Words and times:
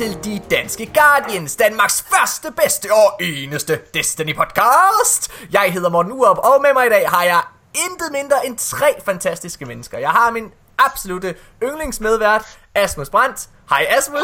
velkommen 0.00 0.22
til 0.22 0.32
De 0.32 0.56
Danske 0.56 0.90
Guardians, 0.94 1.56
Danmarks 1.56 2.02
første, 2.02 2.52
bedste 2.52 2.88
og 2.92 3.22
eneste 3.22 3.78
Destiny 3.94 4.36
podcast. 4.36 5.32
Jeg 5.52 5.72
hedder 5.72 5.90
Morten 5.90 6.12
Urup, 6.12 6.38
og 6.38 6.62
med 6.62 6.70
mig 6.74 6.86
i 6.86 6.88
dag 6.88 7.08
har 7.08 7.24
jeg 7.24 7.40
intet 7.74 8.12
mindre 8.12 8.46
end 8.46 8.58
tre 8.58 8.94
fantastiske 9.04 9.64
mennesker. 9.64 9.98
Jeg 9.98 10.10
har 10.10 10.30
min 10.30 10.50
absolute 10.78 11.34
yndlingsmedvært, 11.62 12.58
Asmus 12.74 13.10
Brandt. 13.10 13.48
Hej 13.70 13.86
Asmus. 13.98 14.20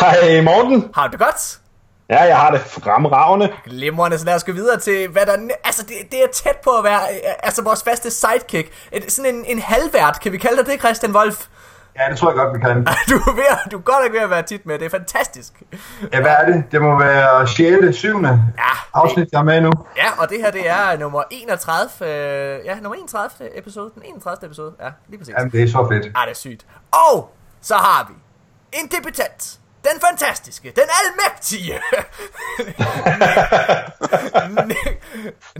Hej 0.00 0.40
Morten. 0.40 0.90
Har 0.94 1.06
du 1.06 1.12
det 1.12 1.20
godt? 1.20 1.58
Ja, 2.10 2.22
jeg 2.22 2.36
har 2.36 2.50
det 2.50 2.60
fremragende. 2.60 3.52
Glimrende, 3.64 4.18
så 4.18 4.24
lad 4.24 4.34
os 4.34 4.44
gå 4.44 4.52
videre 4.52 4.80
til, 4.80 5.08
hvad 5.08 5.26
der... 5.26 5.36
Altså, 5.64 5.82
det, 5.82 5.96
det 6.10 6.22
er 6.22 6.28
tæt 6.32 6.56
på 6.64 6.70
at 6.70 6.84
være 6.84 7.00
altså, 7.42 7.62
vores 7.62 7.82
faste 7.82 8.10
sidekick. 8.10 8.88
Et, 8.92 9.12
sådan 9.12 9.34
en, 9.34 9.44
en 9.44 9.58
halvvært, 9.58 10.20
kan 10.20 10.32
vi 10.32 10.38
kalde 10.38 10.56
dig 10.56 10.66
det, 10.66 10.80
Christian 10.80 11.16
Wolf? 11.16 11.46
Ja, 11.98 12.10
det 12.10 12.18
tror 12.18 12.30
jeg 12.30 12.36
godt, 12.36 12.54
vi 12.54 12.60
kan. 12.60 12.76
Du 13.10 13.16
er, 13.16 13.34
ved, 13.34 13.70
du 13.70 13.78
er 13.78 13.82
godt 13.82 14.04
ikke 14.04 14.16
ved 14.16 14.22
at 14.22 14.30
være 14.30 14.42
tit 14.42 14.66
med, 14.66 14.78
det 14.78 14.86
er 14.86 14.90
fantastisk. 14.90 15.62
Ja, 16.12 16.20
hvad 16.20 16.30
er 16.30 16.46
det? 16.46 16.64
Det 16.72 16.82
må 16.82 16.98
være 16.98 17.46
6. 17.48 17.96
7. 17.96 18.20
Ja, 18.22 18.38
afsnit, 18.94 19.28
jeg 19.32 19.38
er 19.38 19.42
med 19.42 19.60
nu. 19.60 19.72
Ja, 19.96 20.08
og 20.18 20.30
det 20.30 20.38
her, 20.38 20.50
det 20.50 20.68
er 20.68 20.98
nummer 20.98 21.22
31, 21.30 22.08
øh, 22.08 22.64
ja, 22.64 22.74
nummer 22.80 22.94
31 22.94 23.58
episode, 23.58 23.90
den 23.94 24.02
31. 24.04 24.46
episode, 24.46 24.74
ja, 24.80 24.88
lige 25.08 25.18
præcis. 25.18 25.34
Jamen, 25.38 25.52
det 25.52 25.62
er 25.62 25.66
så 25.68 25.86
fedt. 25.90 26.06
Ah, 26.06 26.26
det 26.26 26.30
er 26.30 26.34
sygt. 26.34 26.66
Og 27.10 27.34
så 27.60 27.74
har 27.74 28.06
vi 28.08 28.14
en 28.72 28.88
debutant, 28.88 29.58
den 29.84 30.00
fantastiske, 30.00 30.72
den 30.76 30.84
almægtige. 31.00 31.80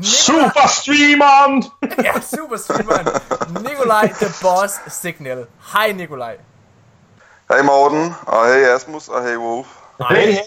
Super 0.03 0.69
streameren! 0.69 1.65
ja, 2.05 2.21
super 2.21 2.57
streameren. 2.57 3.07
Nikolaj 3.63 4.09
The 4.09 4.27
Boss 4.43 4.81
Signal. 4.89 5.47
Hej 5.73 5.93
Nikolaj. 5.93 6.37
Hej 7.49 7.63
Morten, 7.63 8.15
og 8.27 8.47
hej 8.47 8.75
Asmus, 8.75 9.09
og 9.09 9.23
hej 9.23 9.37
Wolf. 9.37 9.67
Hey, 10.11 10.33
hey. 10.33 10.39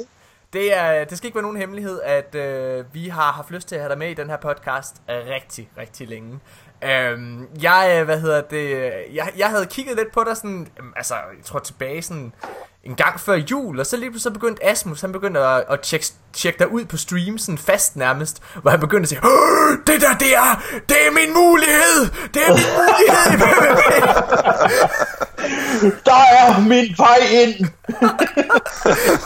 Det, 0.54 0.78
er, 0.78 1.04
det 1.06 1.18
skal 1.18 1.28
ikke 1.28 1.36
være 1.36 1.42
nogen 1.42 1.58
hemmelighed, 1.58 2.02
at 2.02 2.36
øh, 2.36 2.86
vi 2.94 3.10
har 3.10 3.32
haft 3.32 3.52
lyst 3.52 3.68
til 3.68 3.76
at 3.76 3.82
have 3.82 3.90
dig 3.90 3.98
med 3.98 4.10
i 4.10 4.14
den 4.14 4.30
her 4.30 4.38
podcast 4.38 4.96
rigtig, 5.08 5.70
rigtig 5.78 6.08
længe. 6.08 6.40
Øhm, 6.84 7.48
jeg, 7.62 7.98
øh, 8.00 8.06
hvad 8.06 8.20
hedder 8.20 8.42
det, 8.42 8.94
jeg, 9.14 9.32
jeg 9.38 9.50
havde 9.50 9.66
kigget 9.66 9.96
lidt 9.96 10.12
på 10.12 10.24
dig 10.24 10.38
sådan, 10.38 10.68
øhm, 10.80 10.94
altså, 10.96 11.16
jeg 11.16 11.46
tror 11.46 11.60
tilbage 11.60 12.02
sådan 12.02 12.34
en 12.86 12.96
gang 12.96 13.20
før 13.20 13.34
jul, 13.34 13.80
og 13.80 13.86
så 13.86 13.98
lige 13.98 14.10
pludselig 14.10 14.24
så 14.34 14.40
begyndte 14.40 14.66
Asmus, 14.66 15.02
han 15.02 15.12
begyndte 15.12 15.40
at, 15.40 15.64
at 15.70 15.80
tjekke, 15.80 16.06
tjekke 16.34 16.60
dig 16.60 16.72
ud 16.72 16.86
på 16.86 16.98
stream, 16.98 17.38
sådan 17.38 17.58
fast 17.58 17.96
nærmest, 17.96 18.42
hvor 18.62 18.72
han 18.72 18.80
begyndte 18.80 19.02
at 19.04 19.10
sige, 19.10 19.20
"Åh, 19.24 19.72
det 19.88 20.02
der, 20.02 20.14
det 20.20 20.36
er, 20.36 20.62
det 20.90 20.98
er 21.08 21.12
min 21.12 21.34
mulighed, 21.34 22.00
det 22.34 22.42
er 22.48 22.54
min 22.54 22.66
mulighed. 22.78 23.40
Der 26.06 26.24
er 26.40 26.60
min 26.60 26.96
vej 26.98 27.18
ind! 27.32 27.68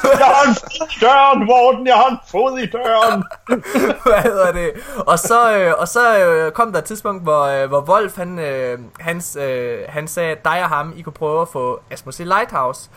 jeg 0.03 0.25
har 0.25 0.47
en 0.49 0.55
fod 0.55 0.87
i 0.91 0.99
døren, 1.01 1.45
Morten! 1.45 1.87
Jeg 1.87 1.95
har 1.95 2.09
en 2.09 2.17
fod 2.31 2.59
i 2.59 2.65
døren! 2.65 3.23
hvad 4.05 4.21
hedder 4.21 4.51
det? 4.51 4.71
Og 4.97 5.19
så, 5.19 5.57
øh, 5.57 5.73
og 5.77 5.87
så 5.87 6.19
øh, 6.19 6.51
kom 6.51 6.71
der 6.71 6.79
et 6.79 6.85
tidspunkt, 6.85 7.23
hvor, 7.23 7.43
øh, 7.43 7.67
hvor 7.67 7.81
Wolf, 7.81 8.17
han, 8.17 8.39
øh, 8.39 8.79
hans, 8.99 9.35
øh, 9.41 9.79
han 9.89 10.07
sagde, 10.07 10.31
at 10.31 10.45
dig 10.45 10.63
og 10.63 10.69
ham, 10.69 10.93
I 10.97 11.01
kunne 11.01 11.13
prøve 11.13 11.41
at 11.41 11.47
få 11.53 11.79
Asmus 11.91 12.19
i 12.19 12.23
Lighthouse. 12.23 12.89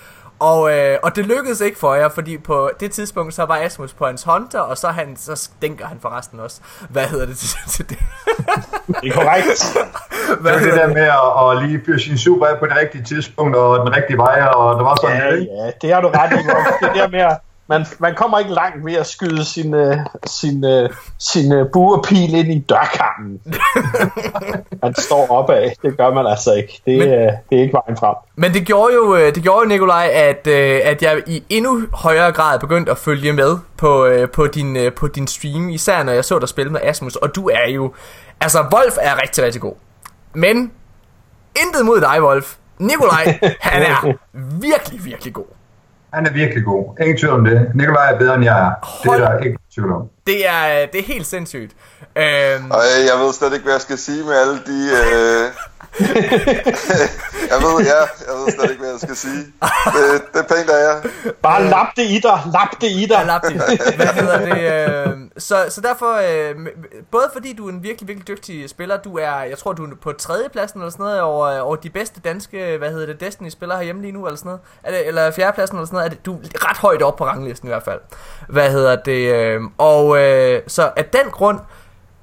Og, 0.50 0.72
øh, 0.78 0.98
og 1.02 1.16
det 1.16 1.26
lykkedes 1.26 1.60
ikke 1.60 1.78
for 1.78 1.94
jer, 1.94 2.08
fordi 2.08 2.38
på 2.38 2.70
det 2.80 2.90
tidspunkt, 2.90 3.34
så 3.34 3.44
var 3.44 3.56
Asmus 3.56 3.92
på 3.92 4.06
hans 4.06 4.22
hunter, 4.22 4.60
og 4.60 4.78
så, 4.78 4.88
han, 4.88 5.16
så 5.16 5.36
stinker 5.36 5.86
han 5.86 5.98
forresten 6.00 6.40
også. 6.40 6.60
Hvad 6.88 7.02
hedder 7.02 7.26
det 7.26 7.36
til, 7.36 7.48
til 7.74 7.88
det? 7.88 7.98
Det 9.02 9.08
er 9.08 9.14
korrekt. 9.14 9.76
Hvad 10.40 10.52
Det 10.52 10.60
er 10.60 10.64
det 10.64 10.74
der 10.74 10.86
med 10.86 11.02
at, 11.02 11.60
at 11.60 11.68
lige 11.68 11.82
fyre 11.86 11.98
sin 11.98 12.18
super 12.18 12.46
af 12.46 12.58
på 12.58 12.66
det 12.66 12.76
rigtige 12.76 13.04
tidspunkt, 13.04 13.56
og 13.56 13.86
den 13.86 13.96
rigtige 13.96 14.16
vej, 14.16 14.42
og 14.42 14.76
det 14.76 14.84
var 14.84 14.98
sådan, 15.02 15.16
Ja, 15.16 15.34
ja, 15.34 15.70
det 15.82 15.94
har 15.94 16.00
du 16.00 16.08
ret 16.08 16.32
i. 16.32 16.36
Det 16.86 16.94
der 16.94 17.08
med 17.08 17.20
at, 17.20 17.38
man, 17.72 17.86
man 17.98 18.14
kommer 18.14 18.38
ikke 18.38 18.52
langt 18.52 18.86
ved 18.86 18.94
at 18.94 19.06
skyde 19.06 19.44
sin, 19.44 19.74
uh, 19.74 19.96
sin, 20.26 20.64
uh, 20.64 20.90
sin 21.18 21.52
uh, 21.52 21.66
buerpil 21.72 22.34
ind 22.34 22.52
i 22.52 22.58
dørkarmen. 22.68 23.40
man 24.82 24.94
står 24.94 25.26
opad. 25.30 25.70
Det 25.82 25.96
gør 25.96 26.14
man 26.14 26.26
altså 26.26 26.52
ikke. 26.52 26.82
Det, 26.86 26.98
Men- 26.98 27.08
uh, 27.08 27.14
det 27.50 27.58
er 27.58 27.60
ikke 27.62 27.72
vejen 27.72 27.96
frem. 27.98 28.14
Men 28.36 28.54
det 28.54 28.66
gjorde 28.66 28.94
jo, 28.94 29.16
øh, 29.16 29.34
det 29.34 29.42
gjorde 29.42 29.60
jo 29.62 29.68
Nikolaj, 29.68 30.10
at, 30.14 30.46
øh, 30.46 30.80
at 30.84 31.02
jeg 31.02 31.22
i 31.26 31.44
endnu 31.48 31.82
højere 31.92 32.32
grad 32.32 32.58
begyndte 32.58 32.90
at 32.92 32.98
følge 32.98 33.32
med 33.32 33.58
på, 33.76 34.04
øh, 34.06 34.30
på, 34.30 34.46
din, 34.46 34.76
øh, 34.76 34.92
på 34.92 35.06
din 35.06 35.26
stream, 35.26 35.68
især 35.68 36.02
når 36.02 36.12
jeg 36.12 36.24
så 36.24 36.38
dig 36.38 36.48
spille 36.48 36.72
med 36.72 36.80
Asmus, 36.82 37.16
og 37.16 37.34
du 37.34 37.48
er 37.48 37.70
jo, 37.70 37.92
altså 38.40 38.58
Wolf 38.74 38.96
er 39.00 39.22
rigtig, 39.22 39.44
rigtig 39.44 39.60
god. 39.60 39.74
Men, 40.34 40.72
intet 41.66 41.86
mod 41.86 42.00
dig, 42.00 42.22
Wolf. 42.22 42.54
Nikolaj, 42.78 43.38
han 43.60 43.82
er 43.82 44.12
virkelig, 44.60 45.04
virkelig 45.04 45.32
god. 45.34 45.44
Han 46.14 46.26
er 46.26 46.32
virkelig 46.32 46.64
god. 46.64 46.96
Ingen 47.00 47.18
tvivl 47.18 47.32
om 47.34 47.44
det. 47.44 47.70
Nikolaj 47.74 48.12
er 48.12 48.18
bedre, 48.18 48.34
end 48.34 48.44
jeg 48.44 48.58
er. 48.66 48.72
Det 49.02 49.10
er 49.10 49.28
der 49.28 49.38
ikke 49.38 49.58
tvivl 49.74 49.92
om. 49.92 50.02
Det 50.26 50.48
er, 50.48 50.86
det 50.92 51.00
er 51.00 51.04
helt 51.04 51.26
sindssygt. 51.26 51.72
Øhm, 52.16 52.70
Og 52.70 52.80
øh, 52.90 52.98
jeg 53.10 53.16
ved 53.24 53.32
slet 53.32 53.52
ikke, 53.52 53.62
hvad 53.64 53.72
jeg 53.74 53.80
skal 53.80 53.98
sige 53.98 54.24
med 54.24 54.34
alle 54.42 54.54
de... 54.66 54.78
Øh... 54.98 55.50
jeg 57.50 57.58
ved, 57.62 57.84
ja, 57.84 58.00
jeg 58.26 58.34
ved 58.38 58.52
slet 58.52 58.70
ikke, 58.70 58.80
hvad 58.80 58.90
jeg 58.90 59.00
skal 59.00 59.16
sige. 59.16 59.44
Det, 59.94 60.22
det 60.32 60.40
er 60.40 60.54
pænt 60.54 60.70
af 60.70 60.84
jer. 60.84 61.10
Bare 61.42 61.64
lap 61.64 61.86
det 61.96 62.02
i 62.02 62.20
dig. 62.22 62.40
Lap 62.52 62.80
det 62.80 62.90
i 62.90 63.06
dig. 63.06 63.10
Ja, 63.10 63.24
lapti. 63.24 63.54
Hvad 63.96 64.06
hedder 64.06 64.38
det? 64.38 65.08
Øh, 65.08 65.16
så, 65.38 65.66
så 65.68 65.80
derfor, 65.80 66.12
øh, 66.14 66.66
både 67.10 67.30
fordi 67.32 67.52
du 67.52 67.66
er 67.66 67.72
en 67.72 67.82
virkelig, 67.82 68.08
virkelig 68.08 68.28
dygtig 68.28 68.70
spiller, 68.70 68.96
du 68.96 69.18
er, 69.18 69.42
jeg 69.42 69.58
tror, 69.58 69.72
du 69.72 69.84
er 69.84 69.88
på 70.02 70.12
tredjepladsen 70.12 70.80
eller 70.80 70.90
sådan 70.90 71.04
noget, 71.04 71.20
over, 71.20 71.58
over 71.58 71.76
de 71.76 71.90
bedste 71.90 72.20
danske, 72.20 72.76
hvad 72.78 72.90
hedder 72.90 73.06
det, 73.06 73.20
Destiny-spillere 73.20 73.78
herhjemme 73.78 74.02
lige 74.02 74.12
nu, 74.12 74.26
eller 74.26 74.36
sådan 74.36 74.48
noget, 74.48 74.60
er 74.82 74.90
det, 74.90 75.06
eller 75.08 75.30
fjerdepladsen 75.30 75.76
eller 75.76 75.86
sådan 75.86 75.96
noget, 75.96 76.06
er 76.06 76.10
det, 76.10 76.26
du 76.26 76.34
er 76.34 76.70
ret 76.70 76.76
højt 76.76 77.02
op 77.02 77.16
på 77.16 77.24
ranglisten 77.24 77.68
i 77.68 77.70
hvert 77.70 77.82
fald. 77.82 78.00
Hvad 78.48 78.70
hedder 78.70 78.96
det? 78.96 79.34
Øh, 79.34 79.60
og 79.78 80.18
øh, 80.18 80.62
så 80.66 80.90
af 80.96 81.04
den 81.04 81.30
grund, 81.30 81.58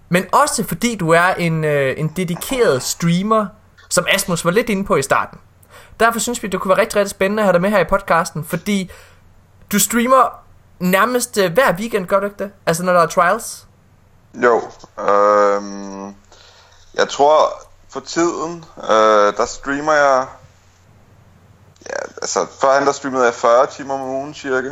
men 0.09 0.25
også 0.31 0.63
fordi 0.63 0.95
du 0.95 1.09
er 1.09 1.33
en, 1.37 1.63
øh, 1.63 1.93
en 1.97 2.13
dedikeret 2.15 2.83
streamer, 2.83 3.45
som 3.89 4.05
Asmus 4.09 4.45
var 4.45 4.51
lidt 4.51 4.69
inde 4.69 4.85
på 4.85 4.95
i 4.95 5.01
starten. 5.01 5.39
Derfor 5.99 6.19
synes 6.19 6.43
vi, 6.43 6.47
det 6.47 6.59
kunne 6.59 6.69
være 6.69 6.81
rigtig, 6.81 6.95
rigtig 6.95 7.11
spændende 7.11 7.41
at 7.41 7.45
have 7.45 7.53
dig 7.53 7.61
med 7.61 7.69
her 7.69 7.79
i 7.79 7.83
podcasten, 7.89 8.45
fordi 8.45 8.91
du 9.71 9.79
streamer 9.79 10.43
nærmest 10.79 11.37
øh, 11.37 11.53
hver 11.53 11.73
weekend, 11.73 12.07
gør 12.07 12.19
du 12.19 12.25
ikke 12.25 12.43
det? 12.43 12.51
Altså 12.65 12.83
når 12.83 12.93
der 12.93 13.01
er 13.01 13.07
trials? 13.07 13.67
Jo, 14.33 14.61
øhm, 14.99 16.15
jeg 16.93 17.09
tror 17.09 17.63
for 17.89 17.99
tiden, 17.99 18.65
øh, 18.83 19.33
der 19.37 19.45
streamer 19.45 19.93
jeg... 19.93 20.25
Ja, 21.89 21.95
altså, 22.21 22.47
førhen 22.61 22.85
der 22.85 22.91
streamede 22.91 23.25
jeg 23.25 23.33
40 23.33 23.67
timer 23.67 23.93
om 23.93 24.01
ugen 24.01 24.33
cirka. 24.33 24.71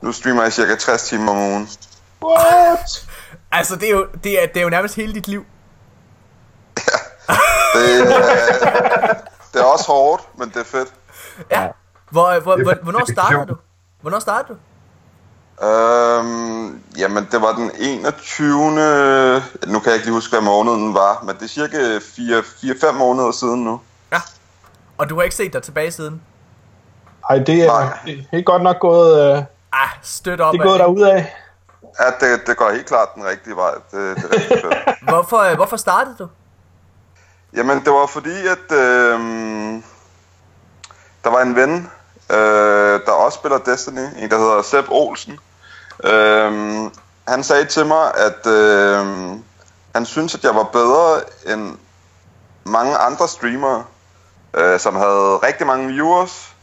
Nu 0.00 0.12
streamer 0.12 0.42
jeg 0.42 0.52
cirka 0.52 0.76
60 0.76 1.02
timer 1.02 1.32
om 1.32 1.38
ugen. 1.38 1.68
What? 2.22 3.06
Altså 3.52 3.76
det 3.76 3.88
er 3.88 3.92
jo, 3.92 4.06
det 4.24 4.42
er, 4.42 4.46
det 4.46 4.56
er 4.56 4.62
jo 4.62 4.70
nærmest 4.70 4.96
hele 4.96 5.14
dit 5.14 5.28
liv. 5.28 5.44
Det, 7.76 8.00
øh, 8.00 8.06
det 9.52 9.60
er 9.60 9.64
også 9.64 9.84
hårdt, 9.86 10.22
men 10.38 10.48
det 10.48 10.56
er 10.56 10.64
fedt. 10.64 10.88
Ja. 11.50 11.68
Hvor, 12.10 12.40
hvor, 12.40 12.62
hvor, 12.62 12.74
hvornår 12.82 13.12
starter 13.12 13.44
du? 13.44 13.56
Hvornår 14.00 14.18
starter 14.18 14.48
du? 14.48 14.56
Øhm, 15.66 16.82
jamen, 16.98 17.28
det 17.32 17.42
var 17.42 17.52
den 17.52 17.70
21. 17.78 18.60
Nu 19.66 19.78
kan 19.78 19.86
jeg 19.86 19.94
ikke 19.94 20.06
lige 20.06 20.14
huske, 20.14 20.30
hvad 20.30 20.40
måneden 20.40 20.94
var, 20.94 21.22
men 21.22 21.36
det 21.36 21.42
er 21.42 21.48
cirka 21.48 21.98
4-5 21.98 22.92
måneder 22.92 23.30
siden 23.32 23.64
nu. 23.64 23.80
Ja. 24.12 24.20
Og 24.98 25.10
du 25.10 25.14
har 25.16 25.22
ikke 25.22 25.36
set 25.36 25.52
dig 25.52 25.62
tilbage 25.62 25.90
siden? 25.90 26.22
Ej, 27.30 27.38
det 27.38 27.62
er, 27.62 27.66
Nej. 27.66 27.98
det 28.30 28.38
er 28.38 28.42
godt 28.42 28.62
nok 28.62 28.78
gået, 28.80 29.36
uh, 29.38 29.44
Ah, 29.72 29.88
støt 30.02 30.40
op. 30.40 30.52
det 30.52 30.60
er 30.60 30.64
gået 30.64 30.80
derudad. 30.80 31.24
Ja, 32.00 32.26
det, 32.26 32.46
det 32.46 32.56
går 32.56 32.70
helt 32.70 32.86
klart 32.86 33.08
den 33.14 33.24
rigtige 33.24 33.56
vej. 33.56 33.74
Det, 33.74 34.16
det 34.16 34.24
er 34.24 34.32
rigtig 34.32 34.58
fedt. 34.62 34.74
Hvorfor, 35.10 35.38
øh, 35.38 35.56
hvorfor 35.56 35.76
startede 35.76 36.16
du? 36.18 36.28
Jamen, 37.56 37.84
det 37.84 37.92
var 37.92 38.06
fordi, 38.06 38.46
at 38.46 38.72
øh, 38.72 39.20
der 41.24 41.30
var 41.30 41.42
en 41.42 41.56
ven, 41.56 41.90
øh, 42.30 43.00
der 43.06 43.12
også 43.12 43.36
spiller 43.38 43.58
Destiny, 43.58 44.06
en 44.18 44.30
der 44.30 44.38
hedder 44.38 44.62
Seb 44.62 44.84
Olsen. 44.88 45.38
Øh, 46.04 46.52
han 47.28 47.44
sagde 47.44 47.64
til 47.64 47.86
mig, 47.86 48.14
at 48.14 48.46
øh, 48.46 49.06
han 49.94 50.06
synes, 50.06 50.34
at 50.34 50.44
jeg 50.44 50.54
var 50.54 50.62
bedre 50.62 51.20
end 51.46 51.78
mange 52.64 52.96
andre 52.96 53.28
streamere, 53.28 53.84
øh, 54.54 54.80
som 54.80 54.96
havde 54.96 55.36
rigtig 55.36 55.66
mange 55.66 55.88
viewers. 55.88 56.54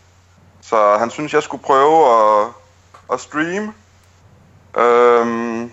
Så 0.62 0.98
han 0.98 1.10
synes, 1.10 1.34
jeg 1.34 1.44
skulle 1.44 1.64
prøve 1.64 2.06
at, 2.08 2.48
at 3.14 3.20
streame. 3.20 3.74
Øh, 4.78 5.70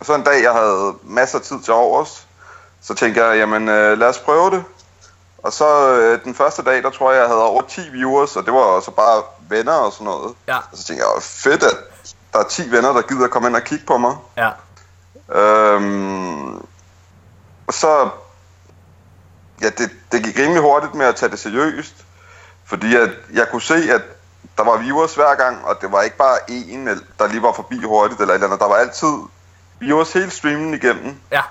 og 0.00 0.06
så 0.06 0.14
en 0.14 0.22
dag, 0.22 0.42
jeg 0.42 0.52
havde 0.52 0.94
masser 1.02 1.38
af 1.38 1.44
tid 1.44 1.60
til 1.60 1.74
overs, 1.74 2.27
så 2.82 2.94
tænkte 2.94 3.24
jeg, 3.24 3.38
jamen 3.38 3.68
øh, 3.68 3.98
lad 3.98 4.08
os 4.08 4.18
prøve 4.18 4.50
det. 4.50 4.64
Og 5.42 5.52
så 5.52 5.90
øh, 5.96 6.24
den 6.24 6.34
første 6.34 6.62
dag, 6.62 6.82
der 6.82 6.90
tror 6.90 7.12
jeg, 7.12 7.20
jeg 7.20 7.28
havde 7.28 7.42
over 7.44 7.62
10 7.68 7.80
viewers, 7.88 8.36
og 8.36 8.44
det 8.44 8.52
var 8.52 8.80
så 8.80 8.90
bare 8.90 9.22
venner 9.48 9.72
og 9.72 9.92
sådan 9.92 10.04
noget. 10.04 10.34
Ja. 10.48 10.56
Og 10.56 10.78
så 10.78 10.84
tænkte 10.84 11.04
jeg, 11.06 11.14
"Åh, 11.16 11.22
fedt, 11.22 11.62
at 11.62 11.76
der 12.32 12.38
er 12.38 12.44
10 12.44 12.70
venner, 12.70 12.92
der 12.92 13.02
gider 13.02 13.28
komme 13.28 13.48
ind 13.48 13.56
og 13.56 13.62
kigge 13.62 13.86
på 13.86 13.98
mig. 13.98 14.16
Ja. 14.36 14.50
Øhm, 15.40 16.56
og 17.66 17.74
så, 17.74 18.08
ja, 19.62 19.68
det, 19.68 19.90
det 20.12 20.24
gik 20.24 20.38
rimelig 20.38 20.62
hurtigt 20.62 20.94
med 20.94 21.06
at 21.06 21.16
tage 21.16 21.30
det 21.30 21.38
seriøst. 21.38 21.94
Fordi 22.64 22.96
at 22.96 23.10
jeg 23.32 23.46
kunne 23.50 23.62
se, 23.62 23.74
at 23.74 24.02
der 24.58 24.64
var 24.64 24.76
viewers 24.76 25.14
hver 25.14 25.34
gang, 25.34 25.64
og 25.64 25.80
det 25.80 25.92
var 25.92 26.02
ikke 26.02 26.16
bare 26.16 26.50
en, 26.50 26.86
der 27.18 27.26
lige 27.28 27.42
var 27.42 27.52
forbi 27.52 27.82
hurtigt 27.84 28.20
eller 28.20 28.34
et 28.34 28.36
eller 28.36 28.46
andet. 28.46 28.60
Der 28.60 28.68
var 28.68 28.74
altid 28.76 29.14
viewers 29.80 30.12
hele 30.12 30.30
streamen 30.30 30.74
igennem. 30.74 31.16
Ja. 31.30 31.42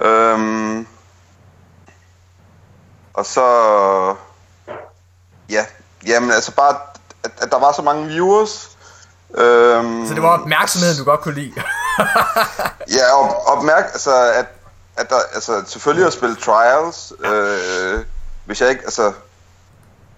Øhm, 0.00 0.86
og 3.14 3.26
så... 3.26 3.44
Ja, 5.50 5.66
jamen 6.06 6.30
altså 6.30 6.52
bare, 6.54 6.76
at, 7.24 7.30
at 7.38 7.50
der 7.50 7.58
var 7.58 7.72
så 7.72 7.82
mange 7.82 8.06
viewers. 8.06 8.70
Øhm, 9.34 10.06
Så 10.06 10.14
det 10.14 10.22
var 10.22 10.38
opmærksomheden, 10.40 10.98
du 10.98 11.04
godt 11.04 11.20
kunne 11.20 11.34
lide. 11.34 11.52
Ja, 12.88 13.12
og 13.14 13.46
opmærk, 13.46 13.84
altså, 13.92 14.32
at, 14.32 14.46
at 14.96 15.10
der, 15.10 15.16
altså, 15.34 15.62
selvfølgelig 15.66 16.06
at 16.06 16.12
spille 16.12 16.36
trials, 16.36 17.12
øh, 17.20 18.04
hvis 18.44 18.60
jeg 18.60 18.70
ikke, 18.70 18.82
altså, 18.84 19.12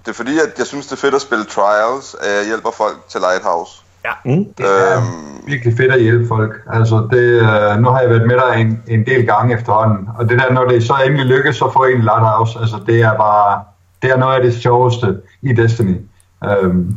det 0.04 0.10
er 0.10 0.12
fordi, 0.12 0.38
at 0.38 0.58
jeg 0.58 0.66
synes, 0.66 0.86
det 0.86 0.92
er 0.92 0.96
fedt 0.96 1.14
at 1.14 1.22
spille 1.22 1.44
trials, 1.44 2.16
at 2.20 2.34
jeg 2.36 2.44
hjælper 2.44 2.70
folk 2.70 3.08
til 3.08 3.20
Lighthouse. 3.20 3.82
Ja. 4.04 4.12
Mm. 4.24 4.44
Det 4.58 4.66
er 4.66 4.96
Øhm, 4.96 5.46
virkelig 5.46 5.76
fedt 5.76 5.92
at 5.92 6.00
hjælpe 6.00 6.28
folk. 6.28 6.52
Altså, 6.72 7.08
det, 7.10 7.18
øh, 7.18 7.78
nu 7.78 7.88
har 7.88 8.00
jeg 8.00 8.10
været 8.10 8.26
med 8.26 8.36
dig 8.36 8.60
en, 8.60 8.82
en 8.88 9.06
del 9.06 9.26
gange 9.26 9.54
efterhånden, 9.54 10.08
og 10.18 10.28
det 10.28 10.38
der, 10.38 10.52
når 10.52 10.64
det 10.64 10.86
så 10.86 10.94
endelig 11.06 11.26
lykkes 11.26 11.62
at 11.62 11.72
få 11.72 11.84
en 11.84 12.00
Lighthouse, 12.00 12.58
altså 12.58 12.80
det 12.86 13.00
er 13.02 13.16
bare, 13.16 13.62
det 14.02 14.10
er 14.10 14.16
noget 14.16 14.34
af 14.36 14.42
det 14.42 14.62
sjoveste 14.62 15.20
i 15.42 15.52
Destiny. 15.52 15.96
Øhm, 16.44 16.96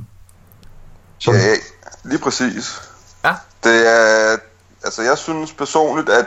så, 1.20 1.32
ja, 1.32 1.38
lige 2.04 2.20
præcis. 2.22 2.82
Ja. 3.24 3.36
Det 3.64 3.88
er, 3.88 4.38
altså 4.84 5.02
jeg 5.02 5.18
synes 5.18 5.54
personligt, 5.54 6.10
at 6.10 6.26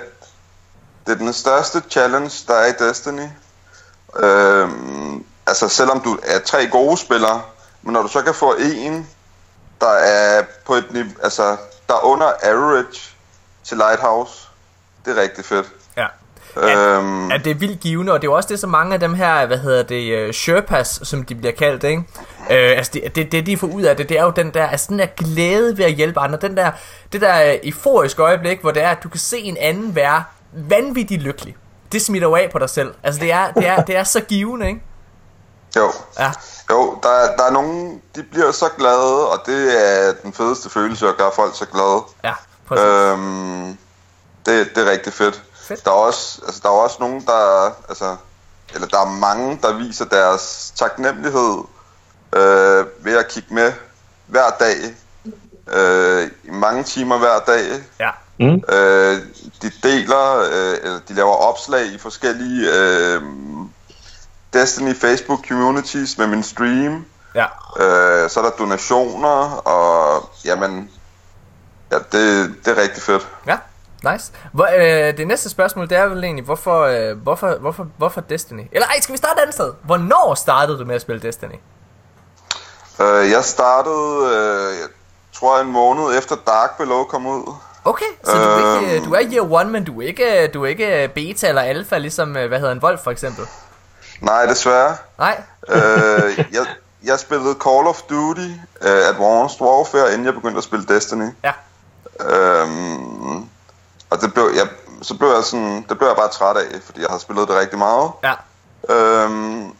det 1.06 1.12
er 1.12 1.18
den 1.18 1.32
største 1.32 1.82
challenge, 1.90 2.44
der 2.46 2.54
er 2.54 2.66
i 2.66 2.88
Destiny. 2.88 3.28
Øhm, 4.22 5.24
altså 5.46 5.68
selvom 5.68 6.00
du 6.00 6.18
er 6.22 6.38
tre 6.44 6.66
gode 6.66 6.96
spillere, 6.96 7.42
men 7.82 7.92
når 7.92 8.02
du 8.02 8.08
så 8.08 8.22
kan 8.22 8.34
få 8.34 8.54
en, 8.74 9.06
der 9.84 9.94
er 9.94 10.42
på 10.66 10.74
et 10.74 10.92
niveau, 10.92 11.10
altså 11.22 11.56
der 11.88 11.94
er 11.94 12.04
under 12.04 12.26
average 12.42 13.00
til 13.64 13.76
Lighthouse, 13.76 14.48
det 15.04 15.18
er 15.18 15.22
rigtig 15.22 15.44
fedt. 15.44 15.66
ja. 15.96 16.06
Øhm, 16.56 17.32
at 17.32 17.44
det 17.44 17.50
er 17.50 17.54
vildt 17.54 17.80
givende, 17.80 18.12
og 18.12 18.22
det 18.22 18.28
er 18.28 18.30
jo 18.30 18.36
også 18.36 18.48
det, 18.48 18.60
som 18.60 18.70
mange 18.70 18.94
af 18.94 19.00
dem 19.00 19.14
her, 19.14 19.46
hvad 19.46 19.58
hedder 19.58 19.82
det, 19.82 20.28
uh, 20.28 20.32
Sherpas, 20.32 21.00
som 21.02 21.22
de 21.22 21.34
bliver 21.34 21.52
kaldt, 21.52 21.84
ikke? 21.84 22.02
Uh, 22.38 22.46
altså 22.50 22.90
det, 22.94 23.16
det, 23.16 23.32
det, 23.32 23.46
de 23.46 23.56
får 23.56 23.66
ud 23.66 23.82
af 23.82 23.96
det, 23.96 24.08
det 24.08 24.18
er 24.18 24.24
jo 24.24 24.30
den 24.30 24.50
der, 24.54 24.66
altså 24.66 24.86
den 24.88 24.98
der 24.98 25.06
glæde 25.06 25.78
ved 25.78 25.84
at 25.84 25.92
hjælpe 25.92 26.20
andre, 26.20 26.38
den 26.38 26.56
der, 26.56 26.70
det 27.12 27.20
der 27.20 27.56
euforiske 27.62 28.22
øjeblik, 28.22 28.60
hvor 28.60 28.70
det 28.70 28.82
er, 28.82 28.90
at 28.90 29.02
du 29.02 29.08
kan 29.08 29.20
se 29.20 29.38
en 29.38 29.56
anden 29.60 29.94
være 29.94 30.24
vanvittigt 30.52 31.22
lykkelig. 31.22 31.56
Det 31.92 32.02
smitter 32.02 32.28
jo 32.28 32.34
af 32.34 32.48
på 32.52 32.58
dig 32.58 32.70
selv. 32.70 32.94
Altså 33.02 33.20
det 33.20 33.32
er, 33.32 33.52
det 33.52 33.66
er, 33.66 33.82
det 33.82 33.96
er 33.96 34.04
så 34.04 34.20
givende, 34.20 34.66
ikke? 34.68 34.80
Jo. 35.76 35.92
Ja, 36.18 36.32
Jo, 36.70 36.98
der, 37.02 37.08
er- 37.08 37.36
der 37.36 37.44
er 37.44 37.50
nogen, 37.50 38.02
de 38.16 38.22
bliver 38.22 38.52
så 38.52 38.68
glade, 38.78 39.28
og 39.30 39.42
det 39.46 39.86
er 39.88 40.12
den 40.22 40.32
fedeste 40.32 40.70
følelse 40.70 41.08
at 41.08 41.16
gøre 41.16 41.30
folk 41.36 41.56
så 41.56 41.66
glade. 41.66 42.02
ja, 42.24 42.32
præcis. 42.68 42.84
Øhm, 42.84 43.78
det, 44.46 44.70
det 44.74 44.86
er 44.86 44.90
rigtig 44.90 45.12
fedt. 45.12 45.42
Fedt. 45.68 45.84
Der 45.84 45.90
er 45.90 45.94
også, 45.94 46.40
altså, 46.46 46.60
der 46.62 46.68
er 46.68 46.72
også 46.72 46.96
nogen, 47.00 47.20
der, 47.26 47.66
altså, 47.88 48.16
eller 48.74 48.86
der 48.88 48.98
er 49.00 49.10
mange, 49.10 49.58
der 49.62 49.72
viser 49.72 50.04
deres 50.04 50.72
taknemmelighed 50.76 51.58
øh, 52.36 52.86
ved 53.04 53.16
at 53.16 53.28
kigge 53.28 53.54
med 53.54 53.72
hver 54.26 54.50
dag, 54.60 54.76
øh, 55.72 56.30
i 56.44 56.50
mange 56.50 56.82
timer 56.82 57.18
hver 57.18 57.38
dag. 57.38 57.82
Ja, 58.00 58.10
Mm. 58.38 58.62
Øh, 58.74 59.18
de 59.62 59.70
deler, 59.82 60.36
øh, 60.38 60.78
eller 60.82 61.00
de 61.08 61.14
laver 61.14 61.34
opslag 61.34 61.86
i 61.86 61.98
forskellige 61.98 62.70
øh, 62.72 63.22
Destiny 64.54 64.94
Facebook 64.96 65.46
communities 65.48 66.18
med 66.18 66.26
min 66.26 66.42
stream. 66.42 67.04
ja. 67.34 67.44
Øh, 67.80 68.30
så 68.30 68.40
er 68.40 68.44
der 68.44 68.50
donationer, 68.50 69.50
og 69.68 70.28
jamen, 70.44 70.90
ja, 71.92 71.96
det, 71.98 72.54
det 72.64 72.78
er 72.78 72.82
rigtig 72.82 73.02
fedt. 73.02 73.28
Ja, 73.46 73.58
nice. 74.12 74.32
Hvor, 74.52 74.68
øh, 74.76 75.16
det 75.16 75.26
næste 75.26 75.50
spørgsmål, 75.50 75.88
det 75.88 75.98
er 75.98 76.06
vel 76.06 76.24
egentlig, 76.24 76.44
hvorfor, 76.44 76.80
øh, 76.82 77.18
hvorfor, 77.22 77.54
hvorfor, 77.60 77.86
hvorfor 77.98 78.20
Destiny? 78.20 78.62
Eller 78.72 78.86
ej, 78.86 79.00
skal 79.00 79.12
vi 79.12 79.16
starte 79.16 79.34
et 79.38 79.42
andet 79.42 79.54
sted? 79.54 79.72
Hvornår 79.82 80.34
startede 80.34 80.78
du 80.78 80.84
med 80.84 80.94
at 80.94 81.00
spille 81.02 81.22
Destiny? 81.22 81.54
Øh, 83.00 83.30
jeg 83.30 83.44
startede, 83.44 84.36
øh, 84.36 84.78
jeg 84.80 84.88
tror 85.34 85.60
en 85.60 85.72
måned 85.72 86.18
efter 86.18 86.36
Dark 86.46 86.76
Below 86.78 87.04
kom 87.04 87.26
ud. 87.26 87.54
Okay, 87.84 88.04
så 88.24 88.32
du, 88.32 88.38
er 88.38 88.80
ikke, 88.80 88.96
Øhm. 88.96 89.04
du 89.04 89.12
er 89.14 89.20
year 89.32 89.52
one, 89.52 89.70
men 89.70 89.84
du 89.84 90.00
er 90.00 90.06
ikke, 90.06 90.46
du 90.46 90.62
er 90.64 90.68
ikke 90.68 91.10
beta 91.14 91.48
eller 91.48 91.62
alpha, 91.62 91.98
ligesom, 91.98 92.36
øh, 92.36 92.48
hvad 92.48 92.58
hedder 92.58 92.72
en 92.72 92.82
Wolf 92.82 93.00
for 93.00 93.10
eksempel? 93.10 93.44
Nej, 94.20 94.46
desværre. 94.46 94.96
Nej? 95.18 95.42
øh, 95.74 96.44
jeg, 96.52 96.66
jeg 97.04 97.18
spillede 97.18 97.56
Call 97.64 97.86
of 97.86 98.02
Duty 98.02 98.48
uh, 98.80 99.08
Advanced 99.08 99.60
Warfare, 99.60 100.12
inden 100.12 100.26
jeg 100.26 100.34
begyndte 100.34 100.58
at 100.58 100.64
spille 100.64 100.86
Destiny. 100.86 101.28
Ja. 101.44 101.52
Øhm, 102.20 103.36
og 104.10 104.20
det 104.20 104.34
blev, 104.34 104.50
jeg, 104.56 104.68
så 105.02 105.18
blev 105.18 105.28
jeg 105.28 105.44
sådan, 105.44 105.84
det 105.88 105.98
blev 105.98 106.08
jeg 106.08 106.16
bare 106.16 106.28
træt 106.28 106.56
af, 106.56 106.80
fordi 106.84 107.00
jeg 107.00 107.08
har 107.10 107.18
spillet 107.18 107.48
det 107.48 107.56
rigtig 107.56 107.78
meget. 107.78 108.10
Ja. 108.22 108.34
Øhm, 108.94 109.72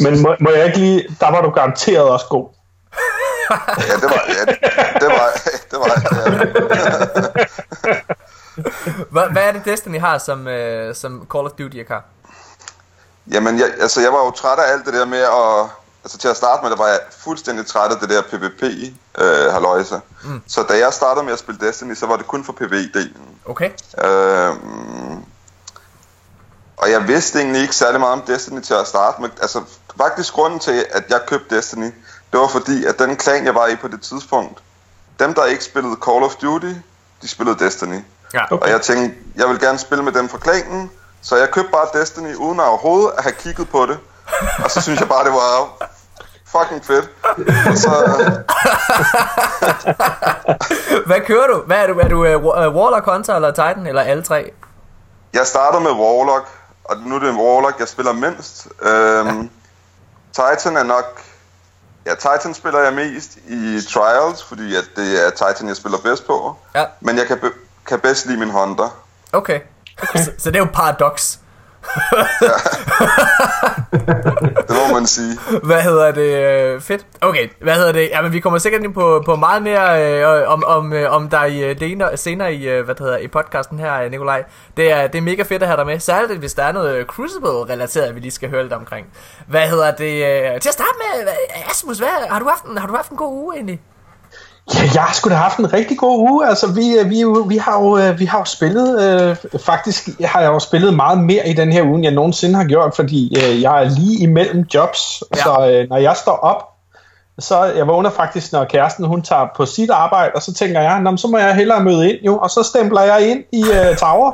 Men 0.00 0.22
må, 0.22 0.36
må 0.40 0.50
jeg 0.50 0.66
ikke 0.66 0.78
lige... 0.78 1.16
Der 1.20 1.30
var 1.30 1.40
du 1.40 1.50
garanteret 1.50 2.08
også 2.08 2.26
god. 2.26 2.48
ja, 3.88 3.94
det 3.94 4.02
var, 4.02 4.22
ja, 4.28 4.44
det 5.00 5.08
var, 5.08 5.28
det 5.70 5.78
var, 5.78 5.86
ja. 7.86 8.00
Hvad, 9.10 9.32
hvad 9.32 9.42
er 9.42 9.52
det 9.52 9.64
Destiny 9.64 10.00
har, 10.00 10.18
som, 10.18 10.48
øh, 10.48 10.94
som 10.94 11.26
Call 11.32 11.46
of 11.46 11.52
Duty 11.52 11.76
ikke 11.76 11.92
har? 11.92 12.04
Jamen, 13.32 13.58
jeg, 13.58 13.72
altså, 13.80 14.00
jeg 14.00 14.12
var 14.12 14.24
jo 14.24 14.30
træt 14.30 14.58
af 14.58 14.72
alt 14.72 14.86
det 14.86 14.94
der 14.94 15.04
med 15.04 15.18
at... 15.18 15.70
Altså, 16.04 16.18
til 16.18 16.28
at 16.28 16.36
starte 16.36 16.62
med, 16.62 16.70
der 16.70 16.76
var 16.76 16.88
jeg 16.88 17.00
fuldstændig 17.18 17.66
træt 17.66 17.90
af 17.92 17.98
det 17.98 18.08
der 18.10 18.22
PvP, 18.22 18.62
øh, 19.18 19.52
halløjse. 19.52 20.00
Mm. 20.24 20.42
Så 20.46 20.62
da 20.62 20.78
jeg 20.78 20.92
startede 20.92 21.24
med 21.24 21.32
at 21.32 21.38
spille 21.38 21.66
Destiny, 21.66 21.94
så 21.94 22.06
var 22.06 22.16
det 22.16 22.26
kun 22.26 22.44
for 22.44 22.52
PvE-delen. 22.52 23.22
Okay. 23.46 23.70
Øhm, 24.04 25.24
og 26.76 26.90
jeg 26.90 27.08
vidste 27.08 27.38
egentlig 27.38 27.62
ikke 27.62 27.76
særlig 27.76 28.00
meget 28.00 28.12
om 28.12 28.22
Destiny 28.26 28.60
til 28.60 28.74
at 28.74 28.86
starte 28.86 29.20
med. 29.20 29.28
Altså, 29.42 29.62
faktisk 29.96 30.32
grunden 30.32 30.60
til, 30.60 30.86
at 30.90 31.04
jeg 31.08 31.20
købte 31.26 31.56
Destiny, 31.56 31.92
det 32.32 32.40
var 32.40 32.48
fordi, 32.48 32.84
at 32.84 32.98
den 32.98 33.16
klan, 33.16 33.44
jeg 33.44 33.54
var 33.54 33.66
i 33.66 33.76
på 33.76 33.88
det 33.88 34.00
tidspunkt, 34.02 34.62
dem, 35.18 35.34
der 35.34 35.44
ikke 35.44 35.64
spillede 35.64 35.96
Call 36.04 36.24
of 36.24 36.34
Duty, 36.34 36.72
de 37.22 37.28
spillede 37.28 37.64
Destiny. 37.64 38.00
Ja. 38.34 38.44
Og 38.50 38.68
jeg 38.70 38.80
tænkte, 38.80 39.18
jeg 39.36 39.48
vil 39.48 39.60
gerne 39.60 39.78
spille 39.78 40.04
med 40.04 40.12
dem 40.12 40.28
fra 40.28 40.38
klanen, 40.38 40.90
så 41.22 41.36
jeg 41.36 41.50
købte 41.50 41.70
bare 41.72 42.00
Destiny, 42.00 42.34
uden 42.34 42.60
at 42.60 42.66
overhovedet 42.66 43.10
at 43.18 43.22
have 43.22 43.32
kigget 43.32 43.68
på 43.70 43.86
det. 43.86 43.98
Og 44.64 44.70
så 44.70 44.80
synes 44.80 45.00
jeg 45.00 45.08
bare, 45.08 45.24
det 45.24 45.32
var 45.32 45.86
fucking 46.46 46.84
fedt. 46.84 47.10
Og 47.70 47.76
så, 47.76 47.90
Hvad 51.06 51.20
kører 51.26 51.46
du? 51.46 51.62
Hvad 51.66 51.76
er 51.76 51.86
du? 51.86 51.98
Er 51.98 52.08
du 52.08 52.18
uh, 52.36 52.44
Warlock, 52.76 53.04
Hunter 53.10 53.34
eller 53.34 53.50
Titan, 53.50 53.86
eller 53.86 54.02
alle 54.02 54.22
tre? 54.22 54.50
jeg 55.32 55.46
startede 55.46 55.82
med 55.82 55.90
Warlock, 55.90 56.48
og 56.84 56.96
nu 56.96 57.14
er 57.14 57.18
det 57.18 57.34
Warlock, 57.34 57.78
jeg 57.80 57.88
spiller 57.88 58.12
mindst. 58.12 58.68
Øhm, 58.82 59.50
Titan 60.32 60.76
er 60.76 60.82
nok... 60.82 61.22
Ja, 62.06 62.14
Titan 62.14 62.54
spiller 62.54 62.80
jeg 62.80 62.92
mest 62.92 63.36
i 63.36 63.80
Trials, 63.94 64.42
fordi 64.44 64.76
at 64.76 64.84
det 64.96 65.26
er 65.26 65.30
Titan, 65.30 65.68
jeg 65.68 65.76
spiller 65.76 65.98
bedst 65.98 66.26
på. 66.26 66.56
Ja. 66.74 66.84
Men 67.00 67.18
jeg 67.18 67.26
kan, 67.26 67.38
be- 67.38 67.52
kan 67.86 68.00
bedst 68.00 68.26
lide 68.26 68.38
min 68.38 68.50
Hunter. 68.50 68.88
Okay. 69.32 69.60
Så, 70.14 70.30
så 70.38 70.50
det 70.50 70.56
er 70.56 70.60
jo 70.60 70.68
paradox. 70.72 71.36
Det 74.68 74.76
må 74.88 74.94
man 74.94 75.06
sige. 75.06 75.38
Hvad 75.62 75.82
hedder 75.82 76.12
det? 76.12 76.82
Fedt. 76.82 77.06
Okay, 77.20 77.48
hvad 77.62 77.74
hedder 77.74 77.92
det? 77.92 78.08
Jamen, 78.12 78.32
vi 78.32 78.40
kommer 78.40 78.58
sikkert 78.58 78.82
ind 78.82 78.94
på, 78.94 79.22
på 79.26 79.36
meget 79.36 79.62
mere 79.62 80.04
øh, 80.04 80.48
om, 80.48 80.64
om, 80.66 80.92
øh, 80.92 81.12
om 81.12 81.28
dig 81.28 81.76
øh, 81.82 82.18
senere, 82.18 82.54
i, 82.54 82.68
øh, 82.68 82.84
hvad 82.84 82.94
det 82.94 83.04
hedder, 83.04 83.18
i 83.18 83.28
podcasten 83.28 83.78
her, 83.78 83.94
øh, 83.94 84.10
Nikolaj. 84.10 84.44
Det 84.76 84.92
er, 84.92 85.06
det 85.06 85.18
er 85.18 85.22
mega 85.22 85.42
fedt 85.42 85.62
at 85.62 85.68
have 85.68 85.76
dig 85.76 85.86
med. 85.86 85.98
Særligt, 85.98 86.38
hvis 86.38 86.54
der 86.54 86.62
er 86.62 86.72
noget 86.72 87.06
Crucible-relateret, 87.06 88.14
vi 88.14 88.20
lige 88.20 88.30
skal 88.30 88.50
høre 88.50 88.62
lidt 88.62 88.72
omkring. 88.72 89.06
Hvad 89.46 89.68
hedder 89.68 89.90
det? 89.90 90.24
Øh, 90.54 90.60
til 90.60 90.68
at 90.68 90.74
starte 90.74 90.94
med, 90.98 91.28
Asmus, 91.70 91.98
hvad, 91.98 92.08
har, 92.30 92.38
du 92.38 92.48
haft 92.48 92.64
en, 92.64 92.78
har 92.78 92.86
du 92.86 92.96
haft 92.96 93.10
en 93.10 93.16
god 93.16 93.32
uge 93.32 93.54
egentlig? 93.54 93.80
Ja, 94.74 94.80
jeg 94.94 95.02
har 95.02 95.14
sgu 95.14 95.30
da 95.30 95.34
haft 95.34 95.58
en 95.58 95.72
rigtig 95.72 95.98
god 95.98 96.18
uge. 96.30 96.48
Altså, 96.48 96.72
vi, 96.72 96.98
øh, 96.98 97.10
vi, 97.10 97.24
vi, 97.46 97.56
har, 97.56 97.80
jo, 97.82 97.98
øh, 97.98 98.18
vi 98.18 98.24
har 98.24 98.38
jo 98.38 98.44
spillet... 98.44 99.02
Øh, 99.02 99.36
faktisk 99.60 100.08
har 100.24 100.40
jeg 100.40 100.48
jo 100.48 100.58
spillet 100.58 100.94
meget 100.94 101.18
mere 101.18 101.48
i 101.48 101.52
den 101.52 101.72
her 101.72 101.82
uge, 101.82 101.94
end 101.94 102.04
jeg 102.04 102.12
nogensinde 102.12 102.56
har 102.56 102.64
gjort, 102.64 102.96
fordi 102.96 103.36
øh, 103.36 103.62
jeg 103.62 103.84
er 103.84 103.88
lige 103.88 104.22
imellem 104.22 104.66
jobs. 104.74 105.22
Ja. 105.36 105.42
Så 105.42 105.68
øh, 105.70 105.88
når 105.88 105.96
jeg 105.96 106.16
står 106.16 106.36
op, 106.36 106.66
så 107.38 107.64
jeg 107.64 107.86
vågner 107.86 108.10
faktisk, 108.10 108.52
når 108.52 108.64
kæresten 108.64 109.04
hun 109.04 109.22
tager 109.22 109.46
på 109.56 109.66
sit 109.66 109.90
arbejde, 109.90 110.32
og 110.34 110.42
så 110.42 110.54
tænker 110.54 110.80
jeg, 110.80 111.00
"Nå, 111.00 111.16
så 111.16 111.28
må 111.28 111.38
jeg 111.38 111.54
hellere 111.54 111.84
møde 111.84 112.10
ind, 112.12 112.18
jo. 112.24 112.38
Og 112.38 112.50
så 112.50 112.62
stempler 112.62 113.00
jeg 113.02 113.30
ind 113.30 113.44
i 113.52 113.62
øh, 113.62 113.96
Tower. 113.96 114.32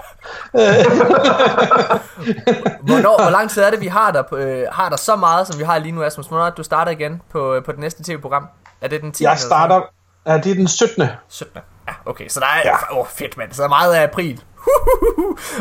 Hvornår, 2.87 3.23
hvor 3.23 3.31
lang 3.31 3.51
tid 3.51 3.63
er 3.63 3.71
det, 3.71 3.81
vi 3.81 3.87
har 3.87 4.11
der, 4.11 4.23
øh, 4.35 4.63
har 4.73 4.89
der 4.89 4.97
så 4.97 5.17
meget, 5.17 5.47
som 5.47 5.59
vi 5.59 5.65
har 5.65 5.79
lige 5.79 5.93
nu, 5.93 6.03
Asmus? 6.03 6.27
Hvornår 6.27 6.51
du 6.51 6.63
starter 6.63 6.93
igen 6.93 7.23
på, 7.33 7.55
øh, 7.55 7.65
på 7.65 7.73
det 7.73 7.81
næste 7.81 8.03
tv-program? 8.03 8.49
Er 8.81 8.89
det 8.89 9.01
den 9.03 9.13
10. 9.13 9.25
Jeg 9.25 9.39
starter... 9.39 9.81
Ja, 10.27 10.39
det 10.39 10.51
er 10.51 10.55
den 10.55 10.69
17. 10.69 11.03
17. 11.29 11.61
Ja, 11.89 11.93
okay, 12.07 12.29
så 12.29 12.41
der 12.41 12.47
er... 12.47 12.61
Ja. 12.65 12.71
Ja. 12.93 12.99
Åh, 13.01 13.07
fedt, 13.07 13.37
mand. 13.37 13.53
Så 13.53 13.63
der 13.63 13.69
er 13.69 13.69
meget 13.69 13.95
af 13.95 14.03
april. 14.03 14.41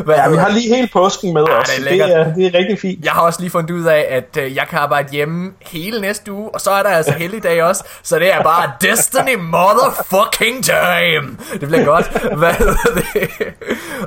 Hvad 0.06 0.16
Ja, 0.16 0.30
vi 0.30 0.36
har 0.38 0.50
lige 0.50 0.76
hele 0.76 0.90
påsken 0.94 1.34
med 1.34 1.44
Ah, 1.52 1.60
os. 1.60 1.70
det 1.70 2.02
er 2.02 2.06
Det 2.06 2.16
er, 2.16 2.34
det 2.34 2.46
er 2.46 2.54
rigtig 2.60 2.80
fint. 2.80 3.06
Jeg 3.06 3.12
har 3.14 3.22
også 3.22 3.40
lige 3.42 3.50
fundet 3.50 3.72
ud 3.72 3.84
af, 3.86 4.06
at 4.10 4.38
øh, 4.44 4.56
jeg 4.56 4.68
kan 4.70 4.80
arbejde 4.80 5.10
hjemme 5.12 5.52
hele 5.62 6.02
næste 6.02 6.32
uge, 6.32 6.50
og 6.54 6.62
så 6.62 6.72
er 6.72 6.84
der 6.84 6.90
altså 6.90 7.12
helligdag 7.14 7.64
også, 7.64 7.84
så 8.04 8.20
det 8.20 8.34
er 8.34 8.44
bare 8.44 8.72
Destiny 8.82 9.36
motherfucking 9.40 10.64
time. 10.64 11.38
Det 11.60 11.68
bliver 11.68 11.86
godt. 11.86 12.10
Hvad 12.38 12.54
hedder 12.54 12.74
det? 12.96 13.30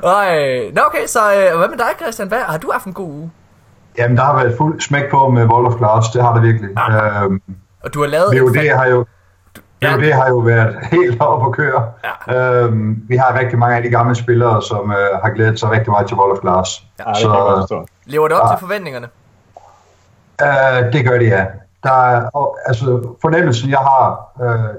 Og, 0.03 0.25
nå 0.73 0.81
okay, 0.87 1.05
så 1.07 1.19
øh, 1.33 1.57
hvad 1.57 1.67
med 1.67 1.77
dig, 1.77 1.89
Christian? 2.01 2.27
Hvad, 2.27 2.39
har 2.39 2.57
du 2.57 2.71
haft 2.71 2.85
en 2.85 2.93
god 2.93 3.09
uge? 3.09 3.31
Jamen, 3.97 4.17
der 4.17 4.23
har 4.23 4.35
været 4.35 4.55
fuld 4.57 4.81
smæk 4.81 5.03
på 5.11 5.29
med 5.29 5.45
World 5.45 5.67
of 5.67 5.73
Glass, 5.79 6.09
det 6.13 6.21
har 6.23 6.33
det 6.33 6.43
virkelig. 6.43 6.69
Øhm, 7.23 7.41
Og 7.83 7.93
du 7.93 8.01
har 8.01 8.07
lavet 8.07 8.35
en 8.35 8.41
VOD 8.41 8.53
fan- 8.55 8.77
har 8.77 8.85
jo, 8.87 9.05
Ja. 9.81 9.95
VOD 9.95 10.11
har 10.11 10.27
jo 10.29 10.37
været 10.37 10.75
helt 10.91 11.21
oppe 11.21 11.45
at 11.45 11.51
køre. 11.51 11.91
Ja. 12.27 12.63
Øhm, 12.63 13.03
vi 13.07 13.15
har 13.15 13.39
rigtig 13.39 13.59
mange 13.59 13.75
af 13.77 13.83
de 13.83 13.89
gamle 13.89 14.15
spillere, 14.15 14.61
som 14.61 14.91
øh, 14.91 15.19
har 15.23 15.29
glædet 15.35 15.59
sig 15.59 15.71
rigtig 15.71 15.91
meget 15.91 16.07
til 16.07 16.17
World 16.17 16.31
of 16.31 16.41
Glass. 16.41 16.83
Ja, 16.99 17.03
det 17.03 17.21
kan 17.21 17.29
jeg 17.31 17.39
godt 17.39 17.59
forstå. 17.61 17.85
Lever 18.05 18.27
det 18.27 18.37
op 18.37 18.49
Ja. 18.49 18.55
til 18.55 18.59
forventningerne? 18.59 19.07
Øh, 20.41 20.93
det 20.93 21.05
gør 21.05 21.17
det, 21.19 21.27
ja. 21.27 21.45
Der 21.83 21.91
er, 22.09 22.29
og, 22.33 22.57
altså, 22.65 23.15
fornemmelsen, 23.21 23.69
jeg 23.69 23.79
har 23.79 24.31
øh, 24.43 24.75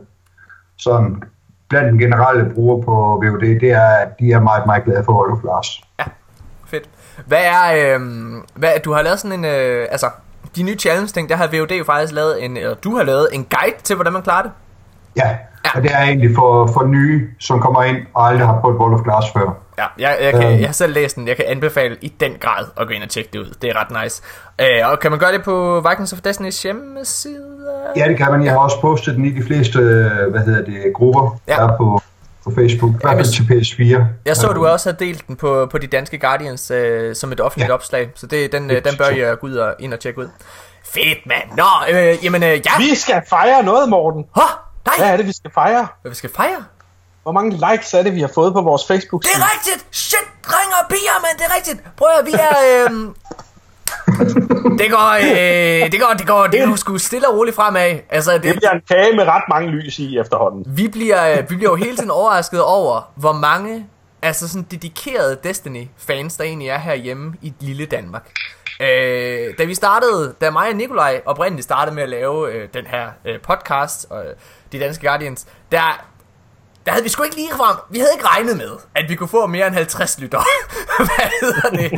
sådan, 0.79 1.23
blandt 1.69 1.89
den 1.91 1.99
generelle 1.99 2.55
bruger 2.55 2.83
på 2.83 2.93
VOD, 3.25 3.61
det 3.61 3.71
er, 3.71 3.87
at 3.89 4.09
de 4.19 4.33
er 4.33 4.41
meget, 4.41 4.67
meget 4.67 4.85
glade 4.85 5.05
for 5.05 5.13
World 5.13 5.33
of 5.33 5.39
Glass. 5.43 5.81
Fedt. 6.67 6.89
Hvad 7.27 7.45
er, 7.45 7.95
øh, 7.97 8.01
hvad, 8.55 8.71
du 8.85 8.93
har 8.93 9.03
lavet 9.03 9.19
sådan 9.21 9.39
en, 9.39 9.45
øh, 9.45 9.87
altså, 9.91 10.11
de 10.57 10.63
nye 10.63 10.77
challenge-ting, 10.79 11.29
der 11.29 11.37
har 11.37 11.47
VOD 11.47 11.71
jo 11.79 11.85
faktisk 11.85 12.13
lavet 12.13 12.45
en, 12.45 12.57
eller 12.57 12.75
du 12.75 12.97
har 12.97 13.03
lavet 13.05 13.29
en 13.33 13.45
guide 13.45 13.83
til, 13.83 13.97
hvordan 13.97 14.13
man 14.13 14.23
klarer 14.23 14.43
det. 14.43 14.51
Ja, 15.17 15.29
Ja. 15.65 15.71
og 15.77 15.83
det 15.83 15.93
er 15.95 15.99
egentlig 16.03 16.31
for, 16.35 16.67
for 16.67 16.85
nye, 16.87 17.29
som 17.41 17.61
kommer 17.61 17.83
ind 17.83 17.97
og 18.15 18.29
aldrig 18.29 18.47
har 18.47 18.61
prøvet 18.61 18.77
World 18.79 18.95
of 18.95 19.01
Glass 19.05 19.27
før. 19.33 19.57
Ja, 19.79 19.85
jeg, 19.99 20.19
jeg, 20.23 20.33
kan, 20.33 20.43
Øhm. 20.53 20.61
jeg 20.61 20.69
har 20.69 20.73
selv 20.73 20.95
læst 20.95 21.17
den. 21.17 21.29
Jeg 21.29 21.37
kan 21.37 21.45
anbefale 21.49 21.97
i 22.01 22.13
den 22.21 22.33
grad 22.41 22.65
at 22.77 22.87
gå 22.87 22.93
ind 22.93 23.03
og 23.03 23.09
tjekke 23.09 23.31
det 23.33 23.39
ud. 23.39 23.55
Det 23.63 23.71
er 23.71 23.75
ret 23.85 24.03
nice. 24.05 24.23
Øh, 24.61 24.91
og 24.91 24.99
kan 25.01 25.11
man 25.11 25.21
gøre 25.21 25.33
det 25.33 25.43
på 25.45 25.85
Vikings 25.91 26.13
of 26.13 26.19
Destiny's 26.27 26.63
hjemmeside? 26.63 27.45
Ja, 27.97 28.09
det 28.09 28.17
kan 28.17 28.27
man. 28.31 28.45
Jeg 28.45 28.53
har 28.53 28.59
også 28.59 28.81
postet 28.81 29.15
den 29.17 29.25
i 29.25 29.31
de 29.31 29.43
fleste, 29.47 29.79
øh, 29.79 30.31
hvad 30.31 30.41
hedder 30.41 30.65
det, 30.65 30.93
grupper, 30.95 31.39
Ja. 31.49 31.55
der 31.55 31.69
er 31.69 31.77
på, 31.77 32.01
på 32.45 32.51
Facebook. 32.55 32.91
I 32.91 32.97
hvert 33.01 33.15
fald 33.17 33.33
til 33.33 33.43
PS4. 33.43 34.03
Jeg 34.27 34.37
så, 34.37 34.47
du 34.53 34.67
Øh, 34.67 34.73
også 34.73 34.91
har 34.91 34.97
delt 34.97 35.27
den 35.29 35.37
på, 35.37 35.69
på 35.71 35.79
de 35.79 35.87
danske 35.87 36.19
Guardians 36.19 36.71
øh, 36.71 37.15
som 37.15 37.33
et 37.33 37.41
offentligt. 37.41 37.69
Ja. 37.69 37.75
opslag. 37.75 38.11
Så 38.15 38.27
det, 38.27 38.53
den, 38.53 38.71
øh, 38.71 38.77
den 38.85 38.97
bør 38.99 39.05
jeg 39.17 39.39
gå 39.39 39.47
ud 39.47 39.55
og, 39.55 39.75
ind 39.79 39.93
og 39.95 40.01
tjekke 40.01 40.19
ud. 40.21 40.29
Fedt, 40.85 41.27
mand. 41.27 41.57
Nå, 41.57 41.99
øh, 41.99 42.25
jamen, 42.25 42.43
øh, 42.43 42.49
ja. 42.49 42.59
Vi 42.79 42.95
skal 42.95 43.23
fejre 43.29 43.63
noget, 43.63 43.89
Morten. 43.89 44.25
Hå, 44.35 44.43
nej. 44.87 44.95
Hvad 44.99 45.09
er 45.13 45.17
det, 45.17 45.27
vi 45.27 45.33
skal 45.33 45.51
fejre? 45.55 45.87
Hvad 46.03 46.11
vi 46.11 46.17
skal 46.17 46.31
fejre? 46.37 46.65
Hvor 47.23 47.33
mange 47.33 47.51
likes 47.51 47.95
er 47.95 48.03
det, 48.03 48.15
vi 48.15 48.21
har 48.21 48.31
fået 48.35 48.53
på 48.53 48.63
vores 48.63 48.87
facebook 48.87 49.23
Det 49.23 49.31
er 49.35 49.45
rigtigt! 49.55 49.87
Shit, 49.97 50.27
drenge 50.49 50.75
og 50.83 50.89
piger, 50.89 51.21
mand, 51.25 51.39
det 51.39 51.47
er 51.51 51.57
rigtigt! 51.57 51.97
Prøv 51.97 52.09
at 52.21 52.27
vi 52.27 52.33
er... 52.33 52.89
Øh... 52.91 53.09
Det 54.81 54.91
går, 54.91 55.11
øh, 55.21 55.93
det 55.93 56.01
går, 56.01 56.15
det 56.19 56.27
går, 56.27 56.47
det 56.47 56.69
går 56.69 56.77
sgu 56.77 56.99
stille 56.99 57.29
og 57.29 57.37
roligt 57.37 57.57
fremad. 57.57 57.99
Altså, 58.11 58.33
Det 58.33 58.43
det, 58.43 58.57
bliver 58.57 58.71
en 58.71 58.81
kage 58.89 59.17
med 59.17 59.25
ret 59.25 59.43
mange 59.49 59.71
lys 59.71 59.99
i 59.99 60.19
efterhånden. 60.19 60.65
vi, 60.77 60.89
bliver, 60.89 61.31
øh, 61.33 61.51
vi 61.51 61.57
bliver 61.57 61.71
jo 61.71 61.77
hele 61.77 61.97
tiden 61.97 62.11
overrasket 62.11 62.63
over, 62.63 63.11
hvor 63.15 63.33
mange 63.33 63.87
altså 64.23 64.49
sådan 64.49 64.67
dedikerede 64.71 65.39
Destiny-fans, 65.45 66.37
der 66.37 66.45
egentlig 66.45 66.69
er 66.69 66.79
herhjemme 66.79 67.35
i 67.43 67.53
lille 67.61 67.87
Danmark. 67.87 68.31
Øh, 68.81 69.59
da 69.59 69.65
vi 69.65 69.75
startede, 69.75 70.35
da 70.41 70.51
mig 70.51 70.69
og 70.69 70.75
Nikolaj 70.75 71.23
oprindeligt 71.27 71.65
startede 71.65 71.95
med 71.95 72.03
at 72.03 72.09
lave 72.09 72.53
øh, 72.53 72.69
den 72.75 72.87
her 72.87 73.11
øh, 73.25 73.41
podcast, 73.41 74.07
og 74.11 74.27
øh, 74.27 74.35
De 74.73 74.81
Danske 74.81 75.07
Guardians, 75.07 75.47
der, 75.73 76.05
der 76.87 76.93
havde 76.93 77.03
vi 77.03 77.09
sgu 77.09 77.23
ikke 77.23 77.37
lige 77.37 77.51
frem, 77.57 77.77
vi 77.91 77.99
havde 77.99 78.11
ikke 78.15 78.27
regnet 78.27 78.57
med, 78.57 78.71
at 78.95 79.09
vi 79.09 79.15
kunne 79.15 79.29
få 79.29 79.47
mere 79.47 79.67
end 79.67 79.75
50 79.75 80.19
lytter. 80.21 80.41
Hvad 80.99 81.31
hedder 81.41 81.71
det? 81.71 81.91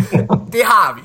Det 0.52 0.64
har 0.64 0.94
vi. 0.94 1.02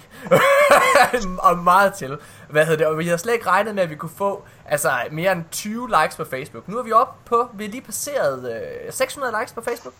og 1.47 1.57
meget 1.57 1.93
til. 1.93 2.17
Hvad 2.49 2.65
hedder 2.65 2.77
det? 2.77 2.87
Og 2.87 2.97
vi 2.97 3.05
havde 3.05 3.17
slet 3.17 3.33
ikke 3.33 3.47
regnet 3.47 3.75
med, 3.75 3.83
at 3.83 3.89
vi 3.89 3.95
kunne 3.95 4.11
få 4.17 4.43
altså, 4.65 4.91
mere 5.11 5.31
end 5.31 5.43
20 5.51 5.89
likes 6.01 6.15
på 6.15 6.25
Facebook. 6.25 6.67
Nu 6.67 6.77
er 6.77 6.83
vi 6.83 6.91
oppe 6.91 7.29
på, 7.29 7.49
vi 7.53 7.65
er 7.65 7.69
lige 7.69 7.81
passeret 7.81 8.61
øh, 8.87 8.93
600 8.93 9.35
likes 9.39 9.53
på 9.53 9.61
Facebook. 9.61 9.93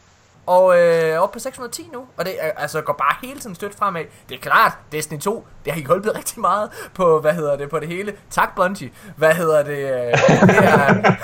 Og 0.48 0.80
øh, 0.80 1.20
op 1.20 1.32
på 1.32 1.40
610 1.40 1.90
nu, 1.94 2.06
og 2.18 2.26
det 2.26 2.36
altså, 2.58 2.82
går 2.82 2.94
bare 2.94 3.16
hele 3.24 3.40
tiden 3.40 3.56
stødt 3.56 3.76
fremad. 3.76 4.04
Det 4.30 4.36
er 4.36 4.40
klart, 4.40 4.78
Destiny 4.92 5.20
2, 5.20 5.48
det 5.66 5.74
har 5.74 5.80
hjulpet 5.80 6.16
rigtig 6.18 6.40
meget 6.40 6.70
på, 6.94 7.20
hvad 7.20 7.34
hedder 7.34 7.58
det, 7.58 7.70
på 7.70 7.80
det 7.80 7.88
hele. 7.88 8.14
Tak 8.30 8.56
Bungie. 8.56 8.92
Hvad 9.18 9.34
hedder 9.34 9.64
det? 9.64 9.78
Øh, 9.78 10.18
det 10.48 10.58
er, 10.64 11.16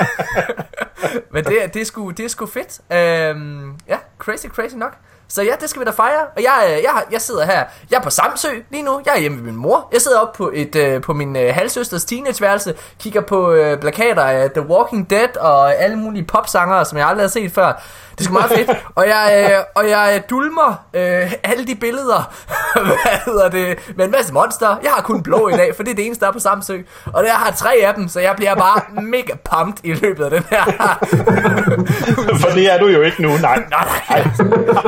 men 1.33 1.43
det, 1.45 1.73
det, 1.73 1.81
er 1.81 1.85
sgu, 1.85 2.09
det 2.09 2.25
er 2.25 2.29
sgu 2.29 2.45
fedt. 2.45 2.81
Øhm, 2.91 3.77
ja, 3.87 3.97
crazy, 4.19 4.47
crazy 4.47 4.75
nok. 4.75 4.97
Så 5.27 5.41
ja, 5.41 5.53
det 5.61 5.69
skal 5.69 5.79
vi 5.79 5.85
da 5.85 5.91
fejre. 5.91 6.25
Og 6.35 6.43
jeg, 6.43 6.65
øh, 6.65 6.83
jeg, 6.83 7.03
jeg 7.11 7.21
sidder 7.21 7.45
her. 7.45 7.63
Jeg 7.91 7.97
er 7.97 8.01
på 8.01 8.09
Samsø 8.09 8.49
lige 8.69 8.83
nu. 8.83 9.01
Jeg 9.05 9.15
er 9.15 9.19
hjemme 9.19 9.37
ved 9.37 9.45
min 9.45 9.55
mor. 9.55 9.89
Jeg 9.93 10.01
sidder 10.01 10.19
oppe 10.19 10.37
på, 10.37 10.51
et, 10.53 10.75
øh, 10.75 11.01
på 11.01 11.13
min 11.13 11.35
øh, 11.35 11.55
halvsøsters 11.55 12.05
teenageværelse. 12.05 12.75
Kigger 12.99 13.21
på 13.21 13.51
øh, 13.51 13.79
plakater 13.79 14.23
af 14.23 14.51
The 14.51 14.61
Walking 14.61 15.09
Dead 15.09 15.37
og 15.37 15.75
alle 15.75 15.95
mulige 15.95 16.25
popsangere, 16.25 16.85
som 16.85 16.97
jeg 16.97 17.07
aldrig 17.07 17.23
har 17.23 17.29
set 17.29 17.51
før. 17.51 17.83
Det 18.17 18.19
er 18.19 18.23
sgu 18.23 18.33
meget 18.33 18.51
fedt. 18.51 18.69
Og 18.95 19.07
jeg, 19.07 19.49
øh, 19.51 19.63
og 19.75 19.89
jeg 19.89 20.23
dulmer 20.29 20.85
øh, 20.93 21.33
alle 21.43 21.67
de 21.67 21.75
billeder. 21.75 22.33
Hvad 22.85 23.19
hedder 23.25 23.49
det? 23.49 23.93
Med 23.95 24.05
en 24.05 24.11
masse 24.11 24.33
monster. 24.33 24.77
Jeg 24.83 24.91
har 24.91 25.01
kun 25.01 25.23
blå 25.23 25.47
i 25.47 25.51
dag, 25.51 25.75
for 25.75 25.83
det 25.83 25.91
er 25.91 25.95
det 25.95 26.05
eneste, 26.05 26.21
der 26.21 26.27
er 26.27 26.33
på 26.33 26.39
Samsø. 26.39 26.77
Og 27.05 27.25
jeg 27.25 27.33
har 27.33 27.51
tre 27.51 27.75
af 27.83 27.93
dem, 27.93 28.07
så 28.07 28.19
jeg 28.19 28.33
bliver 28.37 28.55
bare 28.55 29.01
mega 29.01 29.33
pumped 29.51 29.83
i 29.83 29.93
løbet 29.93 30.23
af 30.23 30.31
den 30.31 30.43
her. 30.49 30.63
For 32.41 32.49
det 32.49 32.73
er 32.73 32.79
du 32.79 32.87
jo 32.87 33.01
ikke 33.01 33.21
nu, 33.21 33.29
nej. 33.37 33.63
Nej, 33.69 33.87
nej. 34.09 34.27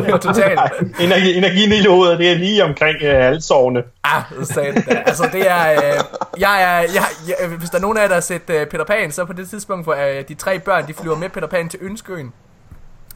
Jo 0.09 0.17
totalt. 0.17 0.59
Energi, 0.99 1.37
energiniveauet, 1.37 2.19
det 2.19 2.31
er 2.31 2.35
lige 2.35 2.63
omkring 2.63 2.97
øh, 3.03 3.15
halsårene. 3.15 3.83
Ah, 4.03 4.21
det. 4.39 4.99
Altså, 5.05 5.29
det 5.33 5.51
er... 5.51 5.71
Øh, 5.71 6.03
jeg 6.37 6.63
er 6.63 6.79
jeg, 6.79 7.03
jeg, 7.27 7.47
hvis 7.57 7.69
der 7.69 7.77
er 7.77 7.81
nogen 7.81 7.97
af 7.97 8.01
jer, 8.01 8.07
der 8.07 8.15
har 8.15 8.21
set 8.21 8.49
øh, 8.49 8.67
Peter 8.67 8.83
Pan, 8.83 9.11
så 9.11 9.25
på 9.25 9.33
det 9.33 9.49
tidspunkt, 9.49 9.85
hvor 9.85 9.93
øh, 9.93 10.23
de 10.27 10.33
tre 10.33 10.59
børn, 10.59 10.87
de 10.87 10.93
flyver 10.93 11.15
med 11.15 11.29
Peter 11.29 11.47
Pan 11.47 11.69
til 11.69 11.79
Ønskøen, 11.81 12.33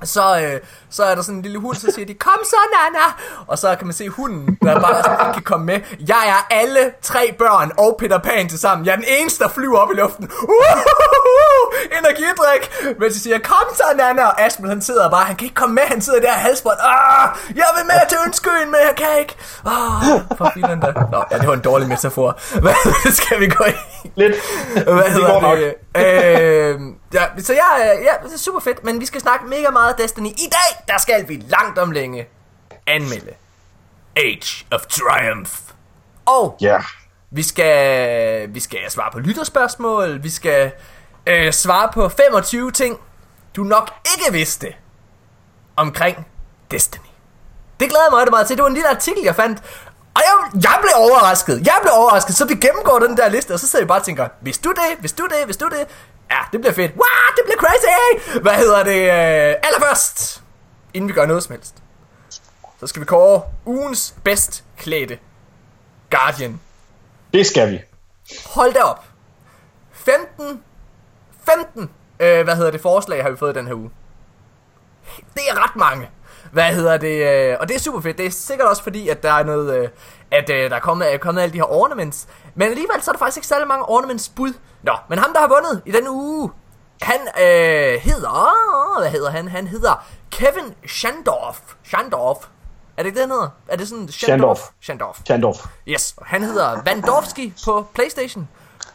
så, 0.04 0.40
øh, 0.42 0.60
så 0.90 1.04
er 1.04 1.16
der 1.16 1.22
sådan 1.22 1.36
en 1.36 1.42
lille 1.42 1.60
hund, 1.60 1.76
så 1.76 1.92
siger 1.96 2.06
de, 2.06 2.14
kom 2.14 2.40
så, 2.44 2.56
Nana! 2.74 3.06
Og 3.48 3.58
så 3.58 3.76
kan 3.76 3.88
man 3.88 3.94
se 3.94 4.10
hunden, 4.10 4.58
der 4.62 4.80
bare 4.80 5.04
sådan 5.04 5.20
ikke 5.20 5.34
kan 5.34 5.44
komme 5.44 5.66
med. 5.66 5.80
Jeg 6.08 6.24
er 6.28 6.56
alle 6.56 6.92
tre 7.02 7.36
børn 7.40 7.72
og 7.78 7.96
Peter 8.00 8.18
Pan 8.18 8.50
til 8.50 8.60
sammen. 8.60 8.86
Jeg 8.86 8.92
er 8.92 8.96
den 8.96 9.06
eneste, 9.20 9.44
der 9.44 9.50
flyver 9.50 9.78
op 9.78 9.92
i 9.92 9.96
luften. 9.96 10.26
Uhuhuhu! 10.42 11.72
Energidrik! 12.00 12.96
Men 13.00 13.10
de 13.10 13.20
siger, 13.20 13.40
kom 13.40 13.68
så, 13.76 13.84
Nana! 13.98 14.26
Og 14.26 14.42
Asmund, 14.42 14.70
han 14.70 14.82
sidder 14.82 15.10
bare, 15.10 15.26
han 15.26 15.36
kan 15.36 15.46
ikke 15.46 15.56
komme 15.56 15.76
med, 15.76 15.84
han 15.84 16.02
sidder 16.02 16.20
der 16.20 16.28
i 16.28 16.40
halsbånd. 16.40 16.78
Ah, 16.80 17.30
jeg 17.56 17.66
vil 17.78 17.86
med 17.86 18.10
til 18.10 18.18
Ønskøen, 18.26 18.72
men 18.72 18.80
jeg 18.88 18.96
kan 18.98 19.20
ikke. 19.20 19.36
Ah, 19.66 20.22
for 20.38 20.52
filen 20.54 20.80
da. 20.80 20.92
Nå, 21.12 21.24
ja, 21.32 21.38
det 21.38 21.48
var 21.48 21.54
en 21.54 21.60
dårlig 21.60 21.88
metafor. 21.88 22.40
Hvad 22.64 23.12
skal 23.12 23.40
vi 23.40 23.48
gå 23.48 23.64
i? 23.64 23.74
Lidt. 24.16 24.36
Hvad 24.74 25.10
hedder 25.10 25.42
nok. 25.42 25.58
det? 25.58 25.74
Øh, 25.98 26.80
ja, 27.14 27.26
så 27.42 27.54
er- 27.54 28.00
ja, 28.00 28.14
det 28.28 28.34
er 28.34 28.38
super 28.38 28.60
fedt, 28.60 28.84
men 28.84 29.00
vi 29.00 29.06
skal 29.06 29.22
snakke 29.22 29.46
mega 29.48 29.70
meget 29.70 29.98
Destiny. 29.98 30.28
I 30.28 30.50
dag, 30.52 30.84
der 30.88 30.98
skal 30.98 31.28
vi 31.30 31.44
langt 31.48 31.78
om 31.80 31.92
længe 31.92 32.28
anmelde 32.88 33.34
Age 34.18 34.66
of 34.72 34.82
Triumph. 34.82 35.52
Og 36.26 36.58
Ja. 36.62 36.78
vi 37.32 37.44
skal, 37.44 38.54
vi 38.54 38.60
skal 38.60 38.80
svare 38.90 39.12
på 39.12 39.20
lytterspørgsmål. 39.20 40.24
Vi 40.24 40.30
skal 40.30 40.72
øh, 41.28 41.54
svare 41.54 41.90
på 41.94 42.10
25 42.10 42.72
ting, 42.72 43.00
du 43.56 43.64
nok 43.64 43.92
ikke 44.18 44.34
vidste 44.34 44.74
omkring 45.76 46.28
Destiny. 46.72 47.04
Det 47.80 47.90
glæder 47.90 48.04
jeg 48.04 48.12
mig 48.26 48.28
meget 48.32 48.48
til. 48.48 48.56
Det 48.58 48.64
var 48.64 48.68
en 48.70 48.74
lille 48.76 48.90
artikel, 48.90 49.24
jeg 49.24 49.36
fandt. 49.36 49.64
Og 50.16 50.22
jeg, 50.28 50.62
jeg 50.64 50.78
blev 50.82 50.92
overrasket. 50.96 51.66
Jeg 51.66 51.78
blev 51.82 51.94
overrasket. 51.94 52.36
Så 52.36 52.46
vi 52.46 52.56
gennemgår 52.56 53.00
den 53.00 53.18
der 53.18 53.30
liste, 53.30 53.54
og 53.54 53.60
så 53.60 53.68
sidder 53.68 53.86
vi 53.86 53.88
bare 53.88 54.00
og 54.00 54.06
tænker, 54.06 54.28
hvis 54.42 54.58
du 54.58 54.70
det, 54.70 54.98
hvis 55.00 55.14
du 55.14 55.24
det, 55.24 55.46
hvis 55.46 55.58
du 55.58 55.66
det. 55.66 55.88
Ja, 56.32 56.38
det 56.52 56.62
bliver 56.62 56.74
fedt. 56.74 56.92
Wow, 56.92 57.36
det 57.36 57.44
bliver 57.46 57.58
crazy! 57.58 58.40
Hvad 58.42 58.54
hedder 58.54 58.84
det? 58.84 59.02
Øh, 59.02 59.56
allerførst, 59.64 60.44
inden 60.94 61.08
vi 61.08 61.14
gør 61.14 61.26
noget 61.26 61.44
som 61.44 61.52
helst, 61.56 61.76
så 62.80 62.88
skal 62.88 63.00
vi 63.00 63.06
kåre 63.06 63.42
ugens 63.66 64.16
bedst 64.24 64.64
klædte 64.78 65.18
Guardian. 66.10 66.60
Det 67.34 67.48
skal 67.48 67.72
vi. 67.72 67.82
Hold 68.46 68.74
da 68.74 68.80
op. 68.80 69.06
15, 69.92 70.64
15, 71.46 71.90
øh, 72.20 72.44
hvad 72.44 72.56
hedder 72.56 72.72
det, 72.72 72.82
forslag 72.82 73.24
har 73.24 73.30
vi 73.30 73.38
fået 73.38 73.56
den 73.56 73.68
her 73.68 73.74
uge. 73.74 73.92
Det 75.34 75.42
er 75.50 75.64
ret 75.64 75.76
mange. 75.76 76.10
Hvad 76.52 76.64
hedder 76.74 76.98
det? 76.98 77.52
Øh, 77.52 77.58
og 77.60 77.68
det 77.68 77.76
er 77.76 77.80
super 77.80 78.02
fedt. 78.02 78.18
Det 78.18 78.26
er 78.26 78.32
sikkert 78.32 78.68
også 78.68 78.84
fordi, 78.84 79.10
at 79.10 79.24
der 79.24 79.32
er 79.32 79.44
noget, 79.44 79.78
øh, 79.78 79.90
at 80.32 80.50
øh, 80.50 80.70
der 80.70 80.76
er 80.76 80.80
kommet, 80.80 81.14
er 81.14 81.18
kommet 81.18 81.42
alle 81.42 81.54
de 81.54 81.58
her 81.58 81.72
ornaments. 81.72 82.28
Men 82.56 82.68
alligevel 82.68 83.02
så 83.02 83.12
er 83.12 83.14
der 83.14 83.20
faktisk 83.20 83.38
ikke 83.38 83.48
særlig 83.48 83.68
mange 83.68 83.90
ornaments 83.90 84.30
bud. 84.30 84.54
Nå, 84.84 84.94
men 85.10 85.20
ham 85.20 85.34
der 85.34 85.40
har 85.40 85.48
vundet 85.48 85.82
i 85.86 85.92
denne 85.92 86.12
uge, 86.12 86.52
han 87.02 87.20
øh, 87.40 88.00
hedder, 88.02 89.00
hvad 89.00 89.10
hedder 89.10 89.30
han? 89.30 89.48
Han 89.48 89.68
hedder 89.68 90.06
Kevin 90.32 90.74
Shandorf. 90.88 91.60
Shandorf. 91.84 92.38
Er 92.98 93.04
det 93.04 93.06
ikke 93.06 93.20
det, 93.20 93.24
han 93.24 93.32
hedder? 93.32 93.50
Er 93.68 93.78
det 93.78 93.88
sådan 93.88 94.08
Shandorf. 94.08 94.60
Shandorf. 94.82 95.20
Chandorf. 95.26 95.66
Yes, 95.88 96.16
han 96.22 96.44
hedder 96.44 96.82
Vandorfski 96.86 97.54
på 97.66 97.88
Playstation. 97.94 98.48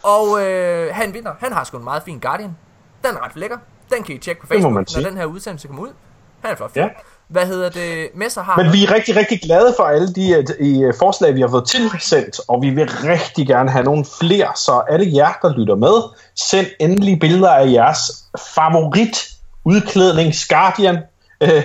Og 0.02 0.42
øh, 0.46 0.94
han 0.94 1.14
vinder. 1.14 1.34
Han 1.40 1.52
har 1.52 1.64
sgu 1.64 1.76
en 1.78 1.84
meget 1.84 2.02
fin 2.02 2.18
Guardian. 2.18 2.56
Den 3.04 3.16
er 3.16 3.24
ret 3.24 3.36
lækker. 3.36 3.58
Den 3.92 4.02
kan 4.02 4.14
I 4.14 4.18
tjekke 4.18 4.40
på 4.40 4.46
Facebook, 4.46 4.72
når 4.72 5.02
den 5.02 5.16
her 5.16 5.24
udsendelse 5.24 5.68
kommer 5.68 5.82
ud. 5.82 5.92
Han 6.42 6.50
er 6.50 6.56
flot. 6.56 6.76
Ja. 6.76 6.88
Hvad 7.28 7.46
hedder 7.46 7.68
det, 7.68 8.08
Messer 8.14 8.42
har. 8.42 8.62
Men 8.62 8.72
vi 8.72 8.84
er 8.84 8.94
rigtig, 8.94 9.16
rigtig 9.16 9.40
glade 9.40 9.74
for 9.76 9.84
alle 9.84 10.12
de 10.12 10.38
uh, 10.38 10.66
i, 10.66 10.84
uh, 10.86 10.94
forslag, 10.98 11.34
vi 11.34 11.40
har 11.40 11.48
fået 11.48 11.66
tilsendt, 11.66 12.40
og 12.48 12.62
vi 12.62 12.70
vil 12.70 12.90
rigtig 12.90 13.46
gerne 13.46 13.70
have 13.70 13.84
nogle 13.84 14.04
flere, 14.20 14.48
så 14.56 14.82
alle 14.90 15.10
jer, 15.14 15.32
der 15.42 15.58
lytter 15.58 15.74
med, 15.74 16.02
send 16.34 16.66
endelig 16.80 17.20
billeder 17.20 17.50
af 17.50 17.72
jeres 17.72 18.24
favorit 18.54 19.30
udklædning, 19.64 20.34
Guardian. 20.48 20.98
Ja. 21.40 21.62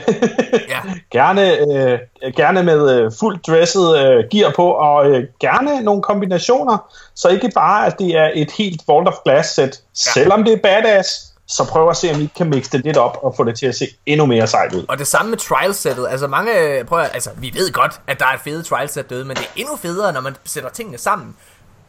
gerne, 1.18 1.58
øh, 1.58 2.00
gerne 2.36 2.64
med 2.64 2.92
øh, 2.92 3.12
fuldt 3.20 3.48
dresset 3.48 3.98
øh, 3.98 4.24
gear 4.32 4.54
på, 4.56 4.72
og 4.72 5.10
øh, 5.10 5.28
gerne 5.40 5.82
nogle 5.82 6.02
kombinationer, 6.02 6.78
så 7.16 7.30
ikke 7.30 7.52
bare, 7.56 7.86
at 7.86 8.00
det 8.00 8.18
er 8.18 8.32
et 8.34 8.52
helt 8.52 8.82
Vault 8.88 9.08
of 9.08 9.14
Glass 9.26 9.50
sæt. 9.50 9.82
Selvom 9.94 10.44
det 10.44 10.54
er 10.54 10.58
badass, 10.58 11.29
så 11.50 11.66
prøv 11.66 11.90
at 11.90 11.98
se, 11.98 12.12
om 12.14 12.22
I 12.22 12.30
kan 12.36 12.50
mixe 12.50 12.72
det 12.72 12.86
lidt 12.86 12.98
op 12.98 13.18
og 13.24 13.34
få 13.36 13.44
det 13.44 13.60
til 13.60 13.66
at 13.66 13.76
se 13.76 13.88
endnu 14.06 14.26
mere 14.26 14.48
sejt 14.48 14.74
ud. 14.74 14.86
Og 14.90 14.98
det 14.98 15.08
samme 15.08 15.30
med 15.30 15.38
trial-sættet. 15.38 16.08
Altså 16.10 16.28
mange, 16.28 16.84
prøv 16.88 17.00
at, 17.00 17.12
altså 17.14 17.30
vi 17.38 17.52
ved 17.56 17.72
godt, 17.72 18.02
at 18.08 18.20
der 18.20 18.26
er 18.26 18.34
et 18.34 18.40
fede 18.40 18.64
trial-sæt 18.64 19.10
derude, 19.10 19.26
men 19.26 19.38
det 19.38 19.44
er 19.44 19.52
endnu 19.56 19.76
federe, 19.76 20.14
når 20.14 20.22
man 20.22 20.36
sætter 20.46 20.70
tingene 20.70 20.98
sammen. 20.98 21.36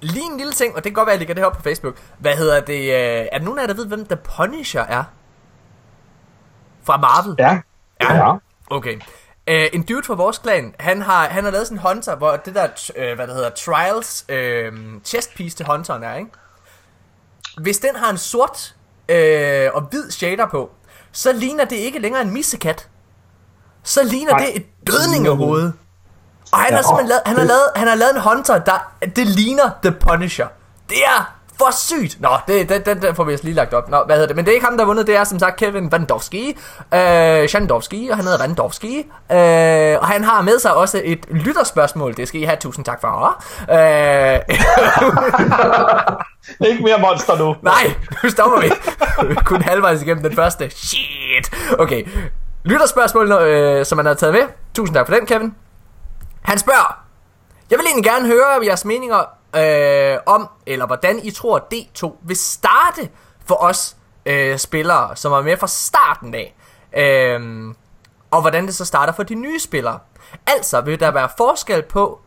Lige 0.00 0.24
en 0.24 0.36
lille 0.36 0.52
ting, 0.52 0.76
og 0.76 0.84
det 0.84 0.90
kan 0.90 0.92
godt 0.92 1.06
være, 1.06 1.14
at 1.14 1.20
jeg 1.20 1.28
lægger 1.28 1.34
det 1.34 1.44
her 1.44 1.50
på 1.50 1.62
Facebook. 1.62 1.94
Hvad 2.18 2.36
hedder 2.36 2.60
det? 2.60 2.80
Øh, 2.80 3.26
er 3.32 3.38
der 3.38 3.44
nogen 3.44 3.58
af 3.58 3.62
jer, 3.62 3.66
der 3.66 3.74
ved, 3.74 3.86
hvem 3.86 4.06
The 4.06 4.16
Punisher 4.36 4.82
er? 4.82 5.04
Fra 6.84 6.96
Marvel? 6.96 7.34
Ja. 7.38 7.60
Ja. 8.00 8.14
ja. 8.14 8.34
Okay. 8.70 8.94
Uh, 9.50 9.66
en 9.72 9.82
dude 9.82 10.02
fra 10.06 10.14
vores 10.14 10.38
klan, 10.38 10.74
han 10.78 11.02
har, 11.02 11.28
han 11.28 11.44
har 11.44 11.50
lavet 11.50 11.66
sådan 11.66 11.78
en 11.78 11.82
hunter, 11.88 12.16
hvor 12.16 12.36
det 12.36 12.54
der, 12.54 12.68
uh, 12.96 13.16
hvad 13.16 13.26
det 13.26 13.34
hedder, 13.34 13.50
trials 13.50 14.26
uh, 14.28 14.78
chest 15.04 15.34
piece 15.34 15.56
til 15.56 15.66
hunteren 15.66 16.02
er, 16.02 16.14
ikke? 16.16 16.30
Hvis 17.58 17.78
den 17.78 17.96
har 17.96 18.10
en 18.10 18.18
sort 18.18 18.74
uh, 19.10 19.74
og 19.76 19.82
hvid 19.90 20.10
shader 20.10 20.46
på, 20.50 20.70
så 21.12 21.32
ligner 21.32 21.64
det 21.64 21.76
ikke 21.76 21.98
længere 21.98 22.22
en 22.22 22.30
missekat. 22.30 22.88
Så 23.82 24.02
ligner 24.02 24.32
Nej. 24.32 24.40
det 24.46 24.56
et 24.56 24.66
dødningehoved. 24.86 25.72
Og 26.52 26.58
han, 26.58 26.72
har 26.72 26.76
Ja. 26.78 26.82
simpelthen 26.82 27.08
lavet, 27.08 27.22
han, 27.26 27.36
har 27.36 27.44
lavet, 27.44 27.62
han 27.76 27.88
har 27.88 27.94
lavet 27.94 28.14
en 28.14 28.20
hunter, 28.20 28.58
der 28.58 28.92
det 29.16 29.26
ligner 29.26 29.70
The 29.82 29.92
Punisher. 29.92 30.46
Det 30.88 30.98
er 31.04 31.39
for 31.60 31.70
sygt. 31.72 32.20
Nå, 32.20 32.28
det, 32.48 32.68
den, 32.68 32.82
den, 32.86 33.02
den 33.02 33.14
får 33.14 33.24
vi 33.24 33.32
altså 33.32 33.44
lige 33.44 33.54
lagt 33.54 33.74
op. 33.74 33.90
Nå, 33.90 34.02
hvad 34.06 34.16
hedder 34.16 34.26
det? 34.26 34.36
Men 34.36 34.44
det 34.44 34.50
er 34.50 34.54
ikke 34.54 34.66
ham, 34.66 34.76
der 34.76 34.84
har 34.84 34.86
vundet. 34.86 35.06
Det 35.06 35.16
er 35.16 35.24
som 35.24 35.38
sagt 35.38 35.56
Kevin 35.56 35.92
Vandowski. 35.92 36.58
Øh, 36.94 37.48
Shandowski, 37.48 38.08
og 38.10 38.16
han 38.16 38.24
hedder 38.24 38.38
Vandowski. 38.38 38.98
Øh, 39.32 39.98
og 40.00 40.06
han 40.06 40.24
har 40.24 40.42
med 40.42 40.58
sig 40.58 40.74
også 40.74 41.00
et 41.04 41.26
lytterspørgsmål. 41.30 42.16
Det 42.16 42.28
skal 42.28 42.40
I 42.40 42.44
have 42.44 42.56
tusind 42.60 42.84
tak 42.84 43.00
for. 43.00 43.42
Øh, 43.72 44.40
Ikke 46.70 46.82
mere 46.82 46.98
monster 46.98 47.38
nu. 47.38 47.56
nej, 47.62 47.94
nu 48.24 48.30
stopper 48.30 48.60
vi. 48.60 48.70
Kun 49.44 49.62
halvvejs 49.62 50.02
igennem 50.02 50.22
den 50.22 50.34
første. 50.34 50.70
Shit. 50.70 51.50
Okay. 51.78 52.04
Lytterspørgsmål, 52.64 53.32
øh, 53.32 53.86
som 53.86 53.98
han 53.98 54.06
har 54.06 54.14
taget 54.14 54.34
med. 54.34 54.42
Tusind 54.74 54.94
tak 54.96 55.06
for 55.06 55.14
den, 55.14 55.26
Kevin. 55.26 55.54
Han 56.42 56.58
spørger, 56.58 57.04
jeg 57.70 57.78
vil 57.78 57.86
egentlig 57.86 58.04
gerne 58.04 58.26
høre 58.26 58.46
jeres 58.66 58.84
meninger 58.84 59.39
øh, 59.56 60.18
om, 60.26 60.48
eller 60.66 60.86
hvordan 60.86 61.18
I 61.18 61.30
tror, 61.30 61.66
D2 61.74 62.12
vil 62.22 62.36
starte 62.36 63.08
for 63.44 63.54
os 63.54 63.96
øh, 64.26 64.58
spillere, 64.58 65.16
som 65.16 65.32
er 65.32 65.42
med 65.42 65.56
fra 65.56 65.66
starten 65.66 66.34
af. 66.34 66.56
Øh, 66.96 67.74
og 68.30 68.40
hvordan 68.40 68.66
det 68.66 68.74
så 68.74 68.84
starter 68.84 69.12
for 69.12 69.22
de 69.22 69.34
nye 69.34 69.60
spillere. 69.60 69.98
Altså 70.46 70.80
vil 70.80 71.00
der 71.00 71.10
være 71.10 71.28
forskel 71.36 71.82
på, 71.82 72.20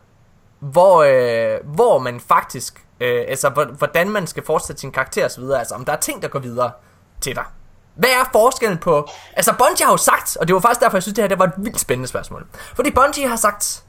hvor, 0.59 1.03
øh, 1.03 1.59
hvor 1.75 1.99
man 1.99 2.19
faktisk, 2.19 2.85
øh, 2.99 3.25
altså 3.27 3.49
hvordan 3.77 4.09
man 4.09 4.27
skal 4.27 4.45
fortsætte 4.45 4.79
sin 4.79 4.91
karakter 4.91 5.25
osv. 5.25 5.43
Altså 5.43 5.75
om 5.75 5.85
der 5.85 5.93
er 5.93 5.97
ting, 5.97 6.21
der 6.21 6.27
går 6.27 6.39
videre 6.39 6.71
til 7.21 7.35
dig. 7.35 7.45
Hvad 7.95 8.09
er 8.09 8.29
forskellen 8.31 8.77
på... 8.77 9.07
Altså 9.33 9.53
Bungie 9.59 9.85
har 9.85 9.93
jo 9.93 9.97
sagt, 9.97 10.37
og 10.37 10.47
det 10.47 10.53
var 10.53 10.59
faktisk 10.59 10.81
derfor, 10.81 10.97
jeg 10.97 11.03
synes, 11.03 11.15
det 11.15 11.23
her 11.23 11.27
det 11.27 11.39
var 11.39 11.45
et 11.45 11.53
vildt 11.57 11.79
spændende 11.79 12.07
spørgsmål. 12.07 12.45
Fordi 12.75 12.91
Bungie 12.91 13.27
har 13.27 13.35
sagt, 13.35 13.83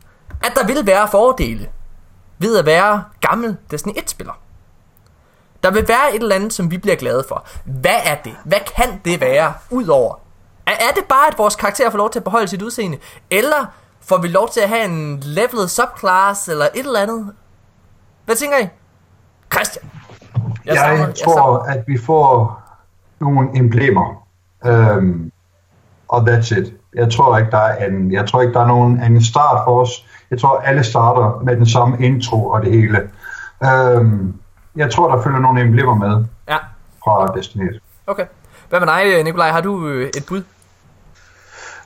at 0.44 0.52
der 0.54 0.66
vil 0.66 0.86
være 0.86 1.08
fordele 1.10 1.68
ved 2.38 2.58
at 2.58 2.66
være 2.66 3.04
gammel 3.20 3.56
Destiny 3.70 3.92
1-spiller. 3.92 4.32
Der 5.62 5.70
vil 5.70 5.88
være 5.88 6.14
et 6.14 6.22
eller 6.22 6.34
andet, 6.34 6.52
som 6.52 6.70
vi 6.70 6.78
bliver 6.78 6.96
glade 6.96 7.24
for. 7.28 7.46
Hvad 7.64 8.00
er 8.04 8.14
det? 8.14 8.32
Hvad 8.44 8.58
kan 8.76 9.00
det 9.04 9.20
være, 9.20 9.52
udover? 9.70 10.14
Er, 10.66 10.72
er 10.72 10.94
det 10.94 11.04
bare, 11.08 11.28
at 11.28 11.38
vores 11.38 11.56
karakter 11.56 11.90
får 11.90 11.98
lov 11.98 12.10
til 12.10 12.18
at 12.18 12.24
beholde 12.24 12.48
sit 12.48 12.62
udseende? 12.62 12.98
Eller 13.30 13.66
får 14.00 14.18
vi 14.18 14.28
lov 14.28 14.48
til 14.48 14.60
at 14.60 14.68
have 14.68 14.84
en 14.84 15.20
levelet 15.20 15.70
subclass, 15.70 16.48
eller 16.48 16.64
et 16.64 16.86
eller 16.86 17.00
andet? 17.00 17.32
Hvad 18.24 18.36
tænker 18.36 18.58
I? 18.58 18.68
Christian? 19.52 19.90
Jeg, 20.64 20.74
jeg 20.74 21.14
tror, 21.24 21.58
at 21.58 21.84
vi 21.86 21.98
får 21.98 22.62
nogle 23.20 23.58
emblemer. 23.58 24.26
Um, 24.64 25.32
og 26.08 26.20
that's 26.20 26.58
it. 26.58 26.74
Jeg 26.94 27.12
tror 27.12 27.38
ikke, 27.38 27.50
der 27.50 27.58
er 27.58 27.86
en, 27.86 28.12
jeg 28.12 28.28
tror 28.28 28.40
ikke, 28.40 28.54
der 28.54 28.60
er 28.60 28.66
nogen 28.66 29.00
anden 29.00 29.24
start 29.24 29.62
for 29.66 29.80
os. 29.80 30.03
Jeg 30.30 30.40
tror, 30.40 30.58
alle 30.58 30.84
starter 30.84 31.40
med 31.44 31.56
den 31.56 31.68
samme 31.68 32.06
intro 32.06 32.46
og 32.46 32.62
det 32.62 32.72
hele. 32.72 33.10
Um, 33.96 34.34
jeg 34.76 34.92
tror, 34.92 35.16
der 35.16 35.22
følger 35.22 35.38
nogle 35.38 35.60
emblemer 35.60 35.94
med 35.94 36.24
Ja, 36.48 36.56
fra 37.04 37.36
Destiny 37.36 37.74
1. 37.74 37.80
okay. 38.06 38.26
Hvad 38.68 38.80
med 38.80 38.88
dig, 38.88 39.22
Nikolaj? 39.24 39.50
Har 39.50 39.60
du 39.60 39.86
øh, 39.88 40.10
et 40.16 40.26
bud? 40.28 40.42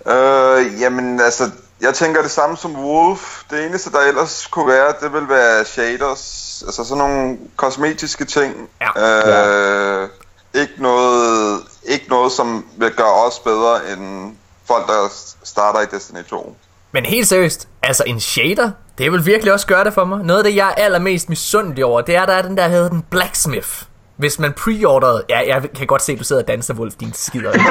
Øh, 0.06 0.80
jamen 0.80 1.20
altså, 1.20 1.50
jeg 1.80 1.94
tænker 1.94 2.22
det 2.22 2.30
samme 2.30 2.56
som 2.56 2.84
Wolf. 2.84 3.42
Det 3.50 3.66
eneste, 3.66 3.92
der 3.92 3.98
ellers 4.08 4.46
kunne 4.46 4.68
være, 4.68 4.94
det 5.00 5.12
vil 5.12 5.28
være 5.28 5.64
shaders. 5.64 6.62
Altså 6.66 6.84
sådan 6.84 7.04
nogle 7.04 7.38
kosmetiske 7.56 8.24
ting. 8.24 8.68
Ja. 8.80 10.02
Øh, 10.02 10.08
ikke, 10.54 10.72
noget, 10.78 11.60
ikke 11.84 12.06
noget, 12.08 12.32
som 12.32 12.64
vil 12.76 12.92
gøre 12.92 13.26
os 13.26 13.38
bedre 13.38 13.92
end 13.92 14.36
folk, 14.64 14.86
der 14.86 15.08
starter 15.44 15.80
i 15.80 15.86
Destiny 15.86 16.24
2. 16.24 16.56
Men 16.92 17.04
helt 17.06 17.28
seriøst, 17.28 17.68
altså 17.82 18.04
en 18.06 18.20
shader, 18.20 18.70
det 18.98 19.12
vil 19.12 19.26
virkelig 19.26 19.52
også 19.52 19.66
gøre 19.66 19.84
det 19.84 19.94
for 19.94 20.04
mig. 20.04 20.24
Noget 20.24 20.40
af 20.40 20.44
det, 20.44 20.56
jeg 20.56 20.68
er 20.68 20.84
allermest 20.84 21.28
misundelig 21.28 21.84
over, 21.84 22.00
det 22.00 22.16
er, 22.16 22.26
der 22.26 22.32
er 22.32 22.42
den 22.42 22.56
der, 22.56 22.62
der 22.62 22.68
hedder 22.68 22.88
den 22.88 23.02
Blacksmith. 23.10 23.82
Hvis 24.16 24.38
man 24.38 24.52
preorderede... 24.52 25.24
Ja, 25.28 25.38
jeg 25.46 25.62
kan 25.76 25.86
godt 25.86 26.02
se, 26.02 26.12
at 26.12 26.18
du 26.18 26.24
sidder 26.24 26.42
og 26.42 26.48
danser, 26.48 26.74
Wolf, 26.74 26.94
din 26.94 27.12
skider. 27.12 27.52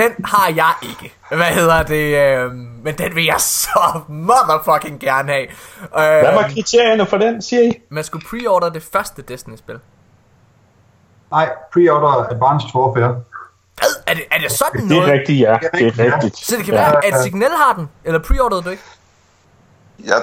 den 0.00 0.24
har 0.24 0.52
jeg 0.56 0.72
ikke. 0.82 1.14
Hvad 1.28 1.46
hedder 1.46 1.82
det? 1.82 2.16
Øh, 2.16 2.52
men 2.84 2.98
den 2.98 3.14
vil 3.14 3.24
jeg 3.24 3.40
så 3.40 4.00
motherfucking 4.08 5.00
gerne 5.00 5.32
have. 5.32 5.42
Øh, 5.46 5.50
Hvad 5.92 6.34
var 6.34 6.50
kriterierne 6.54 7.06
for 7.06 7.16
den, 7.16 7.42
siger 7.42 7.62
I? 7.62 7.72
man 7.90 8.04
skulle 8.04 8.26
preorder 8.30 8.68
det 8.68 8.82
første 8.92 9.22
Destiny-spil. 9.22 9.78
Nej, 11.30 11.48
pre-order 11.72 12.30
Advanced 12.30 12.74
Warfare. 12.74 13.20
Hvad? 13.78 13.88
Er 14.06 14.14
det, 14.14 14.24
er 14.30 14.38
det 14.38 14.52
sådan 14.52 14.80
Det 14.88 14.90
er 14.96 15.00
noget? 15.00 15.12
rigtigt, 15.12 15.40
ja. 15.40 15.58
Det 15.74 15.86
er 15.86 15.90
Det 15.90 15.98
rigtigt, 16.14 16.34
er. 16.40 16.44
Så 16.44 16.56
det 16.56 16.64
kan 16.64 16.74
ja. 16.74 16.80
være, 16.80 17.04
at 17.06 17.22
Signal 17.22 17.50
har 17.50 17.72
den? 17.74 17.88
Eller 18.04 18.18
preorderede 18.18 18.64
du 18.64 18.70
ikke? 18.70 18.82
Jeg 20.04 20.22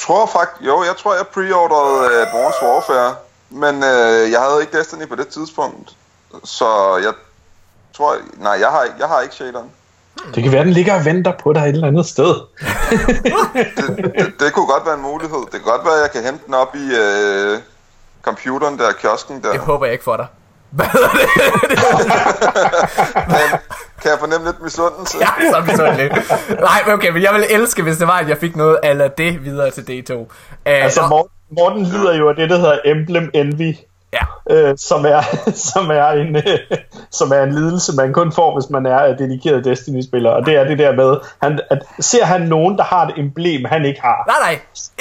tror 0.00 0.26
faktisk, 0.26 0.66
jo, 0.66 0.82
jeg 0.82 0.96
tror, 1.02 1.14
jeg 1.14 1.26
preorderede 1.34 1.98
uh, 1.98 2.26
Advanced 2.26 2.62
Warfare, 2.62 3.14
men 3.50 3.74
uh, 3.76 4.30
jeg 4.32 4.40
havde 4.40 4.60
ikke 4.60 4.78
Destiny 4.78 5.08
på 5.08 5.14
det 5.16 5.28
tidspunkt. 5.28 5.90
Så 6.44 6.66
jeg 7.02 7.12
tror, 7.96 8.16
nej, 8.36 8.52
jeg 8.60 8.68
har, 8.68 8.82
ikke- 8.82 8.96
jeg 8.98 9.08
har 9.08 9.20
ikke 9.20 9.34
shaderen. 9.34 9.70
Det 10.34 10.42
kan 10.42 10.52
være, 10.52 10.64
den 10.64 10.72
ligger 10.72 10.94
og 10.94 11.04
venter 11.04 11.32
på 11.42 11.52
dig 11.52 11.60
et 11.60 11.68
eller 11.68 11.86
andet 11.88 12.06
sted. 12.06 12.34
Det, 14.18 14.34
det 14.40 14.52
kunne 14.52 14.66
godt 14.66 14.86
være 14.86 14.94
en 14.94 15.02
mulighed. 15.02 15.38
Det 15.38 15.50
kan 15.50 15.60
godt 15.62 15.84
være, 15.84 15.94
at 15.94 16.00
jeg 16.02 16.10
kan 16.10 16.22
hente 16.24 16.46
den 16.46 16.54
op 16.54 16.74
i 16.74 16.84
uh, 16.84 17.58
computeren 18.22 18.78
der, 18.78 18.92
kiosken 18.92 19.42
der. 19.42 19.52
Det 19.52 19.60
håber 19.60 19.86
jeg 19.86 19.92
ikke 19.92 20.04
for 20.04 20.16
dig. 20.16 20.26
Hvad 20.70 20.86
hedder 20.86 21.08
det? 21.08 21.28
Men, 23.28 23.58
kan 24.02 24.10
jeg 24.10 24.18
fornemme 24.18 24.46
lidt 24.46 24.62
misundelse? 24.62 25.18
Ja, 25.20 25.50
så 25.52 25.60
misundelig. 25.70 26.10
Nej, 26.60 26.82
men 26.86 26.94
okay, 26.94 27.10
men 27.10 27.22
jeg 27.22 27.32
ville 27.34 27.52
elske, 27.52 27.82
hvis 27.82 27.96
det 27.98 28.06
var, 28.06 28.18
at 28.18 28.28
jeg 28.28 28.38
fik 28.38 28.56
noget 28.56 28.78
af 28.82 29.10
det 29.10 29.44
videre 29.44 29.70
til 29.70 29.82
D2. 30.10 30.14
Uh, 30.14 30.26
Altså, 30.64 31.00
og, 31.00 31.08
Morten, 31.08 31.30
Morten 31.50 31.82
lider 31.82 32.14
jo 32.16 32.28
af 32.28 32.36
det, 32.36 32.50
der 32.50 32.56
hedder 32.56 32.78
Emblem 32.84 33.30
Envy. 33.34 33.74
Ja. 34.12 34.24
øh, 34.50 34.74
som, 34.78 35.04
er, 35.04 35.22
som, 35.72 35.90
er 35.90 36.08
en, 36.08 36.36
øh, 36.36 36.58
som 37.10 37.32
er 37.32 37.42
en 37.42 37.52
lidelse, 37.54 37.92
man 37.96 38.12
kun 38.12 38.32
får, 38.32 38.60
hvis 38.60 38.70
man 38.70 38.86
er 38.86 39.04
øh, 39.06 39.18
dedikeret 39.18 39.64
Destiny-spiller. 39.64 40.30
Og 40.30 40.46
det 40.46 40.54
er 40.54 40.64
det 40.64 40.78
der 40.78 40.92
med, 40.92 41.16
han, 41.42 41.60
at 41.70 41.78
ser 42.00 42.24
han 42.24 42.40
nogen, 42.40 42.78
der 42.78 42.84
har 42.84 43.06
et 43.06 43.14
emblem, 43.16 43.64
han 43.64 43.84
ikke 43.84 44.00
har. 44.00 44.24
Nej, 44.26 44.36
nej. 44.40 44.60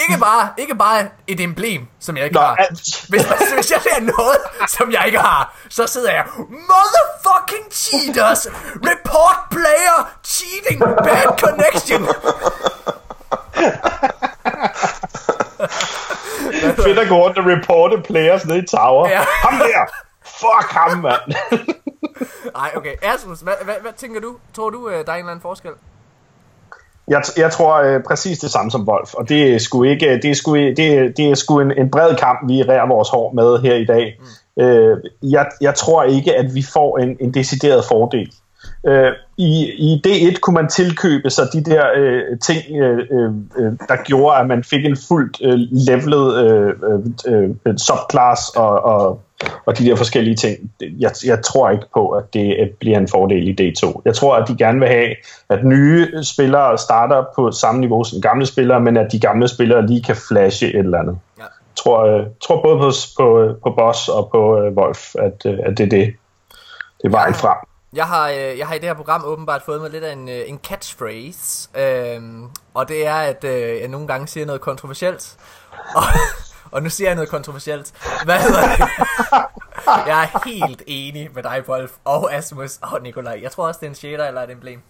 Ikke 0.10 0.20
bare, 0.20 0.50
ikke 0.58 0.76
bare 0.76 1.08
et 1.28 1.40
emblem, 1.40 1.88
som 2.00 2.18
jeg 2.18 2.24
ikke 2.24 2.36
Nå, 2.36 2.42
har. 2.42 2.56
alt. 2.56 3.06
Hvis, 3.10 3.24
hvis 3.56 3.72
jeg 3.72 3.82
ser 3.82 4.00
noget, 4.02 4.38
som 4.68 4.92
jeg 4.92 5.04
ikke 5.06 5.20
har, 5.20 5.58
så 5.70 5.88
sidder 5.88 6.12
jeg, 6.12 6.24
motherfucking 6.72 7.66
cheaters, 7.72 8.48
report 8.92 9.38
player, 9.52 9.98
cheating, 10.24 10.80
bad 10.80 11.28
connection. 11.40 12.08
Fedt 16.86 17.00
at 17.00 17.10
gå 17.10 17.16
rundt 17.16 17.38
og 17.38 17.46
reporte 17.46 18.02
players 18.02 18.46
nede 18.46 18.60
i 18.60 18.66
tower. 18.66 19.10
Ja. 19.10 19.22
Ham 19.44 19.54
der! 19.60 19.86
Fuck 20.26 20.72
ham, 20.72 20.98
mand! 20.98 21.22
Nej, 22.60 22.72
okay. 22.76 22.96
Asmus, 23.02 23.40
hvad, 23.40 23.54
hvad, 23.64 23.76
hvad 23.82 23.92
tænker 23.98 24.22
du? 24.22 24.36
Tror 24.54 24.70
du, 24.70 24.90
øh, 24.90 25.06
der 25.06 25.12
er 25.12 25.16
en 25.16 25.20
eller 25.20 25.32
anden 25.32 25.42
forskel? 25.42 25.72
Jeg, 27.08 27.24
jeg 27.38 27.52
tror 27.52 27.76
øh, 27.76 28.04
præcis 28.04 28.40
det 28.40 28.52
samme 28.52 28.72
som 28.72 28.88
Wolf, 28.88 29.14
og 29.14 29.30
det 29.30 29.56
er 29.56 29.60
sgu 29.60 29.84
ikke, 29.84 30.20
det 30.22 30.30
er 30.32 30.36
sgu, 30.36 30.56
det 30.56 30.80
er, 30.80 31.10
det 31.18 31.32
er 31.32 31.36
sgu 31.36 31.60
en, 31.60 31.72
en 31.72 31.92
bred 31.92 32.16
kamp, 32.16 32.50
vi 32.50 32.64
rærer 32.64 32.88
vores 32.88 33.10
hår 33.10 33.32
med 33.34 33.60
her 33.60 33.76
i 33.76 33.86
dag. 33.86 34.20
Mm. 34.20 34.64
Øh, 34.64 34.98
jeg, 35.24 35.46
jeg 35.62 35.76
tror 35.76 36.04
ikke, 36.04 36.36
at 36.36 36.56
vi 36.56 36.66
får 36.74 36.98
en, 36.98 37.18
en 37.20 37.34
decideret 37.34 37.86
fordel. 37.86 38.32
Øh, 38.88 39.12
i, 39.38 39.72
I 39.78 40.02
D1 40.08 40.40
kunne 40.40 40.54
man 40.54 40.70
tilkøbe 40.70 41.30
sig 41.30 41.46
de 41.54 41.64
der 41.64 41.84
øh, 41.96 42.40
ting, 42.40 42.82
øh, 42.82 42.98
øh, 43.12 43.72
der 43.88 44.04
gjorde, 44.04 44.38
at 44.38 44.48
man 44.48 44.64
fik 44.64 44.86
en 44.86 44.98
fuldt 45.08 45.38
øh, 45.44 45.60
levelet 45.72 46.46
øh, 46.46 46.74
øh, 47.28 47.50
øh, 47.66 47.78
subclass 47.78 48.50
og, 48.50 48.84
og, 48.84 49.22
og 49.66 49.78
de 49.78 49.86
der 49.86 49.96
forskellige 49.96 50.36
ting. 50.36 50.72
Jeg, 50.82 51.12
jeg 51.26 51.44
tror 51.44 51.70
ikke 51.70 51.86
på, 51.94 52.10
at 52.10 52.34
det 52.34 52.70
bliver 52.80 52.98
en 52.98 53.08
fordel 53.08 53.48
i 53.48 53.56
D2. 53.62 54.02
Jeg 54.06 54.16
tror, 54.16 54.36
at 54.36 54.48
de 54.48 54.58
gerne 54.58 54.80
vil 54.80 54.90
have, 54.90 55.16
at 55.50 55.66
nye 55.66 56.24
spillere 56.24 56.78
starter 56.78 57.26
på 57.36 57.52
samme 57.52 57.82
niveau 57.82 58.04
som 58.04 58.22
gamle 58.22 58.46
spillere, 58.46 58.82
men 58.82 58.98
at 58.98 59.12
de 59.12 59.20
gamle 59.20 59.48
spillere 59.48 59.88
lige 59.88 60.04
kan 60.04 60.16
flashe 60.28 60.68
et 60.68 60.76
eller 60.76 61.00
andet. 61.00 61.18
Ja. 61.38 61.44
Jeg 61.44 61.84
tror, 61.84 62.06
øh, 62.06 62.26
tror 62.42 62.62
både 62.62 62.78
på, 62.78 62.92
på, 63.18 63.56
på 63.64 63.76
Boss 63.78 64.10
og 64.10 64.30
på 64.32 64.60
øh, 64.60 64.74
Wolf, 64.74 65.16
at, 65.16 65.46
øh, 65.46 65.58
at 65.66 65.78
det 65.78 65.84
er 65.84 65.90
det. 65.90 66.14
Det 67.02 67.06
er 67.06 67.10
vejen 67.10 67.34
frem. 67.34 67.58
Jeg 67.98 68.08
har, 68.08 68.30
øh, 68.30 68.58
jeg 68.58 68.68
har 68.68 68.76
i 68.76 68.80
det 68.80 68.88
her 68.88 68.94
program 68.94 69.26
åbenbart 69.26 69.62
fået 69.62 69.82
mig 69.82 69.90
lidt 69.90 70.04
af 70.04 70.14
en, 70.14 70.30
øh, 70.30 70.50
en 70.50 70.60
catchphrase, 70.64 71.70
øh, 71.80 72.22
og 72.74 72.88
det 72.88 73.08
er, 73.08 73.16
at 73.16 73.44
øh, 73.44 73.80
jeg 73.80 73.88
nogle 73.88 74.08
gange 74.08 74.28
siger 74.28 74.46
noget 74.46 74.62
kontroversielt, 74.62 75.38
og, 75.72 76.04
og 76.74 76.84
nu 76.84 76.90
siger 76.90 77.08
jeg 77.08 77.16
noget 77.16 77.30
kontroversielt. 77.30 77.94
Hvad 78.24 78.40
hedder 78.40 78.62
det? 78.62 78.88
Jeg 80.08 80.24
er 80.24 80.50
helt 80.50 80.84
enig 80.88 81.30
med 81.34 81.44
dig, 81.44 81.64
Wolf, 81.68 81.92
og 82.06 82.34
Asmus 82.34 82.78
og 82.82 83.02
Nikolaj. 83.02 83.40
Jeg 83.42 83.52
tror 83.52 83.68
også, 83.68 83.80
det 83.80 83.86
er 83.86 83.90
en 83.90 83.96
shader 83.96 84.28
eller 84.28 84.42
et 84.44 84.52
emblem. 84.52 84.82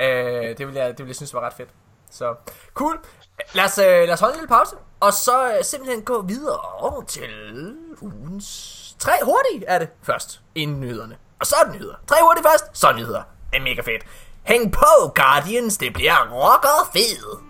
Øh, 0.00 0.58
det, 0.58 0.66
vil 0.66 0.74
jeg, 0.74 0.88
det 0.88 0.98
vil 0.98 1.06
jeg 1.06 1.16
synes 1.16 1.34
var 1.34 1.40
ret 1.40 1.52
fedt. 1.52 1.68
Så 2.10 2.34
cool. 2.74 2.98
Lad 3.52 3.64
os, 3.64 3.78
øh, 3.78 3.84
lad 3.84 4.12
os 4.12 4.20
holde 4.20 4.34
en 4.34 4.40
lille 4.40 4.48
pause, 4.48 4.76
og 5.00 5.12
så 5.12 5.48
øh, 5.48 5.64
simpelthen 5.64 6.02
gå 6.02 6.22
videre 6.22 6.58
over 6.78 7.02
til 7.02 7.30
ugens 8.00 8.96
tre 8.98 9.12
hurtige 9.24 9.66
er 9.66 9.78
det 9.78 9.88
først, 10.02 10.40
inden 10.54 10.80
nyhederne. 10.80 11.16
Og 11.40 11.46
så 11.46 11.56
er 11.60 11.64
det 11.64 11.74
nyheder. 11.74 11.94
Tre 12.08 12.16
hurtigt 12.22 12.46
først, 12.50 12.64
så 12.72 12.86
er 12.86 12.92
det 12.92 13.00
nyheder. 13.00 13.22
Det 13.50 13.58
er 13.58 13.62
mega 13.62 13.80
fedt. 13.80 14.02
Hæng 14.42 14.72
på, 14.72 15.12
Guardians. 15.14 15.76
Det 15.78 15.92
bliver 15.92 16.28
rocker 16.32 16.90
fedt. 16.92 17.45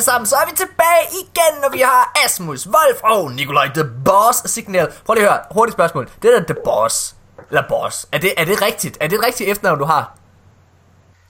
Alle 0.00 0.04
sammen, 0.04 0.26
så 0.26 0.36
er 0.36 0.46
vi 0.50 0.56
tilbage 0.56 1.04
igen, 1.22 1.60
når 1.62 1.68
vi 1.68 1.80
har 1.80 2.12
Asmus, 2.24 2.66
Wolf 2.66 3.00
og 3.02 3.32
Nikolaj 3.32 3.68
The 3.74 3.84
Boss 4.04 4.50
signal. 4.50 4.92
Prøv 5.06 5.14
lige 5.14 5.26
at 5.26 5.32
høre, 5.32 5.40
hurtigt 5.50 5.74
spørgsmål. 5.74 6.08
Det 6.22 6.32
der 6.32 6.54
The 6.54 6.56
Boss, 6.64 7.14
eller 7.50 7.62
Boss, 7.68 8.06
er 8.12 8.18
det, 8.18 8.32
er 8.36 8.44
det 8.44 8.62
rigtigt? 8.62 8.96
Er 9.00 9.06
det 9.08 9.18
et 9.18 9.24
rigtigt 9.26 9.50
efternavn, 9.50 9.78
du 9.78 9.84
har? 9.84 10.14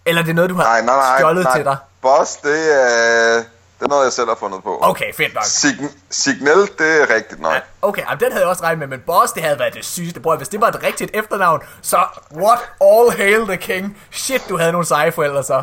Eller 0.06 0.22
er 0.22 0.26
det 0.26 0.35
noget, 0.35 0.50
du 0.50 0.54
har 0.54 0.62
nej, 0.62 0.80
nej, 0.80 0.96
nej, 0.96 1.18
stjålet 1.18 1.44
nej. 1.44 1.56
til 1.56 1.64
dig? 1.64 1.76
Boss, 2.02 2.37
det 2.37 2.83
er... 2.83 3.42
Det 3.81 3.87
er 3.87 3.90
noget, 3.90 4.05
jeg 4.05 4.12
selv 4.12 4.29
har 4.29 4.37
fundet 4.40 4.62
på. 4.62 4.79
Okay, 4.83 5.14
fedt 5.14 5.35
nok. 5.35 5.43
Sign- 5.45 5.97
Signal, 6.11 6.61
det 6.79 7.03
er 7.03 7.14
rigtigt 7.14 7.40
nok. 7.40 7.53
Ja, 7.53 7.61
okay, 7.83 8.03
jamen, 8.03 8.21
den 8.21 8.33
havde 8.33 8.43
jeg 8.45 8.51
også 8.51 8.62
regnet 8.62 8.79
med, 8.79 8.87
men 8.87 9.01
Boss, 9.07 9.33
det 9.33 9.43
havde 9.43 9.59
været 9.59 9.75
det 9.75 9.85
sygeste. 9.85 10.21
Bror, 10.21 10.37
hvis 10.37 10.49
det 10.49 10.61
var 10.61 10.69
et 10.69 10.83
rigtigt 10.83 11.11
efternavn, 11.14 11.61
så 11.83 11.97
what 12.37 12.59
all 12.81 13.11
hail 13.16 13.47
the 13.47 13.57
king. 13.57 13.97
Shit, 14.11 14.43
du 14.49 14.57
havde 14.59 14.73
nogle 14.73 14.87
seje 14.87 15.12
forældre 15.12 15.43
så. 15.45 15.55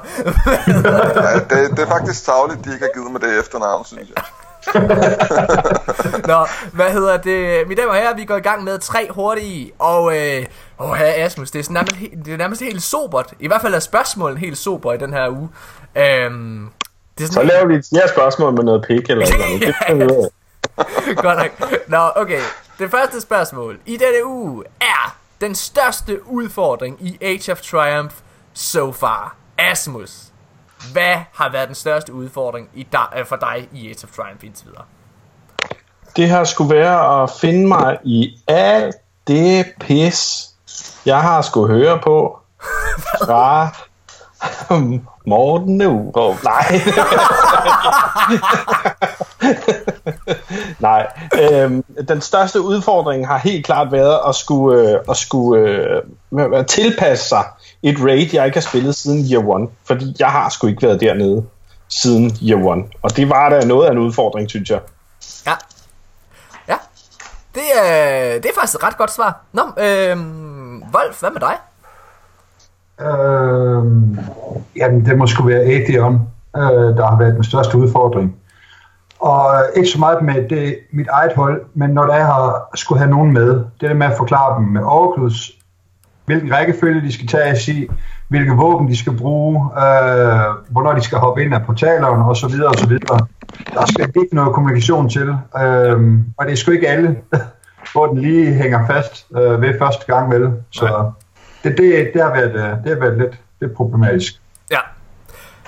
ja, 1.27 1.33
det, 1.39 1.71
det 1.71 1.79
er 1.79 1.87
faktisk 1.87 2.25
tavligt, 2.25 2.65
de 2.65 2.73
ikke 2.73 2.85
har 2.85 2.91
givet 2.99 3.11
mig 3.11 3.21
det 3.21 3.39
efternavn, 3.39 3.85
synes 3.85 4.09
jeg. 4.15 4.23
Nå, 6.27 6.45
hvad 6.73 6.91
hedder 6.91 7.17
det? 7.17 7.67
Mine 7.67 7.81
damer 7.81 7.91
og 7.93 7.97
herrer, 7.97 8.15
vi 8.15 8.25
går 8.25 8.35
i 8.37 8.39
gang 8.41 8.63
med 8.63 8.79
tre 8.79 9.07
hurtige, 9.11 9.71
og 9.79 10.17
øh, 10.17 10.45
åh, 10.79 10.93
her 10.93 11.25
Asmus, 11.25 11.51
det 11.51 11.67
er, 11.67 11.71
nærmest, 11.73 11.95
det 12.25 12.33
er 12.33 12.37
nærmest 12.37 12.61
helt 12.61 12.83
sobert. 12.83 13.33
I 13.39 13.47
hvert 13.47 13.61
fald 13.61 13.73
er 13.73 13.79
spørgsmålet 13.79 14.39
helt 14.39 14.57
sober 14.57 14.93
i 14.93 14.97
den 14.97 15.13
her 15.13 15.29
uge. 15.29 15.49
Øhm, 15.95 16.69
det 17.17 17.23
er 17.23 17.27
sådan 17.27 17.47
så 17.47 17.53
laver 17.53 17.67
vi 17.67 17.75
et 17.75 17.85
fjerde 17.93 18.09
spørgsmål 18.09 18.53
med 18.53 18.63
noget 18.63 18.85
pik 18.87 19.09
eller 19.09 19.25
noget. 19.37 19.61
Det 19.61 20.31
Godt 21.23 21.37
nok. 21.37 21.71
Nå, 21.87 22.11
okay. 22.15 22.41
Det 22.79 22.91
første 22.91 23.21
spørgsmål 23.21 23.79
i 23.85 23.97
denne 23.97 24.25
uge 24.25 24.63
er 24.81 25.17
den 25.41 25.55
største 25.55 26.27
udfordring 26.27 26.97
i 27.01 27.17
Age 27.21 27.51
of 27.51 27.61
Triumph 27.61 28.15
so 28.53 28.91
far. 28.91 29.35
Asmus, 29.57 30.23
hvad 30.91 31.15
har 31.33 31.51
været 31.51 31.67
den 31.67 31.75
største 31.75 32.13
udfordring 32.13 32.69
i 32.73 32.87
dig, 32.91 33.07
øh, 33.17 33.25
for 33.25 33.35
dig 33.35 33.69
i 33.73 33.87
Age 33.87 33.99
of 34.03 34.09
Triumph 34.15 34.45
indtil 34.45 34.67
videre? 34.67 34.83
Det 36.15 36.29
har 36.29 36.43
skulle 36.43 36.75
være 36.75 37.23
at 37.23 37.29
finde 37.41 37.67
mig 37.67 37.97
i 38.03 38.39
alt 38.47 38.95
det 39.27 39.65
pis, 39.79 40.49
jeg 41.05 41.21
har 41.21 41.41
skulle 41.41 41.73
høre 41.73 41.99
på 42.03 42.39
fra 43.25 43.69
Morten 45.27 45.77
Neurup. 45.77 46.43
Nej. 46.43 46.81
Nej. 50.79 51.07
Øhm, 51.39 51.83
den 52.07 52.21
største 52.21 52.61
udfordring 52.61 53.27
har 53.27 53.37
helt 53.37 53.65
klart 53.65 53.91
været 53.91 54.19
at 54.27 54.35
skulle, 54.35 54.89
øh, 54.89 54.99
at 55.09 55.17
skulle 55.17 55.69
øh, 56.31 56.65
tilpasse 56.65 57.29
sig 57.29 57.43
et 57.83 57.97
raid, 57.99 58.29
jeg 58.33 58.45
ikke 58.45 58.57
har 58.57 58.61
spillet 58.61 58.95
siden 58.95 59.31
Year 59.31 59.49
One. 59.49 59.67
Fordi 59.85 60.15
jeg 60.19 60.27
har 60.27 60.49
sgu 60.49 60.67
ikke 60.67 60.87
været 60.87 61.01
dernede 61.01 61.45
siden 61.89 62.37
Year 62.43 62.65
One. 62.65 62.83
Og 63.01 63.15
det 63.15 63.29
var 63.29 63.49
da 63.49 63.65
noget 63.65 63.87
af 63.87 63.91
en 63.91 63.97
udfordring, 63.97 64.49
synes 64.49 64.69
jeg. 64.69 64.79
Ja. 65.45 65.53
Ja. 66.67 66.75
Det 67.55 67.63
er, 67.75 68.33
det 68.39 68.45
er 68.45 68.53
faktisk 68.55 68.75
et 68.75 68.83
ret 68.83 68.97
godt 68.97 69.11
svar. 69.11 69.41
Nå, 69.53 69.61
øh, 69.61 70.17
Wolf, 70.93 71.19
hvad 71.19 71.31
med 71.31 71.39
dig? 71.39 71.55
Øh, 73.01 73.83
jamen, 74.75 75.05
det 75.05 75.17
må 75.17 75.27
sgu 75.27 75.47
være 75.47 75.61
Atheon, 75.61 76.21
øh, 76.57 76.97
der 76.97 77.05
har 77.09 77.17
været 77.17 77.35
den 77.35 77.43
største 77.43 77.77
udfordring. 77.77 78.35
Og 79.19 79.45
ikke 79.75 79.89
så 79.89 79.99
meget 79.99 80.21
med 80.21 80.49
det, 80.49 80.77
mit 80.91 81.07
eget 81.07 81.33
hold, 81.35 81.65
men 81.73 81.89
når 81.89 82.13
jeg 82.13 82.25
har 82.25 82.69
skulle 82.75 82.99
have 82.99 83.11
nogen 83.11 83.33
med, 83.33 83.49
det 83.49 83.89
der 83.89 83.93
med 83.93 84.07
at 84.07 84.17
forklare 84.17 84.59
dem 84.59 84.67
med 84.67 84.81
overkluds, 84.81 85.51
hvilken 86.25 86.53
rækkefølge 86.53 87.01
de 87.01 87.13
skal 87.13 87.27
tage 87.27 87.71
i, 87.71 87.87
hvilke 88.27 88.51
våben 88.51 88.87
de 88.87 88.97
skal 88.97 89.17
bruge, 89.17 89.55
øh, 89.55 90.41
hvornår 90.69 90.93
de 90.93 91.01
skal 91.01 91.17
hoppe 91.17 91.43
ind 91.43 91.53
af 91.53 91.65
portalerne 91.65 92.25
osv. 92.25 92.49
videre. 92.49 93.27
Der 93.73 93.85
skal 93.85 94.11
ikke 94.15 94.35
noget 94.35 94.53
kommunikation 94.53 95.09
til, 95.09 95.29
øh, 95.61 96.19
og 96.37 96.45
det 96.45 96.51
er 96.51 96.55
sgu 96.55 96.71
ikke 96.71 96.87
alle, 96.87 97.17
hvor 97.93 98.07
den 98.07 98.17
lige 98.17 98.53
hænger 98.53 98.87
fast 98.87 99.27
øh, 99.37 99.61
ved 99.61 99.79
første 99.79 100.13
gang 100.13 100.31
vel. 100.31 100.53
Så 100.71 101.11
det, 101.69 101.77
det, 101.77 102.13
det, 102.13 102.21
har 102.21 102.33
været, 102.33 102.55
øh, 102.55 102.83
det 102.83 102.93
har 102.93 102.99
været 102.99 103.17
lidt, 103.17 103.35
lidt 103.61 103.73
problematisk. 103.73 104.33
Ja. 104.71 104.79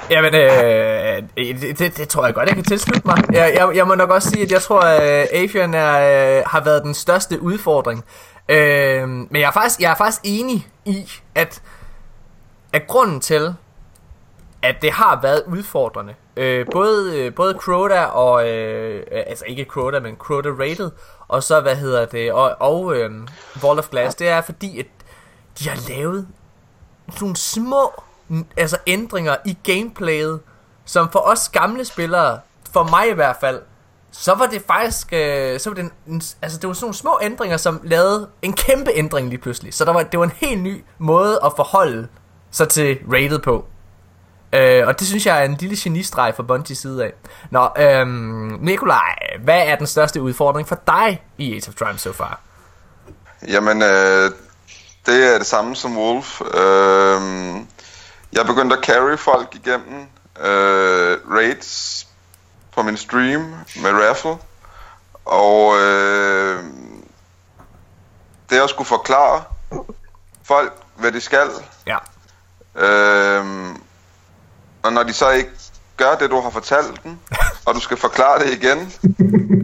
Jamen, 0.10 0.36
øh, 0.36 1.18
øh, 1.38 1.62
det, 1.62 1.80
det, 1.80 1.98
det 1.98 2.08
tror 2.08 2.26
jeg 2.26 2.34
godt, 2.34 2.48
jeg 2.48 2.56
kan 2.56 2.64
tilslutte 2.64 3.08
mig. 3.08 3.18
Jeg, 3.34 3.54
jeg, 3.56 3.76
jeg 3.76 3.88
må 3.88 3.96
nok 3.96 4.10
også 4.10 4.30
sige, 4.30 4.44
at 4.44 4.52
jeg 4.52 4.62
tror, 4.62 4.80
at 4.80 5.22
øh, 5.22 5.44
Afian 5.44 5.74
er, 5.74 6.48
har 6.50 6.64
været 6.64 6.84
den 6.84 6.94
største 6.94 7.42
udfordring. 7.42 8.04
Øh, 8.50 9.08
men 9.10 9.36
jeg 9.36 9.42
er, 9.42 9.52
faktisk, 9.52 9.80
jeg 9.82 9.92
er 9.92 9.96
faktisk 9.96 10.22
enig 10.24 10.68
i, 10.86 11.12
at, 11.36 11.62
at 12.74 12.88
grunden 12.88 13.20
til, 13.20 13.54
at 14.62 14.76
det 14.82 14.92
har 14.92 15.20
været 15.22 15.44
udfordrende, 15.48 16.14
øh, 16.38 16.66
både, 16.72 17.32
både 17.32 17.54
Crota 17.54 18.04
og, 18.06 18.50
øh, 18.50 19.04
altså 19.12 19.46
ikke 19.48 19.64
Crota, 19.64 20.00
men 20.00 20.16
Crota 20.16 20.50
Rated, 20.50 20.92
og 21.28 21.44
så, 21.44 21.62
hvad 21.62 21.76
hedder 21.76 22.06
det, 22.06 22.32
og, 22.32 22.56
og 22.60 22.96
øh, 22.96 23.12
Wall 23.64 23.80
of 23.80 23.90
Glass, 23.90 24.16
det 24.16 24.30
er 24.30 24.42
fordi, 24.42 24.80
at 24.80 24.86
de 25.60 25.70
har 25.70 25.90
lavet 25.90 26.28
nogle 27.22 27.36
små 27.36 28.04
mm, 28.28 28.46
altså 28.58 28.78
ændringer 28.88 29.36
i 29.46 29.58
gameplayet, 29.64 30.40
som 30.86 31.12
for 31.12 31.20
os 31.20 31.50
gamle 31.50 31.86
spillere, 31.86 32.40
for 32.74 32.84
mig 32.84 33.10
i 33.10 33.14
hvert 33.14 33.36
fald, 33.40 33.62
så 34.12 34.34
var 34.34 34.46
det 34.46 34.64
faktisk, 34.68 35.14
øh, 35.14 35.60
så 35.60 35.70
var 35.70 35.76
det, 35.76 35.92
en, 36.08 36.22
altså 36.42 36.60
det 36.60 36.68
var 36.68 36.74
sådan 36.74 36.86
nogle 36.86 36.96
små 36.96 37.20
ændringer, 37.22 37.58
som 37.58 37.82
lavede 37.84 38.30
en 38.42 38.54
kæmpe 38.54 38.92
ændring 38.96 39.30
lige 39.30 39.42
pludselig. 39.42 39.74
Så 39.74 39.86
der 39.86 39.94
var, 39.94 40.04
det 40.04 40.20
var 40.20 40.26
en 40.26 40.34
helt 40.36 40.62
ny 40.62 40.84
måde 40.98 41.40
at 41.46 41.52
forholde 41.56 42.08
sig 42.52 42.70
til 42.70 42.98
rated 43.14 43.40
på. 43.40 43.66
Øh, 44.54 44.88
og 44.88 45.00
det 45.00 45.08
synes 45.08 45.26
jeg 45.26 45.40
er 45.40 45.46
en 45.46 45.58
lille 45.60 45.78
genistreg 45.80 46.34
fra 46.36 46.44
Bungie 46.44 46.76
side 46.76 47.04
af. 47.06 47.14
Nå, 47.52 47.70
øh, 47.78 48.08
Nikolaj, 48.62 49.16
hvad 49.44 49.68
er 49.68 49.76
den 49.76 49.88
største 49.88 50.22
udfordring 50.22 50.68
for 50.68 50.80
dig 50.88 51.24
i 51.38 51.54
Age 51.56 51.70
of 51.70 51.76
Triumph 51.76 52.00
so 52.00 52.12
far? 52.12 52.42
Jamen, 53.48 53.82
øh, 53.82 54.32
det 55.10 55.34
er 55.34 55.38
det 55.38 55.48
samme 55.48 55.76
som 55.76 55.98
Wolf. 55.98 56.42
Øh, 56.42 57.22
jeg 58.34 58.46
begyndte 58.46 58.78
at 58.78 58.84
carry 58.84 59.18
folk 59.18 59.56
igennem 59.56 60.08
øh, 60.40 61.18
raids 61.32 62.08
på 62.72 62.84
min 62.84 62.98
stream 62.98 63.42
med 63.76 63.92
raffle. 63.92 64.38
Og 65.26 65.80
øh, 65.80 66.64
det 68.50 68.60
at 68.62 68.70
skulle 68.70 68.88
forklare 68.88 69.44
folk, 70.44 70.74
hvad 70.96 71.12
de 71.12 71.22
skal. 71.22 71.50
Ja. 71.88 71.98
Øh, 72.76 73.46
og 74.84 74.94
når 74.94 75.04
de 75.04 75.14
så 75.14 75.30
ikke 75.30 75.52
gør 75.98 76.16
det, 76.16 76.30
du 76.30 76.42
har 76.42 76.50
fortalt 76.50 77.04
dem, 77.04 77.18
og 77.66 77.76
du 77.76 77.80
skal 77.80 77.98
forklare 77.98 78.40
det 78.40 78.54
igen, 78.54 78.94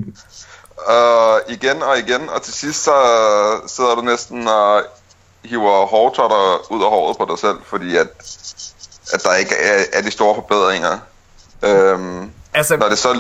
og 0.98 1.42
igen 1.48 1.82
og 1.82 2.00
igen, 2.00 2.30
og 2.30 2.42
til 2.42 2.54
sidst 2.54 2.84
så 2.84 2.94
sidder 3.68 3.96
du 3.96 4.02
næsten 4.02 4.48
og 4.48 4.84
hiver 5.50 5.86
hårtotter 5.86 6.72
ud 6.72 6.84
af 6.84 6.90
håret 6.90 7.18
på 7.18 7.26
dig 7.30 7.40
selv, 7.40 7.58
fordi 7.66 7.98
at, 7.98 8.08
at 9.14 9.24
der 9.24 9.36
ikke 9.36 9.56
er, 9.56 9.84
er 9.94 10.02
de 10.02 10.12
store 10.12 10.36
forbedringer. 10.36 11.00
Øhm, 11.64 12.32
Altså, 12.54 12.78
når 12.78 12.90
det 12.90 12.98
så 12.98 13.20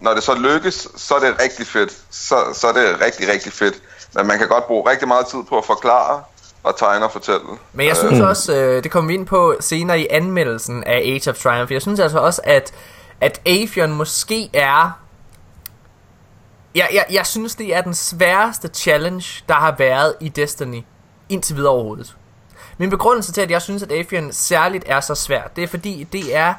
når 0.00 0.14
det 0.14 0.22
så 0.22 0.34
lykkes, 0.34 0.88
så 0.96 1.14
er 1.14 1.18
det 1.18 1.42
rigtig 1.42 1.66
fedt. 1.66 1.92
Så, 2.10 2.36
så 2.54 2.66
er 2.68 2.72
det 2.72 3.00
rigtig, 3.00 3.28
rigtig 3.28 3.52
fedt. 3.52 3.74
Men 4.14 4.26
man 4.26 4.38
kan 4.38 4.48
godt 4.48 4.66
bruge 4.66 4.90
rigtig 4.90 5.08
meget 5.08 5.26
tid 5.26 5.38
på 5.48 5.58
at 5.58 5.64
forklare 5.64 6.22
og 6.62 6.78
tegne 6.78 7.04
og 7.04 7.12
fortælle. 7.12 7.46
Men 7.72 7.86
jeg 7.86 7.96
synes 7.96 8.20
også, 8.20 8.54
øh, 8.54 8.84
det 8.84 8.90
kommer 8.90 9.08
vi 9.08 9.14
ind 9.14 9.26
på 9.26 9.56
senere 9.60 10.00
i 10.00 10.06
anmeldelsen 10.10 10.84
af 10.84 10.96
Age 10.96 11.30
of 11.30 11.36
Triumph. 11.36 11.72
Jeg 11.72 11.82
synes 11.82 12.00
altså 12.00 12.18
også, 12.18 12.40
at, 12.44 12.72
at 13.20 13.40
Avion 13.46 13.92
måske 13.92 14.50
er... 14.52 14.98
Jeg, 16.74 16.88
jeg, 16.92 17.04
jeg 17.10 17.26
synes, 17.26 17.54
det 17.54 17.74
er 17.76 17.80
den 17.80 17.94
sværeste 17.94 18.68
challenge, 18.68 19.44
der 19.48 19.54
har 19.54 19.74
været 19.78 20.14
i 20.20 20.28
Destiny 20.28 20.82
indtil 21.28 21.56
videre 21.56 21.72
overhovedet. 21.72 22.16
Min 22.78 22.90
begrundelse 22.90 23.32
til, 23.32 23.40
at 23.40 23.50
jeg 23.50 23.62
synes, 23.62 23.82
at 23.82 23.92
Avion 23.92 24.32
særligt 24.32 24.84
er 24.86 25.00
så 25.00 25.14
svært, 25.14 25.56
det 25.56 25.64
er 25.64 25.68
fordi, 25.68 26.06
det 26.12 26.36
er... 26.36 26.54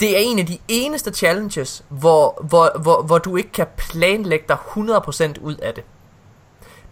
Det 0.00 0.16
er 0.16 0.20
en 0.20 0.38
af 0.38 0.46
de 0.46 0.58
eneste 0.68 1.12
challenges, 1.12 1.84
hvor, 1.88 2.42
hvor, 2.48 2.78
hvor, 2.78 3.02
hvor 3.02 3.18
du 3.18 3.36
ikke 3.36 3.52
kan 3.52 3.66
planlægge 3.76 4.44
dig 4.48 4.56
100% 4.76 5.40
ud 5.40 5.56
af 5.56 5.74
det. 5.74 5.84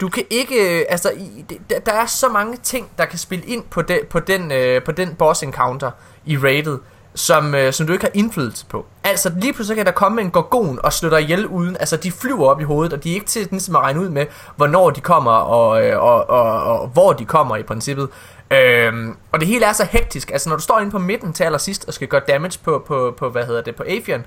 Du 0.00 0.08
kan 0.08 0.24
ikke, 0.30 0.78
øh, 0.80 0.84
altså, 0.88 1.10
i, 1.10 1.44
det- 1.48 1.86
der, 1.86 1.92
er 1.92 2.06
så 2.06 2.28
mange 2.28 2.56
ting, 2.56 2.90
der 2.98 3.04
kan 3.04 3.18
spille 3.18 3.44
ind 3.44 3.64
på, 3.70 3.82
de, 3.82 4.00
på, 4.10 4.20
den, 4.20 4.52
øh, 4.52 4.84
på 4.84 4.92
den 4.92 5.14
boss 5.14 5.42
encounter 5.42 5.90
i 6.24 6.36
rated, 6.38 6.78
som, 7.16 7.54
øh, 7.54 7.72
som 7.72 7.86
du 7.86 7.92
ikke 7.92 8.04
har 8.04 8.10
indflydelse 8.14 8.66
på. 8.66 8.86
Altså, 9.04 9.32
lige 9.40 9.52
pludselig 9.52 9.76
kan 9.76 9.86
der 9.86 9.92
komme 9.92 10.20
en 10.20 10.30
gorgon 10.30 10.78
og 10.82 10.92
slå 10.92 11.10
dig 11.10 11.20
ihjel 11.22 11.46
uden, 11.46 11.76
altså, 11.80 11.96
de 11.96 12.12
flyver 12.12 12.46
op 12.46 12.60
i 12.60 12.64
hovedet, 12.64 12.92
og 12.92 13.04
de 13.04 13.10
er 13.10 13.14
ikke 13.14 13.26
til 13.26 13.48
ligesom 13.50 13.76
at 13.76 13.82
regne 13.82 14.00
ud 14.00 14.08
med, 14.08 14.26
hvornår 14.56 14.90
de 14.90 15.00
kommer, 15.00 15.30
og, 15.30 15.86
øh, 15.86 16.02
og, 16.02 16.30
og, 16.30 16.62
og 16.62 16.88
hvor 16.88 17.12
de 17.12 17.24
kommer 17.24 17.56
i 17.56 17.62
princippet. 17.62 18.08
Øhm, 18.50 19.16
og 19.32 19.40
det 19.40 19.48
hele 19.48 19.64
er 19.64 19.72
så 19.72 19.86
hektisk, 19.90 20.30
altså 20.30 20.48
når 20.48 20.56
du 20.56 20.62
står 20.62 20.78
inde 20.78 20.90
på 20.90 20.98
midten 20.98 21.32
til 21.32 21.44
allersidst 21.44 21.84
og 21.88 21.94
skal 21.94 22.08
gøre 22.08 22.20
damage 22.28 22.58
på, 22.64 22.84
på, 22.86 23.14
på 23.18 23.28
hvad 23.28 23.46
hedder 23.46 23.62
det, 23.62 23.76
på 23.76 23.82
Avian, 23.86 24.24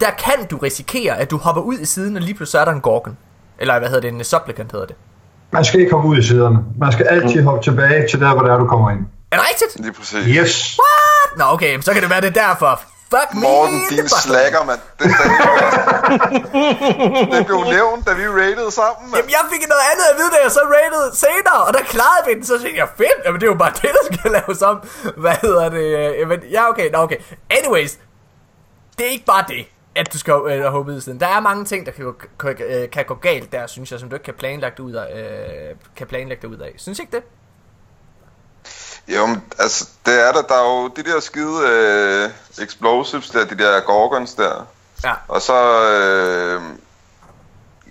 der 0.00 0.10
kan 0.10 0.46
du 0.50 0.56
risikere, 0.56 1.18
at 1.18 1.30
du 1.30 1.36
hopper 1.36 1.62
ud 1.62 1.78
i 1.78 1.84
siden, 1.84 2.16
og 2.16 2.22
lige 2.22 2.34
pludselig 2.34 2.60
er 2.60 2.64
der 2.64 2.72
en 2.72 2.80
gorgon. 2.80 3.16
Eller 3.58 3.78
hvad 3.78 3.88
hedder 3.88 4.00
det, 4.00 4.14
en 4.14 4.24
supplicant 4.24 4.72
hedder 4.72 4.86
det. 4.86 4.96
Man 5.52 5.64
skal 5.64 5.80
ikke 5.80 5.92
hoppe 5.92 6.08
ud 6.08 6.16
i 6.16 6.22
siderne. 6.22 6.58
Man 6.78 6.92
skal 6.92 7.06
altid 7.06 7.42
hoppe 7.42 7.62
tilbage 7.62 8.08
til 8.08 8.20
der, 8.20 8.34
hvor 8.34 8.42
det 8.42 8.52
er, 8.52 8.58
du 8.58 8.66
kommer 8.66 8.90
ind. 8.90 9.06
Er 9.32 9.36
det 9.36 9.44
rigtigt? 9.50 9.80
Lige 9.84 9.92
præcis. 9.92 10.26
Yes! 10.26 10.78
Nå 11.36 11.44
okay, 11.44 11.80
så 11.80 11.92
kan 11.92 12.02
det 12.02 12.10
være 12.10 12.20
det 12.20 12.36
er 12.36 12.48
derfor. 12.48 12.80
Fuck 13.14 13.34
me 13.34 13.40
Morten, 13.40 13.74
in 13.74 13.88
din 13.96 14.08
slacker, 14.08 14.64
mand. 14.64 14.80
Det, 14.98 15.06
det, 15.06 15.14
det 17.32 17.46
blev 17.50 17.60
nævnt, 17.76 18.06
da 18.06 18.12
vi 18.12 18.28
rated 18.28 18.70
sammen, 18.70 19.10
mand. 19.10 19.16
Jamen 19.16 19.30
jeg 19.30 19.38
fik 19.52 19.68
noget 19.68 19.82
andet 19.92 20.04
at 20.12 20.16
vide, 20.18 20.30
da 20.30 20.36
jeg 20.42 20.50
så 20.50 20.60
rated 20.76 21.12
senere, 21.14 21.60
og 21.66 21.74
der 21.74 21.80
klarede 21.82 22.22
vi 22.26 22.34
den, 22.34 22.44
så 22.44 22.58
tænkte 22.62 22.78
jeg, 22.78 22.88
fedt, 22.96 23.18
jamen 23.24 23.40
det 23.40 23.46
er 23.46 23.50
jo 23.50 23.54
bare 23.58 23.72
det, 23.82 23.90
der 23.98 24.04
skal 24.14 24.30
laves 24.38 24.62
om. 24.62 24.76
Hvad 25.16 25.34
hedder 25.42 25.68
det? 25.68 25.98
øh, 25.98 26.18
Jamen, 26.20 26.40
ja, 26.50 26.68
okay, 26.68 26.90
nå, 26.90 26.98
okay. 26.98 27.16
Anyways, 27.50 27.98
det 28.98 29.06
er 29.06 29.10
ikke 29.10 29.24
bare 29.24 29.44
det, 29.48 29.66
at 29.94 30.12
du 30.12 30.18
skal 30.18 30.34
øh, 30.34 30.64
hoppe 30.64 30.92
ud 30.92 30.98
i 30.98 31.00
siden. 31.00 31.20
Der 31.20 31.26
er 31.26 31.40
mange 31.40 31.64
ting, 31.64 31.86
der 31.86 31.92
kan 31.92 32.04
gå, 32.04 32.14
kan, 32.40 32.56
øh, 32.62 32.90
kan 32.90 33.04
gå 33.04 33.14
galt 33.14 33.52
der, 33.52 33.66
synes 33.66 33.92
jeg, 33.92 34.00
som 34.00 34.08
du 34.08 34.14
ikke 34.16 34.24
kan 34.24 34.34
planlægge 34.34 34.76
dig 34.76 34.84
ud 34.84 34.92
af. 34.92 35.06
Øh, 35.18 35.76
kan 35.96 36.06
planlægge 36.06 36.48
ud 36.48 36.56
af. 36.58 36.72
Synes 36.76 36.98
ikke 36.98 37.12
det? 37.16 37.22
Jo, 39.16 39.26
men, 39.26 39.42
altså, 39.58 39.88
det 40.06 40.28
er 40.28 40.32
der. 40.32 40.42
Der 40.42 40.54
er 40.54 40.82
jo 40.82 40.88
de 40.88 41.02
der 41.02 41.20
skide 41.20 41.60
øh, 41.68 42.30
explosives 42.64 43.30
der, 43.30 43.44
de 43.44 43.58
der 43.58 43.80
gorgons 43.80 44.34
der. 44.34 44.66
Ja. 45.04 45.12
Og 45.28 45.42
så, 45.42 45.54
øh, 45.92 46.60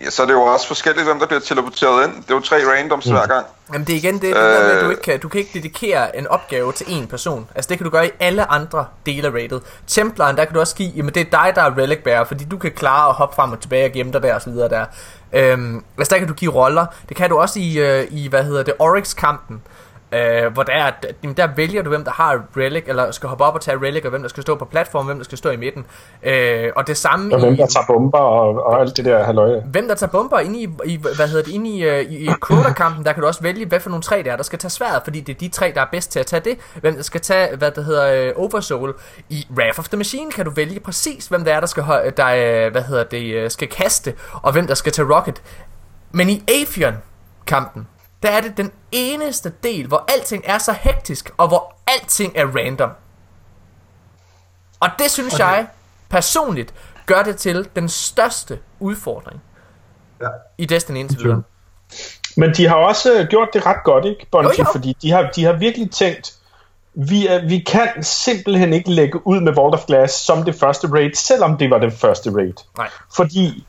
ja, 0.04 0.10
så 0.10 0.22
er 0.22 0.26
det 0.26 0.34
jo 0.34 0.42
også 0.42 0.68
forskelligt, 0.68 1.08
hvem 1.08 1.20
der 1.20 1.26
bliver 1.28 1.40
teleporteret 1.40 2.08
ind. 2.08 2.16
Det 2.16 2.32
er 2.32 2.36
jo 2.36 2.40
tre 2.40 2.56
randoms 2.56 3.06
hver 3.06 3.26
gang. 3.28 3.46
Jamen 3.74 3.88
det 3.88 3.94
er 3.94 3.98
igen 3.98 4.14
det, 4.14 4.22
det 4.22 4.36
der 4.36 4.64
med, 4.64 4.72
at 4.72 4.82
du 4.82 4.86
Øh. 4.86 4.92
ikke 4.92 5.02
kan, 5.02 5.20
du 5.20 5.30
kan 5.30 5.40
ikke 5.40 5.52
dedikere 5.54 6.18
en 6.18 6.28
opgave 6.28 6.74
til 6.74 6.84
én 6.86 7.08
person. 7.08 7.50
Altså 7.56 7.70
det 7.70 7.78
kan 7.78 7.86
du 7.86 7.92
gøre 7.92 8.08
i 8.08 8.12
alle 8.20 8.52
andre 8.52 8.86
dele 9.06 9.28
af 9.28 9.32
rated. 9.32 9.60
Templaren, 9.88 10.38
der 10.38 10.46
kan 10.46 10.54
du 10.54 10.60
også 10.60 10.76
give, 10.76 10.92
jamen 10.96 11.14
det 11.14 11.22
er 11.22 11.30
dig, 11.32 11.52
der 11.56 11.62
er 11.62 11.78
relic 11.78 12.00
bearer, 12.04 12.24
fordi 12.24 12.46
du 12.46 12.58
kan 12.58 12.72
klare 12.72 13.10
at 13.10 13.16
hoppe 13.16 13.36
frem 13.36 13.52
og 13.52 13.60
tilbage 13.60 13.86
og 13.86 13.92
gemme 13.92 14.14
dig 14.14 14.24
der 14.24 14.36
og 14.36 14.42
så 14.42 14.50
videre 14.50 14.70
der. 14.70 14.86
Øhm, 15.34 15.84
altså 15.98 16.14
der 16.14 16.20
kan 16.20 16.28
du 16.28 16.34
give 16.34 16.54
roller. 16.54 16.86
Det 17.10 17.18
kan 17.18 17.30
du 17.30 17.38
også 17.40 17.60
i, 17.60 17.78
øh, 17.80 18.08
i 18.12 18.28
hvad 18.28 18.44
hedder 18.44 18.64
det, 18.64 18.74
Oryx-kampen. 18.80 19.56
Øh, 19.56 19.89
hvor 20.54 20.64
der, 20.64 20.74
er, 20.74 20.84
at- 20.86 21.06
jamen, 21.24 21.38
der 21.38 21.48
vælger 21.56 21.82
du, 21.82 21.90
hvem 21.90 22.04
der 22.04 22.12
har 22.12 22.44
relic, 22.58 22.84
eller 22.88 23.12
skal 23.12 23.30
hoppe 23.30 23.44
op 23.44 23.54
og 23.56 23.62
tage 23.62 23.78
relic, 23.78 24.04
og 24.04 24.10
hvem 24.10 24.22
der 24.22 24.30
skal 24.30 24.44
stå 24.44 24.56
på 24.56 24.66
platformen, 24.66 25.06
hvem 25.08 25.18
der 25.18 25.24
skal 25.24 25.38
stå 25.38 25.50
i 25.50 25.58
midten. 25.58 25.86
Øh, 26.24 26.70
og 26.76 26.88
det 26.88 26.98
samme 26.98 27.36
Og 27.36 27.40
hvem 27.40 27.54
i, 27.54 27.58
der 27.58 27.68
tager 27.68 27.86
bomber 27.88 28.18
og, 28.18 28.64
og 28.66 28.82
alt 28.82 28.98
det 28.98 29.06
der 29.06 29.24
halløj. 29.24 29.60
Hvem 29.60 29.88
der 29.88 29.96
tager 29.96 30.12
bomber 30.12 30.40
inde 30.40 30.60
i, 30.62 30.68
i 30.86 31.00
hvad 31.16 31.28
hedder 31.28 31.44
det, 31.44 31.52
inde 31.52 31.70
i, 31.70 31.84
øh, 31.84 32.02
i, 32.02 32.16
i 32.26 32.30
Crota-kampen, 32.42 33.06
der 33.06 33.14
kan 33.14 33.22
du 33.22 33.28
også 33.28 33.42
vælge, 33.42 33.66
hvad 33.66 33.80
for 33.80 33.90
nogle 33.90 34.04
tre 34.04 34.24
der 34.24 34.32
er, 34.32 34.36
der 34.36 34.44
skal 34.44 34.60
tage 34.60 34.72
sværet, 34.72 35.02
fordi 35.04 35.20
det 35.20 35.36
er 35.36 35.40
de 35.40 35.48
tre, 35.50 35.72
der 35.76 35.82
er 35.82 35.88
bedst 35.92 36.12
til 36.12 36.20
at 36.20 36.26
tage 36.26 36.40
det. 36.40 36.58
Hvem 36.82 36.96
der 36.96 37.02
skal 37.02 37.22
tage, 37.22 37.56
hvad 37.58 37.72
der 37.72 37.82
hedder, 37.82 38.28
øh, 38.28 38.34
Oversoul. 38.36 38.94
I 39.30 39.48
Wrath 39.58 39.80
of 39.80 39.88
the 39.90 39.98
Machine 39.98 40.32
kan 40.32 40.46
du 40.46 40.52
vælge 40.52 40.80
præcis, 40.80 41.28
hvem 41.28 41.44
der 41.46 41.54
er, 41.54 41.60
der 41.60 41.68
skal, 41.68 41.84
der, 42.18 42.66
øh, 42.66 42.72
hvad 42.72 42.82
hedder 42.82 43.04
det, 43.04 43.34
øh, 43.34 43.50
skal 43.52 43.68
kaste, 43.68 44.14
og 44.34 44.52
hvem 44.52 44.68
der 44.68 44.74
skal 44.74 44.92
tage 44.92 45.16
Rocket. 45.16 45.42
Men 46.12 46.30
i 46.30 46.44
Avion-kampen, 46.48 47.88
der 48.24 48.30
er 48.30 48.42
det 48.42 48.58
den 48.58 48.72
eneste 48.92 49.54
del, 49.64 49.88
hvor 49.88 50.06
alting 50.08 50.44
er 50.46 50.58
så 50.58 50.76
hektisk, 50.82 51.32
og 51.38 51.48
hvor 51.48 51.76
alting 51.88 52.34
er 52.36 52.46
random. 52.46 52.90
Og 54.80 54.90
det 55.00 55.12
synes 55.12 55.34
okay. 55.34 55.44
jeg 55.44 55.68
personligt 56.10 56.74
gør 57.06 57.24
det 57.24 57.38
til 57.38 57.70
den 57.76 57.90
største 57.90 58.60
udfordring 58.80 59.42
Ja. 60.22 60.28
i 60.58 60.66
Destiny 60.66 60.98
indtil 60.98 61.24
videre. 61.24 61.44
Men 62.38 62.54
de 62.54 62.68
har 62.68 62.76
også 62.76 63.14
øh, 63.20 63.28
gjort 63.28 63.48
det 63.54 63.66
ret 63.66 63.84
godt, 63.84 64.06
ikke, 64.06 64.26
Bungie? 64.32 64.52
Jo, 64.58 64.64
jo. 64.64 64.72
Fordi 64.72 64.98
de 65.02 65.12
har, 65.12 65.30
de 65.36 65.44
har 65.44 65.54
virkelig 65.54 65.92
tænkt, 65.92 66.34
vi, 66.94 67.28
er, 67.28 67.48
vi 67.48 67.60
kan 67.60 68.04
simpelthen 68.04 68.74
ikke 68.74 68.92
lægge 68.92 69.28
ud 69.28 69.40
med 69.40 69.54
Vault 69.54 69.74
of 69.74 69.86
Glass 69.86 70.14
som 70.14 70.44
det 70.44 70.56
første 70.56 70.88
raid, 70.88 71.14
selvom 71.14 71.58
det 71.58 71.70
var 71.70 71.78
det 71.78 71.94
første 71.94 72.32
raid. 72.36 72.54
Nej. 72.78 72.90
Fordi 73.16 73.68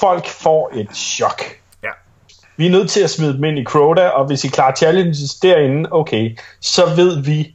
folk 0.00 0.28
får 0.28 0.70
et 0.74 0.96
chok. 0.96 1.42
Vi 2.60 2.66
er 2.66 2.70
nødt 2.70 2.90
til 2.90 3.00
at 3.00 3.10
smide 3.10 3.32
dem 3.32 3.44
ind 3.44 3.58
i 3.58 3.64
Crota, 3.64 4.08
og 4.08 4.26
hvis 4.26 4.44
I 4.44 4.48
klarer 4.48 4.74
challenges 4.74 5.34
derinde, 5.34 5.88
okay, 5.92 6.38
så 6.60 6.94
ved 6.96 7.22
vi, 7.22 7.52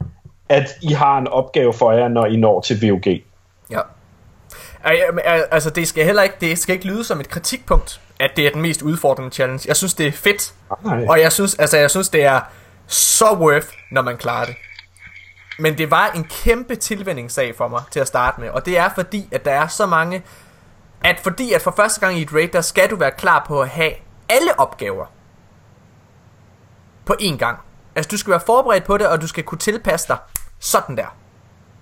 at 0.48 0.68
I 0.82 0.92
har 0.92 1.18
en 1.18 1.28
opgave 1.28 1.72
for 1.72 1.92
jer, 1.92 2.08
når 2.08 2.26
I 2.26 2.36
når 2.36 2.60
til 2.60 2.88
VOG. 2.88 3.04
Ja. 3.70 3.80
Altså, 5.50 5.70
det 5.70 5.88
skal 5.88 6.04
heller 6.04 6.22
ikke, 6.22 6.36
det 6.40 6.58
skal 6.58 6.72
ikke 6.72 6.86
lyde 6.86 7.04
som 7.04 7.20
et 7.20 7.28
kritikpunkt, 7.28 8.00
at 8.20 8.30
det 8.36 8.46
er 8.46 8.50
den 8.50 8.62
mest 8.62 8.82
udfordrende 8.82 9.30
challenge. 9.30 9.68
Jeg 9.68 9.76
synes, 9.76 9.94
det 9.94 10.06
er 10.06 10.12
fedt. 10.12 10.54
Nej. 10.84 11.04
Og 11.08 11.20
jeg 11.20 11.32
synes, 11.32 11.54
altså, 11.54 11.76
jeg 11.76 11.90
synes, 11.90 12.08
det 12.08 12.24
er 12.24 12.40
så 12.86 13.34
worth, 13.34 13.68
når 13.90 14.02
man 14.02 14.16
klarer 14.16 14.44
det. 14.44 14.54
Men 15.58 15.78
det 15.78 15.90
var 15.90 16.10
en 16.14 16.24
kæmpe 16.24 16.76
tilvændingssag 16.76 17.56
for 17.56 17.68
mig 17.68 17.82
til 17.90 18.00
at 18.00 18.06
starte 18.06 18.40
med. 18.40 18.48
Og 18.48 18.66
det 18.66 18.78
er 18.78 18.88
fordi, 18.94 19.28
at 19.32 19.44
der 19.44 19.52
er 19.52 19.66
så 19.66 19.86
mange... 19.86 20.22
At 21.04 21.20
fordi, 21.22 21.52
at 21.52 21.62
for 21.62 21.74
første 21.76 22.00
gang 22.00 22.18
i 22.18 22.22
et 22.22 22.34
raid, 22.34 22.48
der 22.48 22.60
skal 22.60 22.90
du 22.90 22.96
være 22.96 23.10
klar 23.10 23.44
på 23.48 23.60
at 23.62 23.68
have 23.68 23.92
alle 24.28 24.58
opgaver 24.60 25.06
på 27.06 27.14
én 27.20 27.36
gang. 27.36 27.58
Altså, 27.96 28.08
du 28.10 28.16
skal 28.18 28.30
være 28.30 28.40
forberedt 28.46 28.84
på 28.84 28.96
det, 28.98 29.06
og 29.08 29.20
du 29.22 29.26
skal 29.26 29.44
kunne 29.44 29.58
tilpasse 29.58 30.08
dig 30.08 30.16
sådan 30.60 30.96
der. 30.96 31.16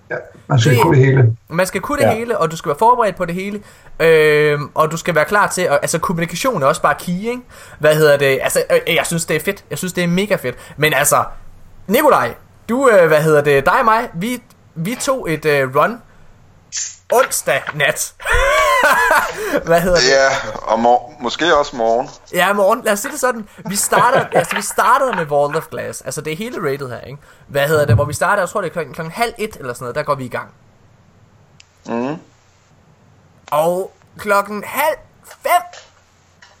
Ja, 0.09 0.15
man 0.47 0.59
skal 0.59 0.73
Det- 0.73 0.81
kunne 0.81 0.97
det 0.97 1.05
hele. 1.05 1.37
Man 1.49 1.67
skal 1.67 1.81
kunne 1.81 1.97
det 2.01 2.03
Ja. 2.07 2.13
hele, 2.15 2.37
og 2.37 2.51
du 2.51 2.57
skal 2.57 2.69
være 2.69 2.77
forberedt 2.79 3.15
på 3.15 3.25
det 3.25 3.35
hele. 3.35 3.63
Øhm, 3.99 4.71
og 4.75 4.91
du 4.91 4.97
skal 4.97 5.15
være 5.15 5.25
klar 5.25 5.47
til, 5.47 5.61
at, 5.61 5.79
altså 5.81 5.99
kommunikation 5.99 6.63
er 6.63 6.67
også 6.67 6.81
bare 6.81 6.95
key, 6.99 7.11
ikke? 7.13 7.41
Hvad 7.79 7.95
hedder 7.95 8.17
det? 8.17 8.39
Altså, 8.41 8.63
øh, 8.87 8.95
jeg 8.95 9.05
synes 9.05 9.25
det 9.25 9.35
er 9.35 9.39
fedt. 9.39 9.65
Jeg 9.69 9.77
synes 9.77 9.93
det 9.93 10.03
er 10.03 10.07
mega 10.07 10.35
fedt. 10.35 10.73
Men 10.77 10.93
altså, 10.93 11.23
Nikolaj, 11.87 12.33
du, 12.69 12.89
øh, 12.89 13.07
hvad 13.07 13.21
hedder 13.23 13.41
det, 13.41 13.65
dig 13.65 13.79
og 13.79 13.85
mig, 13.85 14.09
vi, 14.13 14.41
vi 14.75 14.95
tog 15.01 15.31
et 15.31 15.45
øh, 15.45 15.75
run 15.75 16.01
onsdag 17.13 17.61
nat. 17.73 18.13
hvad 19.65 19.81
hedder 19.81 19.97
det? 19.99 20.09
Ja, 20.09 20.29
og 20.61 20.79
mor- 20.79 21.13
måske 21.19 21.55
også 21.57 21.75
morgen. 21.75 22.09
Ja, 22.33 22.53
morgen. 22.53 22.81
Lad 22.83 22.93
os 22.93 22.99
sige 22.99 23.11
det 23.11 23.19
sådan. 23.19 23.49
Vi 23.65 23.75
starter, 23.75 24.25
altså, 24.39 24.55
vi 24.55 24.61
startede 24.61 25.15
med 25.15 25.25
Vault 25.25 25.55
of 25.55 25.67
Glass. 25.71 26.01
Altså, 26.01 26.21
det 26.21 26.33
er 26.33 26.37
hele 26.37 26.71
rated 26.71 26.89
her, 26.89 27.01
ikke? 27.01 27.19
Hvad 27.47 27.67
hedder 27.67 27.85
det? 27.85 27.95
Hvor 27.95 28.05
vi 28.05 28.13
starter, 28.13 28.41
jeg 28.41 28.49
tror, 28.49 28.61
det 28.61 28.67
er 28.69 28.73
klokken, 28.73 28.93
klokken 28.93 29.11
halv 29.11 29.33
et 29.37 29.55
eller 29.59 29.73
sådan 29.73 29.83
noget. 29.83 29.95
Der 29.95 30.03
går 30.03 30.15
vi 30.15 30.25
i 30.25 30.29
gang. 30.29 30.49
Mm. 31.85 32.17
Og 33.51 33.91
klokken 34.17 34.63
halv 34.67 34.97
fem, 35.43 35.61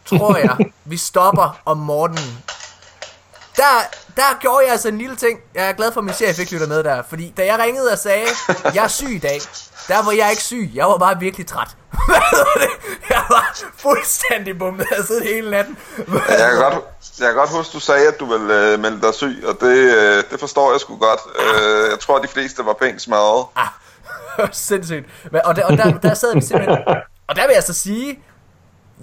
tror 0.05 0.35
jeg, 0.37 0.57
vi 0.85 0.97
stopper 0.97 1.59
om 1.65 1.77
morgenen. 1.77 2.43
Der, 3.57 3.63
der 4.15 4.39
gjorde 4.39 4.63
jeg 4.63 4.71
altså 4.71 4.87
en 4.87 4.97
lille 4.97 5.15
ting. 5.15 5.39
Jeg 5.53 5.69
er 5.69 5.73
glad 5.73 5.91
for, 5.91 5.99
at 5.99 6.05
min 6.05 6.13
chef 6.13 6.39
ikke 6.39 6.51
lytter 6.53 6.67
med 6.67 6.83
der. 6.83 7.03
Fordi 7.09 7.33
da 7.37 7.45
jeg 7.45 7.59
ringede 7.59 7.91
og 7.91 7.97
sagde, 7.97 8.25
jeg 8.73 8.83
er 8.83 8.87
syg 8.87 9.09
i 9.09 9.19
dag, 9.19 9.41
der 9.87 10.03
var 10.05 10.11
jeg 10.11 10.29
ikke 10.29 10.43
syg. 10.43 10.71
Jeg 10.73 10.85
var 10.85 10.97
bare 10.97 11.19
virkelig 11.19 11.47
træt. 11.47 11.67
Jeg 13.09 13.23
var 13.29 13.57
fuldstændig 13.77 14.57
bummet. 14.59 14.85
Jeg 14.97 15.05
siddet 15.05 15.23
hele 15.23 15.51
natten. 15.51 15.77
Jeg 16.07 16.49
kan 16.51 16.61
godt, 16.61 16.73
jeg 17.19 17.27
kan 17.27 17.35
godt 17.35 17.49
huske, 17.49 17.73
du 17.73 17.79
sagde, 17.79 18.07
at 18.07 18.19
du 18.19 18.25
ville 18.25 18.71
øh, 18.71 18.79
melde 18.79 19.01
dig 19.01 19.13
syg, 19.13 19.43
og 19.47 19.57
det, 19.61 19.77
øh, 19.77 20.23
det 20.31 20.39
forstår 20.39 20.71
jeg 20.71 20.79
sgu 20.79 20.97
godt. 20.97 21.19
Øh, 21.39 21.89
jeg 21.91 21.99
tror, 21.99 22.15
at 22.17 22.23
de 22.23 22.27
fleste 22.27 22.65
var 22.65 22.73
pænt 22.73 23.01
smadret. 23.01 23.45
Ah, 23.55 23.67
Sindssygt. 24.51 25.05
Men- 25.31 25.41
Og, 25.45 25.55
der, 25.55 25.65
og 25.65 25.77
der, 25.77 25.97
der 25.99 26.13
sad 26.13 26.33
vi 26.35 26.41
simpelthen 26.41 26.77
Og 27.29 27.35
der 27.35 27.47
vil 27.47 27.53
jeg 27.53 27.63
så 27.63 27.73
sige, 27.73 28.19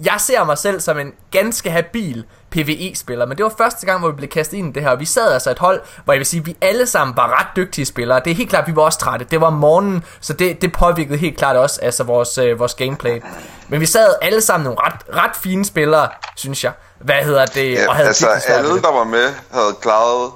jeg 0.05 0.15
ser 0.19 0.43
mig 0.43 0.57
selv 0.57 0.81
som 0.81 0.99
en 0.99 1.13
ganske 1.31 1.71
habil 1.71 2.25
PvE-spiller, 2.53 3.25
men 3.25 3.37
det 3.37 3.43
var 3.43 3.53
første 3.57 3.85
gang, 3.85 3.99
hvor 3.99 4.09
vi 4.09 4.15
blev 4.15 4.29
kastet 4.29 4.57
ind 4.57 4.69
i 4.69 4.71
det 4.73 4.83
her, 4.83 4.89
og 4.89 4.99
vi 4.99 5.05
sad 5.05 5.33
altså 5.33 5.51
et 5.51 5.59
hold, 5.59 5.81
hvor 6.03 6.13
jeg 6.13 6.19
vil 6.19 6.25
sige, 6.25 6.39
at 6.39 6.45
vi 6.45 6.57
alle 6.61 6.87
sammen 6.87 7.17
var 7.17 7.39
ret 7.39 7.47
dygtige 7.55 7.85
spillere. 7.85 8.21
Det 8.25 8.31
er 8.31 8.35
helt 8.35 8.49
klart, 8.49 8.61
at 8.63 8.67
vi 8.67 8.75
var 8.75 8.81
også 8.81 8.99
trætte. 8.99 9.25
Det 9.31 9.41
var 9.41 9.49
morgenen, 9.49 10.03
så 10.21 10.33
det, 10.33 10.61
det 10.61 10.73
påvirkede 10.73 11.17
helt 11.17 11.37
klart 11.37 11.55
også 11.55 11.79
altså 11.81 12.03
vores, 12.03 12.37
øh, 12.37 12.59
vores 12.59 12.73
gameplay. 12.73 13.21
Men 13.67 13.79
vi 13.81 13.85
sad 13.85 14.15
alle 14.21 14.41
sammen 14.41 14.63
nogle 14.63 14.79
ret, 14.81 15.23
ret 15.23 15.35
fine 15.35 15.65
spillere, 15.65 16.09
synes 16.35 16.63
jeg. 16.63 16.71
Hvad 16.99 17.15
hedder 17.15 17.45
det? 17.45 17.73
Ja, 17.73 17.89
og 17.89 17.95
havde 17.95 18.07
altså 18.07 18.27
alle, 18.47 18.81
der 18.81 18.91
var 18.91 19.03
med, 19.03 19.33
havde 19.51 19.75
klaret 19.81 20.31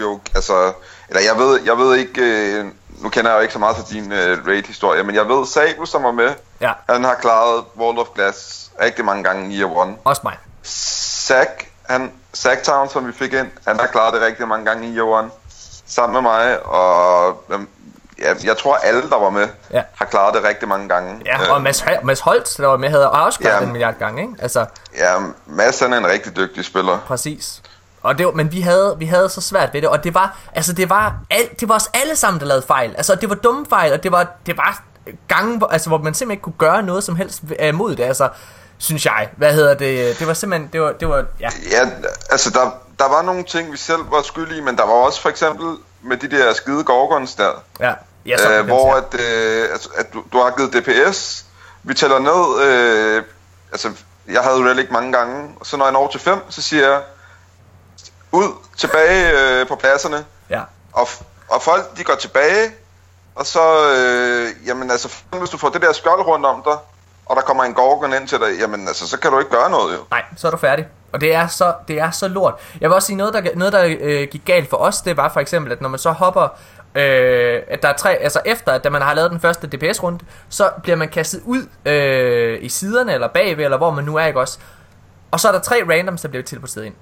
jo, 0.00 0.20
altså, 0.34 0.72
eller 1.08 1.22
jeg 1.22 1.36
ved, 1.38 1.60
jeg 1.64 1.78
ved 1.78 1.96
ikke, 1.96 2.20
øh, 2.20 2.64
nu 3.02 3.08
kender 3.08 3.30
jeg 3.30 3.36
jo 3.36 3.42
ikke 3.42 3.52
så 3.52 3.58
meget 3.58 3.76
til 3.76 3.96
din 3.96 4.12
øh, 4.12 4.46
raid-historie, 4.46 5.02
men 5.02 5.14
jeg 5.14 5.28
ved, 5.28 5.46
Sabel, 5.46 5.86
som 5.86 6.02
var 6.02 6.12
med, 6.12 6.30
Ja, 6.60 6.72
han 6.88 7.04
har 7.04 7.14
klaret 7.14 7.64
World 7.78 7.98
of 7.98 8.06
Glass 8.14 8.70
rigtig 8.82 9.04
mange 9.04 9.24
gange 9.24 9.54
i 9.54 9.60
year 9.60 9.76
one. 9.76 9.96
også 10.04 10.20
mig. 10.24 10.36
Zack, 11.26 11.66
han, 11.88 12.12
Zacktown, 12.36 12.88
som 12.90 13.06
vi 13.06 13.12
fik 13.12 13.32
ind, 13.32 13.46
han 13.66 13.80
har 13.80 13.86
klaret 13.86 14.14
det 14.14 14.22
rigtig 14.22 14.48
mange 14.48 14.64
gange 14.66 14.88
i 14.88 15.00
one. 15.00 15.30
Sammen 15.86 16.12
med 16.22 16.30
mig, 16.32 16.66
og 16.66 17.42
øhm, 17.50 17.68
ja, 18.18 18.34
jeg 18.44 18.56
tror 18.58 18.74
alle, 18.76 19.02
der 19.10 19.18
var 19.18 19.30
med, 19.30 19.48
Ja. 19.72 19.82
har 19.94 20.04
klaret 20.04 20.34
det 20.34 20.44
rigtig 20.44 20.68
mange 20.68 20.88
gange. 20.88 21.22
Ja, 21.26 21.52
og 21.52 21.62
Mads, 21.62 21.80
Hol- 21.80 22.04
Mads 22.04 22.20
Holt, 22.20 22.54
der 22.56 22.66
var 22.66 22.76
med, 22.76 22.88
havde 22.88 23.10
også 23.10 23.38
klaret 23.38 23.54
Ja. 23.54 23.58
den 23.60 23.68
en 23.68 23.72
milliard 23.72 23.98
gange, 23.98 24.22
ikke? 24.22 24.34
Altså, 24.42 24.66
Ja, 24.98 25.14
Mads 25.46 25.80
han 25.80 25.92
er 25.92 25.98
en 25.98 26.06
rigtig 26.06 26.36
dygtig 26.36 26.64
spiller. 26.64 26.98
Præcis. 27.06 27.62
Og 28.02 28.18
det 28.18 28.26
var, 28.26 28.32
men 28.32 28.52
vi 28.52 28.60
havde, 28.60 28.94
vi 28.98 29.06
havde 29.06 29.28
så 29.28 29.40
svært 29.40 29.74
ved 29.74 29.82
det, 29.82 29.88
og 29.90 30.04
det 30.04 30.14
var, 30.14 30.36
altså 30.54 30.72
det 30.72 30.90
var, 30.90 31.14
al, 31.30 31.48
det 31.60 31.68
var 31.68 31.74
os 31.74 31.90
alle 31.94 32.16
sammen, 32.16 32.40
der 32.40 32.46
lavede 32.46 32.66
fejl. 32.66 32.94
Altså 32.96 33.14
det 33.14 33.28
var 33.28 33.34
dumme 33.34 33.66
fejl, 33.70 33.92
og 33.92 34.02
det 34.02 34.12
var, 34.12 34.26
det 34.46 34.56
var 34.56 34.82
gange, 35.28 35.60
altså, 35.70 35.88
hvor 35.90 35.98
man 35.98 36.14
simpelthen 36.14 36.30
ikke 36.30 36.42
kunne 36.42 36.68
gøre 36.70 36.82
noget 36.82 37.04
som 37.04 37.16
helst 37.16 37.42
øh, 37.60 37.74
mod 37.74 37.96
det, 37.96 38.04
altså, 38.04 38.28
synes 38.80 39.06
jeg. 39.06 39.28
Hvad 39.36 39.54
hedder 39.54 39.74
det? 39.74 40.18
Det 40.18 40.26
var 40.26 40.34
simpelthen, 40.34 40.70
det 40.72 40.80
var, 40.80 40.92
det 40.92 41.08
var 41.08 41.24
ja. 41.40 41.48
Ja, 41.70 41.88
altså 42.30 42.50
der, 42.50 42.70
der 42.98 43.08
var 43.08 43.22
nogle 43.22 43.44
ting, 43.44 43.72
vi 43.72 43.76
selv 43.76 44.10
var 44.10 44.22
skyldige 44.22 44.58
i, 44.58 44.60
men 44.60 44.76
der 44.76 44.86
var 44.86 44.92
også 44.92 45.20
for 45.20 45.28
eksempel 45.28 45.76
med 46.02 46.16
de 46.16 46.30
der 46.30 46.52
skide 46.52 46.84
gorgons 46.84 47.34
der, 47.34 47.64
Ja, 47.80 47.94
ja 48.26 48.36
så, 48.36 48.52
øh, 48.52 48.66
hvor 48.66 48.94
at, 48.94 49.20
øh, 49.20 49.68
altså, 49.72 49.88
at 49.96 50.12
du, 50.12 50.24
du 50.32 50.38
har 50.38 50.54
givet 50.56 50.72
DPS, 50.72 51.44
vi 51.82 51.94
tæller 51.94 52.18
ned, 52.18 52.66
øh, 52.66 53.22
altså 53.72 53.90
jeg 54.28 54.42
havde 54.42 54.70
relic 54.70 54.86
mange 54.90 55.12
gange, 55.12 55.50
og 55.60 55.66
så 55.66 55.76
når 55.76 55.84
jeg 55.84 55.92
når 55.92 56.08
til 56.08 56.20
5, 56.20 56.38
så 56.50 56.62
siger 56.62 56.88
jeg, 56.90 57.02
ud, 58.32 58.48
tilbage 58.76 59.32
øh, 59.40 59.66
på 59.66 59.76
pladserne, 59.76 60.24
Ja, 60.50 60.62
og, 60.92 61.08
og 61.48 61.62
folk 61.62 61.96
de 61.96 62.04
går 62.04 62.14
tilbage, 62.14 62.74
og 63.34 63.46
så, 63.46 63.94
øh, 63.96 64.66
jamen 64.66 64.90
altså, 64.90 65.14
hvis 65.38 65.50
du 65.50 65.58
får 65.58 65.68
det 65.68 65.82
der 65.82 65.92
skjold 65.92 66.20
rundt 66.20 66.46
om 66.46 66.62
dig, 66.62 66.76
og 67.30 67.36
der 67.36 67.42
kommer 67.42 67.64
en 67.64 67.74
gorgon 67.74 68.12
ind 68.14 68.28
til 68.28 68.38
dig, 68.38 68.58
jamen 68.60 68.88
altså, 68.88 69.08
så 69.08 69.18
kan 69.18 69.30
du 69.30 69.38
ikke 69.38 69.50
gøre 69.50 69.70
noget 69.70 69.96
jo. 69.96 69.98
nej, 70.10 70.22
så 70.36 70.46
er 70.46 70.50
du 70.50 70.56
færdig. 70.56 70.86
Og 71.12 71.20
det 71.20 71.34
er 71.34 71.46
så, 71.46 71.74
det 71.88 72.00
er 72.00 72.10
så 72.10 72.28
lort. 72.28 72.54
Jeg 72.80 72.88
vil 72.88 72.94
også 72.94 73.06
sige, 73.06 73.16
noget 73.16 73.34
der, 73.34 73.42
noget, 73.54 73.72
der 73.72 73.96
øh, 74.00 74.28
gik 74.30 74.42
galt 74.44 74.70
for 74.70 74.76
os, 74.76 75.00
det 75.00 75.16
var 75.16 75.28
for 75.28 75.40
eksempel, 75.40 75.72
at 75.72 75.80
når 75.80 75.88
man 75.88 75.98
så 75.98 76.10
hopper, 76.10 76.42
øh, 76.94 77.62
at 77.68 77.82
der 77.82 77.88
er 77.88 77.96
tre, 77.96 78.14
altså 78.14 78.40
efter, 78.44 78.72
at 78.72 78.92
man 78.92 79.02
har 79.02 79.14
lavet 79.14 79.30
den 79.30 79.40
første 79.40 79.66
DPS-runde, 79.66 80.18
så 80.48 80.70
bliver 80.82 80.96
man 80.96 81.08
kastet 81.08 81.42
ud 81.44 81.66
øh, 81.84 82.58
i 82.62 82.68
siderne, 82.68 83.14
eller 83.14 83.28
bagved, 83.28 83.64
eller 83.64 83.78
hvor 83.78 83.90
man 83.90 84.04
nu 84.04 84.16
er, 84.16 84.26
ikke 84.26 84.40
også? 84.40 84.58
Og 85.30 85.40
så 85.40 85.48
er 85.48 85.52
der 85.52 85.60
tre 85.60 85.82
randoms, 85.88 86.20
der 86.20 86.28
bliver 86.28 86.42
teleporteret 86.42 86.84
ind. 86.84 86.94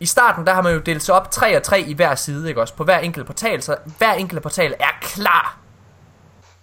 I 0.00 0.06
starten, 0.06 0.46
der 0.46 0.54
har 0.54 0.62
man 0.62 0.74
jo 0.74 0.78
delt 0.78 1.02
sig 1.02 1.14
op 1.14 1.30
3 1.30 1.56
og 1.56 1.62
3 1.62 1.80
i 1.80 1.94
hver 1.94 2.14
side, 2.14 2.48
ikke 2.48 2.60
også? 2.60 2.74
På 2.74 2.84
hver 2.84 2.98
enkelt 2.98 3.26
portal, 3.26 3.62
så 3.62 3.76
hver 3.98 4.12
enkelt 4.12 4.42
portal 4.42 4.74
er 4.80 4.98
klar, 5.02 5.56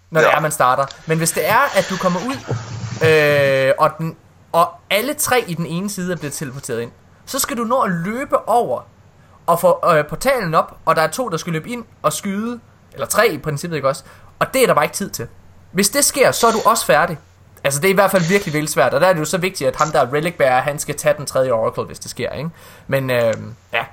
når 0.10 0.22
ja. 0.22 0.28
det 0.28 0.36
er, 0.36 0.40
man 0.40 0.52
starter. 0.52 0.86
Men 1.06 1.18
hvis 1.18 1.32
det 1.32 1.50
er, 1.50 1.78
at 1.78 1.88
du 1.90 1.98
kommer 1.98 2.20
ud, 2.20 2.56
øh, 3.04 3.74
og, 3.78 3.92
den, 3.98 4.16
og 4.52 4.70
alle 4.90 5.14
tre 5.14 5.44
i 5.48 5.54
den 5.54 5.66
ene 5.66 5.90
side 5.90 6.12
er 6.12 6.16
blevet 6.16 6.34
teleporteret 6.34 6.82
ind, 6.82 6.92
så 7.26 7.40
skal 7.40 7.58
du 7.58 7.64
nå 7.64 7.82
at 7.82 7.92
løbe 7.92 8.50
over 8.50 8.82
og 9.46 9.60
få 9.60 9.80
øh, 9.94 10.08
portalen 10.08 10.54
op, 10.54 10.78
og 10.86 10.96
der 10.96 11.02
er 11.02 11.08
to, 11.08 11.30
der 11.30 11.38
skal 11.38 11.54
løbe 11.54 11.70
ind 11.70 11.84
og 12.02 12.14
skyde, 12.14 12.60
eller 12.94 13.08
tre 13.08 13.28
i 13.28 13.38
princippet, 13.38 13.76
ikke 13.76 13.88
også? 13.88 14.04
Og 14.40 14.54
det 14.54 14.64
er 14.64 14.68
der 14.68 14.74
bare 14.74 14.86
ikke 14.86 14.96
tid 14.96 15.10
til. 15.10 15.28
Hvis 15.72 15.90
det 15.90 16.06
sker, 16.06 16.32
så 16.32 16.48
er 16.48 16.52
du 16.52 16.60
også 16.66 16.86
færdig. 16.86 17.18
Altså 17.64 17.80
det 17.80 17.88
er 17.88 17.92
i 17.92 17.96
hvert 17.96 18.12
fald 18.12 18.24
virkelig, 18.24 18.54
vildt 18.54 18.70
svært, 18.70 18.94
og 18.94 19.02
der 19.02 19.08
er 19.08 19.14
det 19.14 19.20
jo 19.20 19.26
så 19.26 19.38
vigtigt, 19.38 19.68
at 19.68 19.76
ham 19.76 19.92
der 19.92 20.00
er 20.00 20.14
relic 20.14 20.34
bearer, 20.38 20.62
han 20.62 20.80
skal 20.80 20.98
tage 20.98 21.16
den 21.18 21.26
tredje 21.26 21.52
oracle, 21.52 21.84
hvis 21.84 22.00
det 22.00 22.12
sker, 22.12 22.32
ikke? 22.32 22.50
Men 22.88 23.10
øh, 23.10 23.34
ja, 23.74 23.86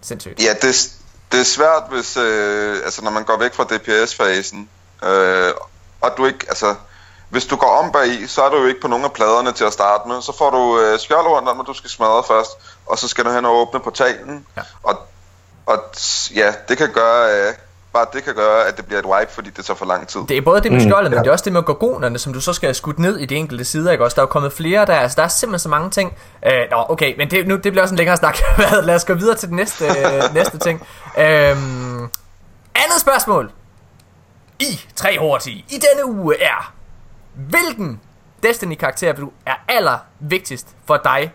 sindssygt. 0.00 0.42
Ja, 0.42 0.52
det, 0.62 0.92
det 1.32 1.40
er 1.40 1.44
svært, 1.44 1.82
hvis, 1.90 2.16
øh, 2.16 2.76
altså, 2.84 3.04
når 3.04 3.10
man 3.10 3.24
går 3.24 3.38
væk 3.38 3.54
fra 3.54 3.64
DPS-fasen, 3.64 4.68
øh, 5.04 5.52
og 6.00 6.10
du 6.16 6.26
ikke, 6.26 6.46
altså, 6.48 6.74
hvis 7.28 7.46
du 7.46 7.56
går 7.56 7.82
om 7.84 7.92
bag 7.92 8.06
i, 8.08 8.26
så 8.26 8.42
er 8.42 8.50
du 8.50 8.56
jo 8.56 8.66
ikke 8.66 8.80
på 8.80 8.88
nogen 8.88 9.04
af 9.04 9.12
pladerne 9.12 9.52
til 9.52 9.64
at 9.64 9.72
starte 9.72 10.08
med. 10.08 10.22
Så 10.22 10.36
får 10.38 10.50
du 10.50 10.80
øh, 10.80 10.98
skjold 10.98 11.26
rundt 11.26 11.48
om, 11.48 11.60
at 11.60 11.66
du 11.66 11.74
skal 11.74 11.90
smadre 11.90 12.22
først, 12.28 12.50
og 12.86 12.98
så 12.98 13.08
skal 13.08 13.24
du 13.24 13.30
hen 13.30 13.44
og 13.44 13.54
åbne 13.54 13.80
portalen. 13.80 14.46
Ja. 14.56 14.62
Og, 14.82 14.98
og 15.66 15.78
ja, 16.34 16.54
det 16.68 16.78
kan 16.78 16.92
gøre, 16.92 17.48
øh, 17.48 17.54
bare 17.92 18.06
det 18.12 18.24
kan 18.24 18.34
gøre, 18.34 18.66
at 18.66 18.76
det 18.76 18.86
bliver 18.86 18.98
et 18.98 19.06
wipe, 19.06 19.32
fordi 19.32 19.50
det 19.50 19.64
tager 19.64 19.76
for 19.76 19.86
lang 19.86 20.08
tid. 20.08 20.20
Det 20.28 20.36
er 20.36 20.42
både 20.42 20.60
det 20.60 20.72
med 20.72 20.80
skjoldet, 20.80 21.10
men 21.10 21.20
det 21.20 21.26
er 21.26 21.32
også 21.32 21.44
det 21.44 21.52
med 21.52 21.62
gorgonerne, 21.62 22.18
som 22.18 22.32
du 22.32 22.40
så 22.40 22.52
skal 22.52 22.66
have 22.66 22.74
skudt 22.74 22.98
ned 22.98 23.18
i 23.18 23.26
de 23.26 23.34
enkelte 23.34 23.64
sider, 23.64 23.92
ikke 23.92 24.04
også? 24.04 24.14
Der 24.14 24.22
er 24.22 24.26
jo 24.26 24.30
kommet 24.30 24.52
flere 24.52 24.86
der, 24.86 24.94
altså 24.94 25.16
der 25.16 25.22
er 25.22 25.28
simpelthen 25.28 25.58
så 25.58 25.68
mange 25.68 25.90
ting. 25.90 26.16
Øh, 26.46 26.52
nå, 26.70 26.84
okay, 26.88 27.14
men 27.18 27.30
det, 27.30 27.48
nu, 27.48 27.54
det 27.54 27.62
bliver 27.72 27.82
også 27.82 27.92
en 27.92 27.98
længere 27.98 28.16
snak. 28.16 28.38
Lad 28.82 28.94
os 28.94 29.04
gå 29.04 29.14
videre 29.14 29.36
til 29.36 29.48
den 29.48 29.56
næste, 29.56 29.84
øh, 29.86 30.34
næste 30.34 30.58
ting. 30.58 30.86
Øhm, 31.18 32.08
andet 32.74 33.00
spørgsmål. 33.00 33.50
I 34.58 34.80
tre 34.96 35.18
hurtige 35.20 35.64
i 35.68 35.74
denne 35.74 36.06
uge 36.06 36.42
er, 36.42 36.73
hvilken 37.34 38.00
Destiny-karakter 38.42 39.12
vil 39.12 39.20
du 39.20 39.32
er 39.46 39.54
aller 39.68 39.98
vigtigst 40.20 40.76
for 40.84 40.96
dig 40.96 41.32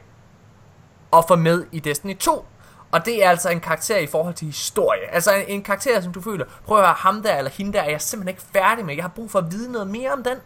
at 1.14 1.26
få 1.28 1.36
med 1.36 1.66
i 1.72 1.80
Destiny 1.80 2.18
2. 2.18 2.46
Og 2.92 3.06
det 3.06 3.26
er 3.26 3.30
altså 3.30 3.50
en 3.50 3.60
karakter 3.60 3.98
i 3.98 4.08
forhold 4.08 4.34
til 4.34 4.46
historie. 4.46 5.14
Altså 5.14 5.34
en, 5.34 5.46
en 5.48 5.64
karakter, 5.64 6.02
som 6.02 6.14
du 6.14 6.22
føler, 6.22 6.46
prøv 6.66 6.78
at 6.78 6.84
høre, 6.84 6.94
ham 6.94 7.24
der 7.24 7.38
eller 7.38 7.52
hende 7.52 7.74
der, 7.74 7.82
er 7.82 7.90
jeg 7.90 8.02
simpelthen 8.02 8.30
ikke 8.30 8.42
færdig 8.54 8.86
med. 8.86 8.96
Jeg 8.96 9.04
har 9.04 9.10
brug 9.10 9.32
for 9.32 9.40
at 9.40 9.52
vide 9.52 9.72
noget 9.72 9.88
mere 9.88 10.12
om 10.12 10.24
den. 10.24 10.38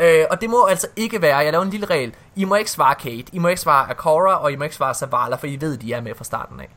Øh, 0.00 0.26
og 0.30 0.40
det 0.40 0.50
må 0.50 0.66
altså 0.66 0.86
ikke 0.96 1.22
være, 1.22 1.36
jeg 1.36 1.52
laver 1.52 1.64
en 1.64 1.70
lille 1.70 1.86
regel. 1.86 2.14
I 2.36 2.44
må 2.44 2.54
ikke 2.54 2.70
svare 2.70 2.94
Kate, 2.94 3.24
I 3.32 3.38
må 3.38 3.48
ikke 3.48 3.60
svare 3.60 3.90
Akora, 3.90 4.42
og 4.42 4.52
I 4.52 4.56
må 4.56 4.64
ikke 4.64 4.76
svare 4.76 4.94
Zavala, 4.94 5.36
for 5.36 5.46
I 5.46 5.60
ved, 5.60 5.78
de 5.78 5.92
er 5.92 6.00
med 6.00 6.14
fra 6.14 6.24
starten 6.24 6.60
af. 6.60 6.68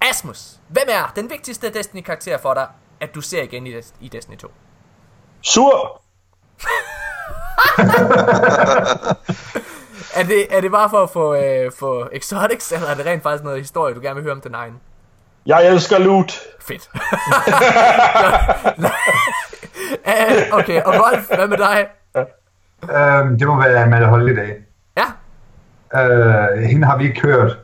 Asmus, 0.00 0.60
hvem 0.68 0.88
er 0.88 1.12
den 1.16 1.30
vigtigste 1.30 1.70
Destiny-karakter 1.70 2.38
for 2.38 2.54
dig, 2.54 2.68
at 3.00 3.14
du 3.14 3.20
ser 3.20 3.42
igen 3.42 3.66
i, 3.66 3.74
i 4.00 4.08
Destiny 4.08 4.36
2? 4.36 4.48
Sur! 5.42 6.02
Er 10.14 10.22
det, 10.22 10.56
er 10.56 10.60
det 10.60 10.70
bare 10.70 10.90
for 10.90 11.02
at 11.02 11.10
få, 11.10 11.34
øh, 11.34 11.72
få 11.78 12.08
exotics, 12.12 12.72
eller 12.72 12.88
er 12.88 12.94
det 12.94 13.06
rent 13.06 13.22
faktisk 13.22 13.44
noget 13.44 13.60
historie, 13.60 13.94
du 13.94 14.00
gerne 14.00 14.14
vil 14.14 14.22
høre 14.24 14.32
om 14.32 14.40
den 14.40 14.54
egen? 14.54 14.74
Jeg 15.46 15.66
elsker 15.68 15.98
loot. 15.98 16.32
Fedt. 16.60 16.90
Øh, 20.08 20.58
okay, 20.58 20.82
og 20.82 20.94
Wolf, 20.94 21.26
hvad 21.34 21.48
med 21.48 21.56
dig? 21.56 21.86
Øhm, 22.82 23.38
det 23.38 23.46
må 23.46 23.62
være 23.62 23.82
Amalie 23.82 24.06
Holiday. 24.06 24.50
Ja, 24.96 25.04
Øh, 25.94 26.62
hende 26.62 26.86
har 26.86 26.96
vi 26.96 27.04
ikke 27.04 27.20
hørt 27.20 27.58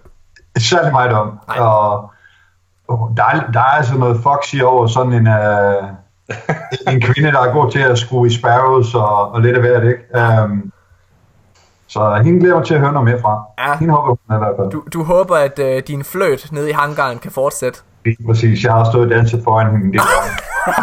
særlig 0.58 0.92
meget 0.92 1.12
om. 1.12 1.38
Nej. 1.48 1.58
Og 1.58 2.10
og 2.88 3.14
der, 3.16 3.24
er, 3.24 3.50
der 3.52 3.60
er 3.60 3.64
altså 3.64 3.98
noget 3.98 4.20
foxy 4.22 4.56
over 4.64 4.86
sådan 4.86 5.12
en, 5.12 5.26
øh, 5.26 5.82
en 6.92 7.00
kvinde, 7.00 7.32
der 7.32 7.40
er 7.40 7.52
god 7.52 7.70
til 7.70 7.78
at 7.78 7.98
skrue 7.98 8.26
i 8.26 8.30
sparrows 8.30 8.94
og, 8.94 9.32
og 9.32 9.40
lidt 9.40 9.56
af 9.56 9.62
hvert, 9.62 9.84
ikke? 9.84 10.42
Um, 10.44 10.72
så 11.88 12.20
hende 12.24 12.40
glæder 12.40 12.56
mig 12.56 12.66
til 12.66 12.74
at 12.74 12.80
høre 12.80 12.92
noget 12.92 13.08
mere 13.08 13.20
fra. 13.20 13.42
Ja. 13.58 13.76
Hende 13.78 13.94
håber 13.94 14.06
hun 14.06 14.18
er 14.28 14.34
i 14.34 14.38
hvert 14.38 14.54
fald. 14.58 14.70
du, 14.70 14.84
du 14.92 15.02
håber, 15.04 15.36
at 15.36 15.58
øh, 15.58 15.82
din 15.86 16.04
fløt 16.04 16.48
nede 16.52 16.70
i 16.70 16.72
hangaren 16.72 17.18
kan 17.18 17.30
fortsætte. 17.30 17.80
Lige 18.04 18.16
Præcis, 18.26 18.64
jeg 18.64 18.72
har 18.72 18.84
stået 18.90 19.04
og 19.04 19.10
danset 19.10 19.40
foran 19.44 19.70
hende 19.70 19.98
gange. 19.98 20.10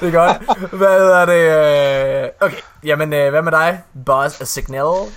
Det 0.00 0.08
er 0.08 0.12
godt. 0.12 0.70
Hvad 0.72 1.10
er 1.10 1.24
det? 1.24 1.42
Øh... 2.24 2.28
Okay, 2.40 2.56
jamen 2.84 3.12
øh, 3.12 3.30
hvad 3.30 3.42
med 3.42 3.52
dig? 3.52 3.80
Buzz 4.06 4.42
Signal? 4.44 5.12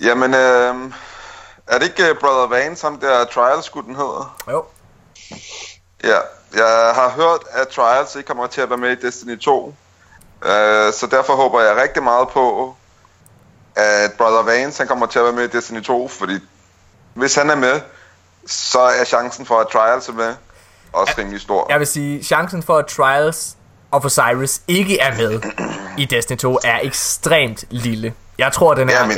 Jamen, 0.00 0.34
øh, 0.34 0.74
er 1.68 1.78
det 1.78 1.82
ikke 1.82 2.02
uh, 2.02 2.18
Brother 2.20 2.48
Vance, 2.48 2.86
ham 2.86 2.98
der 3.00 3.24
Trials, 3.34 3.68
den 3.68 3.96
hedder? 3.96 4.36
Jo. 4.50 4.64
Ja, 6.04 6.18
jeg 6.54 6.94
har 6.94 7.12
hørt, 7.16 7.40
at 7.50 7.68
Trials 7.68 8.16
ikke 8.16 8.26
kommer 8.26 8.46
til 8.46 8.60
at 8.60 8.70
være 8.70 8.78
med 8.78 8.90
i 8.90 9.06
Destiny 9.06 9.38
2. 9.38 9.64
Uh, 9.66 9.74
så 10.92 11.08
derfor 11.10 11.34
håber 11.34 11.60
jeg 11.60 11.76
rigtig 11.76 12.02
meget 12.02 12.28
på, 12.28 12.76
at 13.76 14.12
Brother 14.12 14.42
Vance 14.42 14.78
han 14.78 14.88
kommer 14.88 15.06
til 15.06 15.18
at 15.18 15.24
være 15.24 15.34
med 15.34 15.44
i 15.44 15.56
Destiny 15.56 15.82
2, 15.82 16.08
fordi 16.08 16.38
hvis 17.14 17.34
han 17.34 17.50
er 17.50 17.54
med, 17.54 17.80
så 18.46 18.80
er 18.80 19.04
chancen 19.04 19.46
for, 19.46 19.60
at 19.60 19.68
Trials 19.68 20.08
er 20.08 20.12
med, 20.12 20.34
også 20.92 21.14
rimelig 21.18 21.40
stor. 21.40 21.66
Jeg 21.68 21.78
vil 21.78 21.86
sige, 21.86 22.24
chancen 22.24 22.62
for 22.62 22.78
at 22.78 22.86
Trials 22.86 23.56
Osiris 23.96 24.62
ikke 24.68 25.00
er 25.00 25.16
med 25.16 25.40
i 25.98 26.04
Destiny 26.04 26.36
2 26.38 26.58
er 26.64 26.78
ekstremt 26.82 27.64
lille. 27.70 28.14
Jeg 28.38 28.52
tror, 28.52 28.74
den 28.74 28.88
er... 28.88 28.92
Ja, 28.92 29.06
men 29.06 29.16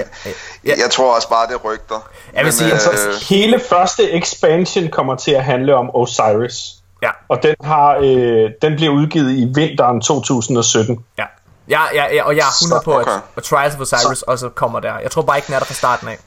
Ja. 0.64 0.72
jeg 0.82 0.90
tror 0.90 1.14
også 1.14 1.28
bare, 1.28 1.46
det 1.46 1.54
er 1.54 1.58
rygter. 1.58 2.08
Jeg 2.34 2.44
vil 2.44 2.52
sige, 2.52 2.66
øh, 2.66 2.72
Altså, 2.72 3.24
hele 3.28 3.60
første 3.70 4.12
expansion 4.12 4.90
kommer 4.90 5.14
til 5.16 5.30
at 5.30 5.44
handle 5.44 5.74
om 5.76 5.90
Osiris. 5.94 6.74
Ja. 7.02 7.10
Og 7.28 7.42
den, 7.42 7.54
har, 7.64 7.96
øh, 8.02 8.50
den 8.62 8.76
bliver 8.76 8.92
udgivet 8.92 9.30
i 9.30 9.48
vinteren 9.54 10.00
2017. 10.00 11.04
Ja. 11.18 11.24
Ja, 11.68 11.80
ja, 11.94 12.14
ja, 12.14 12.24
og 12.24 12.36
jeg 12.36 12.42
er 12.42 12.64
100 12.64 12.82
på, 12.84 12.96
at, 12.96 13.00
okay. 13.06 13.20
at 13.36 13.42
Trials 13.42 13.74
of 13.74 13.80
Osiris 13.80 14.22
også 14.22 14.48
kommer 14.48 14.80
der. 14.80 14.98
Jeg 14.98 15.10
tror 15.10 15.22
bare 15.22 15.38
ikke, 15.38 15.46
den 15.46 15.54
er 15.54 15.58
der 15.58 15.66
fra 15.66 15.74
starten 15.74 16.08
af. 16.08 16.18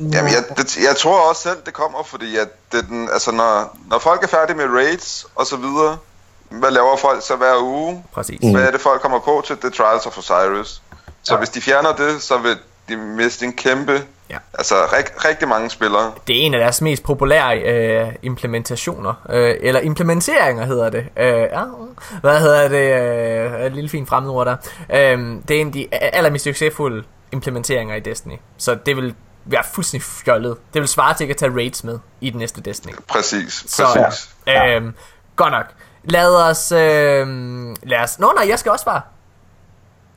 Jamen, 0.00 0.32
jeg, 0.32 0.44
det, 0.56 0.76
jeg 0.76 0.96
tror 0.96 1.28
også 1.28 1.42
selv, 1.42 1.56
det 1.66 1.74
kommer, 1.74 2.02
fordi 2.06 2.36
at 2.36 2.48
det, 2.72 2.88
den, 2.88 3.08
altså, 3.12 3.30
når, 3.30 3.76
når 3.90 3.98
folk 3.98 4.22
er 4.22 4.26
færdige 4.26 4.56
med 4.56 4.64
raids 4.68 5.26
og 5.34 5.46
så 5.46 5.56
videre, 5.56 5.98
hvad 6.58 6.70
laver 6.70 6.96
folk 6.96 7.22
så 7.26 7.36
hver 7.36 7.62
uge? 7.62 8.04
Præcis. 8.12 8.38
Mm. 8.42 8.52
Hvad 8.52 8.62
er 8.66 8.70
det, 8.70 8.80
folk 8.80 9.00
kommer 9.02 9.18
på 9.18 9.42
til? 9.46 9.56
Det 9.56 9.64
er 9.64 9.70
Trials 9.70 10.06
of 10.06 10.18
Osiris. 10.18 10.82
Så 11.22 11.34
ja. 11.34 11.38
hvis 11.38 11.48
de 11.48 11.60
fjerner 11.60 11.92
det, 11.92 12.22
så 12.22 12.38
vil 12.38 12.56
de 12.88 12.96
miste 12.96 13.44
en 13.44 13.52
kæmpe... 13.52 14.02
Ja. 14.30 14.36
Altså, 14.54 14.74
rig, 14.74 15.04
rigtig 15.24 15.48
mange 15.48 15.70
spillere. 15.70 16.12
Det 16.26 16.36
er 16.36 16.40
en 16.40 16.54
af 16.54 16.60
deres 16.60 16.80
mest 16.80 17.02
populære 17.02 17.58
øh, 17.58 18.12
implementationer, 18.22 19.14
øh, 19.30 19.54
eller 19.60 19.80
implementeringer 19.80 20.64
hedder 20.64 20.90
det. 20.90 21.06
Øh, 21.16 21.26
ja, 21.26 21.62
hvad 22.20 22.40
hedder 22.40 22.68
det? 22.68 23.60
Øh, 23.60 23.66
et 23.66 23.72
lille 23.72 23.90
fint 23.90 24.08
fremmedord 24.08 24.46
der. 24.46 24.56
Øh, 24.90 25.18
det 25.48 25.56
er 25.56 25.60
en 25.60 25.66
af 25.66 25.72
de 25.72 25.88
allermest 25.92 26.44
succesfulde 26.44 27.04
implementeringer 27.32 27.94
i 27.94 28.00
Destiny. 28.00 28.36
Så 28.58 28.74
det 28.86 28.96
vil 28.96 29.14
være 29.44 29.62
fuldstændig 29.74 30.04
fjollet. 30.24 30.56
Det 30.74 30.80
vil 30.80 30.88
svare 30.88 31.14
til 31.14 31.24
ikke 31.24 31.32
at 31.32 31.36
tage 31.36 31.52
raids 31.54 31.84
med 31.84 31.98
i 32.20 32.30
den 32.30 32.38
næste 32.38 32.60
Destiny. 32.60 32.92
Præcis, 33.08 33.64
Så, 33.66 33.84
præcis. 34.06 34.30
ja. 34.46 34.80
godt 35.36 35.52
nok. 35.52 35.66
Lad 36.04 36.34
os, 36.34 36.72
Øh, 36.72 37.26
lad 37.82 37.98
os... 38.02 38.18
Nå 38.18 38.32
nej, 38.36 38.48
jeg 38.48 38.58
skal 38.58 38.72
også 38.72 38.82
svare. 38.82 39.00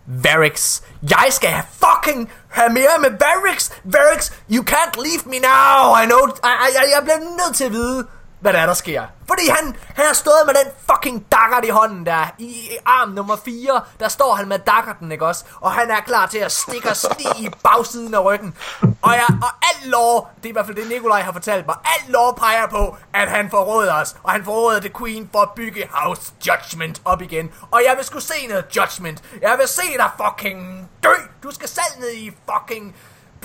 Varix. 0.07 0.81
Jeg 1.01 1.27
skal 1.29 1.49
have 1.49 1.65
fucking 1.71 2.31
have 2.49 2.69
mere 2.69 2.99
med 2.99 3.09
Varix. 3.09 3.71
Varix, 3.83 4.31
you 4.51 4.63
can't 4.69 4.95
leave 5.03 5.21
me 5.25 5.39
now. 5.39 5.95
I 6.03 6.05
know, 6.05 6.27
I, 6.27 6.51
I, 6.69 6.93
jeg 6.95 6.99
bliver 7.03 7.19
nødt 7.19 7.55
til 7.55 7.63
at 7.63 7.71
vide, 7.71 8.07
hvad 8.39 8.53
der 8.53 8.59
er, 8.59 8.65
der 8.65 8.73
sker. 8.73 9.03
Fordi 9.27 9.47
han, 9.47 9.75
han 9.95 10.05
har 10.05 10.13
stået 10.13 10.43
med 10.45 10.53
den 10.53 10.71
fucking 10.91 11.25
dakkert 11.31 11.65
i 11.65 11.69
hånden 11.69 12.05
der. 12.05 12.25
I, 12.37 12.45
i 12.45 12.77
arm 12.85 13.09
nummer 13.09 13.35
4, 13.45 13.81
der 13.99 14.07
står 14.07 14.35
han 14.35 14.47
med 14.47 14.59
dakkerten, 14.59 15.11
ikke 15.11 15.25
også? 15.25 15.45
Og 15.61 15.71
han 15.71 15.91
er 15.91 15.99
klar 15.99 16.25
til 16.25 16.37
at 16.37 16.51
stikke 16.51 16.89
og 16.89 16.95
sti 16.95 17.27
i 17.39 17.49
bagsiden 17.63 18.13
af 18.13 18.23
ryggen. 18.23 18.55
Og, 19.01 19.13
jeg, 19.13 19.25
og 19.41 19.49
alt 19.61 19.85
lov, 19.85 20.29
det 20.37 20.45
er 20.45 20.49
i 20.49 20.51
hvert 20.51 20.65
fald 20.65 20.77
det 20.77 20.87
Nikolaj 20.87 21.21
har 21.21 21.31
fortalt 21.31 21.65
mig, 21.65 21.75
alt 21.85 22.09
lov 22.09 22.37
peger 22.37 22.67
på, 22.67 22.97
at 23.13 23.29
han 23.29 23.49
forråder 23.49 23.93
os. 23.93 24.15
Og 24.23 24.31
han 24.31 24.45
forråder 24.45 24.79
The 24.79 24.91
Queen 24.99 25.29
for 25.31 25.39
at 25.39 25.49
bygge 25.55 25.89
House 25.91 26.31
Judgment 26.47 27.01
op 27.05 27.21
igen. 27.21 27.51
Og 27.71 27.81
jeg 27.85 27.93
vil 27.97 28.05
sgu 28.05 28.19
se 28.19 28.47
noget 28.49 28.65
Judgment. 28.75 29.23
Jeg 29.41 29.57
vil 29.57 29.67
se 29.67 29.81
dig 29.97 30.09
fucking 30.25 30.89
dø. 31.03 31.13
Du 31.43 31.51
skal 31.51 31.69
selv 31.69 31.99
ned 31.99 32.13
i 32.13 32.31
fucking 32.51 32.95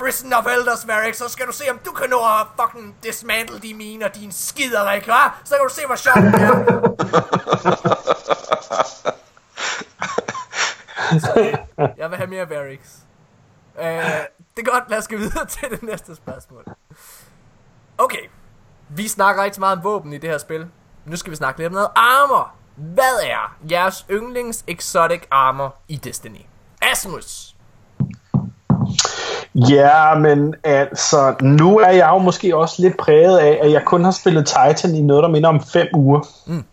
Prison 0.01 0.33
of 0.33 0.45
Elders, 0.45 0.87
Varric, 0.87 1.17
så 1.17 1.27
skal 1.29 1.47
du 1.47 1.51
se, 1.51 1.63
om 1.71 1.79
du 1.85 1.91
kan 1.91 2.09
nå 2.09 2.17
at 2.17 2.47
fucking 2.61 2.95
dismantle 3.03 3.59
de 3.59 3.73
miner, 3.73 4.07
din 4.07 4.31
skiderik, 4.31 5.05
hva? 5.05 5.29
Så 5.43 5.55
kan 5.55 5.67
du 5.67 5.73
se, 5.73 5.85
hvor 5.85 5.95
sjovt 5.95 6.17
det 6.17 6.41
er. 6.41 6.51
Så, 11.19 11.57
jeg 11.97 12.09
vil 12.09 12.17
have 12.17 12.29
mere 12.29 12.49
Varix. 12.49 12.79
Uh, 13.75 13.83
det 14.55 14.67
er 14.67 14.71
godt, 14.71 14.89
lad 14.89 14.97
os 14.97 15.07
gå 15.07 15.17
videre 15.17 15.45
til 15.45 15.69
det 15.69 15.83
næste 15.83 16.15
spørgsmål. 16.15 16.65
Okay, 17.97 18.29
vi 18.89 19.07
snakker 19.07 19.43
rigtig 19.43 19.59
meget 19.59 19.77
om 19.77 19.83
våben 19.83 20.13
i 20.13 20.17
det 20.17 20.29
her 20.29 20.37
spil. 20.37 20.67
Nu 21.05 21.15
skal 21.15 21.31
vi 21.31 21.35
snakke 21.35 21.59
lidt 21.59 21.67
om 21.67 21.73
noget 21.73 21.89
armor. 21.95 22.53
Hvad 22.75 23.23
er 23.23 23.57
jeres 23.71 24.05
yndlings 24.11 24.63
exotic 24.67 25.21
armor 25.31 25.75
i 25.87 25.95
Destiny? 25.95 26.45
Asmus! 26.81 27.50
Ja, 29.55 30.15
men 30.15 30.55
altså, 30.63 31.33
nu 31.41 31.79
er 31.79 31.89
jeg 31.89 32.09
jo 32.13 32.17
måske 32.17 32.57
også 32.57 32.81
lidt 32.81 32.97
præget 32.97 33.37
af, 33.37 33.59
at 33.63 33.71
jeg 33.71 33.81
kun 33.85 34.03
har 34.03 34.11
spillet 34.11 34.45
Titan 34.45 34.95
i 34.95 35.01
noget, 35.01 35.23
der 35.23 35.29
minder 35.29 35.49
om 35.49 35.61
fem 35.61 35.87
uger. 35.93 36.19
Mm. 36.45 36.63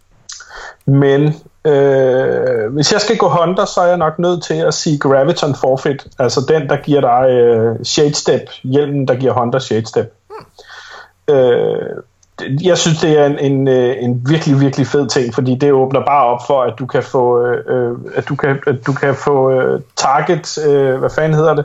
Men 0.87 1.35
øh, 1.65 2.73
hvis 2.73 2.93
jeg 2.93 3.01
skal 3.01 3.17
gå 3.17 3.29
Hunter, 3.29 3.65
så 3.65 3.81
er 3.81 3.87
jeg 3.87 3.97
nok 3.97 4.19
nødt 4.19 4.43
til 4.43 4.55
at 4.55 4.75
sige 4.75 4.99
Graviton 4.99 5.55
Forfeit. 5.55 6.07
Altså 6.19 6.41
den, 6.49 6.69
der 6.69 6.77
giver 6.77 7.01
dig 7.01 7.31
øh, 7.31 7.85
Shade 7.85 8.15
Step. 8.15 8.43
Hjelmen, 8.63 9.09
der 9.09 9.15
giver 9.15 9.33
Hunter 9.33 9.59
Shade 9.59 9.87
Step. 9.87 10.15
Mm. 10.31 11.35
Øh, 11.35 12.03
jeg 12.65 12.79
synes, 12.79 12.99
det 12.99 13.19
er 13.19 13.27
en, 13.27 13.39
en, 13.39 13.69
øh, 13.69 13.97
en 14.01 14.23
virkelig, 14.29 14.61
virkelig 14.61 14.87
fed 14.87 15.09
ting, 15.09 15.35
fordi 15.35 15.55
det 15.55 15.73
åbner 15.73 16.05
bare 16.07 16.27
op 16.27 16.41
for, 16.47 16.63
at 16.63 16.75
du 16.79 16.87
kan 16.87 17.03
få, 17.03 17.47
øh, 17.47 17.99
at 18.15 18.29
du 18.29 18.37
kan, 18.37 18.59
at 18.67 18.87
du 18.87 18.93
kan 18.93 19.15
få 19.15 19.51
øh, 19.51 19.81
target, 19.97 20.59
øh, 20.69 20.99
hvad 20.99 21.11
fanden 21.11 21.35
hedder 21.35 21.55
det? 21.55 21.65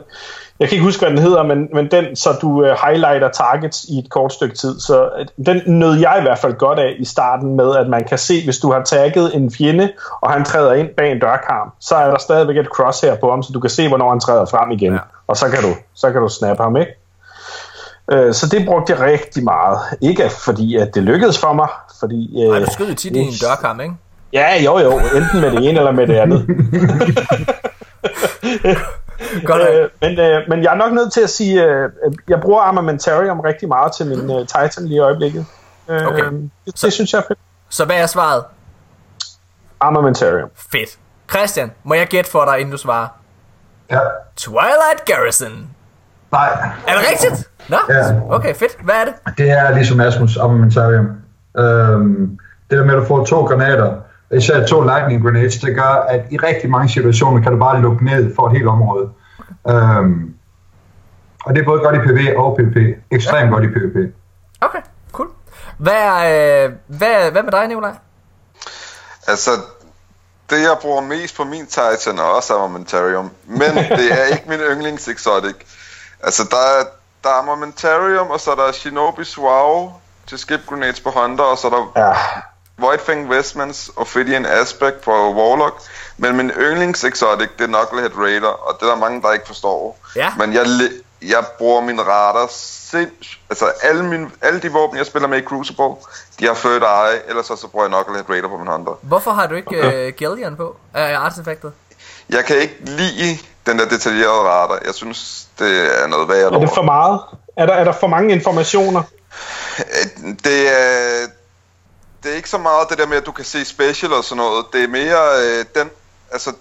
Jeg 0.60 0.68
kan 0.68 0.76
ikke 0.76 0.84
huske, 0.84 1.00
hvad 1.00 1.10
den 1.10 1.18
hedder, 1.18 1.42
men, 1.42 1.68
men 1.72 1.90
den, 1.90 2.16
så 2.16 2.38
du 2.42 2.64
øh, 2.64 2.76
highlighter 2.86 3.28
targets 3.28 3.84
i 3.84 3.98
et 3.98 4.10
kort 4.10 4.32
stykke 4.32 4.56
tid. 4.56 4.80
Så 4.80 5.08
øh, 5.18 5.26
den 5.46 5.62
nød 5.66 5.98
jeg 5.98 6.16
i 6.18 6.22
hvert 6.22 6.38
fald 6.38 6.54
godt 6.54 6.78
af 6.78 6.96
i 6.98 7.04
starten 7.04 7.56
med, 7.56 7.76
at 7.76 7.88
man 7.88 8.04
kan 8.04 8.18
se, 8.18 8.44
hvis 8.44 8.58
du 8.58 8.72
har 8.72 8.82
tagget 8.82 9.36
en 9.36 9.50
fjende, 9.50 9.92
og 10.20 10.32
han 10.32 10.44
træder 10.44 10.72
ind 10.72 10.88
bag 10.96 11.12
en 11.12 11.20
dørkarm, 11.20 11.72
så 11.80 11.94
er 11.94 12.10
der 12.10 12.18
stadigvæk 12.18 12.56
et 12.56 12.66
crosshair 12.66 13.14
på 13.14 13.30
ham, 13.30 13.42
så 13.42 13.52
du 13.52 13.60
kan 13.60 13.70
se, 13.70 13.88
hvornår 13.88 14.10
han 14.10 14.20
træder 14.20 14.44
frem 14.44 14.70
igen. 14.70 14.92
Ja. 14.92 14.98
Og 15.26 15.36
så 15.36 15.48
kan 15.48 15.62
du, 15.62 15.68
så 15.94 16.12
kan 16.12 16.20
du 16.20 16.28
snappe 16.28 16.62
ham, 16.62 16.76
ikke? 16.76 16.92
Øh, 18.12 18.34
så 18.34 18.48
det 18.48 18.66
brugte 18.66 18.92
jeg 18.92 19.00
rigtig 19.00 19.44
meget. 19.44 19.78
Ikke 20.00 20.30
fordi, 20.44 20.76
at 20.76 20.94
det 20.94 21.02
lykkedes 21.02 21.38
for 21.38 21.52
mig, 21.52 21.68
fordi... 22.00 22.42
Øh, 22.42 22.52
Ej, 22.52 22.58
du 22.58 22.70
skød 22.72 22.94
tit 22.94 23.16
i 23.16 23.18
en 23.18 23.32
dørkamp, 23.42 23.80
ikke? 23.80 23.94
Ja, 24.32 24.62
jo 24.62 24.78
jo, 24.78 24.98
enten 24.98 25.40
med 25.40 25.50
det 25.50 25.68
ene 25.68 25.78
eller 25.78 25.92
med 25.92 26.06
det 26.06 26.14
andet. 26.14 26.46
Godt, 29.50 29.62
øh, 29.62 29.88
men, 30.00 30.18
øh, 30.18 30.42
men 30.48 30.62
jeg 30.62 30.70
er 30.72 30.76
nok 30.76 30.92
nødt 30.92 31.12
til 31.12 31.20
at 31.20 31.30
sige, 31.30 31.64
øh, 31.64 31.90
jeg 32.28 32.40
bruger 32.40 32.60
Armamentarium 32.62 33.40
rigtig 33.40 33.68
meget 33.68 33.92
til 33.92 34.06
min 34.06 34.30
øh, 34.30 34.46
Titan 34.46 34.84
lige 34.86 34.96
i 34.96 35.00
øjeblikket. 35.00 35.46
Øh, 35.90 36.06
Okay. 36.06 36.24
det, 36.66 36.82
det 36.82 36.92
synes 36.92 37.12
jeg 37.12 37.18
er 37.18 37.22
fedt. 37.28 37.38
Så 37.68 37.84
hvad 37.84 37.96
er 37.96 38.06
svaret? 38.06 38.44
Armamentarium. 39.80 40.48
Fedt. 40.72 40.98
Christian, 41.30 41.72
må 41.84 41.94
jeg 41.94 42.06
gætte 42.06 42.30
for 42.30 42.44
dig, 42.44 42.58
inden 42.58 42.72
du 42.72 42.78
svarer? 42.78 43.08
Ja. 43.90 44.00
Twilight 44.36 45.04
Garrison. 45.06 45.68
Nej, 46.32 46.48
Er 46.86 46.92
det 46.92 47.02
rigtigt? 47.10 47.48
Nå, 47.68 47.76
Ja. 47.88 48.20
okay, 48.30 48.54
fedt. 48.54 48.76
Hvad 48.84 48.94
er 48.94 49.04
det? 49.04 49.14
det 49.38 49.50
er 49.50 49.74
ligesom 49.74 50.00
Asmus 50.00 50.36
Armamentarium. 50.36 51.06
Øhm, 51.58 52.38
det 52.70 52.78
der 52.78 52.84
med, 52.84 52.94
at 52.94 53.00
du 53.00 53.06
får 53.06 53.24
to 53.24 53.44
granater, 53.44 53.92
især 54.32 54.66
to 54.66 54.80
lightning 54.82 55.22
grenades, 55.24 55.56
det 55.56 55.74
gør, 55.74 56.06
at 56.08 56.20
i 56.30 56.36
rigtig 56.36 56.70
mange 56.70 56.88
situationer 56.88 57.42
kan 57.42 57.52
du 57.52 57.58
bare 57.58 57.80
lukke 57.80 58.04
ned 58.04 58.34
for 58.34 58.46
et 58.46 58.52
helt 58.52 58.66
område. 58.68 59.08
Øhm, 59.68 60.34
og 61.44 61.54
det 61.54 61.60
er 61.60 61.64
både 61.64 61.80
godt 61.80 61.96
i 61.96 61.98
PvP 61.98 62.38
og 62.38 62.56
PvP. 62.56 62.76
Ekstremt 63.10 63.50
godt 63.50 63.64
i 63.64 63.68
PvP. 63.68 64.14
Okay, 64.60 64.80
cool. 65.12 65.28
Hvad, 65.78 65.92
er, 65.92 66.64
øh, 66.64 66.72
hvad, 66.86 67.30
hvad 67.30 67.42
med 67.42 67.52
dig, 67.52 67.68
Nikolaj? 67.68 67.94
Altså, 69.26 69.50
det 70.50 70.60
jeg 70.62 70.76
bruger 70.80 71.00
mest 71.00 71.36
på 71.36 71.44
min 71.44 71.66
Titan 71.66 72.18
er 72.18 72.22
også 72.22 72.54
Armamentarium, 72.54 73.30
men 73.44 73.74
det 73.98 74.12
er 74.12 74.24
ikke 74.24 74.44
min 74.48 74.58
yndlings 74.58 75.08
exotic. 75.08 75.56
Altså, 76.22 76.42
der 76.50 76.56
er, 76.56 76.84
der 77.24 77.28
er 77.28 77.34
Armamentarium, 77.34 78.30
og 78.30 78.40
så 78.40 78.50
er 78.50 78.54
der 78.54 78.72
Shinobi 78.72 79.22
Wow 79.38 79.92
til 80.26 80.38
skip 80.38 80.60
grenades 80.66 81.00
på 81.00 81.10
Hunter, 81.10 81.44
og 81.44 81.58
så 81.58 81.66
er 81.66 81.70
der 81.70 81.92
Ja. 81.96 82.12
Whitefang 82.78 83.30
Westmans 83.30 83.90
Ophidian 83.96 84.46
Aspect 84.46 85.00
på 85.00 85.10
Warlock. 85.10 85.80
Men 86.16 86.36
min 86.36 86.50
yndlings 86.50 87.04
exotic, 87.04 87.48
det 87.58 87.64
er 87.64 87.66
Knucklehead 87.66 88.18
Raider, 88.18 88.48
og 88.48 88.76
det 88.80 88.86
er 88.86 88.90
der 88.90 89.00
mange, 89.00 89.22
der 89.22 89.32
ikke 89.32 89.46
forstår. 89.46 89.98
Ja. 90.16 90.32
Men 90.38 90.52
jeg, 90.54 90.66
jeg 91.22 91.44
bruger 91.58 91.80
min 91.80 92.00
radar 92.00 92.46
sinds... 92.50 93.38
Altså, 93.50 93.72
alle, 93.82 94.04
mine, 94.04 94.30
alle 94.42 94.60
de 94.60 94.72
våben, 94.72 94.98
jeg 94.98 95.06
spiller 95.06 95.28
med 95.28 95.38
i 95.38 95.44
Crucible, 95.44 95.94
de 96.40 96.46
har 96.46 96.54
third 96.54 96.82
eye, 96.82 97.28
ellers 97.28 97.46
så, 97.46 97.56
så 97.56 97.68
bruger 97.68 97.86
jeg 97.86 97.92
Knucklehead 97.92 98.30
Raider 98.30 98.48
på 98.48 98.56
min 98.56 98.66
Hunter. 98.66 98.98
Hvorfor 99.02 99.30
har 99.30 99.46
du 99.46 99.54
ikke 99.54 99.78
okay. 99.78 100.08
uh, 100.08 100.14
Gillian 100.14 100.56
på? 100.56 100.76
Uh, 100.94 101.00
artefaktet? 101.00 101.72
Jeg 102.30 102.44
kan 102.44 102.56
ikke 102.56 102.76
lide 102.84 103.38
den 103.66 103.78
der 103.78 103.88
detaljerede 103.88 104.48
radar. 104.48 104.78
Jeg 104.84 104.94
synes, 104.94 105.46
det 105.58 106.02
er 106.02 106.06
noget 106.06 106.28
værre 106.28 106.54
Er 106.54 106.58
det 106.58 106.70
for 106.74 106.82
meget? 106.82 107.20
Er 107.56 107.66
der, 107.66 107.72
er 107.72 107.84
der 107.84 107.92
for 107.92 108.06
mange 108.06 108.32
informationer? 108.32 109.02
Øh, 109.78 110.34
Det 110.44 110.68
er, 110.68 111.26
det 112.24 112.32
er 112.32 112.36
ikke 112.36 112.50
så 112.50 112.58
meget 112.58 112.88
det 112.90 112.98
der 112.98 113.06
med, 113.06 113.16
at 113.16 113.26
du 113.26 113.32
kan 113.32 113.44
se 113.44 113.64
special 113.64 114.12
og 114.12 114.24
sådan 114.24 114.36
noget. 114.36 114.66
Det 114.72 114.84
er 114.84 114.88
mere 114.88 115.42
øh, 115.42 115.64
den, 115.74 115.90
altså, 116.32 116.52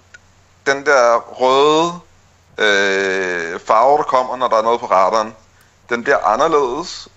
den 0.65 0.85
der 0.85 1.17
røde 1.17 1.93
øh, 2.57 3.59
farve, 3.59 3.97
der 3.97 4.03
kommer, 4.03 4.35
når 4.37 4.47
der 4.47 4.57
er 4.57 4.61
noget 4.61 4.79
på 4.79 4.85
radaren. 4.85 5.35
Den 5.89 6.03
bliver 6.03 6.17
anderledes, 6.17 7.07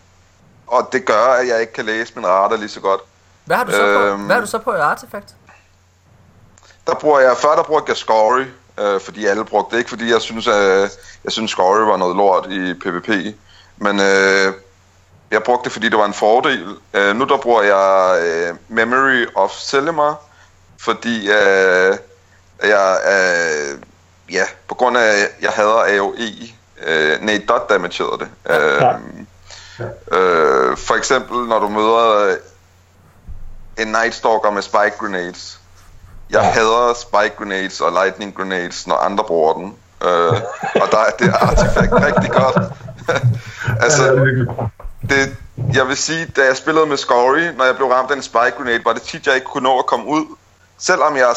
og 0.66 0.88
det 0.92 1.04
gør, 1.04 1.26
at 1.26 1.48
jeg 1.48 1.60
ikke 1.60 1.72
kan 1.72 1.84
læse 1.84 2.12
min 2.16 2.26
radar 2.26 2.56
lige 2.56 2.68
så 2.68 2.80
godt. 2.80 3.00
Hvad 3.44 3.56
har 3.56 3.64
du 3.64 3.72
så 3.72 3.78
på? 3.78 3.84
Øhm. 3.84 4.20
Hvad 4.20 4.34
har 4.34 4.40
du 4.40 4.46
så 4.46 4.58
på 4.58 4.74
i 4.74 4.78
artefakt? 4.78 5.34
Der 6.86 6.94
bruger 6.94 7.20
jeg, 7.20 7.36
før 7.36 7.54
der 7.56 7.62
brugte 7.62 7.90
jeg 7.90 7.96
Scory, 7.96 8.44
øh, 8.78 9.00
fordi 9.00 9.26
alle 9.26 9.44
brugte 9.44 9.74
det. 9.74 9.78
Ikke 9.78 9.90
fordi 9.90 10.10
jeg 10.12 10.20
synes, 10.20 10.46
øh, 10.46 10.88
jeg 11.24 11.32
synes 11.32 11.50
Scory 11.50 11.78
var 11.78 11.96
noget 11.96 12.16
lort 12.16 12.46
i 12.50 12.74
PvP. 12.74 13.08
Men 13.76 14.00
øh, 14.00 14.52
jeg 15.30 15.42
brugte 15.42 15.64
det, 15.64 15.72
fordi 15.72 15.88
det 15.88 15.98
var 15.98 16.04
en 16.04 16.14
fordel. 16.14 16.76
Øh, 16.94 17.16
nu 17.16 17.24
der 17.24 17.36
bruger 17.36 17.62
jeg 17.62 18.18
øh, 18.24 18.54
Memory 18.68 19.26
of 19.34 19.50
Selimar, 19.50 20.16
fordi 20.80 21.28
øh, 21.30 21.96
jeg, 22.64 22.98
øh, 23.08 23.78
ja, 24.32 24.44
på 24.68 24.74
grund 24.74 24.98
af, 24.98 25.12
jeg 25.42 25.50
hader 25.50 25.96
AOE, 25.96 26.16
øh, 26.86 27.20
nej, 27.22 27.44
dot 27.48 27.70
damage 27.70 28.04
hedder 28.04 28.16
det. 28.16 28.28
Øh, 28.50 28.82
Ja. 29.78 29.84
øh, 30.18 30.76
for 30.76 30.94
eksempel, 30.94 31.36
når 31.48 31.58
du 31.58 31.68
møder 31.68 32.36
en 33.78 33.88
Night 33.88 34.14
Stalker 34.14 34.50
med 34.50 34.62
spike 34.62 34.92
grenades. 34.98 35.60
Jeg 36.30 36.42
ja. 36.42 36.50
hader 36.50 36.94
spike 36.94 37.36
grenades 37.38 37.80
og 37.80 37.92
lightning 37.92 38.34
grenades, 38.36 38.86
når 38.86 38.96
andre 38.96 39.24
bruger 39.24 39.54
den. 39.54 39.74
Øh, 40.02 40.32
og 40.82 40.88
der 40.90 40.98
er 40.98 41.10
det 41.18 41.32
artefakt 41.40 41.92
rigtig 41.92 42.30
godt. 42.30 42.72
altså, 43.84 44.04
Ja, 44.04 44.10
det 44.10 44.48
er 44.48 44.85
det, 45.10 45.36
jeg 45.74 45.88
vil 45.88 45.96
sige, 45.96 46.26
da 46.26 46.44
jeg 46.44 46.56
spillede 46.56 46.86
med 46.86 46.96
Scory, 46.96 47.56
når 47.56 47.64
jeg 47.64 47.76
blev 47.76 47.88
ramt 47.88 48.10
af 48.10 48.16
en 48.16 48.22
spike 48.22 48.50
grenade, 48.56 48.84
var 48.84 48.92
det 48.92 49.02
tit, 49.02 49.26
jeg 49.26 49.34
ikke 49.34 49.46
kunne 49.46 49.62
nå 49.62 49.78
at 49.78 49.86
komme 49.86 50.06
ud. 50.06 50.36
Selvom 50.78 51.16
jeg 51.16 51.34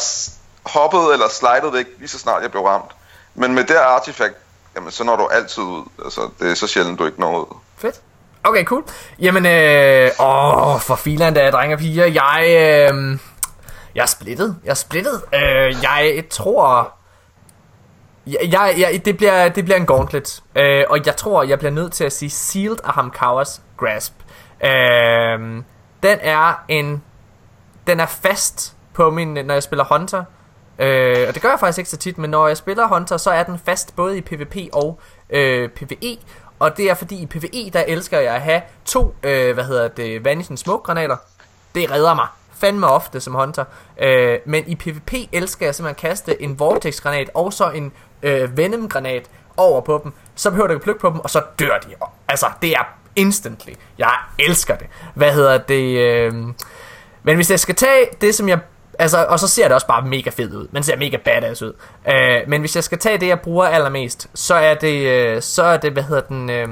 hoppede 0.62 1.12
eller 1.12 1.28
slidede 1.28 1.72
væk, 1.72 1.86
lige 1.98 2.08
så 2.08 2.18
snart 2.18 2.42
jeg 2.42 2.50
blev 2.50 2.62
ramt. 2.62 2.90
Men 3.34 3.54
med 3.54 3.64
det 3.64 3.74
artifact, 3.74 3.96
artefakt, 3.96 4.36
jamen 4.76 4.90
så 4.90 5.04
når 5.04 5.16
du 5.16 5.26
altid 5.26 5.62
ud. 5.62 5.84
Altså, 6.04 6.28
det 6.40 6.50
er 6.50 6.54
så 6.54 6.66
sjældent, 6.66 6.98
du 6.98 7.06
ikke 7.06 7.20
når 7.20 7.38
ud. 7.38 7.56
Fedt. 7.78 8.00
Okay, 8.44 8.64
cool. 8.64 8.84
Jamen, 9.18 9.46
øh, 9.46 10.10
åh, 10.20 10.80
for 10.80 10.96
filan 10.96 11.34
da, 11.34 11.50
drenge 11.50 11.74
og 11.74 11.78
piger. 11.78 12.06
Jeg, 12.06 12.44
øh, 12.46 13.18
jeg 13.94 14.02
er 14.02 14.06
splittet. 14.06 14.56
Jeg 14.64 14.70
er 14.70 14.74
splittet. 14.74 15.22
Øh, 15.34 15.82
jeg 15.82 16.24
tror... 16.30 16.99
Jeg, 18.26 18.74
jeg, 18.78 19.04
det, 19.04 19.16
bliver, 19.16 19.48
det 19.48 19.64
bliver 19.64 19.76
en 19.76 19.86
gauntlet. 19.86 20.42
Øh, 20.54 20.84
og 20.88 21.06
jeg 21.06 21.16
tror, 21.16 21.42
jeg 21.42 21.58
bliver 21.58 21.72
nødt 21.72 21.92
til 21.92 22.04
at 22.04 22.12
sige 22.12 22.30
Sealed 22.30 22.76
af 22.84 22.92
Hamkawas 22.92 23.62
Grasp. 23.76 24.14
Øh, 24.64 25.62
den 26.02 26.18
er 26.20 26.64
en... 26.68 27.02
Den 27.86 28.00
er 28.00 28.06
fast 28.06 28.76
på 28.94 29.10
min, 29.10 29.28
når 29.28 29.54
jeg 29.54 29.62
spiller 29.62 29.84
Hunter. 29.98 30.24
Øh, 30.78 31.24
og 31.28 31.34
det 31.34 31.42
gør 31.42 31.48
jeg 31.48 31.60
faktisk 31.60 31.78
ikke 31.78 31.90
så 31.90 31.96
tit, 31.96 32.18
men 32.18 32.30
når 32.30 32.46
jeg 32.46 32.56
spiller 32.56 32.86
Hunter, 32.86 33.16
så 33.16 33.30
er 33.30 33.42
den 33.42 33.58
fast 33.58 33.96
både 33.96 34.18
i 34.18 34.20
PvP 34.20 34.56
og 34.72 35.00
øh, 35.30 35.68
PvE. 35.68 36.16
Og 36.58 36.76
det 36.76 36.90
er 36.90 36.94
fordi 36.94 37.22
i 37.22 37.26
PvE, 37.26 37.70
der 37.72 37.84
elsker 37.88 38.20
jeg 38.20 38.34
at 38.34 38.40
have 38.40 38.62
to, 38.84 39.14
øh, 39.22 39.54
hvad 39.54 39.64
hedder 39.64 39.88
det, 39.88 40.24
Vanishing 40.24 40.58
Smoke 40.58 40.82
granater. 40.82 41.16
Det 41.74 41.90
redder 41.90 42.14
mig 42.14 42.26
fandme 42.60 42.86
ofte 42.86 43.20
som 43.20 43.34
Hunter. 43.34 43.64
Øh, 43.98 44.38
men 44.44 44.64
i 44.66 44.74
PvP 44.74 45.12
elsker 45.32 45.66
jeg 45.66 45.74
simpelthen 45.74 46.08
at 46.08 46.10
kaste 46.10 46.42
en 46.42 46.58
Vortex 46.58 47.00
granat 47.00 47.30
og 47.34 47.52
så 47.52 47.70
en 47.70 47.92
øh, 48.22 48.56
Venom 48.56 48.88
granat 48.88 49.22
over 49.56 49.80
på 49.80 50.00
dem. 50.04 50.12
Så 50.34 50.50
behøver 50.50 50.66
du 50.66 50.72
ikke 50.74 50.84
plukke 50.84 51.00
på 51.00 51.10
dem, 51.10 51.20
og 51.20 51.30
så 51.30 51.42
dør 51.58 51.78
de. 51.78 51.88
Altså, 52.28 52.46
det 52.62 52.70
er 52.72 52.84
instantly. 53.16 53.72
Jeg 53.98 54.12
elsker 54.38 54.76
det. 54.76 54.86
Hvad 55.14 55.32
hedder 55.32 55.58
det? 55.58 55.98
Øh, 55.98 56.34
men 57.22 57.36
hvis 57.36 57.50
jeg 57.50 57.60
skal 57.60 57.74
tage 57.74 58.06
det, 58.20 58.34
som 58.34 58.48
jeg... 58.48 58.58
Altså, 58.98 59.24
og 59.28 59.40
så 59.40 59.48
ser 59.48 59.64
det 59.64 59.72
også 59.74 59.86
bare 59.86 60.02
mega 60.02 60.30
fedt 60.30 60.52
ud. 60.54 60.68
Man 60.72 60.82
ser 60.82 60.96
mega 60.96 61.16
badass 61.16 61.62
ud. 61.62 61.72
Øh, 62.08 62.40
men 62.48 62.60
hvis 62.60 62.76
jeg 62.76 62.84
skal 62.84 62.98
tage 62.98 63.18
det, 63.18 63.26
jeg 63.26 63.40
bruger 63.40 63.66
allermest, 63.66 64.26
så 64.34 64.54
er 64.54 64.74
det, 64.74 65.06
øh, 65.06 65.42
så 65.42 65.62
er 65.62 65.76
det 65.76 65.92
hvad 65.92 66.02
hedder 66.02 66.22
den... 66.22 66.50
Øh, 66.50 66.68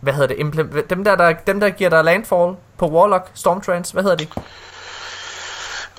hvad 0.00 0.12
hedder 0.14 0.26
det? 0.34 0.36
Imple- 0.36 0.86
dem, 0.90 1.04
der, 1.04 1.16
der, 1.16 1.32
dem, 1.46 1.60
der 1.60 1.70
giver 1.70 1.90
dig 1.90 2.04
landfall 2.04 2.54
på 2.78 2.86
Warlock, 2.88 3.30
Stormtrance, 3.34 3.92
hvad 3.92 4.02
hedder 4.02 4.16
de? 4.16 4.26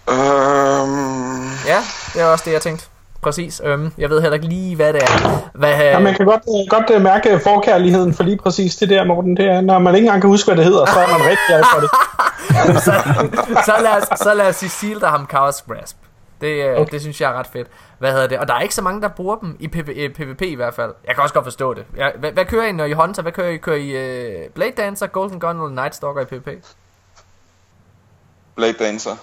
Øhm, 0.10 1.50
Ja, 1.68 1.84
det 2.14 2.22
er 2.22 2.26
også 2.26 2.46
det, 2.46 2.52
jeg 2.54 2.62
tænkte. 2.62 2.86
Præcis. 3.22 3.62
Øhm, 3.64 3.92
jeg 3.98 4.10
ved 4.10 4.22
heller 4.22 4.36
ikke 4.36 4.48
lige, 4.48 4.76
hvad 4.76 4.94
det 4.94 5.02
er. 5.04 5.50
Hvad, 5.54 5.70
Ja, 5.70 6.00
man 6.00 6.14
kan 6.14 6.26
godt, 6.26 6.42
øh, 6.48 6.70
godt 6.70 6.90
øh, 6.90 7.02
mærke 7.02 7.40
forkærligheden 7.44 8.14
for 8.14 8.24
lige 8.24 8.38
præcis 8.38 8.76
det 8.76 8.90
der, 8.90 9.06
Morten. 9.06 9.38
Det 9.38 9.46
er, 9.46 9.62
når 9.62 9.80
man 9.80 9.96
ikke 9.96 10.06
engang 10.06 10.22
kan 10.22 10.30
huske, 10.30 10.48
hvad 10.48 10.56
det 10.56 10.66
hedder, 10.66 10.86
så 10.86 11.00
er 11.00 11.08
man 11.08 11.22
rigtig 11.22 11.46
glad 11.48 11.64
for 11.74 11.80
det. 11.80 11.90
så, 12.86 12.94
så, 13.66 13.74
lad 13.82 13.92
os, 14.02 14.20
så 14.20 14.34
lad 14.34 14.48
os 14.48 14.56
sige 14.56 14.70
Seal, 14.70 15.00
der 15.00 15.08
har 15.08 15.18
ham 15.18 15.28
Chaos 15.30 15.62
Grasp. 15.62 15.98
Det, 16.42 16.64
okay. 16.64 16.82
Okay. 16.82 16.92
det 16.92 17.02
synes 17.02 17.22
jeg 17.22 17.32
er 17.32 17.34
ret 17.34 17.48
fedt. 17.48 17.68
Hvad 18.00 18.12
hedder 18.12 18.28
det? 18.28 18.40
Og 18.40 18.48
der 18.48 18.54
er 18.54 18.60
ikke 18.60 18.76
så 18.76 18.82
mange, 18.82 19.02
der 19.02 19.08
bruger 19.08 19.36
dem 19.36 19.58
i 19.60 19.68
PV, 19.68 19.90
eh, 19.96 20.14
PvP 20.14 20.42
i 20.42 20.56
hvert 20.56 20.74
fald. 20.74 20.94
Jeg 21.08 21.16
kan 21.16 21.22
også 21.22 21.34
godt 21.34 21.46
forstå 21.46 21.74
det. 21.74 21.86
Jeg, 21.98 22.14
hvad, 22.20 22.32
hvad 22.32 22.46
kører 22.46 22.68
I, 22.68 22.72
når 22.72 22.86
I 22.86 22.94
Hunter? 22.94 23.22
Hvad 23.22 23.32
kører 23.32 23.50
I? 23.50 23.58
Kører 23.58 23.78
I 23.78 24.46
uh, 24.46 24.52
Blade 24.54 24.72
Dancer, 24.72 25.08
Golden 25.08 25.40
Gun 25.40 25.56
eller 25.56 25.70
Night 25.70 25.96
Stalker 25.96 26.22
i 26.22 26.26
PvP? 26.26 26.48
Blade 28.56 28.74
Dancer. 28.74 29.16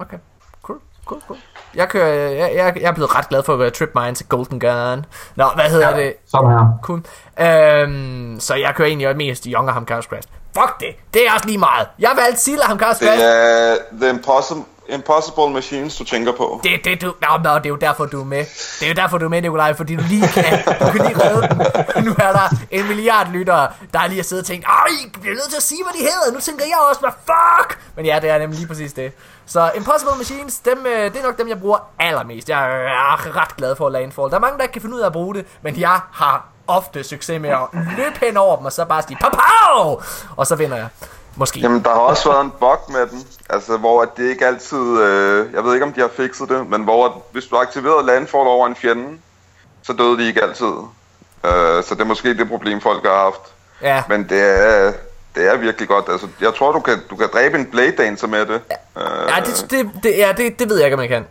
Okay. 0.00 0.18
Cool, 0.62 0.80
cool, 1.04 1.20
cool. 1.26 1.38
Jeg, 1.76 1.88
kører, 1.88 2.30
jeg, 2.30 2.52
jeg, 2.54 2.76
jeg 2.80 2.88
er 2.88 2.92
blevet 2.92 3.14
ret 3.14 3.28
glad 3.28 3.42
for 3.42 3.52
at 3.52 3.58
være 3.58 3.70
Trip 3.70 3.90
Mine 3.94 4.14
til 4.14 4.26
Golden 4.26 4.60
Gun. 4.60 5.06
Nå, 5.36 5.44
hvad 5.54 5.64
hedder 5.64 5.88
ja. 5.88 5.96
det? 5.96 6.14
Som 6.26 6.50
her. 6.50 6.78
Cool. 6.82 7.02
Øhm, 7.40 8.40
så 8.40 8.54
jeg 8.54 8.74
kører 8.74 8.88
egentlig 8.88 9.16
mest 9.16 9.46
i 9.46 9.52
Younger 9.52 9.72
Ham 9.72 9.86
Chaos 9.86 10.06
Grasp. 10.06 10.28
Fuck 10.58 10.80
det! 10.80 10.94
Det 11.14 11.26
er 11.28 11.32
også 11.32 11.46
lige 11.46 11.58
meget. 11.58 11.88
Jeg 11.98 12.10
valgte 12.16 12.40
Seal 12.40 12.62
Ham 12.62 12.78
Chaos 12.78 12.98
Grasp. 12.98 13.02
Det 13.02 13.24
er 13.24 13.76
The 14.00 14.10
Impossible, 14.10 14.64
Impossible 14.88 15.50
Machines, 15.50 15.96
du 15.96 16.04
tænker 16.04 16.32
på. 16.32 16.60
Det, 16.64 16.70
det, 16.84 17.02
du, 17.02 17.06
no, 17.22 17.36
no, 17.36 17.54
det 17.58 17.66
er 17.66 17.70
jo 17.70 17.76
derfor, 17.76 18.06
du 18.06 18.20
er 18.20 18.24
med. 18.24 18.44
Det 18.80 18.82
er 18.82 18.88
jo 18.88 18.94
derfor, 18.94 19.18
du 19.18 19.24
er 19.24 19.28
med, 19.28 19.42
Nikolaj, 19.42 19.74
fordi 19.74 19.96
du 19.96 20.02
lige 20.08 20.28
kan, 20.28 20.44
du 20.80 20.90
kan 20.92 21.06
lige 21.06 21.24
redde 21.24 21.48
den. 21.48 22.04
Nu 22.04 22.10
er 22.18 22.32
der 22.32 22.48
en 22.70 22.88
milliard 22.88 23.28
lyttere, 23.32 23.68
der 23.94 24.06
lige 24.06 24.16
har 24.18 24.24
siddet 24.24 24.42
og 24.42 24.46
tænkt, 24.46 24.66
Ej, 24.66 24.72
jeg 25.14 25.20
bliver 25.20 25.34
nødt 25.34 25.48
til 25.48 25.56
at 25.56 25.62
sige, 25.62 25.82
hvad 25.84 25.92
de 25.92 25.98
hedder. 25.98 26.32
Nu 26.34 26.40
tænker 26.40 26.64
jeg 26.64 26.76
også, 26.88 27.00
hvad 27.00 27.10
fuck? 27.26 27.78
Men 27.96 28.06
ja, 28.06 28.18
det 28.22 28.30
er 28.30 28.38
nemlig 28.38 28.58
lige 28.58 28.68
præcis 28.68 28.92
det. 28.92 29.12
Så 29.46 29.70
Impossible 29.76 30.16
Machines, 30.18 30.58
dem, 30.58 30.86
øh, 30.86 31.12
det 31.12 31.16
er 31.20 31.22
nok 31.22 31.38
dem, 31.38 31.48
jeg 31.48 31.60
bruger 31.60 31.78
allermest. 31.98 32.48
Jeg 32.48 32.70
er 32.86 33.36
ret 33.36 33.56
glad 33.56 33.76
for 33.76 33.88
Landfall. 33.88 34.30
Der 34.30 34.36
er 34.36 34.40
mange, 34.40 34.56
der 34.56 34.62
ikke 34.62 34.72
kan 34.72 34.82
finde 34.82 34.96
ud 34.96 35.00
af 35.00 35.06
at 35.06 35.12
bruge 35.12 35.34
det, 35.34 35.46
men 35.62 35.80
jeg 35.80 36.00
har 36.12 36.46
ofte 36.66 37.04
succes 37.04 37.40
med 37.40 37.50
at 37.50 37.58
løbe 37.96 38.18
hen 38.22 38.36
over 38.36 38.56
dem, 38.56 38.66
og 38.66 38.72
så 38.72 38.84
bare 38.84 39.02
sige, 39.02 39.16
pow, 39.20 39.30
pow! 39.30 40.00
Og 40.36 40.46
så 40.46 40.56
vinder 40.56 40.76
jeg. 40.76 40.88
Måske. 41.36 41.60
Jamen, 41.60 41.82
der 41.82 41.90
har 41.90 42.00
også 42.00 42.30
været 42.30 42.44
en 42.44 42.52
bug 42.60 42.92
med 42.92 43.06
den, 43.06 43.26
altså 43.50 43.76
hvor 43.76 44.02
at 44.02 44.08
det 44.16 44.30
ikke 44.30 44.46
altid, 44.46 45.00
øh, 45.00 45.54
jeg 45.54 45.64
ved 45.64 45.74
ikke 45.74 45.86
om 45.86 45.92
de 45.92 46.00
har 46.00 46.10
fikset 46.16 46.48
det, 46.48 46.70
men 46.70 46.82
hvor 46.82 47.06
at, 47.06 47.12
hvis 47.32 47.44
du 47.44 47.56
aktiverede 47.56 48.06
landfall 48.06 48.46
over 48.48 48.66
en 48.66 48.76
fjende, 48.76 49.18
så 49.82 49.92
døde 49.92 50.18
de 50.18 50.26
ikke 50.26 50.42
altid. 50.42 50.72
Øh, 51.44 51.84
så 51.84 51.88
det 51.90 52.00
er 52.00 52.04
måske 52.04 52.34
det 52.34 52.48
problem, 52.48 52.80
folk 52.80 53.04
har 53.04 53.18
haft. 53.24 53.40
Ja. 53.82 54.02
Men 54.08 54.28
det 54.28 54.40
er, 54.40 54.92
det 55.34 55.48
er 55.48 55.56
virkelig 55.56 55.88
godt. 55.88 56.04
Altså, 56.08 56.26
jeg 56.40 56.54
tror, 56.54 56.72
du 56.72 56.80
kan, 56.80 56.98
du 57.10 57.16
kan 57.16 57.28
dræbe 57.32 57.58
en 57.58 57.66
Blade 57.66 57.92
Dancer 57.96 58.26
med 58.26 58.46
det. 58.46 58.60
Øh, 58.96 59.02
Ja, 59.28 59.40
det, 59.44 59.66
det, 59.70 59.90
det, 60.02 60.18
ja 60.18 60.32
det, 60.36 60.58
det 60.58 60.68
ved 60.68 60.76
jeg 60.76 60.86
ikke, 60.86 60.94
om 60.94 61.00
jeg 61.00 61.08
kan. 61.08 61.24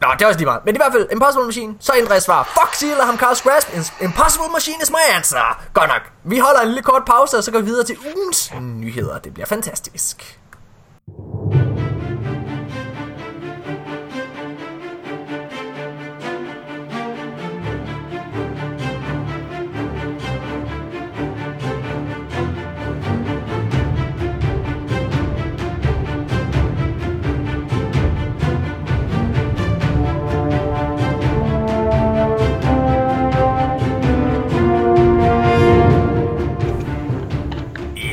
Nå, 0.00 0.08
det 0.18 0.22
er 0.22 0.26
også 0.26 0.38
lige 0.38 0.46
meget. 0.46 0.64
Men 0.64 0.74
i 0.74 0.78
hvert 0.78 0.92
fald, 0.92 1.08
Impossible 1.12 1.44
Machine, 1.46 1.74
så 1.80 1.92
ændrer 1.98 2.12
jeg 2.12 2.22
svar. 2.22 2.42
Fuck 2.60 2.74
Seal 2.74 3.00
og 3.00 3.06
ham 3.06 3.18
Carl 3.18 3.36
Grasp. 3.42 3.68
Impossible 4.00 4.48
Machine 4.52 4.76
is 4.82 4.90
my 4.90 5.14
answer. 5.16 5.62
Godt 5.74 5.88
nok. 5.88 6.02
Vi 6.24 6.38
holder 6.38 6.60
en 6.60 6.66
lille 6.68 6.82
kort 6.82 7.02
pause, 7.06 7.36
og 7.36 7.44
så 7.44 7.50
går 7.52 7.58
vi 7.58 7.64
videre 7.64 7.84
til 7.86 7.96
ugens 8.16 8.52
nyheder. 8.60 9.18
Det 9.18 9.34
bliver 9.34 9.46
fantastisk. 9.46 10.39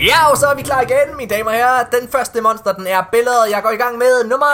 Ja, 0.08 0.30
og 0.32 0.38
så 0.38 0.48
er 0.48 0.56
vi 0.56 0.62
klar 0.62 0.82
igen, 0.82 1.18
mine 1.18 1.30
damer 1.30 1.52
og 1.52 1.58
herrer. 1.58 1.84
Den 1.84 2.10
første 2.10 2.42
monster, 2.42 2.74
den 2.74 2.88
er 2.88 3.04
billedet. 3.12 3.50
Jeg 3.52 3.64
går 3.64 3.70
i 3.70 3.76
gang 3.76 3.98
med 3.98 4.24
nummer 4.24 4.48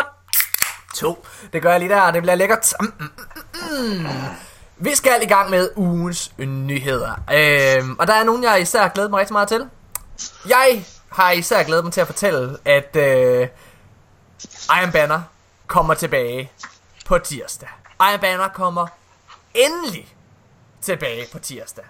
to. 0.95 1.25
Det 1.53 1.61
gør 1.61 1.71
jeg 1.71 1.79
lige 1.79 1.89
der, 1.89 2.11
det 2.11 2.21
bliver 2.21 2.35
lækkert. 2.35 2.73
Mm, 2.79 2.93
mm, 2.99 3.09
mm, 3.53 3.99
mm. 3.99 4.07
Vi 4.77 4.95
skal 4.95 5.23
i 5.23 5.25
gang 5.25 5.49
med 5.49 5.69
ugens 5.75 6.31
nyheder. 6.37 7.11
Øhm, 7.33 7.95
og 7.99 8.07
der 8.07 8.13
er 8.13 8.23
nogen, 8.23 8.43
jeg 8.43 8.61
især 8.61 8.87
glæder 8.87 9.09
mig 9.09 9.19
rigtig 9.19 9.33
meget 9.33 9.47
til. 9.47 9.69
Jeg 10.47 10.85
har 11.09 11.31
især 11.31 11.63
glædet 11.63 11.83
mig 11.83 11.93
til 11.93 12.01
at 12.01 12.07
fortælle, 12.07 12.57
at 12.65 12.95
øh, 12.95 13.47
Iron 14.81 14.91
Banner 14.91 15.21
kommer 15.67 15.93
tilbage 15.93 16.51
på 17.05 17.17
tirsdag. 17.17 17.69
Iron 18.01 18.19
Banner 18.19 18.47
kommer 18.47 18.87
endelig 19.53 20.15
tilbage 20.81 21.27
på 21.31 21.39
tirsdag. 21.39 21.85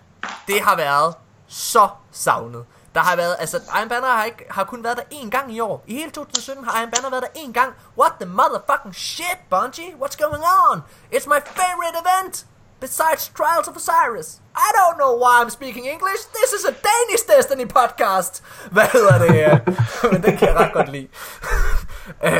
Det 0.48 0.62
har 0.62 0.76
været 0.76 1.16
så 1.48 1.90
savnet. 2.12 2.66
Der 2.96 3.00
har 3.02 3.16
været, 3.16 3.36
altså 3.40 3.58
Iron 3.80 3.90
Banner 3.90 4.08
har, 4.08 4.24
ikke, 4.24 4.46
har 4.50 4.64
kun 4.64 4.84
været 4.84 4.98
der 4.98 5.04
én 5.20 5.30
gang 5.30 5.54
i 5.56 5.60
år. 5.60 5.84
I 5.88 5.94
hele 5.94 6.12
2017 6.12 6.66
har 6.66 6.80
Iron 6.82 6.92
Banner 6.96 7.10
været 7.10 7.24
der 7.24 7.40
én 7.42 7.52
gang. 7.52 7.72
What 8.00 8.12
the 8.22 8.30
motherfucking 8.40 8.96
shit, 8.96 9.38
Bungie? 9.50 9.92
What's 10.02 10.18
going 10.26 10.44
on? 10.64 10.76
It's 11.16 11.28
my 11.34 11.40
favorite 11.60 11.96
event! 12.04 12.46
Besides 12.80 13.32
Trials 13.38 13.68
of 13.68 13.76
Osiris. 13.82 14.30
I 14.68 14.70
don't 14.80 14.98
know 15.02 15.14
why 15.24 15.34
I'm 15.44 15.50
speaking 15.50 15.86
English. 15.96 16.22
This 16.40 16.50
is 16.58 16.64
a 16.72 16.74
Danish 16.90 17.24
Destiny 17.34 17.66
podcast. 17.80 18.44
Hvad 18.72 18.84
hedder 18.94 19.18
det? 19.18 19.62
Men 20.12 20.24
den 20.24 20.38
kan 20.38 20.48
jeg 20.48 20.56
ret 20.56 20.74
godt 20.74 20.90
lide. 20.92 21.08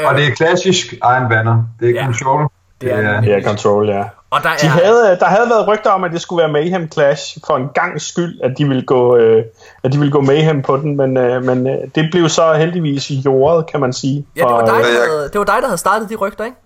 Og 0.08 0.16
det 0.16 0.28
er 0.28 0.36
klassisk 0.36 0.94
Iron 0.94 1.30
Banner. 1.30 1.64
Det 1.80 1.90
er 1.90 1.94
Ja. 1.94 2.04
control. 2.06 2.50
Det 2.82 2.92
er 2.92 2.98
er, 2.98 3.14
den. 3.22 3.24
Ja, 3.30 3.42
Control, 3.44 3.90
ja. 3.90 4.04
Og 4.34 4.44
der 4.44 4.50
De 4.62 4.66
er... 4.66 4.70
havde, 4.70 5.18
der 5.20 5.26
havde 5.26 5.50
været 5.50 5.68
rygter 5.68 5.90
om, 5.90 6.04
at 6.04 6.12
det 6.12 6.22
skulle 6.22 6.42
være 6.42 6.52
Mayhem 6.52 6.92
Clash 6.92 7.38
for 7.48 7.58
en 7.58 7.70
gang 7.74 8.02
skyld, 8.02 8.40
at 8.44 8.52
de 8.58 8.68
ville 8.68 8.84
gå, 8.84 9.18
øh, 9.18 9.44
at 9.84 9.94
de 9.94 9.98
ville 9.98 10.12
gå 10.12 10.22
Mayhem 10.22 10.62
på 10.62 10.78
den, 10.78 10.98
men, 10.98 11.18
øh, 11.18 11.44
men 11.44 11.68
øh, 11.68 11.78
det 11.96 12.08
blev 12.12 12.30
så 12.30 12.54
heldigvis 12.54 13.12
jordet, 13.26 13.66
kan 13.72 13.80
man 13.80 13.94
sige. 13.94 14.26
Ja, 14.36 14.42
det 14.42 14.50
var, 14.52 14.66
dig, 14.66 14.76
øh, 14.80 14.84
der 14.84 15.10
havde, 15.10 15.30
det 15.34 15.40
var 15.40 15.46
dig, 15.46 15.56
der 15.62 15.68
havde 15.68 15.78
startet 15.78 16.10
de 16.10 16.16
rygter, 16.16 16.46
ikke? 16.46 16.58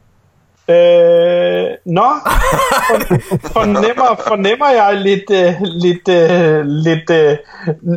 Øh, 0.70 1.68
nå, 1.86 2.08
For- 3.44 3.54
fornemmer, 3.60 4.22
fornemmer 4.28 4.70
jeg 4.70 4.96
lidt, 4.96 5.32
øh, 5.32 5.54
lidt, 5.62 6.08
øh, 6.10 6.66
lidt 6.66 7.10
øh, 7.10 7.38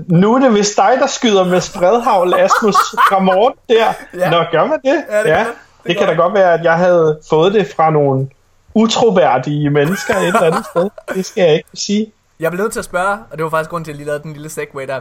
nu 0.09 0.35
er 0.35 0.39
det 0.39 0.55
vist 0.55 0.77
dig, 0.77 0.93
der 1.01 1.07
skyder 1.07 1.45
med 1.45 1.61
spredhavl, 1.61 2.35
Asmus 2.35 2.77
fra 3.09 3.19
Morten 3.19 3.59
der. 3.69 3.93
Ja. 4.19 4.31
Nå, 4.31 4.45
gør 4.53 4.65
man 4.67 4.79
det? 4.85 5.05
Ja, 5.11 5.19
det 5.19 5.27
gør 5.27 5.37
man. 5.37 5.47
Det 5.47 5.87
det 5.87 5.97
kan 5.97 6.07
da 6.07 6.15
godt 6.15 6.35
være, 6.35 6.53
at 6.55 6.65
jeg 6.65 6.75
havde 6.75 7.19
fået 7.31 7.55
det 7.55 7.73
fra 7.77 7.91
nogle 7.91 8.29
utroværdige 8.75 9.71
mennesker 9.71 10.17
et 10.17 10.27
eller 10.27 10.41
andet 10.41 10.67
sted. 10.67 10.91
Det 11.15 11.27
skal 11.27 11.43
jeg 11.43 11.55
ikke 11.55 11.69
sige. 11.75 12.13
Jeg 12.41 12.51
blev 12.51 12.63
nødt 12.63 12.73
til 12.73 12.79
at 12.79 12.85
spørge, 12.85 13.19
og 13.31 13.37
det 13.37 13.45
var 13.45 13.51
faktisk 13.51 13.71
grund 13.71 13.85
til, 13.85 13.91
at 13.91 13.95
jeg 13.95 13.97
lige 13.99 14.07
lavede 14.07 14.23
den 14.23 14.33
lille 14.33 14.49
segway 14.49 14.87
der. 14.87 15.01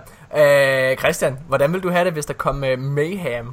Øh, 0.91 0.97
Christian, 0.97 1.38
hvordan 1.47 1.74
vil 1.74 1.84
du 1.84 1.89
have 1.89 2.05
det, 2.05 2.13
hvis 2.13 2.26
der 2.26 2.34
kom 2.34 2.63
uh, 2.74 2.80
Mayhem 2.80 3.47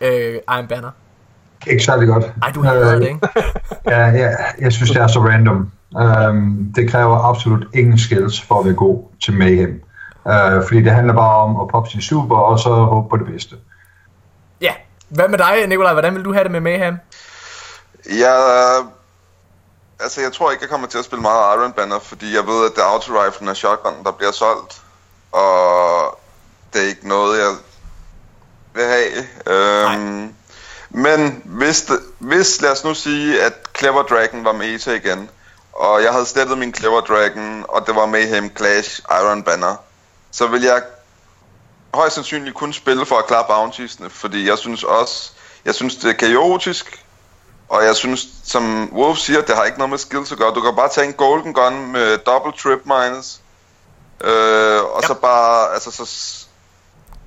øh, 0.00 0.34
Iron 0.48 0.66
Banner? 0.68 0.90
Ikke 1.66 1.84
særlig 1.84 2.08
godt. 2.08 2.24
Ej, 2.42 2.50
du 2.50 2.62
hader 2.62 2.94
Øh, 2.94 3.00
det, 3.00 3.08
ikke? 3.08 3.28
Ja, 3.90 4.06
ja, 4.06 4.30
jeg 4.60 4.72
synes, 4.72 4.90
det 4.90 5.02
er 5.02 5.06
så 5.06 5.20
random. 5.20 5.70
Um, 6.30 6.72
det 6.76 6.90
kræver 6.90 7.16
absolut 7.16 7.66
ingen 7.74 7.98
skills 7.98 8.40
for 8.40 8.58
at 8.58 8.64
være 8.66 8.74
god 8.74 9.02
til 9.24 9.34
Mayhem. 9.34 9.82
Uh, 10.24 10.32
fordi 10.66 10.82
det 10.82 10.92
handler 10.92 11.14
bare 11.14 11.36
om 11.36 11.60
at 11.60 11.68
poppe 11.68 11.90
sin 11.90 12.00
super, 12.00 12.36
og 12.36 12.58
så 12.58 12.68
håbe 12.68 13.08
på 13.08 13.16
det 13.16 13.26
bedste. 13.26 13.56
Ja. 14.60 14.72
Hvad 15.08 15.28
med 15.28 15.38
dig, 15.38 15.66
Nikolaj? 15.68 15.92
Hvordan 15.92 16.14
vil 16.14 16.24
du 16.24 16.32
have 16.32 16.44
det 16.44 16.52
med 16.52 16.60
Mayhem? 16.60 16.98
Jeg, 18.06 18.36
altså, 20.04 20.20
jeg 20.20 20.32
tror 20.32 20.50
ikke, 20.50 20.62
jeg 20.62 20.70
kommer 20.70 20.86
til 20.86 20.98
at 20.98 21.04
spille 21.04 21.22
meget 21.22 21.56
Iron 21.56 21.72
Banner, 21.72 21.98
fordi 21.98 22.34
jeg 22.34 22.46
ved, 22.46 22.66
at 22.66 22.72
det 22.76 22.82
er 22.82 22.86
auto-riflen 22.86 23.48
og 23.48 23.56
shotgun, 23.56 24.04
der 24.04 24.12
bliver 24.12 24.32
solgt. 24.32 24.82
Og 25.32 26.18
det 26.72 26.82
er 26.82 26.86
ikke 26.86 27.08
noget, 27.08 27.38
jeg 27.38 27.56
vil 28.74 28.84
have. 28.84 29.26
Øhm, 29.46 30.34
men 30.90 31.42
hvis, 31.44 31.82
det, 31.82 32.00
hvis, 32.18 32.60
lad 32.60 32.70
os 32.70 32.84
nu 32.84 32.94
sige, 32.94 33.42
at 33.42 33.52
Clever 33.78 34.02
Dragon 34.02 34.44
var 34.44 34.52
meta 34.52 34.92
igen, 34.92 35.30
og 35.72 36.02
jeg 36.02 36.12
havde 36.12 36.26
slettet 36.26 36.58
min 36.58 36.74
Clever 36.74 37.00
Dragon, 37.00 37.64
og 37.68 37.86
det 37.86 37.94
var 37.94 38.06
Mayhem 38.06 38.56
Clash 38.56 39.00
Iron 39.10 39.42
Banner, 39.42 39.76
så 40.30 40.46
vil 40.46 40.62
jeg 40.62 40.82
højst 41.94 42.14
sandsynligt 42.14 42.56
kun 42.56 42.72
spille 42.72 43.06
for 43.06 43.16
at 43.16 43.26
klare 43.26 43.44
bountiesne, 43.48 44.10
fordi 44.10 44.48
jeg 44.48 44.58
synes 44.58 44.84
også, 44.84 45.32
jeg 45.64 45.74
synes 45.74 45.96
det 45.96 46.10
er 46.10 46.14
kaotisk, 46.14 47.03
og 47.68 47.84
jeg 47.84 47.96
synes, 47.96 48.26
som 48.44 48.92
Wolf 48.92 49.18
siger, 49.18 49.40
det 49.40 49.56
har 49.56 49.64
ikke 49.64 49.78
noget 49.78 49.90
med 49.90 49.98
skills 49.98 50.32
at 50.32 50.38
gøre. 50.38 50.54
Du 50.54 50.60
kan 50.60 50.76
bare 50.76 50.88
tage 50.88 51.06
en 51.06 51.12
golden 51.12 51.54
gun 51.54 51.92
med 51.92 52.18
double 52.18 52.52
trip 52.58 52.80
minus, 52.84 53.38
øh, 54.24 54.30
og 54.84 55.00
Ja. 55.02 55.06
så 55.06 55.14
bare, 55.14 55.72
altså 55.74 55.90
så... 55.90 56.04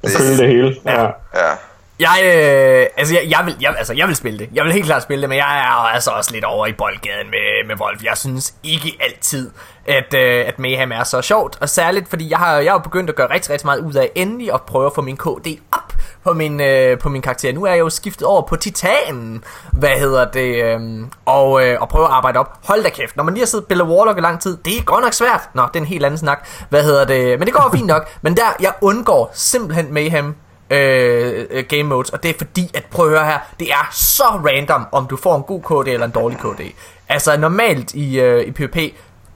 Jeg 0.04 0.12
føler 0.12 0.38
det 0.38 0.48
hele. 0.48 0.76
Ja. 0.86 1.04
Ja. 1.36 1.54
Jeg, 2.00 2.20
øh, 2.24 2.88
altså, 2.98 3.14
jeg, 3.14 3.24
jeg, 3.30 3.46
vil, 3.46 3.56
jeg, 3.62 3.76
altså, 3.78 3.94
jeg 3.94 4.08
vil 4.08 4.16
spille 4.16 4.40
det. 4.40 4.50
Jeg 4.54 4.64
vil 4.66 4.74
helt 4.74 4.86
klart 4.86 5.04
spille 5.04 5.22
det, 5.22 5.30
men 5.30 5.38
jeg 5.38 5.58
er 5.58 5.72
altså 5.94 6.12
også 6.12 6.32
lidt 6.32 6.46
over 6.46 6.68
i 6.68 6.74
boldgaden 6.74 7.30
med, 7.30 7.68
med 7.68 7.76
Wolf. 7.82 8.04
Jeg 8.04 8.18
synes 8.18 8.54
ikke 8.64 8.98
altid, 9.00 9.52
at, 9.86 10.14
øh, 10.14 10.48
at 10.48 10.60
Mayhem 10.60 10.92
er 10.92 11.04
så 11.04 11.22
sjovt. 11.22 11.58
Og 11.62 11.70
særligt, 11.70 12.10
fordi 12.10 12.30
jeg 12.30 12.38
har, 12.38 12.58
jeg 12.58 12.72
har 12.74 12.80
begyndt 12.80 13.10
at 13.10 13.16
gøre 13.16 13.30
rigtig, 13.34 13.52
rigtig 13.52 13.66
meget 13.66 13.80
ud 13.80 13.94
af 13.94 14.12
endelig 14.16 14.54
at 14.54 14.62
prøve 14.62 14.86
at 14.86 14.92
få 14.96 15.02
min 15.02 15.18
KD 15.18 15.48
op 15.72 15.94
på 16.28 16.34
min, 16.34 16.62
øh, 16.62 17.00
på 17.00 17.10
min 17.10 17.22
karakter. 17.22 17.54
Nu 17.54 17.64
er 17.66 17.70
jeg 17.70 17.80
jo 17.80 17.90
skiftet 17.90 18.28
over 18.28 18.42
på 18.42 18.56
Titanen, 18.56 19.44
hvad 19.72 19.90
hedder 20.00 20.26
det, 20.32 20.64
øh, 20.64 20.80
og, 21.26 21.66
øh, 21.66 21.82
og 21.82 21.90
prøve 21.90 22.06
at 22.06 22.12
arbejde 22.12 22.40
op. 22.40 22.58
Hold 22.64 22.84
da 22.84 22.90
kæft, 22.90 23.16
når 23.16 23.24
man 23.24 23.34
lige 23.34 23.42
har 23.42 23.48
siddet 23.48 23.64
og 23.64 23.68
spillet 23.68 23.88
Warlock 23.88 24.18
i 24.18 24.22
lang 24.22 24.42
tid, 24.42 24.58
det 24.66 24.78
er 24.78 24.84
godt 24.84 25.04
nok 25.04 25.14
svært. 25.14 25.50
Nå, 25.54 25.62
det 25.62 25.76
er 25.76 25.80
en 25.80 25.86
helt 25.86 26.06
anden 26.06 26.18
snak. 26.18 26.48
Hvad 26.70 26.84
hedder 26.84 27.06
det, 27.06 27.40
men 27.40 27.46
det 27.46 27.54
går 27.54 27.70
fint 27.74 27.88
nok. 27.88 28.08
Men 28.22 28.38
der, 28.38 28.56
jeg 28.60 28.74
undgår 28.82 29.32
simpelthen 29.34 29.94
Mayhem 29.94 30.36
øh, 30.70 31.46
øh 31.50 31.64
game 31.70 31.84
modes, 31.84 32.10
og 32.10 32.24
det 32.24 32.30
er 32.30 32.38
fordi, 32.38 32.72
at 32.74 32.86
prøv 32.92 33.06
at 33.06 33.12
høre 33.12 33.26
her, 33.26 33.40
det 33.60 33.72
er 33.72 33.90
så 33.92 34.24
random, 34.24 34.86
om 34.92 35.08
du 35.08 35.18
får 35.18 35.36
en 35.36 35.44
god 35.44 35.62
KD 35.62 35.88
eller 35.88 36.06
en 36.06 36.12
dårlig 36.12 36.38
KD. 36.38 36.62
Altså 37.10 37.38
normalt 37.38 37.94
i, 37.94 38.20
øh, 38.20 38.48
i 38.48 38.52
PvP, 38.52 38.78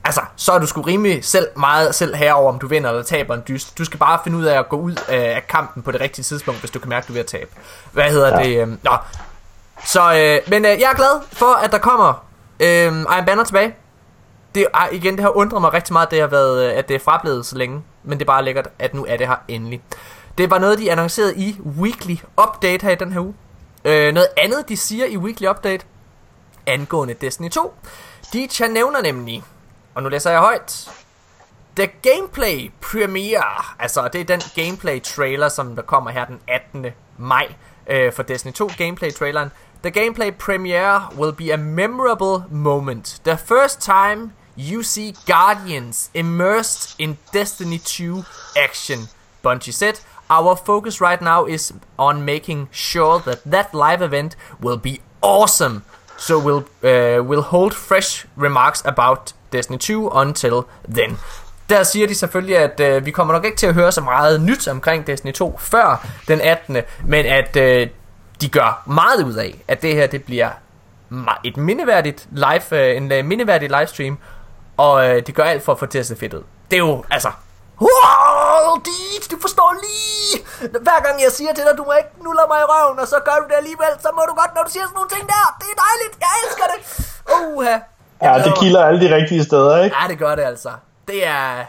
altså 0.04 0.20
så 0.36 0.52
er 0.52 0.58
du 0.58 0.66
sgu 0.66 0.80
rimelig 0.80 1.24
selv 1.24 1.48
meget 1.56 1.94
selv 1.94 2.14
herover, 2.14 2.52
om 2.52 2.58
du 2.58 2.66
vinder 2.66 2.90
eller 2.90 3.02
taber 3.02 3.34
en 3.34 3.42
dyst. 3.48 3.78
Du 3.78 3.84
skal 3.84 3.98
bare 3.98 4.20
finde 4.24 4.38
ud 4.38 4.44
af 4.44 4.58
at 4.58 4.68
gå 4.68 4.76
ud 4.76 4.94
af, 5.08 5.44
kampen 5.48 5.82
på 5.82 5.92
det 5.92 6.00
rigtige 6.00 6.24
tidspunkt, 6.24 6.60
hvis 6.60 6.70
du 6.70 6.78
kan 6.78 6.88
mærke, 6.88 7.04
at 7.04 7.08
du 7.08 7.12
er 7.12 7.14
ved 7.14 7.20
at 7.20 7.26
tabe. 7.26 7.50
Hvad 7.92 8.04
hedder 8.04 8.40
ja. 8.40 8.48
det? 8.48 8.62
Øh, 8.62 8.68
nå. 8.68 8.96
Så, 9.84 10.14
øh, 10.14 10.50
men 10.50 10.64
øh, 10.64 10.80
jeg 10.80 10.90
er 10.90 10.96
glad 10.96 11.20
for, 11.32 11.54
at 11.64 11.72
der 11.72 11.78
kommer 11.78 12.24
øh, 12.60 12.68
Iron 12.86 13.24
Banner 13.26 13.44
tilbage. 13.44 13.74
Det 14.54 14.66
er 14.74 14.88
igen, 14.92 15.14
det 15.14 15.22
har 15.22 15.36
undret 15.36 15.60
mig 15.60 15.72
rigtig 15.72 15.92
meget, 15.92 16.10
det 16.10 16.20
har 16.20 16.26
været, 16.26 16.64
øh, 16.64 16.78
at 16.78 16.88
det 16.88 16.94
er 16.94 17.00
frablevet 17.00 17.46
så 17.46 17.58
længe. 17.58 17.82
Men 18.04 18.18
det 18.18 18.24
er 18.24 18.26
bare 18.26 18.44
lækkert, 18.44 18.68
at 18.78 18.94
nu 18.94 19.06
er 19.08 19.16
det 19.16 19.28
her 19.28 19.36
endelig. 19.48 19.82
Det 20.38 20.50
var 20.50 20.58
noget, 20.58 20.78
de 20.78 20.92
annoncerede 20.92 21.36
i 21.36 21.56
Weekly 21.80 22.16
Update 22.42 22.86
her 22.86 22.90
i 22.90 22.94
den 22.94 23.12
her 23.12 23.20
uge. 23.20 23.34
Øh, 23.84 24.14
noget 24.14 24.28
andet, 24.36 24.68
de 24.68 24.76
siger 24.76 25.06
i 25.06 25.16
Weekly 25.16 25.46
Update, 25.46 25.84
angående 26.66 27.14
Destiny 27.14 27.50
2. 27.50 27.74
De 28.32 28.48
nævner 28.68 29.02
nemlig, 29.02 29.44
og 29.94 30.02
nu 30.02 30.08
læser 30.08 30.30
jeg 30.30 30.40
højt, 30.40 30.90
The 31.76 31.86
Gameplay 32.02 32.72
Premiere, 32.80 33.64
altså 33.78 34.08
det 34.08 34.20
er 34.20 34.24
den 34.24 34.40
gameplay 34.54 35.02
trailer, 35.02 35.48
som 35.48 35.76
der 35.76 35.82
kommer 35.82 36.10
her 36.10 36.24
den 36.24 36.40
18. 36.48 36.86
maj 37.18 37.54
øh, 37.86 38.12
for 38.12 38.22
Destiny 38.22 38.52
2 38.52 38.70
gameplay 38.78 39.12
traileren. 39.12 39.52
The 39.82 39.90
gameplay 39.90 40.30
premiere 40.30 41.08
will 41.18 41.32
be 41.32 41.52
a 41.52 41.56
memorable 41.56 42.44
moment. 42.50 43.20
The 43.24 43.36
first 43.36 43.80
time 43.80 44.32
you 44.56 44.82
see 44.82 45.14
Guardians 45.26 46.10
immersed 46.14 46.94
in 46.98 47.18
Destiny 47.32 47.78
2 47.78 48.24
action. 48.56 49.08
Bungie 49.42 49.72
said, 49.72 49.94
Our 50.30 50.56
focus 50.56 51.00
right 51.00 51.20
now 51.20 51.46
is 51.46 51.72
on 51.98 52.24
making 52.24 52.68
sure 52.70 53.18
that 53.20 53.42
that 53.44 53.74
live 53.74 54.02
event 54.02 54.36
will 54.60 54.76
be 54.76 55.00
awesome. 55.20 55.82
So 56.16 56.38
we'll 56.38 56.64
uh, 56.82 57.22
we'll 57.24 57.42
hold 57.42 57.74
fresh 57.74 58.24
remarks 58.36 58.82
about 58.84 59.32
Destiny 59.52 59.78
2 59.78 60.10
until 60.14 60.52
then. 60.94 61.18
Der 61.70 61.82
siger 61.82 62.06
de 62.06 62.14
selvfølgelig, 62.14 62.58
at 62.58 62.80
øh, 62.80 63.06
vi 63.06 63.10
kommer 63.10 63.34
nok 63.34 63.44
ikke 63.44 63.56
til 63.56 63.66
at 63.66 63.74
høre 63.74 63.92
så 63.92 64.00
meget 64.00 64.40
nyt 64.40 64.68
omkring 64.68 65.06
Destiny 65.06 65.32
2 65.32 65.58
før 65.58 66.06
den 66.28 66.40
18. 66.40 66.76
Men 67.06 67.26
at 67.26 67.56
øh, 67.56 67.88
de 68.40 68.48
gør 68.48 68.82
meget 68.86 69.24
ud 69.24 69.34
af, 69.34 69.64
at 69.68 69.82
det 69.82 69.94
her 69.94 70.06
det 70.06 70.24
bliver 70.24 70.50
et 71.44 71.56
mindeværdigt 71.56 72.28
live, 72.30 72.66
øh, 72.72 72.96
en 72.96 73.12
øh, 73.12 73.24
mindeværdig 73.24 73.68
livestream, 73.78 74.18
og 74.76 75.08
øh, 75.08 75.26
de 75.26 75.32
gør 75.32 75.44
alt 75.44 75.62
for 75.64 75.72
at 75.72 75.78
få 75.78 75.84
det 75.86 75.92
til 75.92 75.98
at 75.98 76.06
se 76.06 76.16
fedt 76.16 76.34
ud. 76.34 76.42
Det 76.70 76.76
er 76.76 76.84
jo, 76.88 77.04
altså... 77.10 77.30
Wow, 77.80 78.76
dit, 78.88 79.30
du 79.30 79.36
forstår 79.40 79.70
lige! 79.86 80.34
Hver 80.86 81.00
gang 81.06 81.22
jeg 81.22 81.32
siger 81.38 81.52
til 81.54 81.64
dig, 81.64 81.74
du 81.80 81.84
må 81.88 81.92
ikke 82.02 82.14
nuller 82.24 82.46
mig 82.52 82.58
i 82.64 82.66
røven, 82.72 82.98
og 83.02 83.08
så 83.12 83.18
gør 83.26 83.36
du 83.42 83.46
det 83.50 83.56
alligevel, 83.62 83.92
så 84.04 84.08
må 84.16 84.22
du 84.30 84.34
godt, 84.40 84.52
når 84.56 84.62
du 84.66 84.70
siger 84.74 84.84
sådan 84.86 84.96
nogle 84.98 85.10
ting 85.14 85.24
der. 85.34 85.44
Det 85.60 85.68
er 85.74 85.78
dejligt, 85.86 86.14
jeg 86.24 86.32
elsker 86.42 86.66
det. 86.72 86.80
Uha. 87.38 87.76
Ja, 88.24 88.42
det 88.42 88.52
kilder 88.60 88.84
alle 88.84 89.00
de 89.08 89.14
rigtige 89.14 89.42
steder, 89.42 89.82
ikke? 89.84 89.96
Ja, 90.02 90.08
det 90.08 90.18
gør 90.18 90.34
det 90.34 90.42
altså. 90.42 90.68
Det 91.08 91.26
er... 91.26 91.64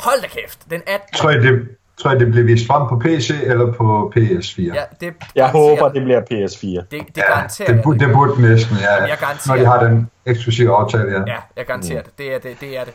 Hold 0.00 0.22
da 0.22 0.28
kæft. 0.28 0.58
Den 0.70 0.82
18. 0.86 1.08
Tror 1.16 1.30
jeg, 1.30 1.42
det, 1.42 1.68
tror 2.00 2.10
jeg, 2.10 2.20
det 2.20 2.30
bliver 2.30 2.44
vist 2.44 2.66
frem 2.66 2.88
på 2.88 2.98
PC 3.04 3.30
eller 3.42 3.72
på 3.72 4.12
PS4. 4.16 4.74
Ja, 4.74 4.82
det 5.00 5.14
Jeg 5.34 5.48
håber, 5.48 5.88
det 5.88 6.02
bliver 6.02 6.20
PS4. 6.20 6.66
Det, 6.66 6.90
det 6.90 7.16
Ja, 7.16 7.22
garanterer 7.34 7.68
det, 7.68 7.84
jeg. 7.86 8.00
det 8.00 8.12
burde 8.14 8.42
næsten, 8.42 8.76
ja. 8.76 9.04
jeg 9.04 9.16
garanterer 9.20 9.56
Når 9.56 9.62
de 9.62 9.66
har 9.66 9.84
den 9.84 10.10
eksklusive 10.26 10.74
aftale, 10.76 11.10
ja. 11.12 11.18
Ja, 11.26 11.38
jeg 11.56 11.66
garanterer 11.66 12.02
det. 12.02 12.18
Det 12.18 12.34
er 12.34 12.38
det. 12.38 12.56
Det 12.60 12.78
er 12.78 12.84
det. 12.84 12.94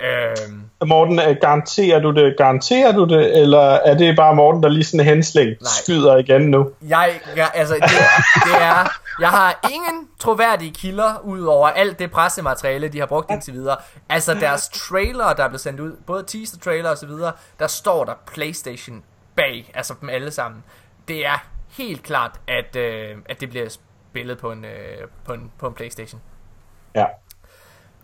Øhm, 0.00 0.62
Morten, 0.86 1.18
øh, 1.18 1.36
garanterer 1.40 2.00
du 2.00 2.10
det? 2.10 2.34
Garanterer 2.38 2.92
du 2.92 3.04
det? 3.04 3.38
Eller 3.40 3.60
er 3.60 3.94
det 3.94 4.16
bare 4.16 4.34
Morten, 4.34 4.62
der 4.62 4.68
lige 4.68 4.84
sådan 4.84 5.06
henslængt 5.06 5.68
skyder 5.68 6.16
igen 6.16 6.42
nu? 6.42 6.70
jeg, 6.88 7.20
jeg, 7.36 7.50
altså, 7.54 7.74
det, 7.74 7.82
det 8.44 8.62
er... 8.62 9.00
Jeg 9.20 9.28
har 9.28 9.68
ingen 9.72 10.08
troværdige 10.18 10.72
kilder 10.72 11.18
ud 11.24 11.42
over 11.42 11.68
alt 11.68 11.98
det 11.98 12.10
pressemateriale, 12.10 12.88
de 12.88 12.98
har 12.98 13.06
brugt 13.06 13.30
indtil 13.30 13.54
videre. 13.54 13.76
Altså 14.08 14.34
deres 14.34 14.68
trailer, 14.68 15.32
der 15.32 15.44
er 15.44 15.48
blevet 15.48 15.60
sendt 15.60 15.80
ud, 15.80 15.96
både 16.06 16.22
teaser 16.22 16.58
trailer 16.58 16.90
og 16.90 16.98
så 16.98 17.06
videre, 17.06 17.32
der 17.58 17.66
står 17.66 18.04
der 18.04 18.14
PlayStation 18.26 19.02
bag, 19.36 19.70
altså 19.74 19.94
dem 20.00 20.08
alle 20.08 20.30
sammen. 20.30 20.64
Det 21.08 21.26
er 21.26 21.44
helt 21.68 22.02
klart, 22.02 22.40
at, 22.48 22.76
øh, 22.76 23.16
at 23.28 23.40
det 23.40 23.50
bliver 23.50 23.68
spillet 24.10 24.38
på 24.38 24.52
en, 24.52 24.64
øh, 24.64 25.08
på 25.24 25.32
en, 25.32 25.52
på 25.58 25.66
en 25.66 25.74
Playstation. 25.74 26.20
Ja. 26.94 27.04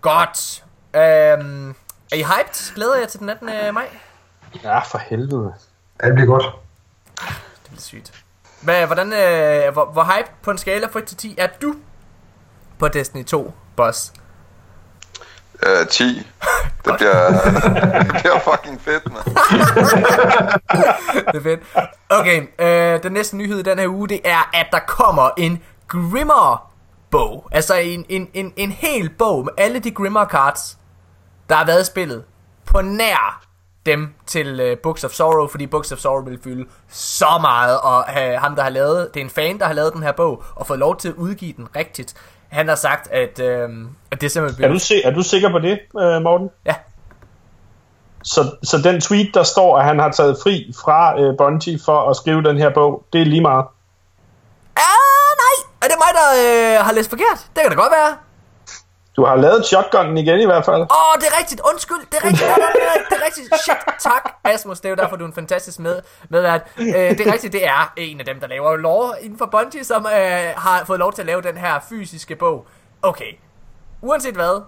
Godt. 0.01 0.65
Øhm, 0.97 1.75
er 2.13 2.17
I 2.17 2.23
hyped? 2.23 2.75
Glæder 2.75 2.97
jeg 2.97 3.09
til 3.09 3.21
den 3.21 3.29
18. 3.29 3.75
maj? 3.75 3.89
Ja, 4.63 4.79
for 4.79 4.99
helvede. 4.99 5.55
Det 6.05 6.15
bliver 6.15 6.27
godt. 6.27 6.45
Det 7.63 7.71
bliver 7.71 7.81
sygt. 7.81 8.25
Hvad, 8.61 8.87
hvordan, 8.87 9.13
øh, 9.13 9.73
hvor, 9.73 9.85
hvor 9.85 10.05
hype 10.05 10.31
på 10.43 10.51
en 10.51 10.59
skala 10.59 10.87
fra 10.87 10.99
1 10.99 11.05
til 11.05 11.17
10 11.17 11.35
er 11.39 11.47
du 11.63 11.75
på 12.79 12.89
Destiny 12.89 13.25
2, 13.25 13.55
boss? 13.77 14.13
Øh, 15.63 15.87
10. 15.87 16.05
Det 16.85 16.95
bliver, 16.97 17.31
det 18.03 18.09
bliver 18.09 18.39
fucking 18.41 18.81
fedt, 18.81 19.13
man. 19.13 19.23
Det 21.27 21.35
er 21.35 21.43
fedt. 21.43 21.61
Okay, 22.09 22.47
øh, 22.59 23.03
den 23.03 23.13
næste 23.13 23.37
nyhed 23.37 23.59
i 23.59 23.63
den 23.63 23.79
her 23.79 23.89
uge, 23.89 24.09
det 24.09 24.21
er, 24.25 24.51
at 24.55 24.67
der 24.73 24.79
kommer 24.79 25.31
en 25.37 25.63
Grimmer 25.89 26.71
bog. 27.11 27.49
Altså 27.53 27.75
en, 27.75 28.07
en, 28.09 28.29
en, 28.35 28.53
en 28.57 28.73
hel 28.73 29.11
bog 29.11 29.45
med 29.45 29.53
alle 29.59 29.79
de 29.79 29.91
Grimmer 29.91 30.27
cards, 30.27 30.79
der 31.49 31.55
har 31.55 31.67
været 31.67 31.87
spillet 31.87 32.25
på 32.65 32.81
nær 32.81 33.47
dem 33.87 34.15
til 34.27 34.61
øh, 34.61 34.79
Books 34.79 35.05
of 35.05 35.11
Sorrow, 35.11 35.49
fordi 35.49 35.67
Books 35.67 35.93
of 35.93 35.99
Sorrow 35.99 36.25
vil 36.25 36.39
fylde 36.45 36.67
så 36.89 37.39
meget, 37.41 37.81
og 37.81 38.05
øh, 38.09 38.41
ham, 38.41 38.57
der 38.57 38.63
har 38.63 38.71
lavet, 38.71 39.15
det 39.15 39.21
er 39.21 39.25
en 39.25 39.31
fan, 39.31 39.59
der 39.59 39.67
har 39.67 39.73
lavet 39.73 39.93
den 39.93 40.03
her 40.03 40.13
bog, 40.13 40.43
og 40.55 40.67
fået 40.67 40.79
lov 40.79 40.97
til 40.97 41.09
at 41.09 41.15
udgive 41.15 41.53
den 41.53 41.69
rigtigt. 41.77 42.15
Han 42.49 42.69
har 42.69 42.75
sagt, 42.75 43.11
at, 43.11 43.41
øh, 43.41 43.69
at 44.11 44.21
det 44.21 44.31
simpelthen 44.33 44.65
Er 44.65 44.69
bliver... 44.69 44.73
du, 44.73 44.79
se, 44.79 45.03
er 45.05 45.11
du 45.11 45.23
sikker 45.23 45.51
på 45.51 45.59
det, 45.59 45.79
øh, 46.01 46.23
Morten? 46.23 46.51
Ja. 46.67 46.75
Så, 48.23 48.57
så 48.63 48.79
den 48.79 49.01
tweet, 49.01 49.35
der 49.35 49.43
står, 49.43 49.79
at 49.79 49.85
han 49.85 49.99
har 49.99 50.11
taget 50.11 50.39
fri 50.43 50.73
fra 50.85 51.21
øh, 51.21 51.37
Bungie 51.39 51.79
for 51.85 52.11
at 52.11 52.17
skrive 52.17 52.43
den 52.43 52.59
her 52.59 52.71
bog, 52.75 53.05
det 53.13 53.21
er 53.21 53.25
lige 53.25 53.41
meget. 53.43 53.65
Ah, 54.77 55.31
nej! 55.45 55.57
Er 55.83 55.87
det 55.87 55.97
mig, 55.99 56.13
der 56.15 56.29
øh, 56.79 56.85
har 56.85 56.93
læst 56.93 57.11
forkert? 57.11 57.47
Det 57.55 57.63
kan 57.63 57.71
da 57.71 57.77
godt 57.77 57.93
være. 57.93 58.17
Du 59.17 59.25
har 59.25 59.37
lavet 59.37 59.67
shotgunen 59.67 60.19
igen 60.19 60.41
i 60.41 60.45
hvert 60.45 60.65
fald. 60.65 60.81
Åh, 60.81 60.87
oh, 60.87 61.21
det 61.21 61.27
er 61.27 61.39
rigtigt. 61.39 61.61
Undskyld. 61.73 62.07
Det 62.13 62.19
er 62.21 62.25
rigtigt. 62.25 62.41
Det 62.41 62.51
er, 62.51 63.09
det 63.11 63.19
er 63.21 63.27
rigtigt. 63.27 63.47
Shit. 63.65 63.77
Tak, 64.01 64.33
Asmus. 64.45 64.81
Det 64.81 64.87
er 64.87 64.91
jo 64.91 64.97
derfor, 64.97 65.17
du 65.17 65.25
er 65.25 65.29
en 65.29 65.35
fantastisk 65.35 65.79
med, 65.79 66.01
medvært. 66.29 66.63
Øh, 66.79 66.87
det 66.87 67.21
er 67.21 67.33
rigtigt. 67.33 67.53
Det 67.53 67.67
er 67.67 67.93
en 67.97 68.21
af 68.21 68.27
dem, 68.27 68.41
der 68.41 68.47
laver 68.47 68.77
lore 68.77 69.23
inden 69.23 69.39
for 69.39 69.47
Bungie, 69.47 69.85
som 69.85 70.07
øh, 70.07 70.13
har 70.57 70.85
fået 70.87 70.99
lov 70.99 71.13
til 71.13 71.23
at 71.23 71.27
lave 71.27 71.43
den 71.43 71.57
her 71.57 71.81
fysiske 71.89 72.37
bog. 72.37 72.67
Okay. 73.03 73.33
Uanset 74.03 74.35
hvad. 74.35 74.63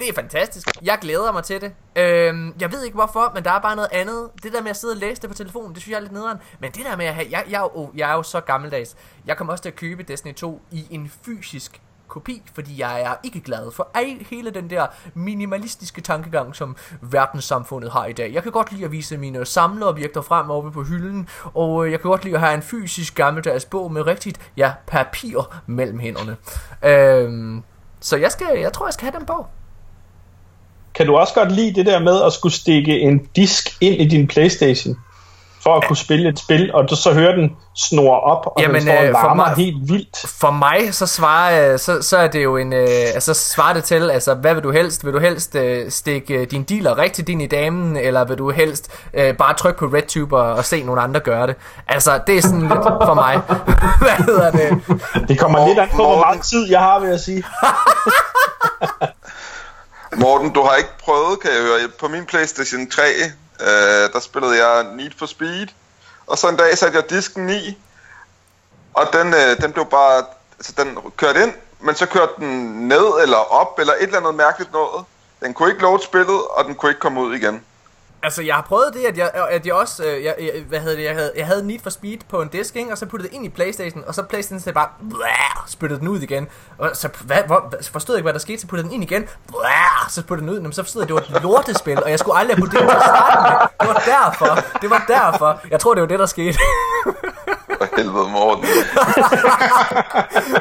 Det 0.00 0.08
er 0.08 0.14
fantastisk. 0.14 0.68
Jeg 0.82 0.98
glæder 1.00 1.32
mig 1.32 1.44
til 1.44 1.60
det. 1.60 1.72
Øhm, 1.96 2.54
jeg 2.60 2.72
ved 2.72 2.82
ikke 2.82 2.94
hvorfor, 2.94 3.32
men 3.34 3.44
der 3.44 3.50
er 3.50 3.60
bare 3.60 3.76
noget 3.76 3.88
andet. 3.92 4.28
Det 4.42 4.52
der 4.52 4.62
med 4.62 4.70
at 4.70 4.76
sidde 4.76 4.92
og 4.92 4.96
læse 4.98 5.22
det 5.22 5.30
på 5.30 5.36
telefonen, 5.36 5.74
det 5.74 5.82
synes 5.82 5.92
jeg 5.92 5.96
er 5.96 6.00
lidt 6.00 6.12
nederen. 6.12 6.38
Men 6.60 6.70
det 6.72 6.84
der 6.84 6.96
med 6.96 7.06
at 7.06 7.14
have... 7.14 7.26
Jeg, 7.30 7.44
jeg, 7.50 7.58
er, 7.58 7.70
jo, 7.76 7.90
jeg 7.96 8.10
er 8.10 8.14
jo 8.14 8.22
så 8.22 8.40
gammeldags. 8.40 8.96
Jeg 9.26 9.36
kommer 9.36 9.52
også 9.52 9.62
til 9.62 9.70
at 9.70 9.76
købe 9.76 10.02
Destiny 10.02 10.34
2 10.34 10.62
i 10.70 10.86
en 10.90 11.12
fysisk 11.24 11.80
kopi, 12.16 12.42
fordi 12.54 12.80
jeg 12.80 13.02
er 13.02 13.14
ikke 13.22 13.40
glad 13.40 13.70
for 13.72 13.88
hele 14.30 14.50
den 14.50 14.70
der 14.70 14.86
minimalistiske 15.14 16.00
tankegang, 16.00 16.56
som 16.56 16.76
verdenssamfundet 17.00 17.92
har 17.92 18.06
i 18.06 18.12
dag. 18.12 18.34
Jeg 18.34 18.42
kan 18.42 18.52
godt 18.52 18.72
lide 18.72 18.84
at 18.84 18.92
vise 18.92 19.16
mine 19.16 19.44
samleobjekter 19.44 20.22
frem 20.22 20.50
oppe 20.50 20.70
på 20.72 20.82
hylden, 20.82 21.28
og 21.54 21.86
øh, 21.86 21.92
jeg 21.92 22.00
kan 22.00 22.10
godt 22.10 22.24
lide 22.24 22.34
at 22.34 22.40
have 22.40 22.54
en 22.54 22.62
fysisk 22.62 23.14
gammeldags 23.14 23.64
bog 23.64 23.92
med 23.92 24.06
rigtigt, 24.06 24.50
ja, 24.56 24.72
papir 24.86 25.60
mellem 25.66 25.98
hænderne. 25.98 26.36
Øhm, 26.84 27.62
så 28.00 28.16
jeg, 28.16 28.32
skal, 28.32 28.46
jeg 28.60 28.72
tror, 28.72 28.86
jeg 28.86 28.92
skal 28.92 29.10
have 29.10 29.18
den 29.18 29.26
bog. 29.26 29.46
Kan 30.94 31.06
du 31.06 31.16
også 31.16 31.34
godt 31.34 31.52
lide 31.52 31.74
det 31.74 31.86
der 31.86 31.98
med 31.98 32.22
at 32.22 32.32
skulle 32.32 32.54
stikke 32.54 33.00
en 33.00 33.18
disk 33.36 33.68
ind 33.80 33.94
i 33.94 34.04
din 34.04 34.26
Playstation? 34.26 34.96
For 35.66 35.76
at 35.76 35.84
kunne 35.88 35.96
spille 35.96 36.28
et 36.28 36.38
spil, 36.38 36.74
og 36.74 36.90
du 36.90 36.96
så 36.96 37.12
hører 37.12 37.34
den 37.34 37.50
snore 37.76 38.20
op, 38.20 38.46
og 38.46 38.62
Jamen, 38.62 38.74
den 38.74 38.82
står 38.82 38.96
og 38.98 39.04
øh, 39.04 39.12
for 39.12 39.26
larmer 39.26 39.46
mig- 39.46 39.54
helt 39.56 39.76
vildt. 39.88 40.28
For 40.40 40.50
mig, 40.50 40.94
så 40.94 41.06
svarer, 41.06 41.72
øh, 41.72 41.78
så, 41.78 42.02
så 42.02 42.16
er 42.16 42.26
det 42.26 42.44
jo 42.44 42.56
en, 42.56 42.72
øh, 42.72 42.88
altså 43.14 43.34
svarer 43.34 43.72
det 43.74 43.84
til, 43.84 44.10
altså 44.10 44.34
hvad 44.34 44.54
vil 44.54 44.62
du 44.62 44.70
helst? 44.70 45.04
Vil 45.04 45.12
du 45.12 45.18
helst 45.18 45.54
øh, 45.54 45.90
stikke 45.90 46.34
øh, 46.34 46.46
din 46.50 46.62
dealer 46.62 46.98
rigtigt 46.98 47.28
ind 47.28 47.42
i 47.42 47.46
damen, 47.46 47.96
eller 47.96 48.24
vil 48.24 48.38
du 48.38 48.50
helst 48.50 48.90
øh, 49.14 49.36
bare 49.36 49.54
trykke 49.54 49.78
på 49.78 49.84
RedTube 49.86 50.36
og, 50.36 50.52
og 50.52 50.64
se 50.64 50.82
nogle 50.82 51.00
andre 51.00 51.20
gøre 51.20 51.46
det? 51.46 51.56
Altså, 51.88 52.20
det 52.26 52.36
er 52.38 52.42
sådan 52.42 52.60
lidt 52.60 52.72
for 53.06 53.14
mig. 53.14 53.40
hvad 54.04 54.24
hedder 54.26 54.50
det? 54.50 54.82
Det 55.28 55.38
kommer 55.38 55.66
lidt 55.68 55.78
an 55.78 55.88
på, 55.88 55.96
hvor 56.02 56.18
meget 56.18 56.42
tid 56.42 56.70
jeg 56.70 56.80
har, 56.80 57.00
vil 57.00 57.08
jeg 57.10 57.20
sige. 57.20 57.44
Morten, 60.22 60.50
du 60.52 60.62
har 60.62 60.74
ikke 60.76 60.90
prøvet, 61.04 61.40
kan 61.42 61.50
jeg 61.50 61.62
høre. 61.62 61.88
På 62.00 62.08
min 62.08 62.24
Playstation 62.26 62.90
3, 62.90 63.02
øh, 63.60 64.12
der 64.12 64.20
spillede 64.20 64.66
jeg 64.66 64.84
Need 64.84 65.10
for 65.18 65.26
Speed. 65.26 65.66
Og 66.26 66.38
så 66.38 66.48
en 66.48 66.56
dag 66.56 66.78
satte 66.78 66.96
jeg 66.98 67.10
disken 67.10 67.50
i. 67.50 67.78
Og 68.94 69.06
den, 69.12 69.34
øh, 69.34 69.62
den 69.62 69.72
blev 69.72 69.86
bare... 69.86 70.24
Altså, 70.58 70.72
den 70.76 70.98
kørte 71.16 71.42
ind, 71.42 71.52
men 71.80 71.94
så 71.94 72.06
kørte 72.06 72.32
den 72.36 72.88
ned 72.88 73.22
eller 73.22 73.36
op, 73.36 73.78
eller 73.78 73.92
et 73.92 74.02
eller 74.02 74.18
andet 74.18 74.34
mærkeligt 74.34 74.72
noget. 74.72 75.04
Den 75.40 75.54
kunne 75.54 75.70
ikke 75.70 75.82
load 75.82 76.00
spillet, 76.00 76.42
og 76.50 76.64
den 76.64 76.74
kunne 76.74 76.90
ikke 76.90 77.00
komme 77.00 77.20
ud 77.20 77.34
igen. 77.34 77.64
Altså, 78.26 78.42
jeg 78.42 78.54
har 78.54 78.62
prøvet 78.62 78.94
det, 78.94 79.04
at 79.04 79.18
jeg, 79.18 79.30
at 79.50 79.66
jeg 79.66 79.74
også, 79.74 80.04
øh, 80.04 80.24
jeg, 80.24 80.34
jeg, 80.38 80.52
hvad 80.68 80.80
hedder 80.80 80.96
det, 80.96 81.04
jeg 81.04 81.14
havde, 81.14 81.32
jeg 81.36 81.46
havde 81.46 81.66
Need 81.66 81.78
for 81.82 81.90
Speed 81.90 82.18
på 82.28 82.42
en 82.42 82.48
disk, 82.48 82.76
ikke? 82.76 82.92
og 82.92 82.98
så 82.98 83.06
puttede 83.06 83.28
det 83.28 83.34
ind 83.34 83.44
i 83.44 83.48
Playstation, 83.48 84.04
og 84.06 84.14
så 84.14 84.22
Playstation 84.22 84.60
så 84.60 84.72
bare, 84.72 84.88
blæh, 85.10 85.66
spyttede 85.66 86.00
den 86.00 86.08
ud 86.08 86.20
igen. 86.20 86.48
Og 86.78 86.90
så, 86.94 87.08
hvad, 87.20 87.36
hvor, 87.46 87.72
forstod 87.92 88.14
jeg 88.14 88.18
ikke, 88.18 88.24
hvad 88.24 88.32
der 88.32 88.38
skete, 88.38 88.60
så 88.60 88.66
puttede 88.66 88.88
den 88.88 88.94
ind 88.94 89.02
igen, 89.02 89.22
blæh, 89.48 90.08
så 90.08 90.22
puttede 90.22 90.46
den 90.46 90.54
ud, 90.54 90.60
Jamen, 90.60 90.72
så 90.72 90.82
forstod 90.82 91.02
jeg, 91.02 91.16
at 91.16 91.24
det 91.24 91.32
var 91.32 91.38
et 91.38 91.42
lortespil, 91.42 92.04
og 92.04 92.10
jeg 92.10 92.18
skulle 92.18 92.38
aldrig 92.38 92.56
have 92.56 92.62
puttet 92.62 92.78
det 92.78 92.84
ind 92.84 92.90
til 92.90 92.96
at 92.96 93.02
starte 93.02 93.42
med. 93.42 93.68
Det 93.80 93.88
var 93.94 94.02
derfor, 94.06 94.78
det 94.80 94.90
var 94.90 95.04
derfor. 95.08 95.60
Jeg 95.70 95.80
tror, 95.80 95.94
det 95.94 96.00
var 96.00 96.08
det, 96.08 96.18
der 96.18 96.26
skete. 96.26 96.58
For 97.78 97.96
helvede, 97.96 98.28
Morten. 98.28 98.64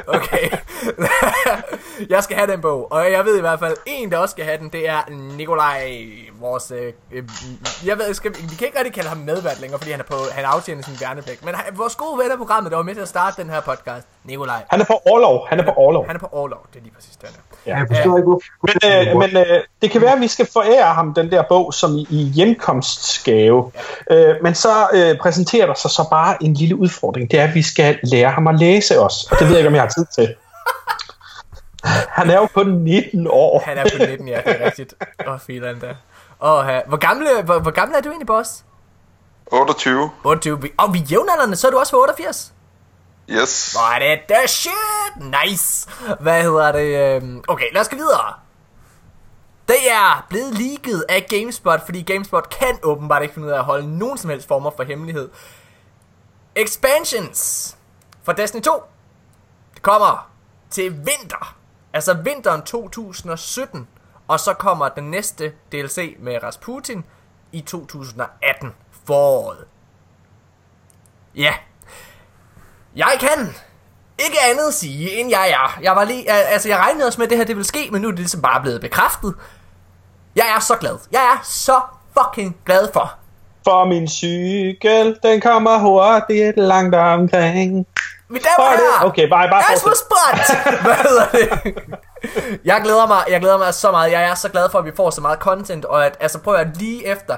Okay. 0.16 0.50
jeg 2.10 2.24
skal 2.24 2.38
have 2.38 2.52
den 2.52 2.62
bog, 2.62 2.92
og 2.92 3.12
jeg 3.12 3.26
ved 3.26 3.38
i 3.38 3.42
hvert 3.42 3.60
fald, 3.60 3.76
en 3.86 4.12
der 4.12 4.18
også 4.18 4.32
skal 4.32 4.46
have 4.46 4.58
den, 4.58 4.70
det 4.70 4.90
er 4.90 5.00
Nikolaj, 5.38 5.92
vores... 6.40 6.72
Øh, 6.72 6.94
øh, 7.12 7.24
jeg 7.86 7.98
ved, 7.98 8.14
skal, 8.14 8.32
vi 8.32 8.56
kan 8.56 8.68
ikke 8.68 8.78
rigtig 8.78 8.94
kalde 8.94 9.10
ham 9.10 9.18
medvært 9.18 9.62
længere, 9.62 9.80
fordi 9.80 9.92
han 9.92 10.00
er 10.00 10.04
på 10.04 10.16
han 10.32 10.46
aftjener 10.46 10.84
sin 10.84 10.98
værnepligt. 11.02 11.46
Men 11.46 11.56
han, 11.56 11.78
vores 11.78 11.96
gode 11.96 12.18
ven 12.20 12.32
af 12.32 12.38
programmet, 12.38 12.72
der 12.72 12.78
var 12.78 12.84
med 12.84 12.94
til 12.94 13.02
at 13.02 13.08
starte 13.08 13.42
den 13.42 13.50
her 13.50 13.62
podcast, 13.62 14.08
Nikolaj. 14.24 14.64
Han 14.70 14.82
er 14.82 14.86
på 14.86 15.02
overlov. 15.06 15.48
Han 15.50 15.60
er 15.60 15.64
på 15.64 15.72
overlov. 15.72 16.08
Han 16.08 16.16
er 16.16 16.20
på 16.20 16.30
overlov, 16.32 16.66
det 16.74 16.80
er 16.80 16.84
lige 16.84 16.94
præcis 16.94 17.16
den 17.16 17.30
her. 17.30 17.42
Jeg 17.66 17.86
forstår 17.88 18.18
ikke. 18.18 18.32
Men, 18.64 19.08
øh, 19.10 19.18
men 19.18 19.38
øh, 19.38 19.64
det 19.82 19.92
kan 19.92 20.02
være, 20.02 20.14
at 20.14 20.22
vi 20.22 20.28
skal 20.28 20.48
forære 20.54 20.94
ham 20.94 21.14
den 21.14 21.32
der 21.32 21.44
bog 21.50 21.74
som 21.74 21.96
i, 21.98 22.08
i 22.10 22.24
hjemkomstgave. 22.36 23.72
Øh, 24.12 24.36
men 24.44 24.56
så 24.56 24.88
øh, 24.94 25.18
præsenterer 25.18 25.66
der 25.66 25.74
sig 25.74 25.92
så 25.92 26.08
bare 26.10 26.44
en 26.44 26.54
lille 26.54 26.76
udfordring. 26.76 27.32
Det 27.32 27.40
er, 27.40 27.44
at 27.44 27.56
vi 27.56 27.62
skal 27.62 28.00
lære 28.04 28.32
ham 28.32 28.48
at 28.48 28.60
læse 28.60 29.00
os. 29.00 29.28
Og 29.32 29.40
det 29.40 29.48
ved 29.48 29.56
jeg 29.56 29.60
ikke, 29.60 29.68
om 29.68 29.76
jeg 29.76 29.82
har 29.82 29.90
tid 29.90 30.06
til. 30.16 30.36
Han 32.10 32.30
er 32.30 32.36
jo 32.38 32.48
kun 32.54 32.68
19 32.70 33.28
år. 33.30 33.62
Han 33.66 33.78
er 33.78 33.84
på 33.84 33.98
19, 34.06 34.28
ja, 34.28 34.42
det 34.46 34.62
er 34.62 34.66
rigtigt. 34.66 34.94
Åh, 35.28 35.34
oh, 35.34 35.40
filan 35.40 35.80
da. 35.80 35.96
Oh, 36.40 36.66
hvor, 36.88 36.98
gamle, 36.98 37.42
hvor, 37.44 37.60
hvor 37.60 37.72
gammel 37.72 37.98
er 37.98 38.02
du 38.02 38.10
egentlig, 38.10 38.28
boss? 38.28 38.64
28. 39.52 40.12
28. 40.24 40.62
Vi- 40.62 40.72
Og 40.78 40.94
vi 40.94 41.00
er 41.00 41.04
jævnaldrende, 41.04 41.56
så 41.56 41.68
er 41.68 41.72
du 41.72 41.78
også 41.80 41.92
for 41.92 41.98
88. 41.98 42.54
Yes. 43.30 43.72
Hvor 43.72 43.96
er 43.96 44.00
det 44.00 44.20
the 44.36 44.48
shit? 44.48 44.74
Nice. 45.46 45.90
Hvad 46.20 46.42
hedder 46.42 46.72
det? 46.72 47.16
øhm, 47.16 47.44
Okay, 47.48 47.66
lad 47.74 47.82
os 47.82 47.90
gå 47.90 47.96
videre. 47.96 48.34
Det 49.68 49.92
er 49.92 50.26
blevet 50.30 50.54
leaget 50.54 51.06
af 51.10 51.26
GameSpot, 51.30 51.86
fordi 51.86 52.02
GameSpot 52.02 52.50
kan 52.50 52.80
åbenbart 52.84 53.22
ikke 53.22 53.34
finde 53.34 53.48
ud 53.48 53.54
af 53.54 53.58
at 53.58 53.64
holde 53.64 53.98
nogen 53.98 54.18
som 54.18 54.30
helst 54.30 54.48
former 54.48 54.72
for 54.78 54.84
hemmelighed. 54.84 55.30
Expansions 56.56 57.76
for 58.24 58.32
Destiny 58.32 58.62
2 58.62 58.72
det 59.74 59.82
kommer 59.82 60.30
til 60.70 60.92
vinter. 60.92 61.56
Altså 61.96 62.14
vinteren 62.14 62.62
2017. 62.62 63.88
Og 64.28 64.40
så 64.40 64.54
kommer 64.54 64.90
den 64.90 65.12
næste 65.12 65.52
DLC 65.72 66.16
med 66.20 66.44
Rasputin 66.44 67.04
i 67.52 67.62
2018 67.62 68.72
foråret. 69.08 69.66
Ja, 71.36 71.54
jeg 72.96 73.18
kan 73.20 73.56
ikke 74.20 74.38
andet 74.52 74.74
sige, 74.74 75.12
end 75.12 75.30
jeg 75.30 75.50
er. 75.50 75.80
Jeg 75.82 75.96
var 75.96 76.04
lige, 76.04 76.32
altså 76.32 76.70
jeg 76.70 76.78
regnede 76.78 77.08
også 77.08 77.22
med, 77.22 77.26
at 77.26 77.30
det 77.30 77.38
her 77.38 77.46
det 77.46 77.56
ville 77.56 77.68
ske, 77.68 77.90
men 77.92 78.02
nu 78.02 78.08
er 78.08 78.12
det 78.12 78.20
ligesom 78.20 78.42
bare 78.42 78.62
blevet 78.62 78.82
bekræftet. 78.82 79.36
Jeg 80.36 80.46
er 80.56 80.60
så 80.60 80.76
glad. 80.76 80.98
Jeg 81.12 81.22
er 81.22 81.44
så 81.44 81.82
fucking 82.20 82.58
glad 82.66 82.88
for. 82.94 83.14
For 83.64 83.86
min 83.86 84.08
cykel, 84.08 85.20
den 85.24 85.42
kommer 85.42 85.78
hurtigt 85.80 86.58
langt 86.58 86.96
omkring. 86.96 87.88
Mit 88.28 88.44
damer 88.44 88.70
herrer. 88.70 89.10
Okay, 89.10 89.30
bare, 89.30 89.50
bare 89.50 89.64
fortsæt. 89.70 89.92
Asmus 89.92 90.06
Brandt! 90.12 90.82
Hvad 90.82 90.96
hedder 90.96 91.28
det? 91.32 91.84
Jeg 92.66 92.82
glæder 92.84 93.08
mig, 93.08 93.24
jeg 93.30 93.40
glæder 93.40 93.58
mig 93.58 93.74
så 93.74 93.92
meget. 93.92 94.12
Jeg 94.12 94.24
er 94.24 94.36
så 94.36 94.50
glad 94.50 94.70
for, 94.70 94.80
at 94.80 94.86
vi 94.86 94.92
får 94.96 95.10
så 95.10 95.22
meget 95.22 95.40
content, 95.40 95.86
og 95.86 96.06
at, 96.06 96.18
altså 96.20 96.40
prøv 96.40 96.56
at 96.56 96.78
lige 96.78 97.08
efter, 97.08 97.36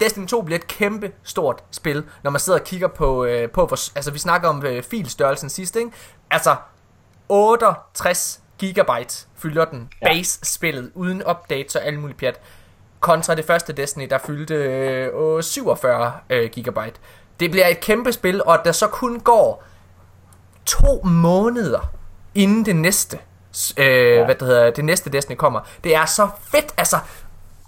Destiny 0.00 0.26
2 0.26 0.42
bliver 0.42 0.58
et 0.58 0.66
kæmpe 0.66 1.12
stort 1.24 1.64
spil, 1.70 2.04
når 2.22 2.30
man 2.30 2.40
sidder 2.40 2.58
og 2.58 2.64
kigger 2.64 2.88
på, 2.88 3.24
øh, 3.24 3.50
på 3.50 3.66
hvor, 3.66 3.96
altså 3.96 4.10
vi 4.10 4.18
snakker 4.18 4.48
om 4.48 4.66
øh, 4.66 4.82
filstørrelsen 4.82 5.50
sidst, 5.50 5.76
ikke? 5.76 5.90
Altså, 6.30 6.56
68 7.28 8.40
gigabyte 8.58 9.26
fylder 9.38 9.64
den 9.64 9.88
base-spillet, 10.04 10.90
uden 10.94 11.22
updates 11.30 11.76
og 11.76 11.84
alt 11.84 11.98
muligt 11.98 12.18
pjat, 12.18 12.40
kontra 13.00 13.34
det 13.34 13.44
første 13.44 13.72
Destiny, 13.72 14.06
der 14.10 14.18
fyldte 14.18 14.54
øh, 14.54 15.42
47 15.42 16.12
øh, 16.30 16.50
gigabyte. 16.50 16.94
Det 17.40 17.50
bliver 17.50 17.66
et 17.66 17.80
kæmpe 17.80 18.12
spil, 18.12 18.42
og 18.44 18.54
at 18.54 18.60
der 18.64 18.72
så 18.72 18.86
kun 18.86 19.20
går 19.20 19.64
to 20.66 21.00
måneder 21.04 21.90
inden 22.34 22.64
det 22.66 22.76
næste 22.76 23.18
øh, 23.78 23.86
ja. 23.86 24.24
hvad 24.24 24.34
det 24.34 24.46
hedder, 24.46 24.70
det 24.70 24.84
næste 24.84 25.10
Destiny 25.10 25.36
kommer. 25.36 25.60
Det 25.84 25.96
er 25.96 26.04
så 26.04 26.28
fedt, 26.52 26.74
altså 26.76 26.96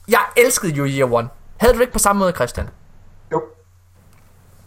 jeg 0.09 0.21
elskede 0.37 0.73
jo 0.73 0.87
Year 0.87 1.13
One. 1.13 1.29
Havde 1.57 1.73
du 1.73 1.79
det 1.79 1.83
ikke 1.83 1.93
på 1.93 1.99
samme 1.99 2.21
måde, 2.21 2.33
Christian? 2.33 2.69
Jo, 3.33 3.43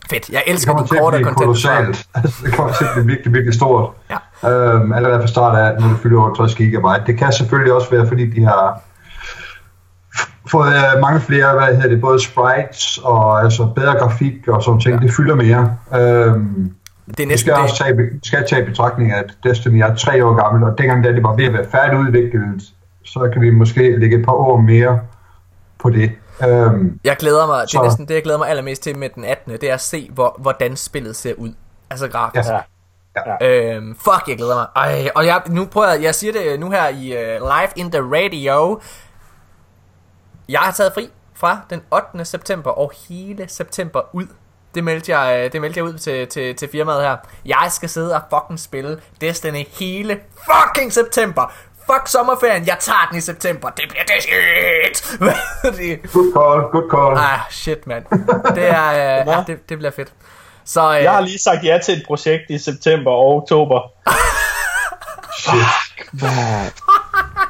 Fedt, 0.10 0.30
jeg 0.30 0.44
det 0.46 0.54
elsker 0.54 0.72
kommer 0.72 0.84
de 0.84 0.90
til 0.90 0.96
at 0.96 1.02
korte 1.02 1.18
content. 1.18 1.38
kolossalt. 1.38 2.08
Altså, 2.16 2.46
det 2.46 2.54
kommer 2.54 2.74
til 2.74 2.84
at 2.86 2.90
blive 2.94 3.06
virkelig, 3.08 3.34
virkelig 3.34 3.54
stort. 3.54 3.92
Ja. 4.44 4.50
Øhm, 4.50 4.94
allerede 4.94 5.20
fra 5.20 5.28
start 5.28 5.58
af, 5.58 5.82
du 5.82 5.98
fylder 5.98 6.22
over 6.22 6.34
60 6.34 6.56
gigabyte. 6.56 7.04
Det 7.06 7.18
kan 7.18 7.32
selvfølgelig 7.34 7.74
også 7.74 7.90
være, 7.90 8.08
fordi 8.08 8.30
de 8.30 8.46
har 8.46 8.82
fået 10.52 10.68
øh, 10.68 11.02
mange 11.02 11.22
flere, 11.22 11.54
hvad 11.54 11.76
hedder 11.76 11.90
det, 11.90 12.02
både 12.02 12.20
sprites 12.24 12.98
og 13.04 13.42
altså 13.42 13.66
bedre 13.76 13.94
grafik 14.00 14.48
og 14.48 14.64
sådan 14.64 14.80
ting. 14.80 15.02
Ja. 15.02 15.08
Det 15.08 15.14
fylder 15.16 15.36
mere. 15.36 15.78
Øhm, 15.96 16.74
Det 17.10 17.20
er 17.20 17.24
vi 17.24 17.26
næsten 17.26 17.38
skal 17.52 17.54
også 17.54 17.84
det. 17.88 17.96
tage, 17.96 17.98
vi 17.98 18.04
skal 18.24 18.48
tage 18.50 18.62
i 18.62 18.66
betragtning, 18.66 19.14
at 19.14 19.26
Destiny 19.44 19.82
er 19.82 19.96
tre 19.96 20.26
år 20.26 20.34
gammel, 20.44 20.64
og 20.72 20.78
dengang 20.78 21.04
da 21.04 21.12
det 21.12 21.24
var 21.24 21.36
ved 21.36 21.46
at 21.46 21.54
være 21.54 21.66
færdigudviklet, 21.72 22.64
så 23.06 23.30
kan 23.34 23.42
vi 23.42 23.50
måske 23.50 23.98
lægge 24.00 24.20
et 24.20 24.26
par 24.26 24.32
år 24.34 24.58
mere 24.58 25.00
på 25.80 25.90
det. 25.90 26.12
Øhm, 26.48 27.00
Jeg 27.04 27.16
glæder 27.20 27.48
mig, 27.48 27.56
det 27.62 27.64
er 27.64 27.68
Så- 27.80 27.84
næsten 27.84 28.08
det, 28.08 28.14
jeg 28.14 28.24
glæder 28.24 28.38
mig 28.40 28.50
allermest 28.50 28.84
til 28.84 28.98
med 28.98 29.10
den 29.10 29.24
18. 29.26 29.52
Det 29.52 29.64
er 29.64 29.74
at 29.74 29.82
se, 29.82 30.10
hvor, 30.14 30.36
hvordan 30.40 30.76
spillet 30.76 31.16
ser 31.16 31.34
ud. 31.38 31.54
Altså 31.90 32.08
grafisk. 32.08 32.50
Ja. 32.50 32.60
Ja. 33.42 33.76
Øhm, 33.76 33.96
fuck, 33.96 34.28
jeg 34.28 34.38
glæder 34.38 34.56
mig. 34.56 34.68
Ej, 34.76 35.10
og 35.16 35.26
jeg, 35.26 35.42
nu 35.50 35.66
prøver 35.66 35.88
jeg, 35.94 36.04
jeg 36.04 36.16
siger 36.16 36.34
det 36.34 36.60
nu 36.60 36.72
her 36.72 36.88
i 36.88 37.12
uh, 37.14 37.48
Live 37.48 37.70
in 37.76 37.92
the 37.92 38.02
Radio. 38.02 38.80
Jeg 40.50 40.60
har 40.60 40.72
taget 40.72 40.92
fri 40.94 41.10
fra 41.34 41.60
den 41.70 41.82
8. 42.14 42.26
september 42.26 42.72
og 42.72 42.92
hele 43.10 43.46
september 43.48 44.02
ud. 44.16 44.26
Det 44.76 44.84
meldte 44.84 45.18
jeg, 45.18 45.46
øh, 45.46 45.52
det 45.52 45.62
meldte 45.62 45.78
jeg 45.78 45.86
ud 45.86 45.98
til, 45.98 46.28
til, 46.28 46.56
til 46.56 46.70
firmaet 46.72 47.02
her. 47.04 47.18
Jeg 47.46 47.68
skal 47.70 47.90
sidde 47.90 48.16
og 48.16 48.22
fucking 48.30 48.60
spille 48.60 49.02
Destiny 49.22 49.68
hele 49.80 50.20
fucking 50.34 50.94
september. 50.94 51.54
Fuck 51.94 52.08
sommerferien, 52.08 52.68
jeg 52.68 52.78
tager 52.80 53.08
den 53.10 53.18
i 53.18 53.22
september. 53.22 53.70
Det 53.70 53.84
bliver 53.90 54.04
det 54.04 54.24
shit. 54.24 55.22
Er? 55.22 56.08
Good 56.14 56.34
call, 56.34 56.62
good 56.72 56.90
call. 56.92 57.18
Ah, 57.18 57.40
shit, 57.50 57.88
mand. 57.88 58.06
Det 58.56 58.68
er, 58.68 58.90
øh, 58.90 59.28
ja, 59.28 59.44
det, 59.48 59.70
det 59.70 59.78
bliver 59.78 59.92
fedt. 59.92 60.14
Så 60.66 60.98
øh, 60.98 61.04
Jeg 61.04 61.12
har 61.12 61.22
lige 61.22 61.40
sagt 61.40 61.64
ja 61.64 61.80
til 61.86 61.98
et 61.98 62.04
projekt 62.08 62.44
i 62.50 62.58
september 62.58 63.12
og 63.12 63.36
oktober. 63.36 63.92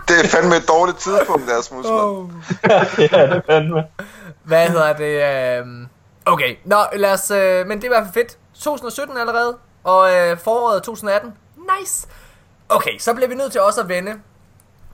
Det 0.07 0.26
er 0.26 0.28
fandme 0.28 0.55
et 0.55 0.67
dårligt 0.67 0.97
tidspunkt, 0.99 1.51
Asmus. 1.59 1.86
Oh. 1.86 2.30
det 2.97 3.13
er 3.13 3.34
det 3.34 3.43
fandme. 3.49 3.84
Hvad 4.43 4.67
hedder 4.67 4.93
det? 4.93 5.13
Øh... 5.59 5.65
Okay, 6.30 6.55
nå, 6.65 6.77
lad 6.93 7.13
os... 7.13 7.32
Øh... 7.32 7.67
Men 7.67 7.77
det 7.77 7.84
er 7.84 7.88
i 7.88 7.95
hvert 7.95 8.03
fald 8.03 8.13
fedt. 8.13 8.38
2017 8.53 9.17
allerede, 9.17 9.57
og 9.84 10.13
øh, 10.15 10.38
foråret 10.38 10.84
2018. 10.84 11.34
Nice. 11.80 12.07
Okay, 12.69 12.97
så 12.97 13.13
bliver 13.13 13.27
vi 13.27 13.36
nødt 13.36 13.51
til 13.51 13.61
også 13.61 13.82
at 13.82 13.89
vende. 13.89 14.21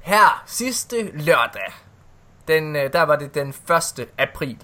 Her, 0.02 0.44
sidste 0.46 1.12
lørdag, 1.14 1.74
den, 2.48 2.76
øh, 2.76 2.94
der 2.94 3.02
var 3.02 3.16
det 3.16 3.36
den 3.36 3.50
1. 4.00 4.08
april. 4.18 4.58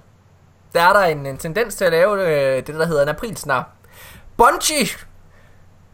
Der 0.73 0.81
er 0.81 0.93
der 0.93 1.01
en, 1.01 1.25
en 1.25 1.37
tendens 1.37 1.75
til 1.75 1.85
at 1.85 1.91
lave 1.91 2.27
øh, 2.27 2.67
det, 2.67 2.75
der 2.75 2.85
hedder 2.85 3.03
en 3.03 3.09
aprilsnar. 3.09 3.69
Bungie 4.37 4.87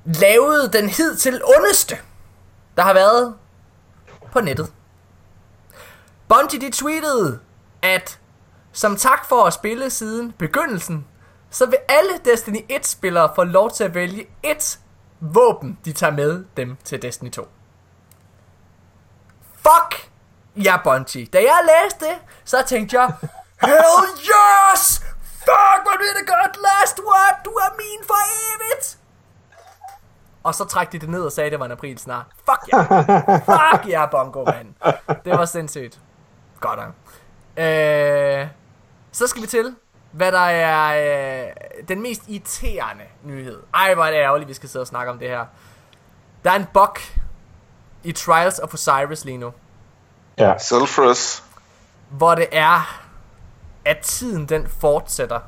lavede 0.06 0.70
den 0.74 0.90
hidtil 0.90 1.42
ondeste, 1.58 1.98
der 2.78 2.84
har 2.84 2.94
været 2.94 3.36
på 4.32 4.42
nettet. 4.42 4.72
Bungie 6.28 6.62
de 6.62 6.72
tweetede, 6.72 7.40
at 7.82 8.20
som 8.78 8.96
tak 8.96 9.26
for 9.26 9.44
at 9.44 9.54
spille 9.54 9.90
siden 9.90 10.32
begyndelsen, 10.32 11.08
så 11.50 11.66
vil 11.66 11.78
alle 11.90 12.12
Destiny 12.26 12.72
1-spillere 12.72 13.32
få 13.36 13.44
lov 13.44 13.72
til 13.72 13.84
at 13.84 13.94
vælge 13.94 14.28
et 14.44 14.80
våben, 15.20 15.80
de 15.86 15.94
tager 15.94 16.14
med 16.14 16.46
dem 16.58 16.78
til 16.84 17.02
Destiny 17.02 17.32
2. 17.32 17.48
Fuck! 19.56 20.10
Ja, 20.56 20.78
Bungie. 20.84 21.26
Da 21.26 21.38
jeg 21.38 21.60
læste 21.68 22.06
det, 22.06 22.16
så 22.46 22.64
tænkte 22.68 23.00
jeg, 23.00 23.14
Hell 23.66 24.08
yes! 24.20 25.00
Fuck, 25.22 25.82
hvor 25.84 25.98
bliver 25.98 26.14
det 26.20 26.28
godt, 26.28 26.58
last 26.64 27.00
word! 27.00 27.40
Du 27.46 27.50
er 27.50 27.78
min 27.78 28.08
for 28.08 28.16
evigt! 28.16 28.98
Og 30.44 30.56
så 30.56 30.66
trak 30.66 30.92
de 30.92 31.00
det 31.00 31.10
ned 31.10 31.24
og 31.24 31.32
sagde, 31.32 31.46
at 31.46 31.52
det 31.52 31.60
var 31.60 31.66
en 31.66 31.72
april 31.72 31.98
snart. 31.98 32.26
Fuck 32.50 32.74
ja! 32.74 32.82
Fuck 33.38 33.90
ja, 33.90 34.06
Bongo, 34.06 34.46
mand! 34.46 34.74
Det 35.26 35.34
var 35.38 35.46
sindssygt. 35.46 36.00
Godt 36.60 36.80
nok. 36.80 36.94
Øh, 37.66 38.48
så 39.18 39.28
skal 39.28 39.42
vi 39.42 39.48
til, 39.48 39.76
hvad 40.12 40.32
der 40.32 40.40
er 40.40 41.46
øh, 41.48 41.52
den 41.88 42.02
mest 42.02 42.22
irriterende 42.28 43.04
nyhed. 43.24 43.60
Ej, 43.74 43.94
hvor 43.94 44.06
er 44.06 44.12
det 44.12 44.18
ærgerligt, 44.18 44.50
vi 44.50 44.54
skal 44.54 44.70
sidde 44.70 44.84
og 44.84 44.88
snakke 44.88 45.12
om 45.12 45.20
det 45.20 45.30
her. 45.30 45.46
Der 46.44 46.52
er 46.52 46.56
en 46.56 46.66
bug 46.74 46.98
i 48.04 48.12
Trials 48.12 48.60
of 48.60 48.74
Osiris 48.74 49.26
lige 49.26 49.38
nu, 49.38 49.54
Ja. 50.38 50.58
Selfless. 50.58 51.44
hvor 52.10 52.36
det 52.36 52.48
er, 52.52 53.02
at 53.86 53.98
tiden 53.98 54.46
den 54.46 54.68
fortsætter. 54.82 55.40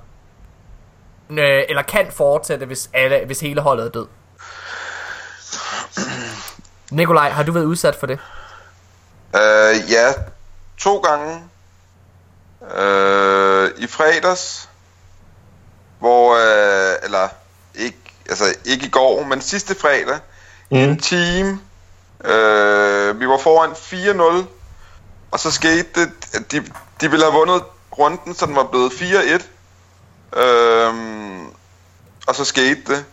Øh, 1.30 1.64
eller 1.70 1.82
kan 1.82 2.12
fortsætte, 2.12 2.66
hvis, 2.66 2.90
alle, 2.94 3.26
hvis 3.26 3.40
hele 3.40 3.62
holdet 3.62 3.86
er 3.86 3.90
død. 3.90 4.08
Nikolaj, 6.92 7.30
har 7.30 7.44
du 7.44 7.52
været 7.52 7.66
udsat 7.66 7.96
for 7.96 8.08
det? 8.08 8.20
Uh, 9.34 9.92
ja, 9.92 10.14
to 10.78 10.98
gange. 11.00 11.49
Uh, 12.62 13.70
I 13.84 13.88
fredags, 13.88 14.70
hvor, 16.00 16.34
uh, 16.34 17.06
eller 17.06 17.28
ikke, 17.76 17.98
altså 18.30 18.56
ikke 18.66 18.86
i 18.86 18.90
går, 18.90 19.24
men 19.24 19.42
sidste 19.42 19.76
fredag, 19.76 20.20
Mm. 20.72 20.78
en 20.78 21.00
time, 21.00 21.50
uh, 22.20 23.20
vi 23.20 23.28
var 23.28 23.38
foran 23.38 23.72
4-0, 23.72 24.48
og 25.32 25.40
så 25.40 25.52
skete 25.52 25.86
det, 25.96 26.12
at 26.34 26.52
de, 26.52 26.66
de 27.02 27.10
ville 27.12 27.26
have 27.26 27.34
vundet 27.34 27.64
runden, 28.00 28.36
så 28.36 28.46
den 28.46 28.56
var 28.56 28.64
blevet 28.64 28.92
4-1. 28.92 29.44
Uh, 30.40 31.46
og 32.28 32.36
så 32.36 32.46
skete 32.46 32.82
det. 32.88 33.06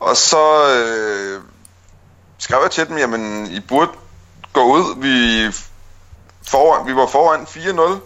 Og 0.00 0.16
så 0.16 0.68
øh, 0.70 1.40
skrev 2.38 2.58
jeg 2.62 2.70
til 2.70 2.88
dem, 2.88 2.98
jamen 2.98 3.46
I 3.46 3.60
burde 3.60 3.90
gå 4.52 4.62
ud. 4.62 5.00
Vi, 5.00 5.46
foran, 6.48 6.86
vi 6.86 6.96
var 6.96 7.06
foran 7.06 7.42
4-0. 7.96 8.00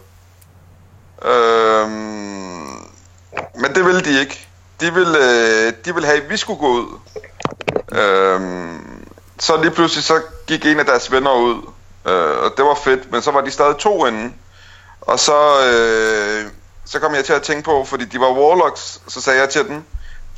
Øhm, 1.23 2.89
men 3.55 3.75
det 3.75 3.85
ville 3.85 4.01
de 4.01 4.21
ikke. 4.21 4.49
De 4.81 4.95
ville, 4.95 5.19
øh, 5.19 5.73
de 5.85 5.95
ville 5.95 6.07
have, 6.07 6.23
at 6.23 6.31
vi 6.31 6.37
skulle 6.37 6.59
gå 6.59 6.67
ud. 6.67 6.99
Øhm, 7.93 9.07
så 9.39 9.57
lige 9.57 9.71
pludselig 9.71 10.05
så 10.05 10.23
gik 10.47 10.67
en 10.67 10.79
af 10.79 10.87
deres 10.87 11.13
venner 11.13 11.33
ud. 11.33 11.63
Øh, 12.07 12.39
og 12.39 12.53
det 12.57 12.65
var 12.65 12.75
fedt, 12.85 13.13
men 13.13 13.23
så 13.23 13.31
var 13.31 13.41
de 13.41 13.51
stadig 13.51 13.77
to 13.77 14.07
inde. 14.07 14.33
Og 15.01 15.19
så, 15.19 15.61
øh, 15.67 16.51
så 16.85 16.99
kom 16.99 17.15
jeg 17.15 17.25
til 17.25 17.33
at 17.33 17.43
tænke 17.43 17.63
på, 17.63 17.85
fordi 17.85 18.05
de 18.05 18.21
var 18.21 18.33
warlocks, 18.33 19.01
så 19.09 19.21
sagde 19.21 19.41
jeg 19.41 19.49
til 19.49 19.69
dem, 19.69 19.85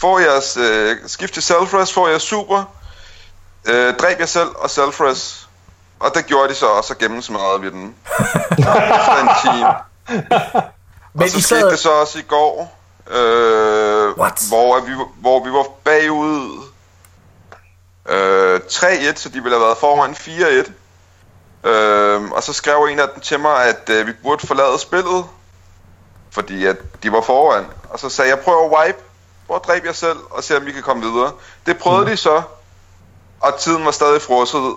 får 0.01 0.19
jeres 0.19 0.57
øh, 0.57 0.97
skift 1.07 1.35
til 1.35 1.43
self 1.43 1.69
får 1.69 2.09
jeg 2.09 2.21
super, 2.21 2.65
øh, 3.65 3.95
dræb 3.95 4.21
jer 4.21 4.27
selv 4.27 4.49
og 4.57 4.71
self 4.71 5.01
Og 6.01 6.15
det 6.15 6.27
gjorde 6.27 6.49
de 6.49 6.55
så, 6.55 6.67
og 6.67 6.85
så 6.85 6.95
gennemsmadrede 6.95 7.61
vi 7.61 7.71
den. 7.71 7.95
Efter 8.59 9.21
en 9.23 9.29
time. 9.43 9.88
Men 10.09 11.23
Og 11.23 11.29
så 11.29 11.39
I 11.39 11.41
skete 11.41 11.61
sad... 11.61 11.71
det 11.71 11.79
så 11.79 11.91
også 11.91 12.19
i 12.19 12.23
går, 12.23 12.79
øh, 13.11 14.19
What? 14.19 14.45
hvor, 14.49 14.81
vi, 14.81 14.93
hvor 15.21 15.45
vi 15.45 15.51
var 15.51 15.67
bagud 15.85 16.65
øh, 18.09 18.61
3-1, 18.71 19.17
så 19.17 19.29
de 19.29 19.43
ville 19.43 19.59
have 19.59 19.67
været 19.67 19.79
foran 19.79 20.13
4-1. 20.13 20.73
Øh, 21.69 22.31
og 22.31 22.43
så 22.43 22.53
skrev 22.53 22.89
en 22.91 22.99
af 22.99 23.09
dem 23.15 23.21
til 23.21 23.41
mig, 23.41 23.65
at 23.65 23.91
øh, 23.91 24.07
vi 24.07 24.13
burde 24.23 24.47
forlade 24.47 24.79
spillet, 24.79 25.25
fordi 26.31 26.67
at 26.67 26.77
de 27.03 27.13
var 27.13 27.21
foran. 27.21 27.67
Og 27.91 27.99
så 27.99 28.09
sagde 28.09 28.31
jeg, 28.31 28.39
prøv 28.39 28.65
at 28.65 28.71
wipe, 28.79 28.99
prøv 29.47 29.57
at 29.57 29.65
dræbe 29.67 29.87
jer 29.87 29.93
selv, 29.93 30.19
og 30.31 30.45
se 30.45 30.57
om 30.57 30.67
vi 30.67 30.73
kan 30.73 30.83
komme 30.83 31.03
videre. 31.03 31.33
Det 31.67 31.79
prøvede 31.79 32.05
mm. 32.05 32.11
de 32.11 32.17
så, 32.17 32.43
og 33.41 33.59
tiden 33.59 33.85
var 33.85 33.91
stadig 33.91 34.23
frosset. 34.23 34.75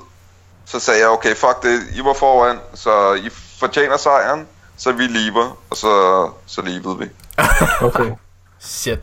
Så 0.65 0.79
sagde 0.79 0.99
jeg, 0.99 1.09
okay, 1.09 1.35
fuck 1.35 1.63
det, 1.63 1.81
I 1.95 2.03
var 2.03 2.13
foran, 2.13 2.59
så 2.73 3.13
I 3.13 3.29
fortjener 3.59 3.97
sejren, 3.97 4.47
så 4.77 4.91
vi 4.91 5.03
lever, 5.03 5.57
og 5.69 5.77
så, 5.77 6.29
så 6.45 6.61
levede 6.61 6.97
vi. 6.99 7.05
Okay. 7.81 8.11
Shit. 8.59 8.99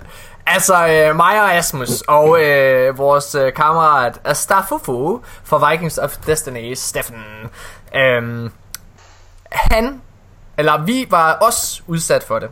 Altså, 0.47 0.75
øh, 0.89 1.17
mig 1.17 1.43
og 1.43 1.55
Asmus 1.55 2.01
og 2.01 2.41
øh, 2.43 2.99
vores 2.99 3.35
øh, 3.35 3.53
kammerat 3.55 4.21
Astafufu 4.25 5.21
fra 5.45 5.71
Vikings 5.71 5.99
of 5.99 6.17
Destiny, 6.27 6.75
Steffen, 6.75 7.25
øh, 7.95 8.51
han, 9.53 10.01
eller 10.59 10.85
vi 10.85 11.07
var 11.11 11.33
også 11.33 11.83
udsat 11.87 12.25
for 12.25 12.39
det. 12.39 12.49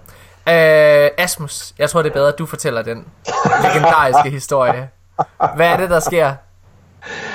Øh, 0.49 1.11
Asmus, 1.19 1.73
jeg 1.79 1.91
tror 1.91 2.03
det 2.03 2.11
er 2.11 2.15
bedre, 2.15 2.29
at 2.29 2.39
du 2.39 2.47
fortæller 2.47 2.83
den 2.83 3.05
legendariske 3.63 4.31
historie. 4.31 4.89
Hvad 5.57 5.69
er 5.69 5.77
det, 5.77 5.91
der 5.91 6.01
sker? 6.01 6.35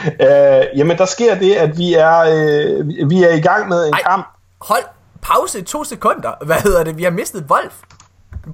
Øh, 0.05 0.77
jamen, 0.77 0.97
der 0.97 1.05
sker 1.05 1.35
det, 1.35 1.53
at 1.55 1.77
vi 1.77 1.93
er, 1.93 2.19
øh, 2.19 2.87
vi- 2.87 3.03
vi 3.09 3.23
er 3.23 3.33
i 3.33 3.41
gang 3.41 3.67
med 3.69 3.87
en 3.87 3.93
Ej. 3.93 4.01
kamp. 4.01 4.27
Hold 4.61 4.83
pause 5.21 5.59
i 5.59 5.61
to 5.61 5.83
sekunder. 5.83 6.45
Hvad 6.45 6.55
hedder 6.55 6.83
det? 6.83 6.97
Vi 6.97 7.03
har 7.03 7.11
mistet 7.11 7.45
Wolf. 7.49 7.73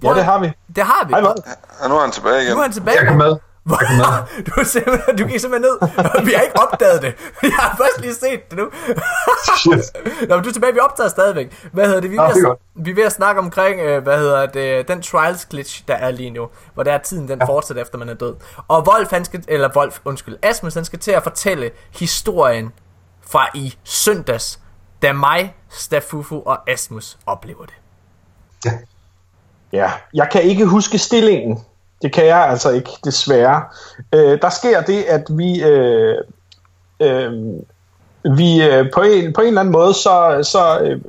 Ja, 0.03 0.13
det 0.13 0.25
har 0.25 0.39
vi. 0.39 0.51
Det 0.75 0.83
har 0.83 1.05
vi. 1.05 1.13
Hej, 1.13 1.21
hvad? 1.21 1.29
Og 1.79 1.89
nu 1.89 1.95
er 1.95 2.01
han 2.01 2.11
tilbage 2.11 2.41
igen. 2.41 2.53
Nu 2.53 2.59
er 2.59 2.63
han 2.63 2.71
tilbage. 2.71 2.97
Jeg 2.97 3.07
kan 3.07 3.17
med. 3.17 3.35
Du, 4.45 4.51
er 4.59 4.63
simpelthen, 4.63 5.17
du 5.17 5.25
gik 5.25 5.39
simpelthen 5.39 5.61
ned. 5.61 5.89
Vi 6.27 6.31
har 6.31 6.41
ikke 6.41 6.59
opdaget 6.59 7.01
det. 7.01 7.15
Vi 7.41 7.49
har 7.59 7.75
først 7.77 8.01
lige 8.01 8.13
set 8.13 8.49
det 8.49 8.57
nu. 8.57 8.69
Shit. 9.57 10.29
Nå, 10.29 10.35
men 10.35 10.43
du 10.43 10.49
er 10.49 10.53
tilbage, 10.53 10.73
vi 10.73 10.79
optager 10.79 11.09
stadigvæk. 11.09 11.69
Hvad 11.71 11.85
hedder 11.85 12.01
det? 12.01 12.11
Vi 12.11 12.15
er, 12.15 12.33
ved, 12.33 12.45
at, 12.45 12.57
vi 12.75 12.91
er 12.91 12.95
ved 12.95 13.03
at 13.03 13.11
snakke 13.11 13.41
omkring, 13.41 13.81
øh, 13.81 14.03
hvad 14.03 14.17
hedder 14.17 14.45
det, 14.45 14.87
den 14.87 15.01
trials 15.01 15.45
glitch, 15.45 15.83
der 15.87 15.95
er 15.95 16.11
lige 16.11 16.29
nu. 16.29 16.47
Hvor 16.73 16.83
der 16.83 16.93
er 16.93 16.97
tiden, 16.97 17.27
den 17.27 17.39
ja. 17.39 17.45
fortsætter 17.45 17.83
efter 17.83 17.97
man 17.97 18.09
er 18.09 18.13
død. 18.13 18.35
Og 18.67 18.87
Wolf, 18.87 19.09
han 19.11 19.25
skal, 19.25 19.43
eller 19.47 19.69
Wolf, 19.75 19.99
undskyld, 20.05 20.37
Asmus, 20.43 20.73
han 20.73 20.85
skal 20.85 20.99
til 20.99 21.11
at 21.11 21.23
fortælle 21.23 21.71
historien 21.91 22.71
fra 23.27 23.47
i 23.53 23.77
søndags, 23.83 24.59
da 25.01 25.13
mig, 25.13 25.55
Stafufu 25.69 26.41
og 26.45 26.69
Asmus 26.69 27.17
oplever 27.25 27.65
det. 27.65 27.73
Ja. 28.65 28.71
Ja, 29.73 29.91
jeg 30.13 30.27
kan 30.31 30.41
ikke 30.41 30.65
huske 30.65 30.97
stillingen. 30.97 31.59
Det 32.01 32.13
kan 32.13 32.25
jeg 32.25 32.37
altså 32.49 32.69
ikke, 32.69 32.89
desværre. 33.03 33.63
Øh, 34.13 34.41
der 34.41 34.49
sker 34.49 34.81
det, 34.81 35.03
at 35.03 35.23
vi, 35.29 35.63
øh, 35.63 36.15
øh, 36.99 37.31
vi 38.37 38.63
øh, 38.63 38.85
på, 38.93 39.01
en, 39.01 39.33
på 39.33 39.41
en 39.41 39.47
eller 39.47 39.61
anden 39.61 39.71
måde, 39.71 39.93
så, 39.93 40.39
så 40.51 40.79
øh, 40.79 41.01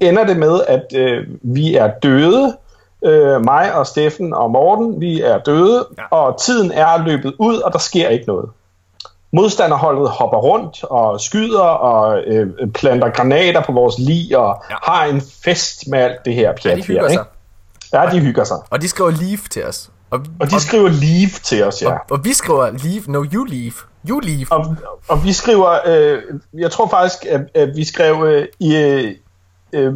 ender 0.00 0.24
det 0.26 0.36
med, 0.36 0.60
at 0.68 0.84
øh, 0.94 1.26
vi 1.42 1.74
er 1.74 1.92
døde. 2.02 2.56
Øh, 3.04 3.44
mig 3.44 3.74
og 3.74 3.86
Steffen 3.86 4.34
og 4.34 4.50
Morten, 4.50 5.00
vi 5.00 5.20
er 5.20 5.38
døde, 5.38 5.86
Ja. 5.98 6.04
og 6.10 6.40
tiden 6.42 6.72
er 6.72 7.04
løbet 7.04 7.34
ud, 7.38 7.58
og 7.58 7.72
der 7.72 7.78
sker 7.78 8.08
ikke 8.08 8.26
noget. 8.26 8.50
Modstanderholdet 9.32 10.08
hopper 10.10 10.38
rundt 10.38 10.84
og 10.84 11.20
skyder 11.20 11.60
og 11.60 12.22
øh, 12.26 12.46
planter 12.74 13.10
granater 13.10 13.62
på 13.62 13.72
vores 13.72 13.94
lig 13.98 14.38
og 14.38 14.62
Ja. 14.70 14.74
ja. 14.74 14.78
har 14.92 15.04
en 15.04 15.22
fest 15.44 15.88
med 15.88 15.98
alt 15.98 16.24
det 16.24 16.34
her 16.34 16.42
Ja, 16.42 16.52
pjat 16.52 16.76
de 16.76 16.82
her, 16.82 16.86
hygger 16.86 17.08
ikke? 17.08 17.14
sig. 17.14 17.24
Ja, 17.92 18.10
de 18.12 18.20
hygger 18.20 18.44
sig. 18.44 18.56
Og 18.70 18.82
de 18.82 18.88
skriver 18.88 19.10
leave 19.10 19.38
til 19.50 19.64
os. 19.64 19.90
Og, 20.10 20.20
Og 20.40 20.50
de 20.50 20.60
skriver 20.60 20.88
leave 20.88 21.30
til 21.42 21.64
os, 21.64 21.82
ja. 21.82 21.92
og, 21.92 21.98
og 22.10 22.24
vi 22.24 22.32
skriver 22.32 22.70
leave. 22.70 23.02
No, 23.06 23.24
you 23.34 23.44
leave. 23.44 23.72
You 24.08 24.18
leave. 24.20 24.46
Og, 24.50 24.76
og 25.08 25.24
vi 25.24 25.32
skriver, 25.32 25.78
øh, 25.86 26.18
jeg 26.58 26.70
tror 26.70 26.88
faktisk, 26.88 27.26
at, 27.26 27.40
at 27.54 27.68
vi 27.76 27.84
skrev 27.84 28.24
øh, 28.26 28.46
i, 28.60 28.76
øh, 28.76 29.14
øh, 29.72 29.92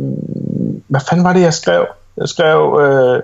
hvad 0.88 1.00
fanden 1.08 1.24
var 1.24 1.32
det, 1.32 1.40
jeg 1.40 1.54
skrev? 1.54 1.86
Jeg 2.16 2.28
skrev, 2.28 2.80
øh, 2.82 3.22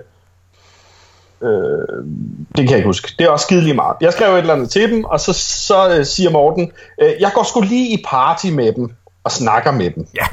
øh, 1.43 2.05
det 2.47 2.57
kan 2.57 2.69
jeg 2.69 2.77
ikke 2.77 2.87
huske, 2.87 3.13
det 3.19 3.25
er 3.25 3.29
også 3.29 3.43
skidelig 3.43 3.75
meget. 3.75 3.97
Jeg 4.01 4.13
skrev 4.13 4.33
et 4.33 4.37
eller 4.37 4.53
andet 4.53 4.69
til 4.69 4.91
dem, 4.91 5.03
og 5.03 5.19
så, 5.19 5.33
så 5.33 5.97
øh, 5.97 6.05
siger 6.05 6.29
Morten, 6.29 6.71
øh, 7.01 7.13
jeg 7.19 7.31
går 7.35 7.43
sgu 7.43 7.61
lige 7.61 7.89
i 7.89 8.03
party 8.07 8.45
med 8.45 8.73
dem, 8.73 8.89
og 9.23 9.31
snakker 9.31 9.71
med 9.71 9.91
dem. 9.91 10.07
Ja. 10.15 10.25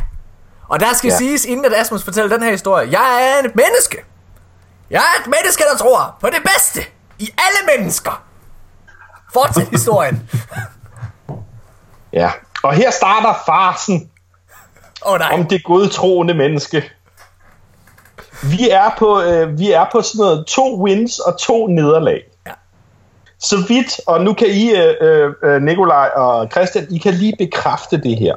Og 0.68 0.80
der 0.80 0.94
skal 0.94 1.09
ja. 1.09 1.16
Siges, 1.16 1.44
inden 1.44 1.64
at 1.64 1.72
Asmus 1.74 2.04
fortæller 2.04 2.36
den 2.36 2.44
her 2.44 2.50
historie, 2.50 2.88
jeg 2.90 3.30
er 3.30 3.48
et 3.48 3.56
menneske. 3.56 3.98
Jeg 4.90 4.98
er 4.98 5.20
et 5.20 5.26
menneske, 5.26 5.64
der 5.72 5.78
tror 5.78 6.16
på 6.20 6.26
det 6.26 6.42
bedste 6.54 6.80
i 7.18 7.30
alle 7.38 7.78
mennesker. 7.78 8.22
Fortsæt 9.32 9.68
historien. 9.68 10.22
Ja. 12.12 12.30
Og 12.62 12.74
her 12.74 12.90
starter 12.90 13.34
farsen 13.46 14.11
oh, 15.02 15.18
nej. 15.18 15.30
om 15.32 15.46
det 15.46 15.64
godtroende 15.64 16.34
menneske. 16.34 16.90
Vi 18.43 18.70
er 18.70 18.91
på, 18.99 19.22
øh, 19.22 19.59
vi 19.59 19.72
er 19.72 19.86
på 19.93 20.03
sådan 20.03 20.18
noget 20.18 20.47
to 20.47 20.82
wins 20.82 21.18
og 21.18 21.39
to 21.39 21.66
nederlag. 21.66 22.22
Ja. 22.47 22.53
Så 23.41 23.57
vidt, 23.68 24.01
og 24.07 24.20
nu 24.20 24.34
kan 24.34 24.49
I, 24.49 24.74
øh, 24.76 25.32
øh, 25.43 25.62
Nikolaj 25.62 26.11
og 26.16 26.49
Christian, 26.53 26.86
I 26.91 26.99
kan 26.99 27.14
lige 27.14 27.36
bekræfte 27.39 27.97
det 28.03 28.18
her. 28.18 28.34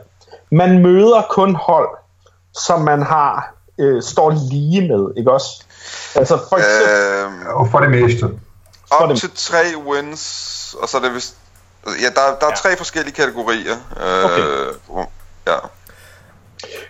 Man 0.52 0.80
møder 0.80 1.22
kun 1.30 1.56
hold, 1.56 1.89
som 2.54 2.82
man 2.82 3.02
har 3.02 3.54
øh, 3.80 4.04
står 4.04 4.30
lige 4.52 4.88
med, 4.88 5.18
ikke 5.18 5.32
også? 5.32 5.64
Altså 6.16 6.38
for 6.49 6.58
eksempel, 6.58 6.88
Øhm, 7.26 7.47
Og 7.60 7.68
for 7.72 7.80
det 7.80 7.91
meste. 7.91 8.26
Op 8.91 9.10
dem. 9.10 9.18
til 9.18 9.30
tre 9.36 9.64
wins, 9.86 10.76
og 10.82 10.89
så 10.89 10.97
er 10.97 11.02
det 11.02 11.14
vist... 11.16 11.36
Ja, 11.86 12.08
der, 12.16 12.38
der 12.41 12.47
er 12.47 12.56
tre 12.56 12.78
forskellige 12.78 13.16
kategorier. 13.16 13.74
Øh, 13.74 14.26
Okay. 14.26 14.41
Ja. 15.47 15.56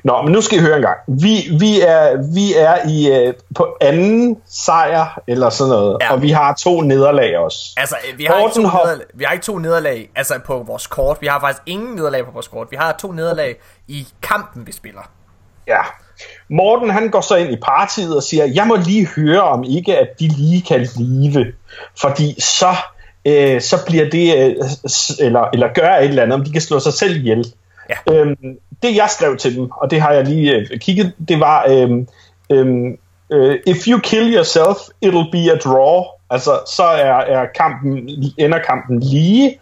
Nå, 0.04 0.22
men 0.22 0.32
nu 0.32 0.42
skal 0.42 0.58
I 0.58 0.62
høre 0.62 0.76
en 0.76 0.82
gang. 0.82 0.98
Vi, 1.08 1.36
vi 1.60 1.82
er, 1.82 2.34
vi 2.34 2.54
er 2.54 2.76
i, 2.90 3.26
øh, 3.28 3.34
på 3.56 3.78
anden 3.82 4.38
sejr, 4.50 5.22
eller 5.28 5.50
sådan 5.50 5.70
noget, 5.72 5.98
Ja. 6.02 6.14
og 6.14 6.22
vi 6.22 6.30
har 6.32 6.54
to 6.54 6.82
nederlag 6.82 7.38
også. 7.38 7.74
Altså, 7.78 7.96
vi 8.18 8.26
har, 8.26 8.40
ikke 8.40 8.54
to 8.54 8.62
nederlag, 8.62 9.06
vi 9.14 9.24
har 9.24 9.34
ikke 9.34 9.46
to 9.46 9.58
nederlag 9.58 10.10
altså 10.16 10.34
på 10.46 10.64
vores 10.68 10.88
kort. 10.88 11.18
Vi 11.22 11.28
har 11.28 11.40
faktisk 11.40 11.62
ingen 11.66 11.96
nederlag 11.96 12.26
på 12.26 12.32
vores 12.32 12.48
kort. 12.48 12.68
Vi 12.72 12.76
har 12.80 12.96
to 13.00 13.12
nederlag 13.12 13.56
i 13.88 14.08
kampen, 14.22 14.68
vi 14.68 14.72
spiller. 14.72 15.02
Ja. 15.68 15.80
Morten 16.50 16.90
han 16.90 17.10
går 17.10 17.22
så 17.22 17.36
ind 17.36 17.52
i 17.52 17.58
partiet 17.64 18.16
og 18.16 18.24
siger, 18.24 18.46
jeg 18.46 18.68
må 18.68 18.76
lige 18.76 19.08
høre 19.08 19.42
om 19.42 19.64
ikke, 19.64 19.98
at 19.98 20.08
de 20.20 20.28
lige 20.28 20.62
kan 20.62 20.88
live. 20.98 21.46
Fordi 22.02 22.42
så, 22.42 22.76
øh, 23.26 23.62
så 23.62 23.86
bliver 23.86 24.10
det, 24.10 24.38
øh, 24.38 24.56
eller, 25.20 25.50
eller 25.54 25.68
gør 25.74 25.96
et 25.96 26.04
eller 26.06 26.24
andet, 26.24 26.40
om 26.40 26.46
de 26.46 26.52
kan 26.52 26.62
slå 26.62 26.80
sig 26.80 26.94
selv 26.94 27.16
ihjel. 27.16 27.54
Ja. 27.92 28.14
Øhm, 28.14 28.58
det 28.84 28.96
jeg 28.96 29.10
skrev 29.10 29.38
til 29.38 29.56
dem, 29.56 29.72
og 29.72 29.92
det 29.92 30.02
har 30.02 30.12
jeg 30.12 30.26
lige 30.26 30.56
øh, 30.56 30.80
kigget, 30.80 31.14
det 31.28 31.40
var, 31.40 31.66
øhm, 31.70 32.08
øhm, 32.50 32.98
øh, 33.32 33.60
if 33.68 33.88
you 33.88 34.00
kill 34.00 34.36
yourself, 34.36 34.78
it'll 35.06 35.32
be 35.32 35.52
a 35.52 35.58
draw. 35.58 36.04
Altså, 36.30 36.60
så 36.76 36.84
er, 36.84 37.14
er 37.14 37.46
kampen, 37.56 38.10
ender 38.38 38.60
kampen 38.60 39.00
lige, 39.00 39.60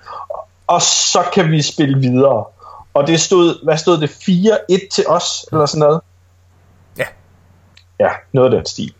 og 0.67 0.81
så 0.81 1.23
kan 1.33 1.51
vi 1.51 1.61
spille 1.61 1.99
videre. 1.99 2.45
Og 2.93 3.07
det 3.07 3.19
stod, 3.19 3.63
hvad 3.63 3.77
stod 3.77 3.97
det, 3.97 4.09
4-1 4.09 4.87
til 4.91 5.03
os, 5.07 5.45
eller 5.51 5.65
sådan 5.65 5.79
noget? 5.79 6.01
Ja. 6.97 7.05
Ja, 7.99 8.09
noget 8.33 8.53
af 8.53 8.57
den 8.57 8.65
stil. 8.65 8.93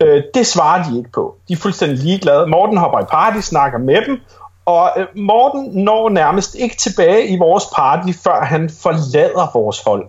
Øh, 0.00 0.22
det 0.34 0.46
svarer 0.46 0.90
de 0.90 0.98
ikke 0.98 1.10
på. 1.12 1.36
De 1.48 1.52
er 1.52 1.56
fuldstændig 1.56 1.98
ligeglade. 1.98 2.46
Morten 2.46 2.76
hopper 2.76 3.00
i 3.00 3.04
party, 3.10 3.40
snakker 3.40 3.78
med 3.78 4.06
dem, 4.06 4.20
og 4.66 4.92
øh, 4.96 5.06
Morten 5.16 5.84
når 5.84 6.08
nærmest 6.08 6.54
ikke 6.54 6.76
tilbage 6.76 7.26
i 7.26 7.38
vores 7.38 7.64
party, 7.76 8.12
før 8.24 8.44
han 8.44 8.70
forlader 8.82 9.50
vores 9.54 9.82
hold. 9.82 10.08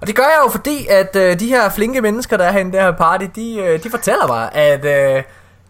Og 0.00 0.06
det 0.06 0.16
gør 0.16 0.22
jeg 0.22 0.40
jo 0.44 0.50
fordi, 0.50 0.86
at 0.86 1.16
øh, 1.16 1.40
de 1.40 1.48
her 1.48 1.70
flinke 1.70 2.00
mennesker, 2.00 2.36
der 2.36 2.44
er 2.44 2.52
herinde 2.52 2.68
i 2.68 2.72
det 2.72 2.80
her 2.80 2.92
party, 2.92 3.24
de, 3.34 3.56
øh, 3.56 3.82
de 3.82 3.90
fortæller 3.90 4.26
mig, 4.26 4.52
at, 4.52 4.84
øh, 4.84 5.22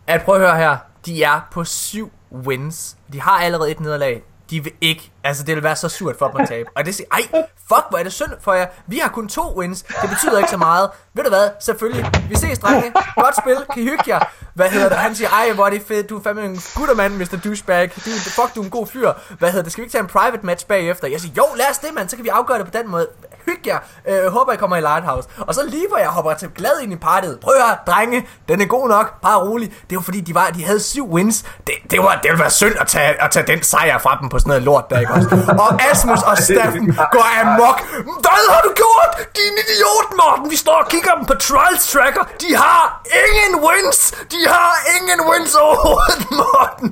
at 0.06 0.22
prøv 0.22 0.34
at 0.34 0.40
høre 0.40 0.56
her, 0.56 0.76
de 1.06 1.22
er 1.22 1.48
på 1.52 1.64
syv 1.64 2.10
wins. 2.46 2.96
De 3.12 3.20
har 3.20 3.38
allerede 3.38 3.70
et 3.70 3.80
nederlag. 3.80 4.22
De 4.52 4.64
vil 4.64 4.72
ikke, 4.80 5.12
altså 5.24 5.42
det 5.42 5.54
vil 5.54 5.62
være 5.62 5.76
så 5.76 5.88
surt 5.88 6.16
for 6.18 6.28
dem 6.28 6.40
at 6.40 6.48
tabe. 6.48 6.68
Og 6.76 6.84
det 6.86 6.94
siger, 6.94 7.06
ej, 7.12 7.20
fuck, 7.56 7.84
hvor 7.90 7.98
er 7.98 8.02
det 8.02 8.12
synd 8.12 8.30
for 8.40 8.52
jer. 8.52 8.66
Vi 8.86 8.98
har 8.98 9.08
kun 9.08 9.28
to 9.28 9.58
wins. 9.58 9.82
Det 9.82 10.10
betyder 10.10 10.38
ikke 10.38 10.50
så 10.50 10.56
meget. 10.56 10.90
Ved 11.14 11.24
du 11.24 11.28
hvad, 11.28 11.50
selvfølgelig. 11.60 12.10
Vi 12.28 12.36
ses, 12.36 12.58
drenge. 12.58 12.92
Godt 13.16 13.36
spil. 13.36 13.56
Kan 13.74 13.82
I 13.82 13.84
hygge 13.84 14.04
jer? 14.06 14.20
Hvad 14.54 14.68
hedder 14.70 14.88
det? 14.88 14.98
Han 14.98 15.14
siger, 15.14 15.30
ej, 15.30 15.52
hvor 15.52 15.66
er 15.66 15.70
det 15.70 15.82
fedt. 15.88 16.10
Du 16.10 16.18
er 16.18 16.22
fandme 16.22 16.44
en 16.44 16.60
guttermand, 16.74 17.14
Mr. 17.16 17.40
Douchebag. 17.44 17.90
Du, 17.96 18.00
fuck, 18.10 18.54
du 18.54 18.60
er 18.60 18.64
en 18.64 18.70
god 18.70 18.86
fyr. 18.86 19.12
Hvad 19.38 19.50
hedder 19.50 19.62
det? 19.62 19.72
Skal 19.72 19.82
vi 19.82 19.84
ikke 19.84 19.92
tage 19.92 20.02
en 20.02 20.08
private 20.08 20.46
match 20.46 20.66
bagefter? 20.66 21.08
Jeg 21.08 21.20
siger, 21.20 21.32
jo, 21.36 21.44
lad 21.56 21.66
os 21.70 21.78
det, 21.78 21.94
mand. 21.94 22.08
Så 22.08 22.16
kan 22.16 22.24
vi 22.24 22.28
afgøre 22.28 22.58
det 22.58 22.66
på 22.66 22.78
den 22.78 22.90
måde. 22.90 23.08
Hygge 23.46 23.62
jer. 23.66 23.78
Øh, 24.08 24.32
håber, 24.32 24.52
I 24.52 24.56
kommer 24.56 24.76
i 24.76 24.80
Lighthouse. 24.80 25.28
Og 25.46 25.54
så 25.54 25.60
lige 25.66 25.86
hvor 25.88 25.98
jeg 25.98 26.08
hopper 26.08 26.34
til 26.34 26.48
glad 26.56 26.80
ind 26.82 26.92
i 26.92 26.96
partiet. 26.96 27.38
Prøv 27.42 27.54
at 27.54 27.62
høre, 27.62 27.76
drenge. 27.86 28.26
Den 28.48 28.60
er 28.60 28.66
god 28.66 28.88
nok. 28.88 29.20
Bare 29.22 29.38
rolig. 29.48 29.72
Det 29.90 29.96
var 29.96 30.02
fordi, 30.02 30.20
de, 30.20 30.34
var, 30.34 30.46
de 30.50 30.64
havde 30.64 30.80
syv 30.80 31.06
wins. 31.14 31.44
Det, 31.66 31.74
det, 31.90 31.98
var, 31.98 32.12
det 32.22 32.30
ville 32.30 32.40
være 32.40 32.50
synd 32.50 32.74
at 32.80 32.86
tage, 32.86 33.22
at 33.22 33.30
tage 33.30 33.46
den 33.46 33.62
sejr 33.62 33.98
fra 33.98 34.18
dem 34.20 34.28
på 34.28 34.38
sådan 34.38 34.48
noget 34.48 34.62
lort 34.62 34.84
der, 34.90 35.00
ikke 35.00 35.12
også? 35.12 35.28
Og 35.64 35.82
Asmus 35.90 36.22
og 36.22 36.38
Steffen 36.38 36.86
går 37.12 37.26
amok. 37.42 37.78
Hvad 38.24 38.42
har 38.54 38.60
du 38.66 38.72
gjort? 38.82 39.10
Din 39.36 39.54
idiot, 39.64 40.08
Morten. 40.20 40.50
Vi 40.50 40.56
står 40.56 40.76
og 40.84 40.88
kigger 40.88 41.12
dem 41.14 41.24
på 41.24 41.34
Trials 41.34 41.92
Tracker. 41.92 42.24
De 42.40 42.56
har 42.56 43.02
ingen 43.24 43.54
wins. 43.66 44.10
De 44.34 44.40
har 44.48 44.72
ingen 44.96 45.20
wins 45.30 45.54
overhovedet, 45.54 46.20
Morten. 46.30 46.88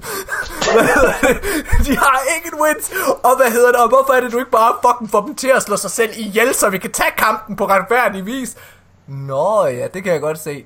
De 1.86 1.96
har 2.05 2.18
ingen 2.36 2.55
wins. 2.62 2.90
Og 3.22 3.36
hvad 3.36 3.51
hedder 3.51 3.70
det? 3.72 3.80
Og 3.80 3.88
hvorfor 3.88 4.12
er 4.12 4.20
det, 4.20 4.32
du 4.32 4.38
ikke 4.38 4.51
bare 4.51 4.72
fucking 4.86 5.11
får 5.11 5.20
dem 5.26 5.34
til 5.34 5.48
at 5.48 5.62
slå 5.62 5.76
sig 5.76 5.90
selv 5.90 6.11
ihjel, 6.16 6.39
så 6.53 6.68
vi 6.70 6.78
kan 6.78 6.93
tage 6.93 7.11
kampen 7.18 7.57
på 7.57 7.66
retfærdig 7.68 8.26
vis? 8.26 8.57
Nå 9.07 9.66
ja, 9.66 9.86
det 9.95 10.05
kan 10.05 10.12
jeg 10.12 10.20
godt 10.20 10.38
se. 10.38 10.64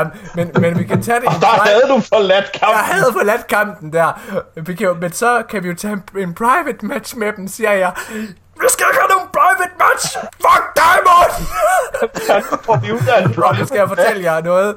Um, 0.00 0.06
men, 0.34 0.50
men 0.60 0.78
vi 0.78 0.84
kan 0.84 1.02
tage 1.02 1.20
det 1.20 1.24
i 1.26 1.40
Der 1.40 1.46
pri- 1.46 1.68
havde 1.68 1.82
du 1.88 2.00
forladt 2.00 2.52
kampen. 2.52 2.76
jeg 2.76 2.84
havde 2.84 3.12
forladt 3.12 3.46
kampen 3.46 3.92
der. 3.92 4.20
Vi 4.60 4.74
kan, 4.74 4.86
jo- 4.86 4.94
men 4.94 5.12
så 5.12 5.42
kan 5.50 5.62
vi 5.62 5.68
jo 5.68 5.74
tage 5.74 5.92
en, 5.92 6.02
en 6.18 6.34
private 6.34 6.86
match 6.86 7.16
med 7.16 7.32
dem, 7.32 7.48
siger 7.48 7.72
jeg. 7.72 7.92
Vi 8.60 8.66
skal 8.68 8.86
ikke 8.90 9.00
have 9.00 9.08
nogen 9.10 9.28
private 9.32 9.72
match! 9.78 10.16
Fuck 10.18 10.76
dig, 10.76 10.96
Morten! 11.08 11.46
Og 13.44 13.58
nu 13.58 13.66
skal 13.66 13.76
jeg 13.78 13.88
fortælle 13.88 14.22
jer 14.32 14.40
noget. 14.42 14.76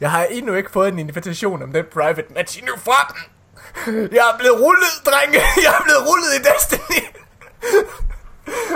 Jeg 0.00 0.10
har 0.10 0.24
endnu 0.30 0.54
ikke 0.54 0.70
fået 0.70 0.88
en 0.88 0.98
invitation 0.98 1.62
om 1.62 1.72
den 1.72 1.84
private 1.92 2.24
match 2.34 2.58
endnu 2.58 2.74
fra 2.84 3.14
dem. 3.14 3.20
Jeg 4.12 4.18
er 4.32 4.38
blevet 4.38 4.60
rullet, 4.60 4.92
drenge. 5.06 5.38
Jeg 5.64 5.74
er 5.78 5.82
blevet 5.84 6.00
rullet 6.08 6.30
i 6.38 6.40
Destiny. 6.48 7.04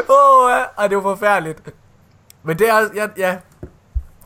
Åh, 0.09 0.45
oh, 0.45 0.51
ja. 0.79 0.89
Det 0.89 0.97
var 0.97 1.03
forfærdeligt. 1.03 1.75
Men 2.43 2.59
det 2.59 2.69
er, 2.69 2.89
ja, 2.95 3.09
ja, 3.17 3.39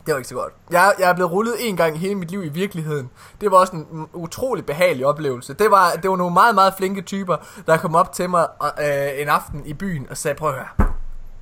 det 0.05 0.13
var 0.13 0.17
ikke 0.17 0.29
så 0.29 0.35
godt. 0.35 0.53
Jeg, 0.71 0.93
jeg 0.99 1.09
er 1.09 1.13
blevet 1.13 1.31
rullet 1.31 1.55
en 1.59 1.77
gang 1.77 1.95
i 1.95 1.99
hele 1.99 2.15
mit 2.15 2.31
liv 2.31 2.43
i 2.43 2.49
virkeligheden. 2.49 3.09
Det 3.41 3.51
var 3.51 3.57
også 3.57 3.73
en 3.73 4.07
utrolig 4.13 4.65
behagelig 4.65 5.05
oplevelse. 5.05 5.53
Det 5.53 5.71
var, 5.71 5.91
det 5.91 6.09
var 6.09 6.15
nogle 6.15 6.33
meget, 6.33 6.55
meget 6.55 6.73
flinke 6.77 7.01
typer, 7.01 7.37
der 7.67 7.77
kom 7.77 7.95
op 7.95 8.13
til 8.13 8.29
mig 8.29 8.47
øh, 8.79 9.21
en 9.21 9.29
aften 9.29 9.65
i 9.65 9.73
byen 9.73 10.07
og 10.09 10.17
sagde, 10.17 10.35
prøv 10.35 10.49
at 10.49 10.55
høre, 10.55 10.87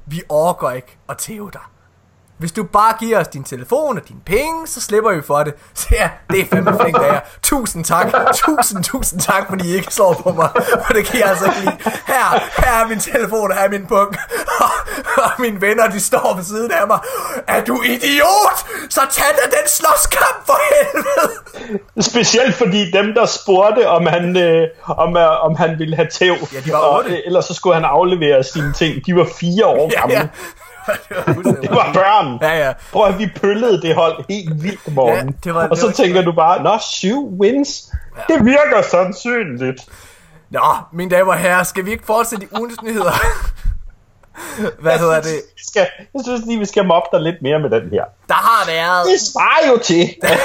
vi 0.06 0.22
orker 0.30 0.72
ikke 0.72 0.98
at 1.10 1.18
tæve 1.18 1.52
dig. 1.54 1.62
Hvis 2.42 2.52
du 2.52 2.64
bare 2.64 2.94
giver 3.00 3.20
os 3.20 3.28
din 3.28 3.44
telefon 3.44 3.98
og 3.98 4.08
dine 4.08 4.20
penge, 4.26 4.68
så 4.68 4.82
slipper 4.82 5.12
vi 5.16 5.22
for 5.22 5.44
det. 5.44 5.54
Så 5.74 5.88
ja, 5.92 6.10
det 6.30 6.40
er 6.40 6.46
fandme 6.54 6.78
flink 6.82 6.98
af 6.98 7.08
jer. 7.14 7.20
Tusind 7.44 7.86
tak. 7.86 8.08
Tusind, 8.36 8.84
tusind 8.84 9.20
tak, 9.22 9.44
fordi 9.50 9.72
I 9.72 9.76
ikke 9.76 9.94
slår 9.94 10.14
på 10.14 10.32
mig. 10.32 10.50
For 10.86 10.94
det 10.94 11.06
kan 11.06 11.20
jeg 11.20 11.28
altså 11.30 11.46
ikke 11.46 11.60
lide. 11.60 11.78
Her, 12.08 12.40
her 12.66 12.84
er 12.84 12.88
min 12.88 13.00
telefon, 13.00 13.52
og 13.52 13.58
her 13.58 13.64
er 13.64 13.70
min 13.70 13.86
punk. 13.86 14.18
Og, 14.60 14.70
og 15.24 15.32
mine 15.40 15.62
venner, 15.62 15.88
de 15.90 16.00
står 16.00 16.36
ved 16.36 16.44
siden 16.44 16.72
af 16.72 16.88
mig. 16.88 17.00
Er 17.48 17.64
du 17.64 17.82
idiot? 17.82 18.58
Så 18.90 19.02
tag 19.12 19.26
da 19.36 19.46
den 19.58 19.68
slåskamp 19.68 20.46
for 20.46 20.60
helvede. 20.72 21.82
Specielt 22.00 22.56
fordi 22.56 22.92
dem, 22.92 23.14
der 23.14 23.26
spurgte, 23.26 23.88
om 23.90 24.06
han, 24.06 24.38
øh, 24.38 24.68
om, 24.88 25.18
øh, 25.18 25.46
om 25.46 25.56
han 25.56 25.80
ville 25.80 25.96
have 25.96 26.08
tæv, 26.08 26.36
Ja, 26.54 26.60
de 26.66 26.72
var 26.72 26.78
og, 26.78 27.04
øh, 27.08 27.18
ellers 27.26 27.46
så 27.46 27.54
skulle 27.54 27.74
han 27.76 27.86
aflevere 27.86 28.44
sine 28.44 28.74
ting. 28.74 29.06
De 29.06 29.16
var 29.16 29.28
fire 29.40 29.66
år 29.66 29.90
Ja, 29.94 30.00
gamle. 30.00 30.16
ja. 30.16 30.28
Det 30.86 31.18
var 31.28 31.34
fuldstændig- 31.34 31.62
Det 31.70 31.72
var 31.72 31.94
børn. 31.94 32.38
Ja, 32.42 32.66
ja. 32.68 32.74
Prøv 32.92 33.06
at 33.08 33.20
vi 33.20 33.30
pøllede 33.42 33.82
det 33.82 33.96
hold 33.96 34.26
helt 34.30 34.64
vildt, 34.64 34.94
morgen. 34.94 35.28
Ja, 35.28 35.34
det 35.44 35.54
var- 35.56 35.68
og 35.68 35.78
så 35.78 35.88
det 35.88 35.98
var- 35.98 36.04
tænker 36.04 36.22
du 36.22 36.32
bare, 36.32 36.64
nå, 36.64 36.78
syv 36.82 37.30
wins. 37.40 37.90
Ja. 38.30 38.34
Det 38.34 38.46
virker 38.46 38.82
sandsynligt. 38.82 39.82
Nå, 40.50 40.62
mine 40.94 41.12
damer 41.16 41.32
og 41.34 41.38
herrer, 41.40 41.64
skal 41.64 41.86
vi 41.86 41.92
ikke 41.92 42.06
fortsætte 42.06 42.46
i 42.46 42.50
ugens 42.60 42.82
nyheder? 42.82 43.12
Hvad 44.80 45.00
hedder 45.00 45.22
det? 45.22 45.42
Vi 45.58 45.64
skal, 45.70 45.88
jeg 46.14 46.22
synes 46.26 46.42
lige, 46.46 46.60
vi 46.60 46.66
skal 46.66 46.86
mobbe 46.86 47.08
dig 47.14 47.22
lidt 47.22 47.36
mere 47.42 47.60
med 47.60 47.70
den 47.70 47.90
her. 47.90 48.04
Der 48.28 48.34
har 48.34 48.66
været... 48.66 49.06
Det 49.08 49.20
svarer 49.22 49.68
jo 49.72 49.78
til. 49.78 50.16
nej, 50.24 50.38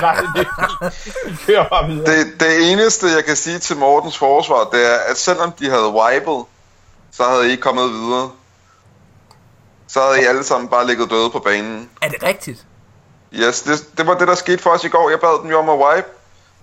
nej, 0.00 0.20
det. 0.36 2.06
Det, 2.06 2.40
det 2.40 2.72
eneste, 2.72 3.06
jeg 3.16 3.24
kan 3.24 3.36
sige 3.36 3.58
til 3.58 3.76
Mortens 3.76 4.18
forsvar, 4.18 4.68
det 4.72 4.80
er, 4.94 4.96
at 5.10 5.16
selvom 5.18 5.52
de 5.52 5.70
havde 5.70 5.88
wiped, 5.88 6.44
så 7.12 7.22
havde 7.22 7.48
I 7.48 7.50
ikke 7.50 7.62
kommet 7.62 7.90
videre. 7.90 8.30
Så 9.92 10.00
havde 10.00 10.22
I 10.22 10.24
alle 10.24 10.44
sammen 10.44 10.68
bare 10.68 10.86
ligget 10.86 11.10
døde 11.10 11.30
på 11.30 11.38
banen. 11.38 11.90
Er 12.02 12.08
det 12.08 12.22
rigtigt? 12.22 12.66
Yes, 13.32 13.62
det, 13.62 13.98
det 13.98 14.06
var 14.06 14.18
det, 14.18 14.28
der 14.28 14.34
skete 14.34 14.62
for 14.62 14.70
os 14.70 14.84
i 14.84 14.88
går. 14.88 15.10
Jeg 15.10 15.20
bad 15.20 15.42
dem 15.42 15.50
jo 15.50 15.58
om 15.58 15.68
at 15.68 15.78
wipe, 15.78 16.08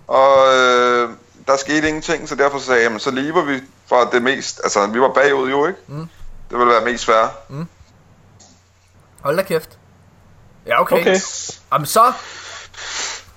og 0.07 0.55
øh, 0.55 1.09
der 1.47 1.57
skete 1.57 1.87
ingenting, 1.87 2.29
så 2.29 2.35
derfor 2.35 2.59
sagde 2.59 2.79
jeg, 2.79 2.83
jamen, 2.83 2.99
så 2.99 3.11
lever 3.11 3.41
vi 3.41 3.61
fra 3.87 4.09
det 4.11 4.21
mest... 4.21 4.59
Altså, 4.63 4.87
vi 4.87 5.01
var 5.01 5.13
bagud 5.13 5.49
jo, 5.49 5.67
ikke? 5.67 5.79
Mm. 5.87 6.09
Det 6.49 6.57
ville 6.57 6.73
være 6.73 6.85
mest 6.85 7.05
fair. 7.05 7.27
Hold 9.21 9.37
da 9.37 9.43
kæft. 9.43 9.77
Ja, 10.65 10.81
okay. 10.81 11.01
Okay. 11.01 11.15
Jamen 11.73 11.85
så... 11.85 12.13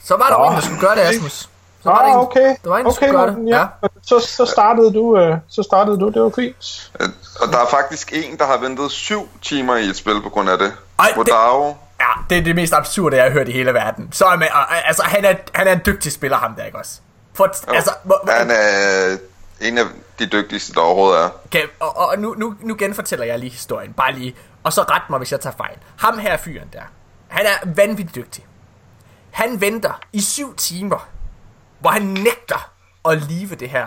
Så 0.05 0.17
var 0.17 0.29
der 0.29 0.45
jo 0.45 0.49
en, 0.49 0.55
der 0.55 0.61
skulle 0.61 0.81
gøre 0.81 0.97
det, 0.97 1.01
Asmus. 1.01 1.49
Så 1.83 1.89
var 1.91 1.99
Ah, 1.99 2.11
en, 2.11 2.17
okay. 2.17 2.55
Der 2.65 2.71
var 2.71 2.79
en, 2.79 2.87
okay, 2.87 3.11
gøre 3.11 3.27
det. 3.27 3.33
Morten, 3.33 3.49
ja. 3.49 3.67
Så, 4.03 4.21
så, 4.21 4.47
startede 4.47 4.95
du, 4.95 5.19
øh, 5.19 5.37
så 5.49 5.63
startede 5.63 6.01
du, 6.01 6.09
det 6.09 6.23
var 6.23 6.31
fint. 6.37 6.91
Øh, 7.01 7.09
Og 7.41 7.49
der 7.53 7.59
er 7.59 7.67
faktisk 7.71 8.13
en, 8.13 8.39
der 8.39 8.47
har 8.47 8.57
ventet 8.59 8.91
syv 8.91 9.29
timer 9.43 9.77
i 9.77 9.85
et 9.85 9.97
spil 9.97 10.23
på 10.23 10.29
grund 10.29 10.51
af 10.51 10.59
det. 10.59 10.73
Ej, 10.99 11.07
det- 11.09 11.17
Vodao. 11.17 11.77
Ja, 12.01 12.07
det 12.31 12.39
er 12.39 12.43
det 12.43 12.55
mest 12.55 12.73
absurde, 12.75 13.17
jeg 13.17 13.25
har 13.25 13.31
hørt 13.31 13.49
i 13.49 13.53
hele 13.53 13.75
verden. 13.75 14.09
Så 14.13 14.25
er 14.25 14.37
man, 14.37 14.49
og, 14.53 14.87
altså, 14.87 15.03
han 15.03 15.25
er, 15.25 15.35
han 15.55 15.69
er 15.69 15.73
en 15.73 15.81
dygtig 15.87 16.13
spiller, 16.13 16.37
ham 16.39 16.55
der, 16.55 16.65
ikke 16.65 16.79
også? 16.79 17.01
For, 17.35 17.45
Jo. 17.69 17.73
altså, 17.75 17.91
hvor, 18.03 18.21
hvor, 18.25 18.33
Han 18.33 18.51
er 18.51 19.17
en 19.61 19.79
af 19.79 19.85
de 20.19 20.27
dygtigste, 20.27 20.73
der 20.75 20.81
overhovedet 20.81 21.21
er. 21.25 21.29
Okay, 21.47 21.63
og, 21.81 21.97
og 21.97 22.19
nu, 22.19 22.35
nu, 22.39 22.55
nu 22.61 22.77
genfortæller 22.79 23.27
jeg 23.27 23.39
lige 23.39 23.51
historien, 23.51 23.93
bare 23.93 24.13
lige, 24.13 24.35
og 24.65 24.73
så 24.73 24.83
ret 24.83 25.03
mig, 25.11 25.19
hvis 25.19 25.33
jeg 25.33 25.41
tager 25.41 25.57
fejl. 25.57 25.77
Ham 25.97 26.19
her 26.19 26.37
fyren 26.37 26.69
der, 26.73 26.81
han 27.29 27.47
er 27.47 27.69
vanvittigt 27.77 28.15
dygtig. 28.15 28.47
Han 29.31 29.61
venter 29.61 30.01
i 30.13 30.21
syv 30.21 30.57
timer, 30.57 31.09
hvor 31.83 31.91
han 31.91 32.03
nægter 32.03 32.71
at 33.09 33.23
live 33.23 33.55
det 33.55 33.69
her. 33.69 33.87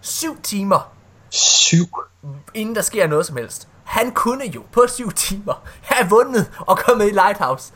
Syv 0.00 0.42
timer, 0.42 0.92
Syv. 1.30 1.86
inden 2.54 2.74
der 2.74 2.82
sker 2.82 3.06
noget 3.06 3.26
som 3.26 3.36
helst. 3.36 3.68
Han 3.84 4.10
kunne 4.10 4.44
jo 4.54 4.62
på 4.72 4.84
syv 4.88 5.12
timer 5.12 5.62
have 5.82 6.08
vundet 6.10 6.50
og 6.60 6.78
kommet 6.78 7.06
i 7.06 7.10
Lighthouse. 7.10 7.72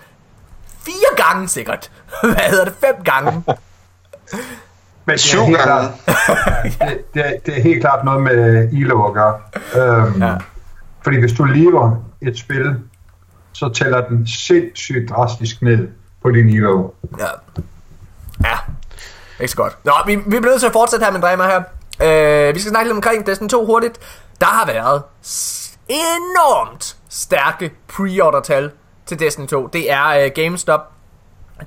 Fire 0.83 1.17
gange 1.17 1.49
sikkert. 1.49 1.91
Hvad 2.23 2.51
hedder 2.51 2.65
det? 2.65 2.75
Fem 2.81 3.05
gange. 3.05 3.45
Men 5.05 5.19
Syv 5.19 5.39
gange. 5.39 5.57
klart, 5.57 5.91
det, 6.81 7.15
det, 7.15 7.27
er, 7.27 7.33
det 7.47 7.59
er 7.59 7.63
helt 7.63 7.81
klart 7.81 8.05
noget 8.05 8.23
med 8.23 8.73
ILO 8.73 9.05
at 9.07 9.15
gøre. 9.15 9.41
Øhm, 9.77 10.23
Ja. 10.23 10.37
Fordi 11.03 11.21
hvis 11.21 11.33
du 11.33 11.45
lever 11.45 11.97
et 12.23 12.39
spil, 12.39 12.77
så 13.53 13.69
tæller 13.69 14.09
den 14.09 14.27
sindssygt 14.27 15.11
drastisk 15.11 15.63
ned 15.63 15.89
på 16.23 16.31
din 16.31 16.49
ILO. 16.49 16.91
Ja. 17.19 17.25
Ikke 19.41 19.51
så 19.51 19.57
godt. 19.57 19.79
Nå, 19.85 19.93
vi, 20.07 20.15
vi 20.15 20.23
bliver 20.23 20.41
nødt 20.41 20.61
til 20.61 20.67
at 20.67 20.73
fortsætte 20.73 21.05
her 21.05 21.13
med 21.13 21.21
Dremer 21.21 21.45
her. 21.45 21.63
Øh, 22.03 22.55
vi 22.55 22.61
skal 22.61 22.71
snakke 22.71 22.89
lidt 22.89 22.97
omkring 22.97 23.27
Destiny 23.27 23.49
2 23.49 23.67
hurtigt. 23.67 24.01
Der 24.41 24.47
har 24.47 24.67
været 24.67 25.03
enormt 25.89 26.97
stærke 27.09 27.73
pre-order-tal 27.89 28.71
til 29.07 29.19
Destiny 29.19 29.47
2. 29.47 29.67
Det 29.67 29.91
er 29.91 30.07
øh, 30.07 30.31
GameStop, 30.35 30.93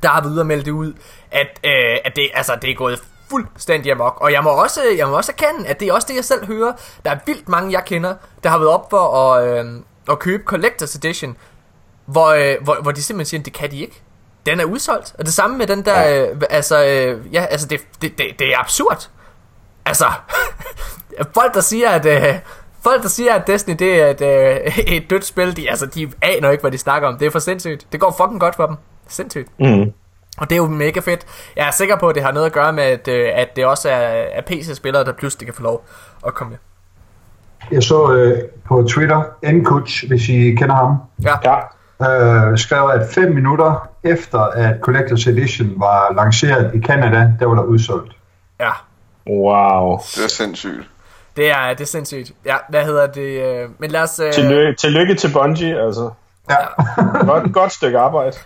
der 0.03 0.09
har 0.09 0.21
videre 0.21 0.45
meldt 0.45 0.65
det 0.65 0.71
ud, 0.71 0.93
at, 1.31 1.59
øh, 1.63 1.97
at 2.05 2.15
det, 2.15 2.29
altså, 2.33 2.57
det 2.61 2.69
er 2.69 2.75
gået 2.75 3.03
fuldstændig 3.29 3.91
amok. 3.91 4.17
Og 4.21 4.31
jeg 4.31 4.43
må, 4.43 4.49
også, 4.49 4.81
jeg 4.97 5.07
må 5.07 5.17
også 5.17 5.31
erkende, 5.31 5.67
at 5.67 5.79
det 5.79 5.87
er 5.87 5.93
også 5.93 6.07
det, 6.09 6.15
jeg 6.15 6.25
selv 6.25 6.45
hører. 6.45 6.73
Der 7.05 7.11
er 7.11 7.17
vildt 7.25 7.49
mange, 7.49 7.71
jeg 7.71 7.85
kender, 7.85 8.15
der 8.43 8.49
har 8.49 8.57
været 8.57 8.71
op 8.71 8.89
for 8.89 9.31
at, 9.33 9.47
øh, 9.47 9.81
at 10.09 10.19
købe 10.19 10.43
Collector's 10.53 10.97
Edition, 10.97 11.37
hvor, 12.05 12.27
øh, 12.27 12.55
hvor, 12.61 12.75
hvor 12.81 12.91
de 12.91 13.03
simpelthen 13.03 13.29
siger, 13.29 13.41
at 13.41 13.45
det 13.45 13.53
kan 13.53 13.71
de 13.71 13.79
ikke. 13.79 14.01
Den 14.45 14.59
er 14.59 14.65
udsolgt. 14.65 15.15
Og 15.19 15.25
det 15.25 15.33
samme 15.33 15.57
med 15.57 15.67
den 15.67 15.85
der, 15.85 16.01
ja. 16.01 16.31
øh, 16.31 16.41
altså, 16.49 16.85
øh, 16.85 17.33
ja, 17.33 17.45
altså 17.45 17.67
det, 17.67 17.81
det, 18.01 18.17
det, 18.17 18.25
det 18.39 18.53
er 18.53 18.59
absurd. 18.59 19.09
Altså, 19.85 20.05
folk 21.37 21.53
der 21.53 21.61
siger, 21.61 21.89
at 21.89 22.05
øh, 22.05 22.39
folk 22.83 23.03
der 23.03 23.09
siger, 23.09 23.33
at 23.33 23.47
Destiny 23.47 23.75
det 23.79 24.01
er 24.01 24.07
et, 24.07 24.21
øh, 24.21 24.77
et 24.97 25.09
dødt 25.09 25.25
spil, 25.25 25.57
de, 25.57 25.69
altså, 25.69 25.85
de 25.85 26.11
aner 26.21 26.49
ikke, 26.49 26.61
hvad 26.61 26.71
de 26.71 26.77
snakker 26.77 27.07
om. 27.07 27.17
Det 27.17 27.25
er 27.25 27.31
for 27.31 27.39
sindssygt. 27.39 27.87
Det 27.91 27.99
går 27.99 28.15
fucking 28.17 28.39
godt 28.39 28.55
for 28.55 28.65
dem. 28.65 28.75
Sindssygt. 29.07 29.59
Mm. 29.59 29.91
Og 30.37 30.49
det 30.49 30.51
er 30.51 30.57
jo 30.57 30.67
mega 30.67 30.99
fedt. 30.99 31.25
Jeg 31.55 31.67
er 31.67 31.71
sikker 31.71 31.95
på, 31.99 32.09
at 32.09 32.15
det 32.15 32.23
har 32.23 32.31
noget 32.31 32.45
at 32.45 32.53
gøre 32.53 32.73
med, 32.73 32.83
at, 32.83 33.07
øh, 33.07 33.29
at 33.33 33.55
det 33.55 33.65
også 33.65 33.89
er, 33.89 33.95
er 34.33 34.41
PC-spillere, 34.41 35.03
der 35.03 35.13
pludselig 35.13 35.47
kan 35.47 35.53
få 35.53 35.63
lov 35.63 35.85
at 36.27 36.33
komme 36.33 36.51
med. 36.51 36.57
Jeg 37.71 37.83
så 37.83 38.13
øh, 38.13 38.37
på 38.67 38.83
Twitter, 38.83 39.23
Nkuch, 39.51 40.07
hvis 40.07 40.29
I 40.29 40.55
kender 40.55 40.75
ham, 40.75 40.97
Ja, 41.23 41.35
Ja. 41.43 41.59
Øh, 42.09 42.57
skrev, 42.57 42.89
at 42.93 43.09
fem 43.13 43.31
minutter 43.31 43.87
efter, 44.03 44.39
at 44.39 44.75
Collector's 44.87 45.29
Edition 45.29 45.73
var 45.77 46.13
lanceret 46.15 46.75
i 46.75 46.81
Canada, 46.81 47.31
der 47.39 47.45
var 47.45 47.55
der 47.55 47.63
udsolgt. 47.63 48.13
ja. 48.59 48.71
Wow. 49.29 49.97
Det 50.15 50.23
er 50.23 50.29
sindssygt. 50.29 50.89
Det 51.37 51.51
er, 51.51 51.69
det 51.69 51.81
er 51.81 51.85
sindssygt. 51.85 52.31
Ja, 52.45 52.55
hvad 52.69 52.85
hedder 52.85 53.07
det? 53.07 53.43
Øh, 53.43 53.69
men 53.79 53.91
lad 53.91 54.01
os... 54.01 54.19
Øh, 54.19 54.33
Tillykke, 54.33 54.77
tillykke 54.77 55.15
til 55.15 55.33
Bungie, 55.33 55.81
altså. 55.85 56.09
Ja. 56.49 56.55
Godt, 57.31 57.53
godt 57.53 57.71
stykke 57.71 57.97
arbejde. 57.99 58.37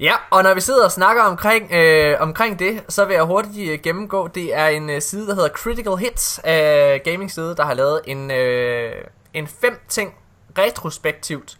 Ja, 0.00 0.12
og 0.30 0.42
når 0.42 0.54
vi 0.54 0.60
sidder 0.60 0.84
og 0.84 0.90
snakker 0.92 1.22
omkring, 1.22 1.72
øh, 1.72 2.16
omkring 2.20 2.58
det, 2.58 2.82
så 2.88 3.04
vil 3.04 3.14
jeg 3.14 3.22
hurtigt 3.22 3.72
øh, 3.72 3.78
gennemgå. 3.82 4.28
Det 4.28 4.56
er 4.58 4.66
en 4.66 4.90
øh, 4.90 5.00
side, 5.02 5.26
der 5.26 5.34
hedder 5.34 5.48
Critical 5.48 5.92
Hits, 5.96 6.40
øh, 6.46 7.00
gaming 7.04 7.30
side, 7.32 7.54
der 7.56 7.64
har 7.64 7.74
lavet 7.74 8.00
en, 8.04 8.30
øh, 8.30 8.92
en 9.34 9.46
fem 9.46 9.78
ting 9.88 10.14
retrospektivt, 10.58 11.56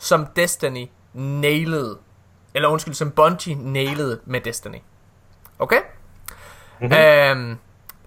som 0.00 0.26
Destiny 0.36 0.86
nailede. 1.14 1.98
Eller 2.54 2.68
undskyld, 2.68 2.94
som 2.94 3.10
Bungie 3.10 3.54
nailede 3.54 4.20
med 4.24 4.40
Destiny. 4.40 4.78
Okay? 5.58 5.80
Mm-hmm. 6.80 6.96
Øhm, 6.96 7.58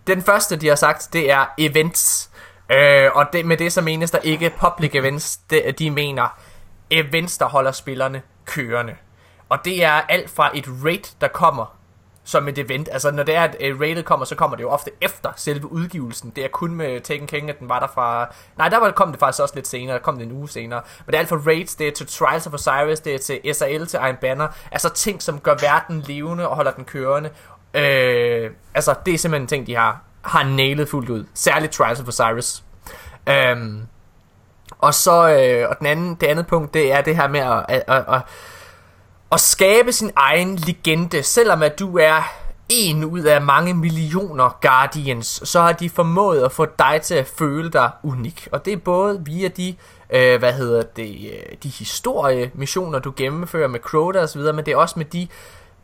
den 0.07 0.21
første, 0.21 0.55
de 0.55 0.67
har 0.67 0.75
sagt, 0.75 1.09
det 1.13 1.31
er 1.31 1.45
events. 1.57 2.29
Øh, 2.69 3.09
og 3.13 3.25
det, 3.33 3.45
med 3.45 3.57
det 3.57 3.73
så 3.73 3.81
menes 3.81 4.11
der 4.11 4.19
ikke 4.19 4.51
public 4.59 4.95
events. 4.95 5.37
De, 5.37 5.71
de 5.79 5.91
mener 5.91 6.37
events, 6.89 7.37
der 7.37 7.45
holder 7.45 7.71
spillerne 7.71 8.21
kørende. 8.45 8.95
Og 9.49 9.59
det 9.65 9.83
er 9.83 9.91
alt 9.91 10.29
fra 10.29 10.51
et 10.53 10.65
raid, 10.83 11.15
der 11.21 11.27
kommer 11.27 11.77
som 12.23 12.47
et 12.47 12.57
event. 12.57 12.89
Altså 12.91 13.11
når 13.11 13.23
det 13.23 13.35
er, 13.35 13.41
at 13.41 13.55
øh, 13.59 13.75
uh, 13.75 13.81
rated 13.81 14.03
kommer, 14.03 14.25
så 14.25 14.35
kommer 14.35 14.57
det 14.57 14.63
jo 14.63 14.69
ofte 14.69 14.91
efter 15.01 15.29
selve 15.35 15.71
udgivelsen. 15.71 16.29
Det 16.35 16.43
er 16.43 16.47
kun 16.47 16.75
med 16.75 17.01
Taken 17.01 17.27
King, 17.27 17.49
at 17.49 17.59
den 17.59 17.69
var 17.69 17.79
der 17.79 17.87
fra... 17.87 18.33
Nej, 18.57 18.69
der 18.69 18.79
var, 18.79 18.91
kom 18.91 19.11
det 19.11 19.19
faktisk 19.19 19.41
også 19.41 19.55
lidt 19.55 19.67
senere. 19.67 19.95
Der 19.95 20.01
kom 20.01 20.17
det 20.17 20.25
en 20.25 20.31
uge 20.31 20.49
senere. 20.49 20.81
Men 21.05 21.11
det 21.11 21.15
er 21.15 21.19
alt 21.19 21.29
fra 21.29 21.35
raids, 21.35 21.75
det 21.75 21.87
er 21.87 21.91
til 21.91 22.07
Trials 22.07 22.47
of 22.47 22.53
Osiris, 22.53 22.99
det 22.99 23.15
er 23.15 23.19
til 23.19 23.55
SAL, 23.55 23.87
til 23.87 23.99
Iron 24.03 24.17
Banner. 24.21 24.47
Altså 24.71 24.89
ting, 24.89 25.21
som 25.21 25.39
gør 25.39 25.55
verden 25.61 26.01
levende 26.01 26.49
og 26.49 26.55
holder 26.55 26.71
den 26.71 26.85
kørende. 26.85 27.29
Øh, 27.73 28.51
altså 28.73 28.95
det 29.05 29.13
er 29.13 29.17
simpelthen 29.17 29.47
ting, 29.47 29.67
de 29.67 29.75
har, 29.75 30.01
har 30.21 30.43
nailet 30.43 30.89
fuldt 30.89 31.09
ud. 31.09 31.25
Særligt 31.33 31.71
Trials 31.71 31.99
of 31.99 32.07
Osiris. 32.07 32.63
Øh, 33.29 33.57
og 34.79 34.93
så 34.93 35.29
øh, 35.29 35.69
og 35.69 35.79
den 35.79 35.87
anden, 35.87 36.15
det 36.15 36.27
andet 36.27 36.47
punkt, 36.47 36.73
det 36.73 36.93
er 36.93 37.01
det 37.01 37.15
her 37.15 37.27
med 37.27 37.39
at, 37.39 37.65
at, 37.67 37.83
at, 37.87 38.15
at, 38.15 38.21
at 39.33 39.39
skabe 39.39 39.91
sin 39.91 40.11
egen 40.15 40.55
legende, 40.55 41.23
selvom 41.23 41.63
at 41.63 41.79
du 41.79 41.97
er 41.97 42.21
en 42.69 43.03
ud 43.03 43.21
af 43.21 43.41
mange 43.41 43.73
millioner 43.73 44.57
Guardians, 44.61 45.41
så 45.43 45.61
har 45.61 45.71
de 45.71 45.89
formået 45.89 46.43
at 46.43 46.51
få 46.51 46.65
dig 46.79 46.99
til 47.03 47.15
at 47.15 47.27
føle 47.27 47.71
dig 47.71 47.89
unik. 48.03 48.47
Og 48.51 48.65
det 48.65 48.73
er 48.73 48.77
både 48.77 49.21
via 49.25 49.47
de, 49.47 49.75
øh, 50.09 50.39
hvad 50.39 50.53
hedder 50.53 50.81
det, 50.81 51.31
øh, 51.33 51.55
de 51.63 51.69
historiemissioner, 51.69 52.99
du 52.99 53.13
gennemfører 53.15 53.67
med 53.67 53.79
Crota 53.79 54.19
og 54.21 54.29
så 54.29 54.39
videre, 54.39 54.53
men 54.53 54.65
det 54.65 54.71
er 54.71 54.77
også 54.77 54.93
med 54.97 55.05
de, 55.05 55.27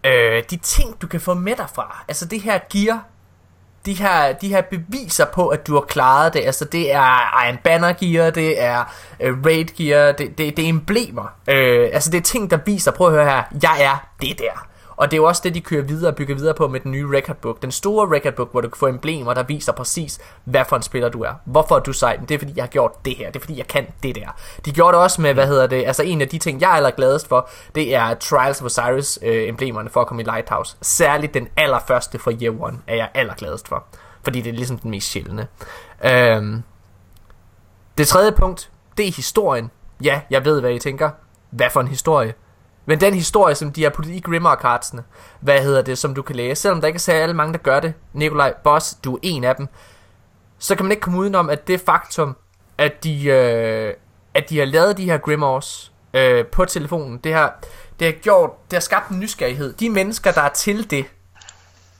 øh, 0.03 0.43
de 0.49 0.57
ting, 0.57 1.01
du 1.01 1.07
kan 1.07 1.21
få 1.21 1.33
med 1.33 1.55
fra 1.75 2.03
Altså 2.07 2.25
det 2.25 2.41
her 2.41 2.59
gear, 2.73 3.05
de 3.89 4.03
her, 4.03 4.33
de 4.33 4.49
her 4.49 4.61
beviser 4.61 5.25
på, 5.25 5.47
at 5.47 5.67
du 5.67 5.73
har 5.73 5.81
klaret 5.81 6.33
det. 6.33 6.39
Altså, 6.45 6.65
det 6.65 6.93
er 6.93 7.45
Iron 7.45 7.57
Banner 7.63 7.93
gear, 7.93 8.29
det 8.29 8.63
er 8.63 8.79
uh, 9.19 9.45
Raid 9.45 9.65
gear, 9.65 10.11
det, 10.11 10.37
det, 10.37 10.57
det 10.57 10.65
er 10.65 10.69
emblemer. 10.69 11.33
Uh, 11.47 11.93
altså, 11.93 12.11
det 12.11 12.17
er 12.17 12.21
ting, 12.21 12.51
der 12.51 12.57
viser, 12.65 12.91
prøv 12.91 13.07
at 13.07 13.13
høre 13.13 13.25
her, 13.25 13.43
jeg 13.63 13.77
er 13.79 14.09
det 14.21 14.39
der. 14.39 14.67
Og 14.99 15.11
det 15.11 15.17
er 15.17 15.21
jo 15.21 15.27
også 15.27 15.41
det, 15.45 15.55
de 15.55 15.61
kører 15.61 15.83
videre 15.83 16.11
og 16.11 16.15
bygger 16.15 16.35
videre 16.35 16.53
på 16.53 16.67
med 16.67 16.79
den 16.79 16.91
nye 16.91 17.17
record 17.17 17.35
book. 17.35 17.61
Den 17.61 17.71
store 17.71 18.15
record 18.15 18.33
book, 18.33 18.51
hvor 18.51 18.61
du 18.61 18.69
kan 18.69 18.77
få 18.77 18.87
emblemer, 18.87 19.33
der 19.33 19.43
viser 19.43 19.71
præcis, 19.71 20.19
hvad 20.43 20.65
for 20.69 20.75
en 20.75 20.81
spiller 20.81 21.09
du 21.09 21.21
er. 21.21 21.33
Hvorfor 21.45 21.75
er 21.75 21.79
du 21.79 21.93
sej? 21.93 22.15
Det 22.15 22.35
er 22.35 22.39
fordi, 22.39 22.53
jeg 22.55 22.63
har 22.63 22.69
gjort 22.69 23.05
det 23.05 23.15
her. 23.15 23.27
Det 23.27 23.35
er 23.35 23.39
fordi, 23.39 23.57
jeg 23.57 23.67
kan 23.67 23.87
det 24.03 24.15
der. 24.15 24.27
De 24.65 24.71
gjorde 24.71 24.95
det 24.95 25.03
også 25.03 25.21
med, 25.21 25.33
hvad 25.33 25.47
hedder 25.47 25.67
det, 25.67 25.85
altså 25.85 26.03
en 26.03 26.21
af 26.21 26.27
de 26.27 26.37
ting, 26.37 26.61
jeg 26.61 26.71
er 26.71 26.73
allergladest 26.75 27.27
for, 27.27 27.49
det 27.75 27.95
er 27.95 28.13
Trials 28.13 28.61
of 28.61 28.65
Osiris 28.65 29.19
øh, 29.21 29.47
emblemerne 29.49 29.89
for 29.89 30.01
at 30.01 30.07
komme 30.07 30.21
i 30.21 30.25
Lighthouse. 30.25 30.77
Særligt 30.81 31.33
den 31.33 31.47
allerførste 31.57 32.19
fra 32.19 32.31
Year 32.31 32.61
One 32.61 32.77
er 32.87 32.95
jeg 32.95 33.09
allergladest 33.13 33.67
for. 33.67 33.83
Fordi 34.23 34.41
det 34.41 34.49
er 34.49 34.53
ligesom 34.53 34.77
den 34.77 34.91
mest 34.91 35.11
sjældne. 35.11 35.47
Øhm, 36.03 36.63
det 37.97 38.07
tredje 38.07 38.31
punkt, 38.31 38.69
det 38.97 39.07
er 39.07 39.11
historien. 39.11 39.71
Ja, 40.03 40.21
jeg 40.29 40.45
ved, 40.45 40.59
hvad 40.59 40.71
I 40.71 40.79
tænker. 40.79 41.09
Hvad 41.49 41.69
for 41.69 41.81
en 41.81 41.87
historie? 41.87 42.33
Men 42.89 43.01
den 43.01 43.13
historie, 43.13 43.55
som 43.55 43.71
de 43.71 43.83
har 43.83 43.89
puttet 43.89 44.13
i 44.13 44.19
Grimmer-kartsene, 44.19 45.03
hvad 45.39 45.61
hedder 45.61 45.81
det, 45.81 45.97
som 45.97 46.15
du 46.15 46.21
kan 46.21 46.35
læse, 46.35 46.61
selvom 46.61 46.81
der 46.81 46.87
ikke 46.87 46.97
er 46.97 46.99
særlig 46.99 47.35
mange, 47.35 47.53
der 47.53 47.59
gør 47.59 47.79
det, 47.79 47.93
Nikolaj 48.13 48.53
Boss, 48.63 48.93
du 48.93 49.15
er 49.15 49.19
en 49.23 49.43
af 49.43 49.55
dem, 49.55 49.67
så 50.59 50.75
kan 50.75 50.85
man 50.85 50.91
ikke 50.91 51.01
komme 51.01 51.19
udenom, 51.19 51.49
at 51.49 51.67
det 51.67 51.81
faktum, 51.81 52.35
at 52.77 53.03
de, 53.03 53.25
øh, 53.25 53.93
at 54.33 54.49
de 54.49 54.59
har 54.59 54.65
lavet 54.65 54.97
de 54.97 55.05
her 55.05 55.17
Grimoires 55.17 55.91
øh, 56.13 56.45
på 56.45 56.65
telefonen. 56.65 57.17
Det 57.17 57.33
har, 57.33 57.59
det 57.99 58.07
har 58.07 58.11
gjort, 58.11 58.49
det 58.71 58.73
har 58.73 58.81
skabt 58.81 59.09
en 59.09 59.19
nysgerrighed. 59.19 59.73
De 59.73 59.89
mennesker, 59.89 60.31
der 60.31 60.41
er 60.41 60.49
til 60.49 60.91
det, 60.91 61.05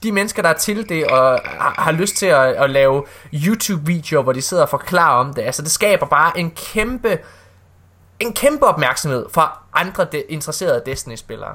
de 0.02 0.12
mennesker, 0.12 0.42
der 0.42 0.48
er 0.48 0.58
til 0.58 0.88
det 0.88 1.06
og 1.06 1.40
har, 1.44 1.74
har 1.78 1.92
lyst 1.92 2.16
til 2.16 2.26
at, 2.26 2.54
at 2.54 2.70
lave 2.70 3.04
YouTube-videoer, 3.34 4.22
hvor 4.22 4.32
de 4.32 4.42
sidder 4.42 4.62
og 4.62 4.68
forklarer 4.68 5.18
om 5.18 5.34
det, 5.34 5.42
altså 5.42 5.62
det 5.62 5.70
skaber 5.70 6.06
bare 6.06 6.38
en 6.38 6.50
kæmpe, 6.50 7.18
en 8.20 8.32
kæmpe 8.32 8.66
opmærksomhed 8.66 9.26
fra 9.32 9.58
andre 9.74 10.06
de, 10.12 10.22
interesserede 10.28 10.82
Destiny-spillere. 10.86 11.54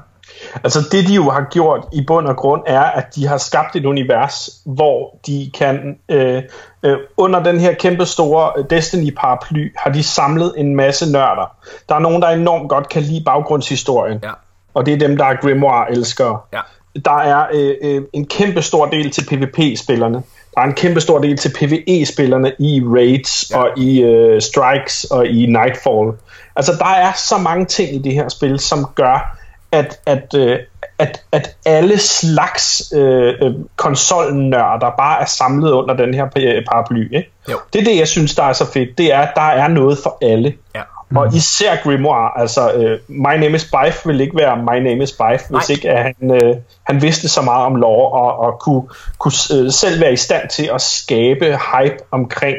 Altså 0.64 0.88
det 0.92 1.08
de 1.08 1.14
jo 1.14 1.30
har 1.30 1.46
gjort 1.50 1.84
i 1.92 2.04
bund 2.06 2.26
og 2.28 2.36
grund 2.36 2.62
er, 2.66 2.80
at 2.82 3.14
de 3.14 3.26
har 3.26 3.38
skabt 3.38 3.76
et 3.76 3.84
univers, 3.84 4.50
hvor 4.64 5.18
de 5.26 5.50
kan, 5.58 5.98
øh, 6.08 6.42
øh, 6.82 6.96
under 7.16 7.42
den 7.42 7.60
her 7.60 7.74
kæmpe 7.74 8.06
store 8.06 8.52
Destiny-paraply, 8.70 9.72
har 9.76 9.90
de 9.90 10.02
samlet 10.02 10.54
en 10.56 10.76
masse 10.76 11.12
nørder. 11.12 11.56
Der 11.88 11.94
er 11.94 11.98
nogen, 11.98 12.22
der 12.22 12.28
enormt 12.28 12.68
godt 12.68 12.88
kan 12.88 13.02
lide 13.02 13.22
baggrundshistorien, 13.24 14.20
Ja. 14.22 14.30
og 14.74 14.86
det 14.86 14.94
er 14.94 14.98
dem, 14.98 15.16
der 15.16 15.24
er 15.24 15.36
Grimoire-elskere. 15.36 16.38
Ja. 16.52 16.60
Der 17.04 17.18
er 17.18 17.46
øh, 17.52 17.74
øh, 17.82 18.02
en 18.12 18.26
kæmpe 18.26 18.62
stor 18.62 18.86
del 18.86 19.10
til 19.10 19.26
PvP-spillerne. 19.26 20.22
Er 20.56 20.60
en 20.62 20.72
kæmpe 20.72 21.00
stor 21.00 21.18
del 21.18 21.36
til 21.36 21.48
PvE-spillerne 21.58 22.52
i 22.58 22.82
raids 22.86 23.50
Ja. 23.50 23.58
og 23.58 23.78
i 23.78 24.02
øh, 24.02 24.40
strikes 24.42 25.04
og 25.04 25.26
i 25.26 25.46
Nightfall. 25.46 26.12
Altså 26.56 26.72
der 26.78 26.86
er 26.86 27.12
så 27.12 27.38
mange 27.38 27.64
ting 27.64 27.94
i 27.94 27.98
det 27.98 28.12
her 28.12 28.28
spil, 28.28 28.58
som 28.60 28.86
gør, 28.94 29.38
at, 29.72 29.98
at, 30.06 30.34
øh, 30.36 30.58
at, 30.98 31.22
at 31.32 31.56
alle 31.66 31.98
slags 31.98 32.92
øh, 32.94 33.34
øh, 33.42 33.52
konsolnørder 33.76 34.90
bare 34.98 35.20
er 35.20 35.24
samlet 35.24 35.70
under 35.70 35.94
den 35.96 36.14
her 36.14 36.24
pa- 36.26 36.64
paraply. 36.72 37.16
Ikke? 37.16 37.30
Jo. 37.50 37.56
Det 37.72 37.80
er 37.80 37.84
det, 37.84 37.96
jeg 37.98 38.08
synes, 38.08 38.34
der 38.34 38.42
er 38.42 38.52
så 38.52 38.72
fedt. 38.72 38.98
Det 38.98 39.12
er, 39.14 39.18
at 39.20 39.32
der 39.36 39.42
er 39.42 39.68
noget 39.68 39.98
for 40.02 40.18
alle. 40.22 40.54
Ja. 40.74 40.82
Og 41.14 41.34
især 41.34 41.76
Grimoire, 41.82 42.40
altså 42.40 42.72
uh, 42.74 43.16
My 43.16 43.36
Name 43.40 43.54
is 43.56 43.64
Bife 43.64 44.08
vil 44.08 44.20
ikke 44.20 44.36
være 44.36 44.56
My 44.56 44.88
Name 44.88 45.02
is 45.02 45.12
Bife, 45.12 45.44
hvis 45.50 45.50
Nej. 45.50 45.62
ikke 45.70 45.90
at 45.90 46.02
han, 46.02 46.14
uh, 46.30 46.56
han 46.82 47.02
vidste 47.02 47.28
så 47.28 47.42
meget 47.42 47.66
om 47.66 47.76
lore 47.76 48.20
og, 48.20 48.38
og 48.38 48.60
kunne, 48.60 48.82
kunne 49.18 49.32
uh, 49.64 49.70
selv 49.70 50.00
være 50.00 50.12
i 50.12 50.16
stand 50.16 50.48
til 50.48 50.70
at 50.74 50.80
skabe 50.80 51.44
hype 51.44 51.96
omkring, 52.10 52.56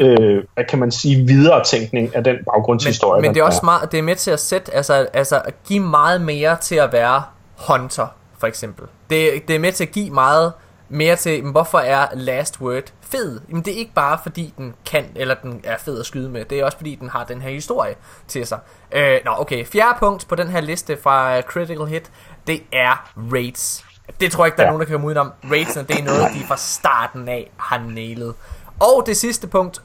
uh, 0.00 0.06
hvad 0.54 0.64
kan 0.68 0.78
man 0.78 0.90
sige, 0.90 1.26
videre 1.26 1.64
tænkning 1.64 2.16
af 2.16 2.24
den 2.24 2.36
baggrundshistorie. 2.52 3.20
Men, 3.20 3.28
men 3.28 3.34
det 3.34 3.40
er 3.40 3.44
også 3.44 3.60
er. 3.62 3.64
meget, 3.64 3.92
det 3.92 3.98
er 3.98 4.02
med 4.02 4.16
til 4.16 4.30
at 4.30 4.40
sætte, 4.40 4.74
altså, 4.74 5.06
altså 5.12 5.40
at 5.44 5.54
give 5.68 5.80
meget 5.80 6.20
mere 6.20 6.56
til 6.60 6.74
at 6.74 6.92
være 6.92 7.22
hunter, 7.68 8.06
for 8.38 8.46
eksempel. 8.46 8.84
Det, 9.10 9.48
det 9.48 9.56
er 9.56 9.60
med 9.60 9.72
til 9.72 9.84
at 9.84 9.90
give 9.90 10.10
meget 10.10 10.52
mere 10.88 11.16
til, 11.16 11.42
men 11.44 11.52
hvorfor 11.52 11.78
er 11.78 12.06
Last 12.14 12.60
Word 12.60 12.92
fed? 13.00 13.40
Jamen 13.48 13.62
det 13.64 13.72
er 13.74 13.78
ikke 13.78 13.92
bare 13.94 14.18
fordi 14.22 14.54
den 14.58 14.74
kan, 14.86 15.04
eller 15.16 15.34
den 15.34 15.60
er 15.64 15.78
fed 15.78 16.00
at 16.00 16.06
skyde 16.06 16.28
med, 16.30 16.44
det 16.44 16.60
er 16.60 16.64
også 16.64 16.76
fordi 16.76 16.94
den 16.94 17.08
har 17.08 17.24
den 17.24 17.42
her 17.42 17.50
historie 17.50 17.94
til 18.28 18.46
sig. 18.46 18.58
Øh, 18.92 19.18
nå 19.24 19.30
okay, 19.38 19.66
fjerde 19.66 19.98
punkt 19.98 20.28
på 20.28 20.34
den 20.34 20.48
her 20.48 20.60
liste 20.60 20.96
fra 21.02 21.40
Critical 21.40 21.86
Hit, 21.86 22.10
det 22.46 22.62
er 22.72 23.10
raids. 23.32 23.84
Det 24.20 24.32
tror 24.32 24.44
jeg 24.44 24.48
ikke, 24.48 24.56
der 24.56 24.62
er 24.62 24.66
Ja. 24.66 24.70
nogen, 24.70 24.80
der 24.80 24.86
kan 24.86 24.94
komme 24.94 25.06
udenom. 25.06 25.32
Raidsene, 25.50 25.84
det 25.88 25.98
er 26.00 26.04
noget, 26.04 26.34
de 26.34 26.44
fra 26.48 26.56
starten 26.56 27.28
af 27.28 27.50
har 27.56 27.78
nailet. 27.78 28.34
Og 28.80 29.02
det 29.06 29.16
sidste 29.16 29.46
punkt, 29.46 29.82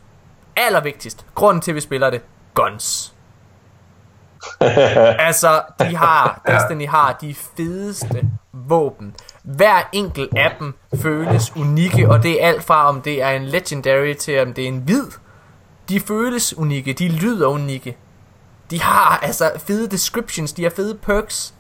allervigtigst, 0.56 1.26
grunden 1.36 1.62
til, 1.62 1.72
at 1.72 1.76
vi 1.76 1.82
spiller 1.82 2.10
det, 2.10 2.22
guns. 2.54 3.14
altså, 5.28 5.62
de 5.80 5.96
har, 5.96 6.42
Destiny 6.48 6.88
har 6.88 7.18
de 7.22 7.36
fedeste 7.58 8.22
våben. 8.54 9.16
Hver 9.44 9.90
enkelt 9.94 10.38
af 10.38 10.56
dem 10.60 10.74
føles 11.02 11.56
unikke, 11.56 12.10
og 12.10 12.24
det 12.24 12.44
er 12.44 12.48
alt 12.48 12.64
fra, 12.64 12.90
om 12.90 13.02
det 13.02 13.22
er 13.22 13.30
en 13.30 13.46
legendary 13.46 14.14
til, 14.14 14.42
om 14.42 14.54
det 14.54 14.64
er 14.64 14.68
en 14.68 14.78
hvid. 14.78 15.06
De 15.90 16.00
føles 16.00 16.58
unikke, 16.58 16.94
de 16.94 17.08
lyder 17.08 17.48
unikke. 17.48 17.98
De 18.72 18.82
har 18.82 19.20
altså 19.24 19.52
fede 19.68 19.88
descriptions, 19.88 20.54
de 20.54 20.64
har 20.64 20.72
fede 20.76 20.96
perks. 20.96 21.54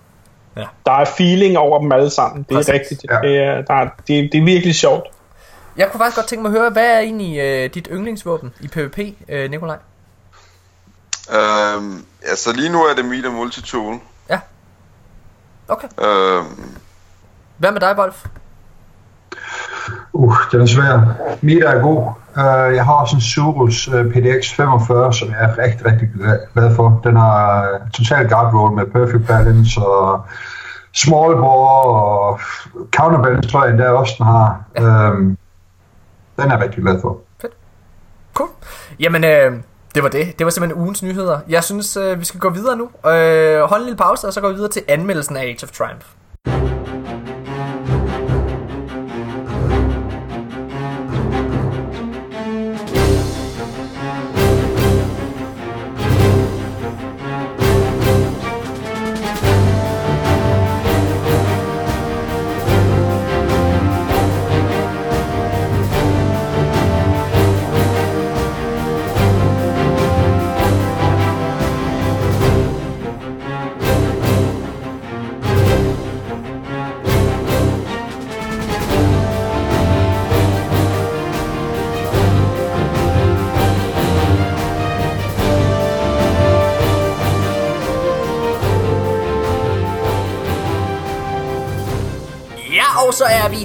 Der 0.85 0.91
er 0.91 1.05
feeling 1.05 1.57
over 1.57 1.79
dem 1.79 1.91
alle 1.91 2.09
sammen. 2.09 2.43
Det 2.43 2.51
er 2.51 2.55
Præcis. 2.55 2.73
rigtigt. 2.73 3.05
Ja. 3.11 3.27
Det, 3.27 3.37
er, 3.37 3.61
der 3.61 3.73
er, 3.73 3.89
det, 4.07 4.29
det 4.31 4.39
er 4.39 4.43
virkelig 4.43 4.75
sjovt. 4.75 5.07
Jeg 5.77 5.91
kunne 5.91 5.99
faktisk 5.99 6.15
godt 6.15 6.27
tænke 6.27 6.41
mig 6.41 6.49
at 6.49 6.59
høre, 6.59 6.69
hvad 6.69 6.85
er 6.85 6.99
egentlig 6.99 7.39
øh, 7.39 7.73
dit 7.73 7.87
yndlingsvåben 7.91 8.53
i 8.61 8.67
PvP, 8.67 8.99
øh, 9.29 9.51
Nikolaj? 9.51 9.77
Øhm, 11.33 12.05
altså 12.29 12.53
lige 12.55 12.69
nu 12.69 12.79
er 12.79 12.95
det 12.95 13.05
Meter 13.05 13.31
Multitool. 13.31 13.95
Ja. 14.29 14.39
Okay. 15.67 15.87
Øhm, 16.01 16.77
Hvad 17.57 17.71
med 17.71 17.81
dig, 17.81 17.95
Wolf? 17.97 18.25
Uh, 20.13 20.35
den 20.51 20.61
er 20.61 20.65
svær. 20.65 20.99
Mita 21.41 21.65
er 21.65 21.81
god. 21.81 21.97
Uh, 22.37 22.75
jeg 22.75 22.85
har 22.85 22.93
også 22.93 23.15
en 23.15 23.21
Surus 23.21 23.87
uh, 23.87 23.93
PDX 24.05 24.53
45, 24.55 25.13
som 25.13 25.29
jeg 25.29 25.37
er 25.41 25.57
rigtig, 25.57 25.85
rigtig 25.85 26.09
glad- 26.53 26.75
for. 26.75 27.01
Den 27.03 27.15
har 27.15 27.69
uh, 27.73 27.89
total 27.91 28.29
guard 28.29 28.53
roll 28.53 28.75
med 28.75 28.85
perfect 28.85 29.27
balance 29.27 29.81
og 29.81 30.25
small 30.95 31.35
bore 31.35 31.81
og 32.01 32.39
counterbalance, 32.95 33.49
tror 33.49 33.63
jeg 33.63 33.71
endda 33.71 33.89
også, 33.89 34.13
den 34.17 34.25
har. 34.25 34.63
Um, 35.11 35.37
den 36.37 36.51
er 36.51 36.55
jeg 36.55 36.59
rigtig 36.63 36.83
glad 36.83 37.01
for. 37.01 37.17
Cool. 38.33 38.49
Jamen, 38.99 39.23
øh, 39.23 39.53
det 39.95 40.03
var 40.03 40.09
det. 40.09 40.39
Det 40.39 40.45
var 40.45 40.51
simpelthen 40.51 40.81
ugens 40.81 41.03
nyheder. 41.03 41.39
Jeg 41.49 41.63
synes, 41.63 41.97
øh, 41.97 42.19
vi 42.19 42.25
skal 42.25 42.39
gå 42.39 42.49
videre 42.49 42.77
nu. 42.77 42.89
Øh, 43.09 43.61
hold 43.61 43.81
en 43.81 43.85
lille 43.85 43.97
pause, 43.97 44.27
og 44.27 44.33
så 44.33 44.41
går 44.41 44.49
vi 44.49 44.55
videre 44.55 44.71
til 44.71 44.81
anmeldelsen 44.87 45.37
af 45.37 45.41
Age 45.41 45.59
of 45.63 45.71
Triumph. 45.71 46.05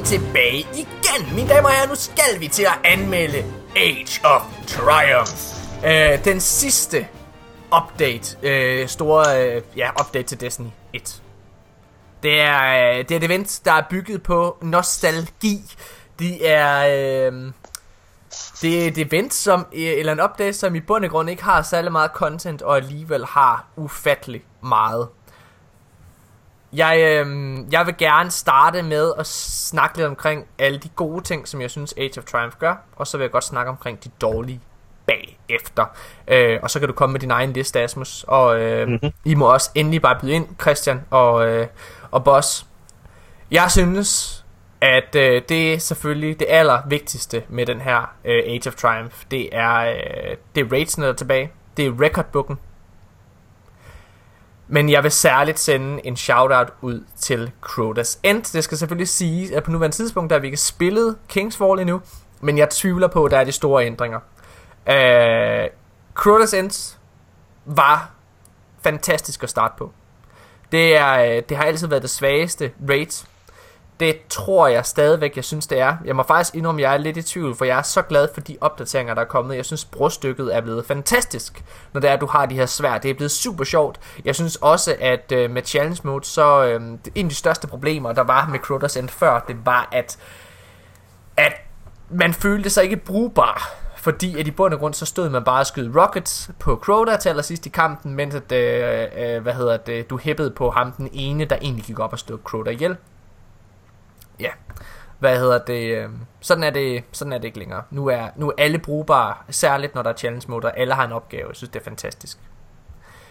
Tilbage 0.05 0.67
igen. 0.75 1.35
Mine 1.35 1.49
damer 1.49 1.69
og 1.69 1.75
herrer, 1.75 1.89
nu 1.89 1.95
skal 1.95 2.41
vi 2.41 2.49
til 2.49 2.63
at 2.63 2.79
anmelde 2.85 3.45
Age 3.77 4.21
of 4.25 4.43
Triumph. 4.67 5.33
Øh, 5.87 6.25
den 6.25 6.41
sidste 6.41 7.07
update, 7.77 8.37
øh, 8.43 8.89
store 8.89 9.55
øh, 9.57 9.63
ja, 9.77 9.91
update 10.01 10.29
til 10.29 10.41
Destiny 10.41 10.67
1. 10.93 11.23
Det 12.23 12.41
er, 12.41 12.63
øh, 12.65 12.99
det 12.99 13.11
er 13.11 13.17
et 13.17 13.25
event, 13.25 13.61
der 13.65 13.73
er 13.73 13.83
bygget 13.91 14.23
på 14.23 14.57
nostalgi. 14.63 15.61
Det 16.19 16.51
er, 16.51 16.79
øh, 16.87 17.53
det 18.63 18.83
er 18.83 18.87
et 18.89 18.99
event, 18.99 19.35
som, 19.35 19.67
øh, 19.73 19.83
eller 19.83 20.13
en 20.13 20.21
update, 20.21 20.53
som 20.53 20.75
i 20.75 20.81
bund 20.81 21.05
og 21.05 21.11
grund 21.11 21.31
ikke 21.31 21.45
har 21.45 21.63
særlig 21.63 21.93
meget 21.93 22.11
content, 22.15 22.63
og 22.63 22.77
alligevel 22.77 23.25
har 23.25 23.67
ufattelig 23.77 24.45
meget. 24.63 25.09
Jeg, 26.75 26.99
øh, 27.01 27.57
jeg 27.73 27.87
vil 27.87 27.97
gerne 27.99 28.31
starte 28.31 28.83
med 28.83 29.13
at 29.19 29.27
snakke 29.27 29.97
lidt 29.97 30.09
omkring 30.09 30.47
alle 30.59 30.79
de 30.79 30.89
gode 30.89 31.25
ting, 31.25 31.49
som 31.49 31.61
jeg 31.61 31.71
synes 31.71 31.95
Age 31.97 32.19
of 32.19 32.25
Triumph 32.25 32.57
gør, 32.59 32.75
og 32.97 33.07
så 33.07 33.17
vil 33.17 33.25
jeg 33.25 33.31
godt 33.31 33.45
snakke 33.45 33.71
omkring 33.71 34.05
de 34.05 34.11
dårlige 34.21 34.61
bagefter. 35.07 35.85
Øh, 36.29 36.59
og 36.63 36.71
så 36.71 36.79
kan 36.79 36.89
du 36.89 36.95
komme 36.95 37.13
med 37.13 37.21
din 37.21 37.31
egen 37.31 37.53
liste, 37.53 37.81
Asmus, 37.81 38.25
og 38.29 38.61
øh, 38.61 38.89
mm-hmm. 38.89 39.11
I 39.25 39.35
må 39.35 39.53
også 39.53 39.71
endelig 39.75 40.03
bare 40.03 40.19
byde 40.21 40.33
ind, 40.33 40.47
Christian 40.61 41.01
og, 41.11 41.49
øh, 41.49 41.67
og 42.11 42.25
Boss. 42.25 42.67
Jeg 43.51 43.71
synes, 43.71 44.45
at 44.81 45.17
øh, 45.17 45.43
det 45.49 45.75
er 45.75 45.79
selvfølgelig 45.79 46.41
det 46.41 46.47
allervigtigste 46.51 47.43
med 47.49 47.67
den 47.67 47.81
her 47.81 48.15
øh, 48.25 48.43
Age 48.47 48.69
of 48.69 48.75
Triumph. 48.75 49.15
Det 49.31 49.49
er, 49.57 49.77
øh, 49.77 50.37
det 50.55 50.61
er 50.61 50.73
raidsene, 50.73 51.07
der 51.07 51.13
er 51.13 51.17
tilbage. 51.17 51.51
Det 51.77 51.87
er 51.87 52.01
recordbooken. 52.01 52.59
Men 54.69 54.91
jeg 54.91 55.03
vil 55.03 55.11
særligt 55.11 55.59
sende 55.59 56.07
en 56.07 56.17
shoutout 56.17 56.69
ud 56.81 57.05
til 57.17 57.51
Crotas 57.61 58.19
End. 58.23 58.43
Det 58.43 58.65
skal 58.65 58.79
selvfølgelig 58.79 59.09
sige, 59.09 59.57
at 59.57 59.63
på 59.63 59.71
nuværende 59.71 59.97
tidspunkt, 59.97 60.31
der 60.31 60.39
vi 60.39 60.47
ikke 60.47 60.57
spillet 60.57 61.17
Kingsfall 61.29 61.81
endnu, 61.81 62.03
men 62.41 62.59
jeg 62.59 62.71
tvivler 62.71 63.09
på, 63.09 63.25
at 63.25 63.31
der 63.31 63.39
er 63.39 63.45
de 63.45 63.53
store 63.53 63.87
ændringer. 63.87 64.19
Uh, 64.87 65.71
Crotas 66.15 66.55
End 66.55 66.97
var 67.65 68.11
fantastisk 68.83 69.43
at 69.43 69.51
starte 69.51 69.75
på. 69.79 69.93
Det, 70.73 70.97
er, 70.97 71.37
uh, 71.37 71.43
det 71.49 71.57
har 71.57 71.65
altid 71.65 71.87
været 71.87 72.03
det 72.03 72.11
svageste 72.11 72.73
raid. 72.89 73.27
Det 74.01 74.17
tror 74.29 74.69
jeg 74.69 74.87
stadigvæk, 74.87 75.37
jeg 75.37 75.45
synes 75.45 75.67
det 75.67 75.81
er. 75.81 75.97
Jeg 76.05 76.17
må 76.17 76.23
faktisk 76.23 76.55
indrømme, 76.55 76.81
at 76.81 76.83
jeg 76.83 76.95
er 76.95 76.99
lidt 76.99 77.17
i 77.17 77.23
tvivl, 77.23 77.55
for 77.55 77.65
jeg 77.65 77.79
er 77.79 77.83
så 77.83 78.03
glad 78.03 78.29
for 78.35 78.41
de 78.41 78.57
opdateringer, 78.61 79.15
der 79.15 79.23
er 79.23 79.27
kommet. 79.27 79.57
Jeg 79.57 79.65
synes, 79.65 79.85
brostykket 79.85 80.57
er 80.57 80.61
blevet 80.61 80.87
fantastisk, 80.87 81.65
når 81.93 82.01
det 82.01 82.11
er, 82.11 82.15
at 82.15 82.21
du 82.21 82.27
har 82.27 82.47
de 82.47 82.55
her 82.55 82.67
svær. 82.67 82.99
Det 82.99 83.11
er 83.11 83.15
blevet 83.15 83.31
super 83.31 83.65
sjovt. 83.65 84.01
Jeg 84.25 84.35
synes 84.35 84.57
også, 84.57 84.97
at 85.01 85.33
øh, 85.33 85.51
med 85.51 85.63
Challenge 85.63 86.01
Mode, 86.05 86.25
så 86.25 86.65
øh, 86.65 86.83
en 87.15 87.27
af 87.27 87.29
de 87.29 87.35
største 87.35 87.67
problemer, 87.67 88.13
der 88.13 88.23
var 88.23 88.47
med 88.47 88.59
Crotas 88.59 88.97
End 88.97 89.09
før, 89.09 89.45
det 89.49 89.57
var, 89.65 89.89
at, 89.93 90.19
at 91.37 91.53
man 92.11 92.35
følte 92.35 92.71
sig 92.71 92.85
ikke 92.85 92.97
brugbar 92.97 93.85
fordi 93.97 94.41
at 94.41 94.47
i 94.47 94.51
bund 94.51 94.75
og 94.75 94.81
grund 94.81 94.95
så 94.95 95.07
stod 95.07 95.29
man 95.29 95.45
bare 95.45 95.61
og 95.61 95.67
skød 95.67 95.97
rockets 95.97 96.51
på 96.59 96.77
Crota 96.77 97.17
til 97.17 97.29
allersidst 97.29 97.67
i 97.67 97.69
kampen, 97.69 98.15
mens 98.15 98.35
at, 98.35 98.53
øh, 98.53 99.07
øh, 99.17 99.43
hvad 99.43 99.55
hedder 99.55 99.77
det, 99.77 100.11
du 100.11 100.19
hæppede 100.19 100.51
på 100.51 100.71
ham 100.71 100.93
den 100.93 101.09
ene, 101.13 101.45
der 101.45 101.57
egentlig 101.57 101.85
gik 101.85 101.99
op 101.99 102.13
og 102.13 102.19
stod 102.19 102.39
Crota 102.45 102.71
ihjel. 102.71 102.97
Ja, 104.41 104.51
hvad 105.19 105.39
hedder 105.39 105.59
det, 105.59 105.97
øh, 105.97 106.09
sådan 106.41 106.65
er 106.65 106.71
det, 106.71 107.05
sådan 107.13 107.33
er 107.33 107.39
det 107.39 107.45
ikke 107.45 107.59
længere. 107.59 107.83
Nu 107.91 108.07
er, 108.07 108.29
nu 108.37 108.49
er 108.49 108.53
alle 108.59 108.79
brugbare, 108.79 109.35
særligt 109.51 109.95
når 109.95 110.03
der 110.03 110.11
er 110.11 110.17
challenge 110.17 110.51
mode, 110.51 110.67
og 110.67 110.79
alle 110.79 110.95
har 110.95 111.05
en 111.05 111.13
opgave. 111.13 111.49
Jeg 111.49 111.57
synes, 111.57 111.71
det 111.71 111.81
er 111.81 111.85
fantastisk. 111.85 112.39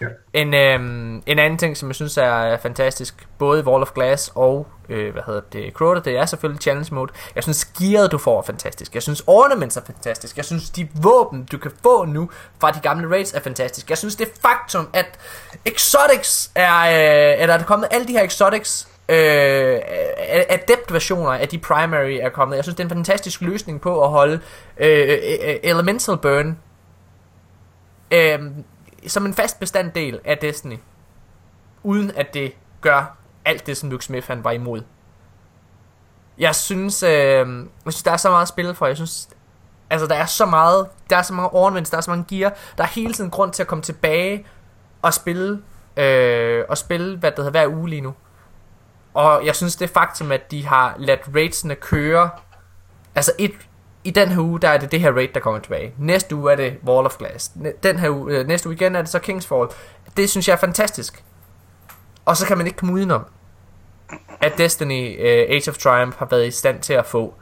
Ja. 0.01 0.07
En, 0.33 0.53
øhm, 0.53 1.23
en 1.25 1.39
anden 1.39 1.57
ting, 1.57 1.77
som 1.77 1.89
jeg 1.89 1.95
synes 1.95 2.17
er 2.17 2.57
fantastisk, 2.57 3.27
både 3.37 3.63
Wall 3.63 3.81
of 3.81 3.91
Glass 3.91 4.31
og, 4.35 4.67
øh, 4.89 5.13
hvad 5.13 5.21
hedder 5.25 5.41
det, 5.53 5.73
Crota, 5.73 6.09
det 6.09 6.17
er 6.17 6.25
selvfølgelig 6.25 6.61
Challenge 6.61 6.95
Mode. 6.95 7.11
Jeg 7.35 7.43
synes, 7.43 7.65
gearet 7.65 8.11
du 8.11 8.17
får 8.17 8.37
er 8.37 8.41
fantastisk. 8.41 8.93
Jeg 8.93 9.03
synes, 9.03 9.23
ornaments 9.27 9.77
er 9.77 9.81
fantastisk. 9.85 10.37
Jeg 10.37 10.45
synes, 10.45 10.69
de 10.69 10.87
våben, 11.01 11.43
du 11.51 11.57
kan 11.57 11.71
få 11.83 12.05
nu 12.05 12.29
fra 12.59 12.71
de 12.71 12.79
gamle 12.79 13.09
raids 13.15 13.33
er 13.33 13.39
fantastisk. 13.39 13.89
Jeg 13.89 13.97
synes, 13.97 14.15
det 14.15 14.27
faktum, 14.41 14.89
at 14.93 15.19
exotics 15.65 16.51
er, 16.55 16.79
øh, 16.79 17.41
eller 17.41 17.53
er 17.53 17.57
der 17.57 17.65
kommet 17.65 17.87
alle 17.91 18.07
de 18.07 18.13
her 18.13 18.23
exotics, 18.23 18.87
øh, 19.09 19.79
adept 20.49 20.93
versioner 20.93 21.31
af 21.31 21.47
de 21.47 21.57
primary 21.57 22.17
er 22.21 22.29
kommet. 22.29 22.55
Jeg 22.55 22.63
synes, 22.63 22.75
det 22.75 22.83
er 22.83 22.85
en 22.85 22.95
fantastisk 22.95 23.41
løsning 23.41 23.81
på 23.81 24.03
at 24.03 24.09
holde 24.09 24.39
øh, 24.77 25.09
øh, 25.09 25.17
øh, 25.49 25.55
elemental 25.63 26.17
burn 26.17 26.57
øh, 28.11 28.39
som 29.07 29.25
en 29.25 29.33
fast 29.33 29.59
bestanddel 29.59 30.19
af 30.25 30.37
Destiny. 30.37 30.77
Uden 31.83 32.11
at 32.15 32.33
det 32.33 32.53
gør 32.81 33.17
alt 33.45 33.67
det, 33.67 33.77
som 33.77 33.89
Luke 33.89 34.05
Smith 34.05 34.27
han 34.27 34.43
var 34.43 34.51
imod. 34.51 34.81
Jeg 36.37 36.55
synes, 36.55 37.03
øh, 37.03 37.11
jeg 37.85 37.93
synes, 37.93 38.03
der 38.03 38.11
er 38.11 38.17
så 38.17 38.29
meget 38.29 38.41
at 38.41 38.47
spille 38.47 38.75
for. 38.75 38.85
Jeg 38.85 38.95
synes, 38.95 39.29
altså 39.89 40.07
der 40.07 40.15
er 40.15 40.25
så 40.25 40.45
meget, 40.45 40.87
der 41.09 41.17
er 41.17 41.21
så 41.21 41.33
mange 41.33 41.49
ornaments, 41.49 41.89
der 41.89 41.97
er 41.97 42.01
så 42.01 42.11
mange 42.11 42.37
gear. 42.37 42.53
Der 42.77 42.83
er 42.83 42.87
hele 42.87 43.13
tiden 43.13 43.29
grund 43.29 43.51
til 43.53 43.63
at 43.63 43.67
komme 43.67 43.81
tilbage 43.81 44.45
og 45.01 45.13
spille, 45.13 45.61
øh, 45.97 46.65
og 46.69 46.77
spille, 46.77 47.17
hvad 47.17 47.31
det 47.31 47.37
hedder, 47.37 47.51
hver 47.51 47.67
uge 47.67 47.89
lige 47.89 48.01
nu. 48.01 48.13
Og 49.13 49.45
jeg 49.45 49.55
synes 49.55 49.75
det 49.75 49.89
faktum, 49.89 50.31
at 50.31 50.51
de 50.51 50.65
har 50.65 50.95
ladt 50.97 51.21
raidsene 51.35 51.75
køre, 51.75 52.29
altså 53.15 53.31
et, 53.39 53.53
i 54.03 54.11
den 54.11 54.29
her 54.29 54.41
uge, 54.41 54.59
der 54.59 54.69
er 54.69 54.77
det 54.77 54.91
det 54.91 54.99
her 54.99 55.11
raid, 55.11 55.27
der 55.33 55.39
kommer 55.39 55.59
tilbage. 55.59 55.93
Næste 55.97 56.35
uge 56.35 56.51
er 56.51 56.55
det 56.55 56.77
Wall 56.87 57.05
of 57.05 57.17
Glass. 57.17 57.51
Den 57.83 57.99
her 57.99 58.09
uge, 58.09 58.37
øh, 58.37 58.47
næste 58.47 58.69
uge 58.69 58.75
igen 58.75 58.95
er 58.95 59.01
det 59.01 59.09
så 59.09 59.19
Kingsfall. 59.19 59.67
Det 60.17 60.29
synes 60.29 60.47
jeg 60.47 60.53
er 60.53 60.57
fantastisk. 60.59 61.23
Og 62.25 62.37
så 62.37 62.45
kan 62.45 62.57
man 62.57 62.67
ikke 62.67 62.77
komme 62.77 62.93
udenom, 62.93 63.25
at 64.41 64.57
Destiny 64.57 65.17
uh, 65.19 65.55
Age 65.55 65.69
of 65.69 65.77
Triumph 65.77 66.17
har 66.17 66.25
været 66.25 66.47
i 66.47 66.51
stand 66.51 66.81
til 66.81 66.93
at 66.93 67.05
få 67.05 67.33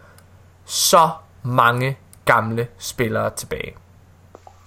så 0.65 1.09
mange 1.43 1.97
gamle 2.25 2.67
spillere 2.77 3.29
tilbage. 3.29 3.75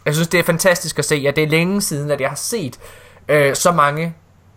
Jeg 0.05 0.15
synes, 0.15 0.29
det 0.29 0.41
er 0.41 0.45
fantastisk 0.45 0.99
at 0.99 1.05
se, 1.05 1.25
at 1.29 1.37
det 1.37 1.45
er 1.45 1.49
længe 1.49 1.83
siden, 1.83 2.11
at 2.11 2.21
jeg 2.21 2.29
har 2.29 2.37
set 2.37 2.81
øh, 3.29 3.55
så 3.55 3.73
mange 3.73 4.15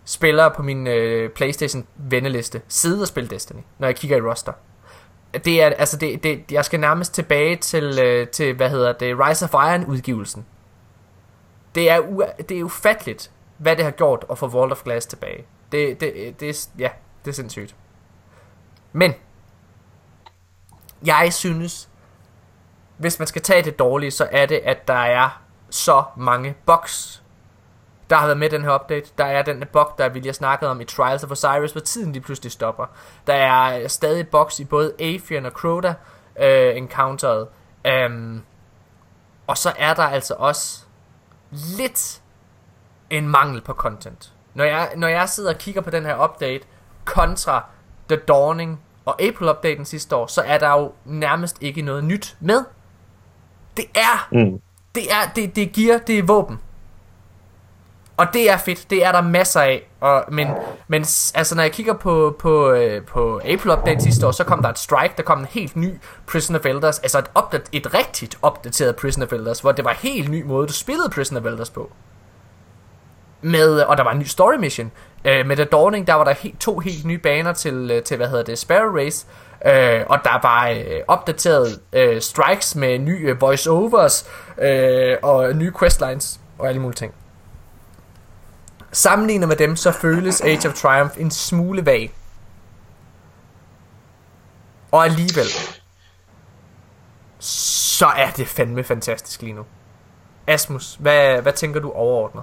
spillere 0.08 0.50
på 0.50 0.62
min 0.62 0.86
øh, 0.86 1.30
Playstation 1.30 1.86
venneliste 1.96 2.62
sidde 2.68 3.02
og 3.02 3.08
spille 3.08 3.30
Destiny, 3.30 3.60
når 3.78 3.88
jeg 3.88 3.96
kigger 3.96 4.16
i 4.16 4.20
roster 4.20 4.52
det 5.34 5.62
er, 5.62 5.66
altså 5.66 5.96
det, 5.96 6.22
det, 6.22 6.52
jeg 6.52 6.64
skal 6.64 6.80
nærmest 6.80 7.14
tilbage 7.14 7.56
til, 7.56 7.98
øh, 7.98 8.28
til 8.28 8.54
hvad 8.54 8.70
hedder 8.70 8.92
det, 8.92 9.18
Rise 9.18 9.44
of 9.44 9.52
Iron 9.54 9.84
udgivelsen. 9.84 10.46
Det 11.74 11.90
er, 11.90 12.00
u- 12.00 12.42
det 12.42 12.58
er 12.58 12.64
ufatteligt, 12.64 13.30
hvad 13.56 13.76
det 13.76 13.84
har 13.84 13.90
gjort 13.90 14.24
at 14.30 14.38
få 14.38 14.46
Vault 14.46 14.72
of 14.72 14.82
Glass 14.82 15.06
tilbage. 15.06 15.44
Det, 15.72 16.00
det, 16.00 16.40
det, 16.40 16.68
ja, 16.78 16.88
det 17.24 17.30
er 17.30 17.34
sindssygt. 17.34 17.76
Men, 18.92 19.14
jeg 21.04 21.32
synes, 21.32 21.88
hvis 22.96 23.18
man 23.18 23.28
skal 23.28 23.42
tage 23.42 23.62
det 23.62 23.78
dårlige, 23.78 24.10
så 24.10 24.28
er 24.32 24.46
det, 24.46 24.60
at 24.64 24.88
der 24.88 24.94
er 24.94 25.42
så 25.70 26.04
mange 26.16 26.54
bugs 26.66 27.22
der 28.10 28.16
har 28.16 28.26
været 28.26 28.38
med 28.38 28.50
den 28.50 28.62
her 28.62 28.74
update. 28.74 29.10
Der 29.18 29.24
er 29.24 29.42
den 29.42 29.64
bug, 29.72 29.86
der 29.98 30.08
vi 30.08 30.18
lige 30.18 30.28
har 30.28 30.32
snakket 30.32 30.68
om 30.68 30.80
i 30.80 30.84
Trials 30.84 31.24
of 31.24 31.30
Osiris, 31.30 31.72
hvor 31.72 31.80
tiden 31.80 32.12
lige 32.12 32.22
pludselig 32.22 32.52
stopper. 32.52 32.86
Der 33.26 33.34
er 33.34 33.88
stadig 33.88 34.28
bugs 34.28 34.60
i 34.60 34.64
både 34.64 34.92
Afian 35.00 35.46
og 35.46 35.52
Crota 35.52 35.94
øh, 36.40 36.76
encounteret. 36.76 37.48
Um, 38.06 38.42
og 39.46 39.58
så 39.58 39.72
er 39.78 39.94
der 39.94 40.02
altså 40.02 40.34
også 40.38 40.84
lidt 41.50 42.20
en 43.10 43.28
mangel 43.28 43.60
på 43.60 43.72
content. 43.72 44.32
Når 44.54 44.64
jeg, 44.64 44.92
når 44.96 45.08
jeg 45.08 45.28
sidder 45.28 45.52
og 45.52 45.58
kigger 45.58 45.80
på 45.80 45.90
den 45.90 46.04
her 46.04 46.24
update 46.24 46.64
kontra 47.04 47.64
The 48.08 48.16
Dawning 48.16 48.80
og 49.04 49.22
April-updaten 49.22 49.84
sidste 49.84 50.16
år, 50.16 50.26
så 50.26 50.42
er 50.42 50.58
der 50.58 50.70
jo 50.70 50.92
nærmest 51.04 51.56
ikke 51.60 51.82
noget 51.82 52.04
nyt 52.04 52.36
med. 52.40 52.64
Det 53.76 53.84
er, 53.94 54.28
mm. 54.32 54.60
det 54.94 55.12
er, 55.12 55.32
det, 55.36 55.56
det 55.56 55.62
er 55.62 55.68
gear, 55.72 55.98
det 55.98 56.18
er 56.18 56.22
våben. 56.22 56.60
Og 58.18 58.26
det 58.32 58.50
er 58.50 58.56
fedt, 58.56 58.90
det 58.90 59.04
er 59.04 59.12
der 59.12 59.22
masser 59.22 59.60
af. 59.60 59.88
Og, 60.00 60.24
men, 60.28 60.48
men 60.88 61.00
altså, 61.34 61.54
når 61.54 61.62
jeg 61.62 61.72
kigger 61.72 61.94
på, 61.94 62.36
på, 62.38 62.70
øh, 62.70 63.04
på 63.06 63.40
April 63.44 63.70
Update 63.70 64.00
sidste 64.02 64.26
år, 64.26 64.30
så 64.30 64.44
kom 64.44 64.62
der 64.62 64.68
et 64.68 64.78
strike, 64.78 65.14
der 65.16 65.22
kom 65.22 65.38
en 65.38 65.46
helt 65.50 65.76
ny 65.76 65.90
Prison 66.26 66.56
of 66.56 66.66
Elders, 66.66 66.98
altså 66.98 67.18
et, 67.18 67.30
opdat- 67.34 67.68
et 67.72 67.94
rigtigt 67.94 68.38
opdateret 68.42 68.96
Prison 68.96 69.22
of 69.22 69.32
Elders, 69.32 69.60
hvor 69.60 69.72
det 69.72 69.84
var 69.84 69.90
en 69.90 69.96
helt 69.96 70.30
ny 70.30 70.42
måde, 70.44 70.66
du 70.66 70.72
spillede 70.72 71.10
Prison 71.10 71.36
of 71.38 71.44
Elders 71.44 71.70
på. 71.70 71.90
Med, 73.40 73.80
og 73.80 73.96
der 73.96 74.04
var 74.04 74.12
en 74.12 74.18
ny 74.18 74.24
story 74.24 74.54
mission. 74.54 74.92
Øh, 75.24 75.46
med 75.46 75.56
The 75.56 75.64
Dawning, 75.64 76.06
der 76.06 76.14
var 76.14 76.24
der 76.24 76.34
he- 76.34 76.56
to 76.60 76.78
helt 76.78 77.04
nye 77.04 77.18
baner 77.18 77.52
til, 77.52 77.90
øh, 77.94 78.02
til 78.02 78.16
hvad 78.16 78.28
hedder 78.28 78.44
det, 78.44 78.58
Sparrow 78.58 78.96
Race. 78.96 79.26
Øh, 79.66 80.04
og 80.08 80.18
der 80.24 80.40
var 80.42 80.68
øh, 80.68 81.00
opdateret 81.08 81.80
øh, 81.92 82.20
strikes 82.20 82.76
med 82.76 82.98
nye 82.98 83.20
øh, 83.28 83.40
voiceovers 83.40 84.30
øh, 84.62 85.16
og 85.22 85.52
nye 85.56 85.72
questlines 85.78 86.40
og 86.58 86.68
alle 86.68 86.80
mulige 86.80 86.96
ting. 86.96 87.14
Sammenlignet 88.92 89.48
med 89.48 89.56
dem, 89.56 89.76
så 89.76 89.92
føles 89.92 90.40
Age 90.40 90.68
of 90.68 90.74
Triumph 90.74 91.20
en 91.20 91.30
smule 91.30 91.86
vag. 91.86 92.12
Og 94.92 95.04
alligevel, 95.04 95.46
så 97.38 98.06
er 98.06 98.30
det 98.30 98.48
fandme 98.48 98.84
fantastisk 98.84 99.42
lige 99.42 99.52
nu. 99.52 99.62
Asmus, 100.46 100.96
hvad, 101.00 101.42
hvad 101.42 101.52
tænker 101.52 101.80
du 101.80 101.90
overordnet? 101.90 102.42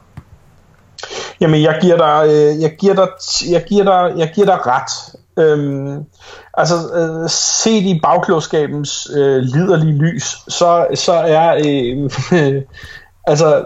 Jamen, 1.42 1.62
jeg 1.62 1.80
giver 1.82 1.98
dig, 1.98 2.30
øh, 2.30 2.62
jeg 2.62 2.76
giver 2.80 2.94
dig, 2.94 3.08
jeg 3.52 3.64
giver 3.68 3.84
dig, 3.84 4.18
jeg 4.18 4.32
giver 4.36 4.46
dig 4.46 4.60
ret. 4.68 5.16
Øhm, 5.38 6.06
altså, 6.54 6.76
øh, 6.94 7.30
set 7.30 7.84
i 7.84 8.00
bagklodskabens 8.04 9.10
øh, 9.16 9.38
liderlige 9.42 9.98
lys, 9.98 10.24
så, 10.48 10.88
så 10.96 11.14
er, 11.14 11.56
øh, 11.66 12.12
altså, 13.32 13.66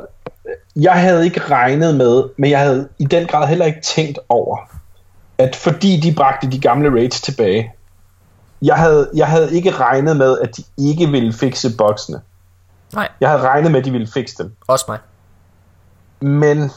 jeg 0.75 1.01
havde 1.01 1.25
ikke 1.25 1.41
regnet 1.41 1.95
med, 1.95 2.23
men 2.37 2.49
jeg 2.49 2.59
havde 2.59 2.89
i 2.99 3.05
den 3.05 3.27
grad 3.27 3.47
heller 3.47 3.65
ikke 3.65 3.81
tænkt 3.81 4.19
over, 4.29 4.57
at 5.37 5.55
fordi 5.55 5.99
de 5.99 6.13
bragte 6.15 6.51
de 6.51 6.59
gamle 6.59 6.89
raids 6.89 7.21
tilbage, 7.21 7.73
jeg 8.61 8.75
havde, 8.75 9.09
jeg 9.15 9.27
havde 9.27 9.55
ikke 9.55 9.71
regnet 9.71 10.17
med, 10.17 10.39
at 10.39 10.57
de 10.57 10.63
ikke 10.77 11.07
ville 11.07 11.33
fikse 11.33 11.77
boksene. 11.77 12.21
Nej. 12.93 13.09
Jeg 13.21 13.29
havde 13.29 13.41
regnet 13.41 13.71
med, 13.71 13.79
at 13.79 13.85
de 13.85 13.91
ville 13.91 14.07
fikse 14.07 14.43
dem. 14.43 14.55
Også 14.67 14.85
mig. 14.87 14.99
Men... 16.19 16.71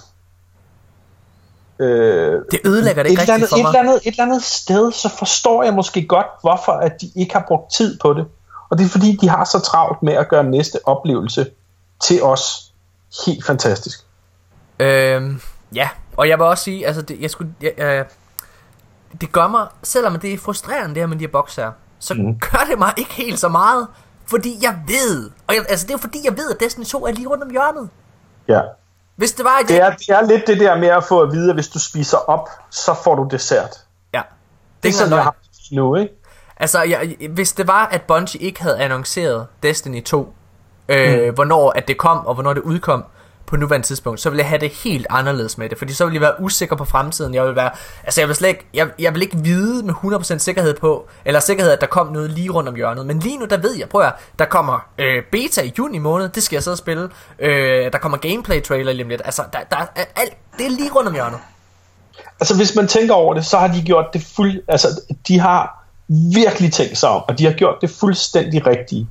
Øh, 1.78 2.42
det 2.50 2.60
ødelægger 2.64 3.02
det 3.02 3.10
ikke 3.10 3.22
et 3.22 3.28
rigtigt 3.28 3.48
for 3.48 3.56
mig. 3.56 3.62
Et 3.62 3.68
eller, 3.68 3.80
andet, 3.80 4.00
et 4.04 4.10
eller 4.10 4.24
andet 4.24 4.42
sted, 4.42 4.92
så 4.92 5.08
forstår 5.08 5.62
jeg 5.62 5.74
måske 5.74 6.06
godt, 6.06 6.26
hvorfor 6.40 6.72
at 6.72 7.00
de 7.00 7.10
ikke 7.16 7.34
har 7.34 7.44
brugt 7.48 7.72
tid 7.72 7.98
på 7.98 8.14
det. 8.14 8.26
Og 8.70 8.78
det 8.78 8.84
er 8.84 8.88
fordi, 8.88 9.16
de 9.16 9.28
har 9.28 9.44
så 9.44 9.58
travlt 9.58 10.02
med 10.02 10.12
at 10.12 10.28
gøre 10.28 10.44
næste 10.44 10.78
oplevelse 10.84 11.46
til 12.02 12.22
os 12.22 12.71
helt 13.26 13.44
fantastisk. 13.44 14.00
Øhm, 14.78 15.40
ja, 15.74 15.88
og 16.16 16.28
jeg 16.28 16.38
vil 16.38 16.46
også 16.46 16.64
sige, 16.64 16.86
altså 16.86 17.02
det, 17.02 17.20
jeg 17.20 17.30
skulle, 17.30 17.54
jeg, 17.60 17.72
øh, 17.78 18.04
det 19.20 19.32
gør 19.32 19.48
mig, 19.48 19.66
selvom 19.82 20.18
det 20.18 20.32
er 20.32 20.38
frustrerende 20.38 20.94
det 20.94 21.02
her 21.02 21.06
med 21.06 21.16
de 21.16 21.24
her 21.24 21.32
bokser, 21.32 21.72
så 21.98 22.14
mm. 22.14 22.38
gør 22.38 22.66
det 22.70 22.78
mig 22.78 22.92
ikke 22.96 23.12
helt 23.12 23.38
så 23.38 23.48
meget, 23.48 23.86
fordi 24.26 24.58
jeg 24.62 24.78
ved, 24.86 25.30
og 25.46 25.54
jeg, 25.54 25.64
altså 25.68 25.86
det 25.86 25.94
er 25.94 25.98
fordi 25.98 26.20
jeg 26.24 26.36
ved, 26.36 26.50
at 26.50 26.60
Destiny 26.60 26.84
2 26.84 27.06
er 27.06 27.12
lige 27.12 27.28
rundt 27.28 27.44
om 27.44 27.50
hjørnet. 27.50 27.90
Ja. 28.48 28.60
Hvis 29.16 29.32
det 29.32 29.44
var 29.44 29.58
det, 29.58 29.68
det, 29.68 29.80
er, 29.80 29.90
det 29.90 30.08
er 30.08 30.26
lidt 30.26 30.46
det 30.46 30.60
der 30.60 30.78
med 30.78 30.88
at 30.88 31.04
få 31.04 31.20
at 31.20 31.32
vide, 31.32 31.48
at 31.48 31.56
hvis 31.56 31.68
du 31.68 31.78
spiser 31.78 32.16
op, 32.16 32.48
så 32.70 32.94
får 33.04 33.14
du 33.14 33.28
dessert. 33.30 33.80
Ja. 34.14 34.22
Det 34.82 34.88
er 34.88 34.92
sådan, 34.92 35.12
jeg 35.12 35.22
har 35.22 35.36
nu, 35.72 35.96
ikke? 35.96 36.14
Altså, 36.56 36.82
jeg, 36.82 37.16
hvis 37.30 37.52
det 37.52 37.66
var, 37.66 37.86
at 37.86 38.02
Bungie 38.02 38.40
ikke 38.40 38.62
havde 38.62 38.78
annonceret 38.78 39.46
Destiny 39.62 40.04
2, 40.04 40.34
øh, 40.88 41.28
mm. 41.28 41.34
hvornår 41.34 41.72
at 41.76 41.88
det 41.88 41.98
kom, 41.98 42.26
og 42.26 42.34
hvornår 42.34 42.54
det 42.54 42.62
udkom, 42.62 43.04
på 43.52 43.56
nuværende 43.56 43.86
tidspunkt, 43.86 44.20
så 44.20 44.30
vil 44.30 44.36
jeg 44.36 44.48
have 44.48 44.58
det 44.58 44.70
helt 44.70 45.06
anderledes 45.10 45.58
med 45.58 45.68
det, 45.68 45.78
fordi 45.78 45.92
så 45.92 46.04
vil 46.04 46.12
jeg 46.12 46.20
være 46.20 46.40
usikker 46.40 46.76
på 46.76 46.84
fremtiden. 46.84 47.34
Jeg 47.34 47.46
vil 47.46 47.56
være, 47.56 47.70
altså 48.04 48.20
jeg 48.20 48.28
vil 48.28 48.36
slet 48.36 48.48
ikke, 48.48 48.66
jeg, 48.74 48.88
jeg 48.98 49.14
vil 49.14 49.22
ikke 49.22 49.36
vide 49.36 49.82
med 49.82 49.94
100% 49.94 50.38
sikkerhed 50.38 50.74
på, 50.74 51.08
eller 51.24 51.40
sikkerhed, 51.40 51.72
at 51.72 51.80
der 51.80 51.86
kom 51.86 52.06
noget 52.06 52.30
lige 52.30 52.50
rundt 52.50 52.68
om 52.68 52.74
hjørnet. 52.74 53.06
Men 53.06 53.18
lige 53.18 53.38
nu, 53.38 53.44
der 53.44 53.56
ved 53.56 53.76
jeg, 53.78 53.88
prøv 53.88 54.02
at 54.02 54.12
der 54.38 54.44
kommer 54.44 54.86
øh, 54.98 55.22
beta 55.32 55.62
i 55.62 55.72
juni 55.78 55.98
måned, 55.98 56.28
det 56.28 56.42
skal 56.42 56.56
jeg 56.56 56.62
så 56.62 56.76
spille. 56.76 57.08
Øh, 57.38 57.92
der 57.92 57.98
kommer 57.98 58.18
gameplay 58.18 58.62
trailer 58.62 58.92
lige 58.92 59.04
om 59.04 59.08
lidt. 59.08 59.22
Altså, 59.24 59.42
der, 59.52 59.58
der 59.70 59.76
er 59.76 60.04
alt, 60.16 60.34
det 60.58 60.66
er 60.66 60.70
lige 60.70 60.90
rundt 60.92 61.08
om 61.08 61.14
hjørnet. 61.14 61.38
Altså, 62.40 62.56
hvis 62.56 62.76
man 62.76 62.88
tænker 62.88 63.14
over 63.14 63.34
det, 63.34 63.46
så 63.46 63.58
har 63.58 63.68
de 63.68 63.82
gjort 63.82 64.06
det 64.12 64.22
fuld... 64.36 64.62
Altså, 64.68 64.88
de 65.28 65.38
har 65.38 65.84
virkelig 66.34 66.72
tænkt 66.72 66.98
sig 66.98 67.08
om, 67.08 67.22
og 67.28 67.38
de 67.38 67.44
har 67.44 67.52
gjort 67.52 67.74
det 67.80 67.90
fuldstændig 67.90 68.66
rigtige. 68.66 69.08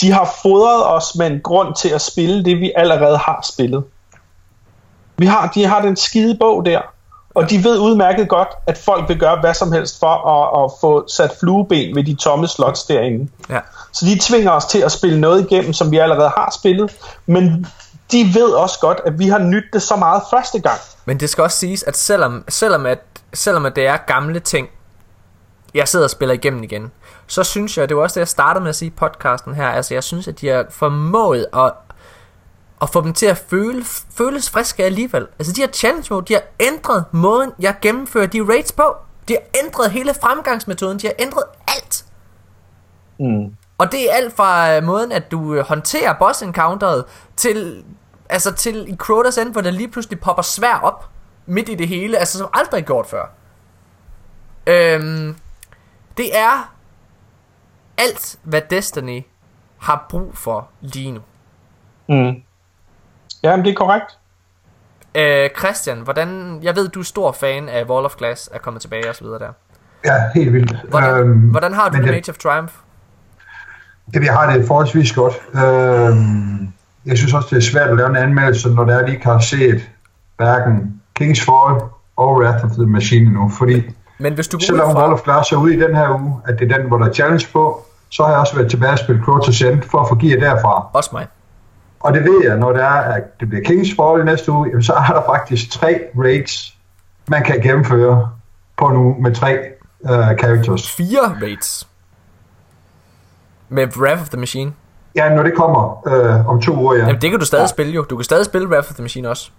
De 0.00 0.12
har 0.12 0.34
fodret 0.42 0.86
os 0.86 1.14
med 1.14 1.26
en 1.26 1.40
grund 1.40 1.74
til 1.74 1.88
at 1.88 2.00
spille 2.00 2.44
det, 2.44 2.60
vi 2.60 2.72
allerede 2.76 3.16
har 3.16 3.40
spillet. 3.52 3.84
Vi 5.16 5.26
har, 5.26 5.50
de 5.54 5.66
har 5.66 5.82
den 5.82 5.96
skide 5.96 6.36
bog 6.40 6.66
der, 6.66 6.80
og 7.34 7.50
de 7.50 7.64
ved 7.64 7.78
udmærket 7.78 8.28
godt, 8.28 8.48
at 8.66 8.78
folk 8.78 9.08
vil 9.08 9.18
gøre 9.18 9.40
hvad 9.40 9.54
som 9.54 9.72
helst 9.72 9.98
for 9.98 10.28
at, 10.28 10.64
at 10.64 10.70
få 10.80 11.08
sat 11.08 11.36
flueben 11.40 11.96
ved 11.96 12.04
de 12.04 12.14
tomme 12.14 12.48
slots 12.48 12.84
derinde. 12.84 13.30
Ja. 13.50 13.60
Så 13.92 14.06
de 14.06 14.18
tvinger 14.20 14.50
os 14.50 14.64
til 14.64 14.78
at 14.78 14.92
spille 14.92 15.20
noget 15.20 15.50
igennem, 15.50 15.72
som 15.72 15.90
vi 15.90 15.98
allerede 15.98 16.28
har 16.28 16.52
spillet, 16.58 16.96
men 17.26 17.66
de 18.12 18.30
ved 18.34 18.50
også 18.50 18.78
godt, 18.80 19.00
at 19.06 19.18
vi 19.18 19.28
har 19.28 19.38
nyttet 19.38 19.72
det 19.72 19.82
så 19.82 19.96
meget 19.96 20.22
første 20.30 20.60
gang. 20.60 20.78
Men 21.04 21.20
det 21.20 21.30
skal 21.30 21.44
også 21.44 21.58
siges, 21.58 21.82
at 21.82 21.96
selvom, 21.96 22.44
selvom, 22.48 22.86
at, 22.86 22.98
selvom 23.34 23.66
at 23.66 23.76
det 23.76 23.86
er 23.86 23.96
gamle 23.96 24.40
ting, 24.40 24.68
jeg 25.74 25.88
sidder 25.88 26.06
og 26.06 26.10
spiller 26.10 26.34
igennem 26.34 26.62
igen, 26.62 26.92
så 27.28 27.44
synes 27.44 27.78
jeg, 27.78 27.88
det 27.88 27.96
var 27.96 28.02
også 28.02 28.14
det, 28.14 28.20
jeg 28.20 28.28
startede 28.28 28.62
med 28.62 28.68
at 28.68 28.76
sige 28.76 28.86
i 28.86 28.90
podcasten 28.96 29.54
her, 29.54 29.68
altså 29.68 29.94
jeg 29.94 30.04
synes, 30.04 30.28
at 30.28 30.40
de 30.40 30.48
har 30.48 30.66
formået 30.70 31.46
at, 31.52 31.72
at 32.82 32.90
få 32.90 33.00
dem 33.00 33.12
til 33.12 33.26
at 33.26 33.36
føle, 33.36 33.84
føles 34.16 34.50
friske 34.50 34.84
alligevel. 34.84 35.26
Altså 35.38 35.52
de 35.52 35.60
her 35.60 35.68
challenge 35.68 36.06
mode, 36.10 36.24
de 36.28 36.32
har 36.34 36.42
ændret 36.60 37.04
måden, 37.12 37.52
jeg 37.60 37.76
gennemfører 37.82 38.26
de 38.26 38.42
raids 38.48 38.72
på. 38.72 38.96
De 39.28 39.32
har 39.32 39.64
ændret 39.64 39.90
hele 39.90 40.14
fremgangsmetoden, 40.14 40.98
de 40.98 41.06
har 41.06 41.14
ændret 41.18 41.44
alt. 41.68 42.04
Mm. 43.20 43.54
Og 43.78 43.92
det 43.92 44.10
er 44.10 44.14
alt 44.14 44.36
fra 44.36 44.76
øh, 44.76 44.82
måden, 44.82 45.12
at 45.12 45.30
du 45.30 45.54
øh, 45.54 45.64
håndterer 45.64 46.12
boss 46.18 46.42
encounteret, 46.42 47.04
til, 47.36 47.84
altså 48.28 48.52
til 48.52 48.92
i 48.92 48.96
Crotas 48.96 49.38
End, 49.38 49.52
hvor 49.52 49.60
der 49.60 49.70
lige 49.70 49.88
pludselig 49.88 50.20
popper 50.20 50.42
svær 50.42 50.80
op 50.82 51.08
midt 51.46 51.68
i 51.68 51.74
det 51.74 51.88
hele, 51.88 52.18
altså 52.18 52.38
som 52.38 52.48
aldrig 52.52 52.84
gjort 52.86 53.06
før. 53.06 53.26
Øhm, 54.66 55.36
det 56.16 56.38
er 56.38 56.72
alt, 57.98 58.36
hvad 58.42 58.62
Destiny 58.70 59.22
har 59.78 60.06
brug 60.10 60.30
for 60.34 60.68
lige 60.80 61.12
nu. 61.12 61.20
Mm. 62.08 62.34
Jamen, 63.42 63.64
det 63.64 63.70
er 63.70 63.74
korrekt. 63.74 64.18
Øh, 65.14 65.50
Christian, 65.58 65.98
hvordan, 65.98 66.58
jeg 66.62 66.76
ved, 66.76 66.88
du 66.88 67.00
er 67.00 67.04
stor 67.04 67.32
fan 67.32 67.68
af 67.68 67.84
Wall 67.84 68.04
of 68.04 68.14
Glass, 68.16 68.50
er 68.52 68.58
kommet 68.58 68.80
tilbage 68.82 69.08
og 69.08 69.14
så 69.14 69.24
videre 69.24 69.38
der. 69.38 69.52
Ja, 70.04 70.14
helt 70.34 70.52
vildt. 70.52 70.76
Hvordan, 70.88 71.14
Øhm, 71.14 71.38
hvordan 71.40 71.72
har 71.74 71.88
du 71.88 71.96
det, 71.96 72.08
Age 72.10 72.30
of 72.30 72.36
Triumph? 72.38 72.72
Det, 74.14 74.24
jeg 74.24 74.32
har 74.34 74.56
det 74.56 74.66
forholdsvis 74.66 75.12
godt. 75.12 75.34
Øhm, 75.54 76.72
jeg 77.06 77.18
synes 77.18 77.34
også, 77.34 77.48
det 77.50 77.56
er 77.56 77.60
svært 77.60 77.90
at 77.90 77.96
lave 77.96 78.08
en 78.08 78.16
anmeldelse, 78.16 78.70
når 78.70 78.84
der 78.84 78.96
er 78.96 79.02
lige 79.06 79.14
ikke 79.14 79.26
har 79.26 79.38
set 79.38 79.88
hverken 80.36 81.02
King's 81.20 81.44
Fall 81.44 81.80
og 82.16 82.36
Wrath 82.36 82.64
of 82.64 82.70
the 82.70 82.86
Machine 82.86 83.26
endnu. 83.26 83.48
Fordi 83.58 83.82
Men 84.18 84.34
hvis 84.34 84.48
du 84.48 84.56
går 84.56 84.64
selvom 84.64 84.86
Wall 84.88 84.96
fra... 84.96 85.12
of 85.12 85.22
Glass 85.22 85.52
er 85.52 85.56
ude 85.56 85.74
i 85.76 85.80
den 85.80 85.96
her 85.96 86.20
uge, 86.20 86.40
at 86.46 86.58
det 86.58 86.72
er 86.72 86.76
den, 86.78 86.86
hvor 86.86 86.98
der 86.98 87.06
er 87.06 87.12
challenge 87.12 87.46
på, 87.52 87.86
så 88.10 88.22
har 88.22 88.30
jeg 88.30 88.38
også 88.40 88.56
været 88.56 88.70
tilbage 88.70 88.92
og 88.92 88.98
spille 88.98 89.22
Crotos 89.24 89.60
End 89.62 89.82
for 89.82 90.00
at 90.00 90.08
få 90.08 90.14
gear 90.14 90.40
derfra. 90.40 90.86
Også 90.92 91.10
mig. 91.12 91.26
Og 92.00 92.14
det 92.14 92.24
ved 92.24 92.44
jeg, 92.44 92.56
når 92.56 92.72
det 92.72 92.82
er, 92.82 92.88
at 92.90 93.40
det 93.40 93.48
bliver 93.48 93.64
King's 93.64 93.96
Fall 94.02 94.20
i 94.20 94.24
næste 94.24 94.52
uge, 94.52 94.68
jamen, 94.68 94.82
så 94.82 94.92
er 94.92 95.06
der 95.12 95.22
faktisk 95.26 95.70
tre 95.70 96.00
raids, 96.18 96.74
man 97.28 97.44
kan 97.44 97.60
gennemføre 97.60 98.30
på 98.76 98.88
nu 98.88 99.16
med 99.20 99.34
tre 99.34 99.58
uh, 100.00 100.10
characters. 100.10 100.90
Fire 100.96 101.36
raids. 101.42 101.88
Med 103.68 103.96
Wrath 103.96 104.20
of 104.22 104.28
the 104.28 104.38
Machine. 104.38 104.72
Ja, 105.14 105.34
når 105.34 105.42
det 105.42 105.52
kommer 105.56 106.08
øh, 106.08 106.48
om 106.48 106.60
to 106.60 106.72
uger, 106.76 106.94
ja. 106.94 107.00
Jamen 107.06 107.20
det 107.20 107.30
kan 107.30 107.40
du 107.40 107.46
stadig 107.46 107.62
ja. 107.62 107.66
spille 107.66 107.92
jo. 107.92 108.02
Du 108.02 108.16
kan 108.16 108.24
stadig 108.24 108.44
spille 108.44 108.68
Wrath 108.68 108.90
of 108.90 108.94
the 108.94 109.02
Machine 109.02 109.28
også. 109.28 109.50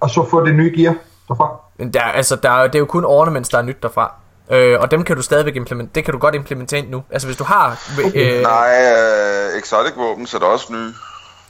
Og 0.00 0.10
så 0.10 0.26
få 0.30 0.44
det 0.46 0.54
nye 0.54 0.72
gear 0.76 0.94
derfra. 1.28 1.60
Men 1.78 1.92
der, 1.92 2.00
altså, 2.02 2.36
der, 2.36 2.50
er- 2.50 2.66
det 2.66 2.74
er 2.74 2.78
jo 2.78 2.84
kun 2.84 3.04
ornaments, 3.04 3.48
der 3.48 3.58
er 3.58 3.62
nyt 3.62 3.82
derfra. 3.82 4.14
Øh, 4.50 4.80
og 4.80 4.90
dem 4.90 5.04
kan 5.04 5.16
du 5.16 5.22
stadigvæk 5.22 5.56
implementere. 5.56 5.92
Det 5.94 6.04
kan 6.04 6.12
du 6.12 6.18
godt 6.18 6.34
implementere 6.34 6.80
ind 6.80 6.90
nu. 6.90 7.02
Altså 7.10 7.28
hvis 7.28 7.36
du 7.36 7.44
har... 7.44 7.78
Øh, 8.14 8.42
Nej, 8.42 8.92
øh, 9.52 9.58
exotic 9.58 9.92
våben, 9.96 10.26
så 10.26 10.36
er 10.36 10.40
der 10.40 10.46
også 10.46 10.72
nye. 10.72 10.92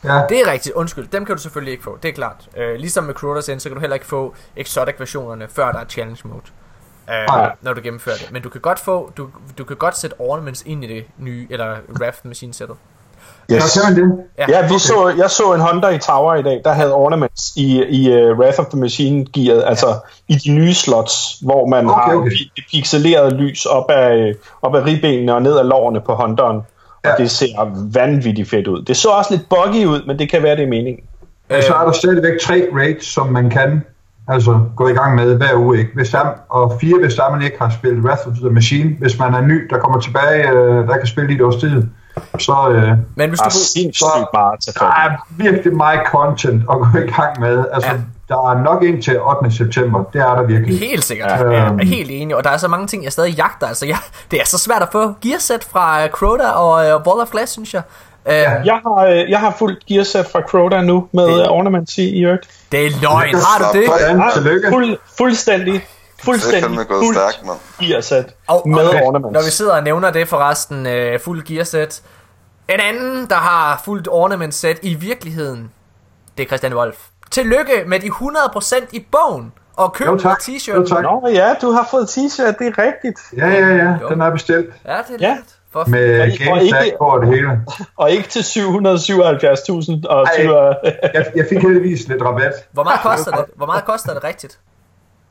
Ja, 0.04 0.22
Det 0.28 0.40
er 0.40 0.46
rigtigt, 0.52 0.74
undskyld. 0.74 1.06
Dem 1.08 1.24
kan 1.24 1.36
du 1.36 1.42
selvfølgelig 1.42 1.72
ikke 1.72 1.84
få, 1.84 1.98
det 2.02 2.08
er 2.08 2.12
klart. 2.12 2.48
Øh, 2.56 2.74
ligesom 2.74 3.04
med 3.04 3.14
Crotas 3.14 3.48
End, 3.48 3.60
så 3.60 3.68
kan 3.68 3.74
du 3.76 3.80
heller 3.80 3.94
ikke 3.94 4.06
få 4.06 4.34
exotic 4.56 4.94
versionerne, 4.98 5.48
før 5.48 5.72
der 5.72 5.78
er 5.80 5.84
challenge 5.84 6.20
mode. 6.28 6.42
Øh, 7.10 7.26
når 7.60 7.72
du 7.72 7.80
gennemfører 7.82 8.16
det. 8.16 8.32
Men 8.32 8.42
du 8.42 8.48
kan 8.48 8.60
godt 8.60 8.78
få, 8.78 9.12
du, 9.16 9.28
du 9.58 9.64
kan 9.64 9.76
godt 9.76 9.96
sætte 9.98 10.14
ornaments 10.18 10.62
ind 10.66 10.84
i 10.84 10.86
det 10.94 11.04
nye, 11.18 11.46
eller 11.50 11.76
Wrath 12.00 12.18
Machine 12.24 12.54
sættet. 12.54 12.76
Yes. 13.54 13.78
man 13.84 13.96
det. 13.96 14.18
Ja, 14.48 14.68
vi 14.68 14.78
så, 14.78 15.14
jeg 15.18 15.30
så 15.30 15.52
en 15.54 15.60
Honda 15.60 15.88
i 15.88 15.98
Tower 15.98 16.34
i 16.34 16.42
dag, 16.42 16.60
der 16.64 16.72
havde 16.72 16.94
ornaments 16.94 17.52
i, 17.56 17.82
i 17.84 18.22
uh, 18.22 18.38
Wrath 18.38 18.60
of 18.60 18.66
the 18.66 18.80
Machine 18.80 19.26
gearet, 19.34 19.64
altså 19.66 19.86
i 20.28 20.34
de 20.34 20.50
nye 20.50 20.74
slots, 20.74 21.38
hvor 21.42 21.66
man 21.66 21.86
Okay, 21.90 22.00
har 22.02 22.14
okay. 22.14 22.30
pi- 22.30 22.52
det 22.56 22.64
pixelerede 22.70 23.36
lys 23.36 23.66
op 23.66 23.90
af, 23.90 24.34
op 24.62 24.74
af 24.74 24.84
ribbenene 24.86 25.34
og 25.34 25.42
ned 25.42 25.58
ad 25.58 25.64
lårene 25.64 26.00
på 26.00 26.14
Hondaen. 26.14 26.60
Ja. 27.04 27.12
Og 27.12 27.18
det 27.18 27.30
ser 27.30 27.90
vanvittigt 27.94 28.50
fedt 28.50 28.66
ud. 28.66 28.82
Det 28.82 28.96
så 28.96 29.08
også 29.08 29.34
lidt 29.34 29.48
buggy 29.48 29.84
ud, 29.84 30.06
men 30.06 30.18
det 30.18 30.30
kan 30.30 30.42
være, 30.42 30.56
det 30.56 30.64
er 30.64 30.68
meningen. 30.68 31.04
Men 31.50 31.62
så 31.62 31.72
er 31.74 31.84
der 31.84 31.92
stadigvæk 31.92 32.40
tre 32.40 32.68
raids, 32.74 33.06
som 33.06 33.26
man 33.26 33.50
kan 33.50 33.84
altså 34.28 34.60
gå 34.76 34.88
i 34.88 34.92
gang 34.92 35.14
med 35.14 35.34
hver 35.36 35.54
uge. 35.56 35.78
Ikke? 35.78 35.90
Hvis 35.94 36.10
der, 36.10 36.20
og 36.48 36.78
fire, 36.80 36.98
hvis 37.00 37.14
der 37.14 37.30
man 37.30 37.42
ikke 37.42 37.56
har 37.60 37.70
spillet 37.70 38.04
Wrath 38.04 38.28
of 38.28 38.34
the 38.34 38.50
Machine. 38.50 38.96
Hvis 39.00 39.18
man 39.18 39.34
er 39.34 39.40
ny, 39.40 39.66
der 39.70 39.78
kommer 39.78 40.00
tilbage, 40.00 40.50
øh, 40.50 40.88
der 40.88 40.96
kan 40.96 41.06
spille 41.06 41.30
lidt 41.30 41.42
års 41.42 41.56
tid. 41.56 41.82
Så 42.38 42.68
øh, 42.70 42.88
Men 43.16 43.28
hvis 43.28 43.38
du... 43.40 43.44
er 43.44 43.50
sindssygt 43.50 44.08
meget 44.34 44.58
at 44.68 44.74
der 44.74 44.86
er 44.86 45.26
virkelig 45.30 45.76
meget 45.76 46.00
content 46.06 46.62
at 46.70 46.76
gå 46.78 46.86
i 46.98 47.10
gang 47.10 47.40
med. 47.40 47.64
Altså, 47.72 47.90
Ja. 47.90 47.96
der 48.28 48.50
er 48.50 48.62
nok 48.62 48.82
ind 48.82 49.02
til 49.02 49.20
8. 49.22 49.50
september. 49.56 50.04
Det 50.12 50.20
er 50.20 50.34
der 50.34 50.42
virkelig. 50.42 50.78
Helt 50.78 51.04
sikkert. 51.04 51.30
Ja. 51.30 51.36
Ja, 51.36 51.50
jeg 51.62 51.66
Øhm. 51.70 51.78
er 51.80 51.84
helt 51.84 52.10
enig, 52.10 52.36
og 52.36 52.44
der 52.44 52.50
er 52.50 52.56
så 52.56 52.68
mange 52.68 52.86
ting, 52.86 53.04
jeg 53.04 53.12
stadig 53.12 53.34
jagter. 53.36 53.66
Altså, 53.66 53.86
jeg, 53.86 53.96
det 54.30 54.40
er 54.40 54.44
så 54.46 54.58
svært 54.58 54.82
at 54.82 54.88
få 54.92 55.12
gearset 55.22 55.64
fra 55.64 56.04
uh, 56.04 56.10
Crota 56.10 56.48
og 56.48 56.70
uh, 56.72 57.06
Wall 57.06 57.20
of 57.20 57.30
Glass, 57.30 57.52
synes 57.52 57.74
jeg. 57.74 57.82
Uh, 58.26 58.32
ja. 58.32 58.50
Jeg 58.64 58.80
har, 58.86 59.04
øh, 59.06 59.30
jeg 59.30 59.38
har 59.40 59.54
fuldt 59.58 59.86
gearset 59.86 60.26
fra 60.32 60.40
Crota 60.40 60.82
nu 60.82 61.06
med 61.12 61.26
Det- 61.26 61.40
øh, 61.40 61.50
ornaments 61.50 61.98
i, 61.98 62.20
øvrigt. 62.24 62.48
Det 62.72 62.86
er 62.86 62.90
løgn, 63.02 63.34
har 63.34 63.72
du 63.72 63.78
det? 63.78 63.84
Ja. 64.64 64.70
Fuld, 64.70 64.96
fuldstændig, 65.18 65.82
Det 66.20 66.28
er 66.28 66.32
fuldstændig 66.32 66.86
gået 66.88 67.04
fuldt 67.04 67.18
stærkt, 67.18 67.46
mand. 67.46 67.58
gearset 67.88 68.26
Og, 68.48 68.62
med 68.68 68.78
og, 68.78 68.94
ornaments. 69.06 69.32
Når 69.34 69.40
vi 69.44 69.50
sidder 69.50 69.72
og 69.76 69.82
nævner 69.82 70.10
det 70.10 70.28
forresten, 70.28 70.86
uh, 70.86 71.20
fuld 71.20 71.44
gearset. 71.44 72.02
En 72.68 72.80
anden, 72.80 73.26
der 73.30 73.34
har 73.36 73.82
fuldt 73.84 74.08
ornament 74.10 74.54
set 74.54 74.78
i 74.82 74.94
virkeligheden, 74.94 75.70
det 76.36 76.42
er 76.42 76.46
Christian 76.46 76.74
Wolf. 76.74 76.96
Tillykke 77.30 77.84
med 77.86 78.00
de 78.00 78.06
100% 78.06 78.86
i 78.92 79.06
bogen. 79.12 79.52
Og 79.76 79.92
køb 79.92 80.06
Jo 80.06 80.18
tak. 80.18 80.38
t-shirt. 80.42 80.74
Jo, 80.74 80.86
tak. 80.86 81.02
Nå 81.02 81.28
ja, 81.34 81.54
du 81.62 81.70
har 81.72 81.88
fået 81.90 82.06
t-shirt, 82.06 82.54
det 82.58 82.66
er 82.66 82.78
rigtigt. 82.78 83.20
Ja, 83.36 83.48
ja, 83.48 83.66
ja. 83.76 83.94
Den 84.08 84.20
er 84.20 84.30
bestilt. 84.30 84.66
Ja, 84.86 84.96
det 85.08 85.22
er 85.22 85.28
Ja. 85.28 85.34
lidt. 85.34 85.44
For 85.72 85.84
Med 85.86 86.20
Og 86.20 86.28
game 86.38 86.62
ikke- 86.64 86.76
tag 86.76 86.94
på 86.98 87.04
og 87.04 87.20
det 87.20 87.28
hele. 87.28 87.60
Og 87.96 88.10
ikke 88.10 88.28
til 88.28 88.40
777.000 88.44 90.06
og 90.08 90.22
Ej. 90.24 90.32
7... 90.40 90.50
Jeg, 91.14 91.26
jeg 91.36 91.46
fik 91.48 91.58
heldigvis 91.58 92.08
lidt 92.08 92.22
rabat. 92.22 92.52
Hvor 92.72 92.84
meget 92.84 93.00
koster 93.00 93.30
det? 93.30 93.44
Hvor 93.56 93.66
meget 93.66 93.84
koster 93.84 94.14
det 94.14 94.24
rigtigt? 94.24 94.58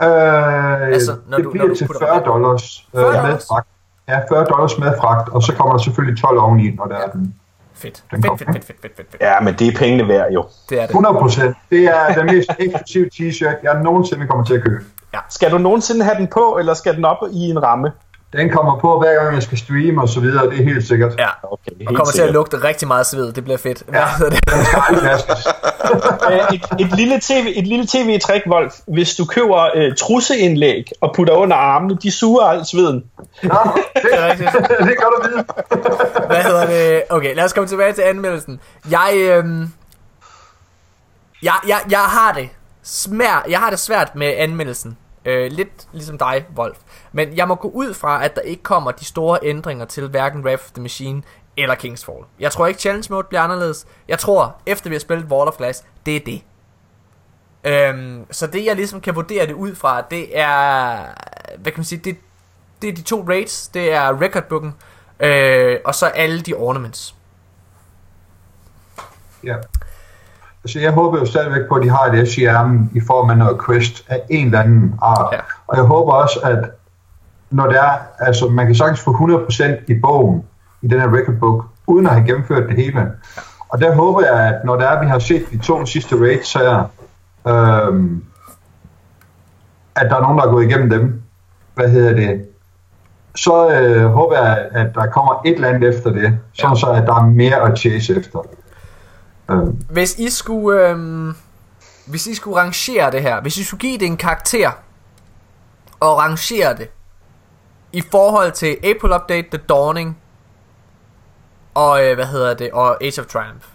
Øh, 0.01 0.07
Altså, 0.07 1.15
når 1.27 1.37
det 1.37 1.45
du- 1.45 1.51
bliver 1.51 1.65
når 1.67 1.73
du 1.73 1.77
til 1.77 1.85
putter 1.87 1.99
40 2.05 2.11
rabat. 2.11 2.25
dollars, 2.25 2.87
øh, 2.95 3.01
40 3.01 3.27
med 3.27 3.37
fragt. 3.49 3.67
Ja, 4.07 4.19
40 4.29 4.45
dollars 4.45 4.77
med 4.77 4.93
fragt, 5.01 5.29
og 5.29 5.43
så 5.43 5.53
kommer 5.55 5.73
der 5.73 5.83
selvfølgelig 5.83 6.21
12 6.21 6.39
oveni, 6.39 6.71
når 6.75 6.85
der 6.85 6.95
er 6.95 7.07
den. 7.09 7.35
Fedt. 7.73 8.03
Den 8.11 8.23
Fedt, 8.23 8.39
fedt, 8.39 8.49
fedt, 8.53 8.65
fedt, 8.65 8.81
fedt, 8.81 8.95
fedt, 8.97 9.11
fedt. 9.11 9.21
Ja, 9.21 9.39
men 9.39 9.53
det 9.53 9.67
er 9.67 9.77
pengene 9.77 10.07
værd 10.07 10.31
jo. 10.31 10.45
Det 10.69 10.77
er 10.77 10.81
det. 10.81 10.89
100 10.89 11.15
procent. 11.15 11.55
Det 11.69 11.83
er 11.85 12.13
den 12.13 12.25
mest 12.25 12.49
eksklusive 12.59 13.09
t-shirt, 13.13 13.55
jeg 13.63 13.81
nogensinde 13.83 14.27
kommer 14.27 14.45
til 14.45 14.53
at 14.53 14.63
købe. 14.63 14.83
Skal 15.29 15.51
du 15.51 15.57
nogensinde 15.57 16.03
have 16.05 16.17
den 16.17 16.27
på, 16.27 16.57
eller 16.59 16.73
skal 16.73 16.95
den 16.95 17.05
op 17.05 17.17
i 17.31 17.39
en 17.49 17.63
ramme? 17.63 17.91
Den 18.33 18.49
kommer 18.49 18.79
på 18.79 18.99
hver 18.99 19.13
gang, 19.23 19.33
jeg 19.35 19.43
skal 19.43 19.57
streame 19.57 20.01
og 20.01 20.09
så 20.09 20.19
videre, 20.19 20.49
det 20.49 20.59
er 20.59 20.63
helt 20.63 20.87
sikkert. 20.87 21.13
Ja. 21.19 21.27
Okay, 21.43 21.71
Og 21.87 21.95
kommer 21.95 22.11
til 22.11 22.21
at 22.21 22.31
lugte 22.33 22.63
rigtig 22.63 22.87
meget 22.87 23.05
sved. 23.05 23.31
Det 23.33 23.43
bliver 23.43 23.57
fedt. 23.57 23.83
Hvad 23.87 23.99
Ja. 23.99 24.07
hedder 24.17 24.29
det? 24.31 24.53
Den 24.53 24.65
skal 24.65 24.81
aldrig 24.89 25.09
vaskes. 25.11 25.47
Øh, 26.31 26.39
et, 26.55 26.65
et 26.79 26.95
lille 26.97 27.19
tv, 27.21 27.53
et 27.55 27.67
lille 27.67 27.87
tv-træk, 27.87 28.41
Wolf. 28.47 28.73
Hvis 28.87 29.15
du 29.15 29.25
køber 29.25 29.69
øh, 29.75 29.95
trusseindlæg 29.95 30.83
og 31.01 31.13
putter 31.15 31.33
under 31.33 31.55
armene, 31.55 31.97
de 32.03 32.11
suger 32.11 32.43
alt 32.45 32.67
sveden. 32.67 33.03
Nå, 33.43 33.49
det, 33.75 33.83
Det 34.03 34.09
er 34.13 34.27
rigtigt. 34.31 34.51
det 34.53 34.95
er 34.97 35.03
godt 35.03 35.25
at 35.25 35.31
vide. 35.31 35.45
Hvad 36.27 36.43
hedder 36.43 36.65
det? 36.65 37.03
Okay, 37.09 37.35
lad 37.35 37.43
os 37.43 37.53
komme 37.53 37.67
tilbage 37.67 37.93
til 37.93 38.01
anmeldelsen. 38.01 38.59
Jeg, 38.91 39.11
øhm, 39.15 39.71
jeg, 41.43 41.53
jeg, 41.67 41.79
jeg 41.89 41.99
har 41.99 42.31
det 42.33 42.49
smær, 42.83 43.45
jeg 43.49 43.59
har 43.59 43.69
det 43.69 43.79
svært 43.79 44.15
med 44.15 44.33
anmeldelsen. 44.37 44.97
Øh, 45.25 45.51
lidt 45.51 45.87
ligesom 45.91 46.17
dig, 46.17 46.45
Wolf. 46.55 46.77
Men 47.11 47.37
jeg 47.37 47.47
må 47.47 47.55
gå 47.55 47.69
ud 47.69 47.93
fra, 47.93 48.25
at 48.25 48.35
der 48.35 48.41
ikke 48.41 48.63
kommer 48.63 48.91
de 48.91 49.05
store 49.05 49.39
ændringer 49.43 49.85
til 49.85 50.07
hverken 50.07 50.45
Wrath 50.45 50.63
of 50.63 50.71
the 50.71 50.81
Machine 50.81 51.23
eller 51.57 51.75
Kingsfall. 51.75 52.23
Jeg 52.39 52.51
tror 52.51 52.67
ikke 52.67 52.79
Challenge 52.79 53.07
Mode 53.09 53.23
bliver 53.23 53.41
anderledes. 53.41 53.87
Jeg 54.07 54.19
tror, 54.19 54.55
efter 54.65 54.89
vi 54.89 54.95
har 54.95 54.99
spillet 54.99 55.31
Wall 55.31 55.47
of 55.47 55.57
Glass, 55.57 55.83
det 56.05 56.15
er 56.15 56.19
det. 56.19 56.41
Øhm, 57.63 58.25
så 58.31 58.47
det 58.47 58.65
jeg 58.65 58.75
ligesom 58.75 59.01
kan 59.01 59.15
vurdere 59.15 59.47
det 59.47 59.53
ud 59.53 59.75
fra, 59.75 60.01
det 60.01 60.39
er, 60.39 60.97
hvad 61.57 61.71
kan 61.71 61.79
man 61.79 61.85
sige, 61.85 62.01
det, 62.03 62.17
det 62.81 62.89
er 62.89 62.93
de 62.93 63.01
to 63.01 63.25
raids, 63.27 63.67
det 63.67 63.93
er 63.93 64.21
recordbooken, 64.21 64.75
øh, 65.19 65.79
og 65.85 65.95
så 65.95 66.05
alle 66.05 66.41
de 66.41 66.53
ornaments. 66.53 67.15
Ja. 69.43 69.55
Altså, 70.69 70.79
jeg 70.79 70.91
håber 70.91 71.19
jo 71.19 71.25
stadigvæk 71.25 71.67
på, 71.69 71.75
at 71.75 71.83
de 71.83 71.89
har 71.89 72.05
et 72.05 72.27
S 72.27 72.37
i 72.37 72.45
ærmen 72.45 72.91
i 72.95 72.99
form 73.07 73.29
af 73.29 73.37
noget 73.37 73.57
quest 73.65 74.05
af 74.07 74.21
en 74.29 74.45
eller 74.45 74.59
anden 74.59 74.95
art. 75.01 75.33
Ja. 75.33 75.37
Og 75.67 75.77
jeg 75.77 75.85
håber 75.85 76.13
også, 76.13 76.39
at 76.43 76.71
når 77.51 77.67
det 77.67 77.77
er, 77.77 77.97
altså 78.19 78.47
man 78.47 78.65
kan 78.65 78.75
sagtens 78.75 78.99
få 78.99 79.11
100% 79.11 79.63
i 79.87 79.99
bogen, 79.99 80.43
i 80.81 80.87
den 80.87 80.99
her 80.99 81.17
record 81.17 81.35
book, 81.35 81.65
uden 81.87 82.05
at 82.05 82.11
have 82.11 82.25
gennemført 82.25 82.69
det 82.69 82.75
hele. 82.75 83.11
Og 83.69 83.81
der 83.81 83.95
håber 83.95 84.21
jeg, 84.21 84.47
at 84.47 84.55
når 84.65 84.75
det 84.75 84.85
er, 84.85 84.89
at 84.89 85.01
vi 85.01 85.07
har 85.09 85.19
set 85.19 85.45
de 85.51 85.57
to 85.57 85.85
sidste 85.85 86.15
raids 86.15 86.53
her, 86.53 86.89
øhm, 87.47 88.23
at 89.95 90.09
der 90.09 90.15
er 90.15 90.21
nogen, 90.21 90.37
der 90.37 90.45
er 90.45 90.51
gået 90.51 90.65
igennem 90.65 90.89
dem. 90.89 91.21
Hvad 91.75 91.89
hedder 91.89 92.13
det? 92.13 92.45
Så 93.35 93.69
øh, 93.69 94.05
håber 94.05 94.35
jeg, 94.35 94.67
at 94.71 94.95
der 94.95 95.05
kommer 95.05 95.41
et 95.45 95.55
eller 95.55 95.67
andet 95.67 95.89
efter 95.89 96.11
det, 96.11 96.37
sådan 96.53 96.75
så 96.75 96.87
at 96.87 97.03
der 97.07 97.15
er 97.15 97.25
mere 97.25 97.71
at 97.71 97.79
chase 97.79 98.15
efter. 98.15 98.39
Mm. 99.49 99.85
Hvis 99.89 100.15
I 100.19 100.29
skulle, 100.29 100.89
Øh, 100.89 101.33
hvis 102.05 102.27
I 102.27 102.35
skulle 102.35 102.57
rangere 102.57 103.11
det 103.11 103.21
her, 103.21 103.41
hvis 103.41 103.57
I 103.57 103.63
skulle 103.63 103.81
give 103.81 103.97
det 103.97 104.05
en 104.05 104.17
karakter, 104.17 104.71
og 105.99 106.17
rangere 106.17 106.77
det, 106.77 106.89
i 107.91 108.03
forhold 108.11 108.51
til 108.51 108.77
April 108.83 109.13
Update, 109.13 109.47
The 109.49 109.57
Dawning, 109.69 110.17
og 111.73 112.05
øh, 112.05 112.15
hvad 112.15 112.25
hedder 112.25 112.53
det, 112.53 112.71
og 112.71 113.03
Age 113.03 113.21
of 113.21 113.27
Triumph. 113.27 113.65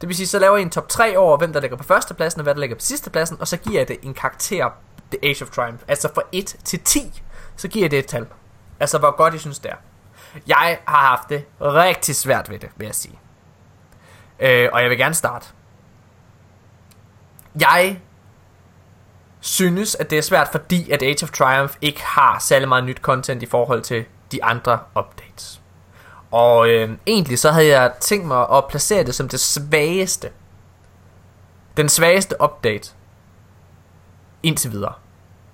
Det 0.00 0.08
vil 0.08 0.16
sige, 0.16 0.26
så 0.26 0.38
laver 0.38 0.56
I 0.56 0.62
en 0.62 0.70
top 0.70 0.88
3 0.88 1.18
over, 1.18 1.36
hvem 1.36 1.52
der 1.52 1.60
ligger 1.60 1.76
på 1.76 1.84
førstepladsen, 1.84 2.40
og 2.40 2.42
hvad 2.42 2.54
der 2.54 2.60
ligger 2.60 2.76
på 2.76 2.80
sidstepladsen, 2.80 3.36
og 3.40 3.48
så 3.48 3.56
giver 3.56 3.80
jeg 3.80 3.88
det 3.88 3.96
en 4.02 4.14
karakter, 4.14 4.70
The 5.10 5.28
Age 5.28 5.44
of 5.44 5.50
Triumph. 5.50 5.82
Altså 5.88 6.08
fra 6.14 6.22
1 6.32 6.56
til 6.64 6.80
10, 6.80 7.22
så 7.56 7.68
giver 7.68 7.84
jeg 7.84 7.90
det 7.90 7.98
et 7.98 8.06
tal. 8.06 8.26
Altså 8.80 8.98
hvor 8.98 9.16
godt 9.16 9.34
I 9.34 9.38
synes 9.38 9.58
det 9.58 9.70
er. 9.70 9.76
Jeg 10.46 10.78
har 10.86 11.06
haft 11.06 11.28
det 11.28 11.44
rigtig 11.60 12.16
svært 12.16 12.50
ved 12.50 12.58
det, 12.58 12.68
vil 12.76 12.84
jeg 12.86 12.94
sige. 12.94 13.18
Øh, 14.40 14.68
og 14.72 14.82
jeg 14.82 14.90
vil 14.90 14.98
gerne 14.98 15.14
starte. 15.14 15.46
Jeg 17.60 18.00
synes, 19.40 19.94
at 19.94 20.10
det 20.10 20.18
er 20.18 20.22
svært, 20.22 20.48
fordi 20.52 20.90
at 20.90 21.02
Age 21.02 21.22
of 21.22 21.30
Triumph 21.30 21.74
ikke 21.80 22.02
har 22.02 22.38
særlig 22.38 22.68
meget 22.68 22.84
nyt 22.84 22.98
content 22.98 23.42
i 23.42 23.46
forhold 23.46 23.82
til 23.82 24.04
de 24.32 24.44
andre 24.44 24.78
updates. 24.98 25.60
Og 26.30 26.68
øh, 26.68 26.90
egentlig 27.06 27.38
så 27.38 27.50
havde 27.50 27.66
jeg 27.66 27.92
tænkt 28.00 28.26
mig 28.26 28.46
at 28.52 28.66
placere 28.68 29.04
det 29.04 29.14
som 29.14 29.28
det 29.28 29.40
svageste. 29.40 30.30
Den 31.76 31.88
svageste 31.88 32.36
update. 32.42 32.90
Indtil 34.42 34.72
videre. 34.72 34.92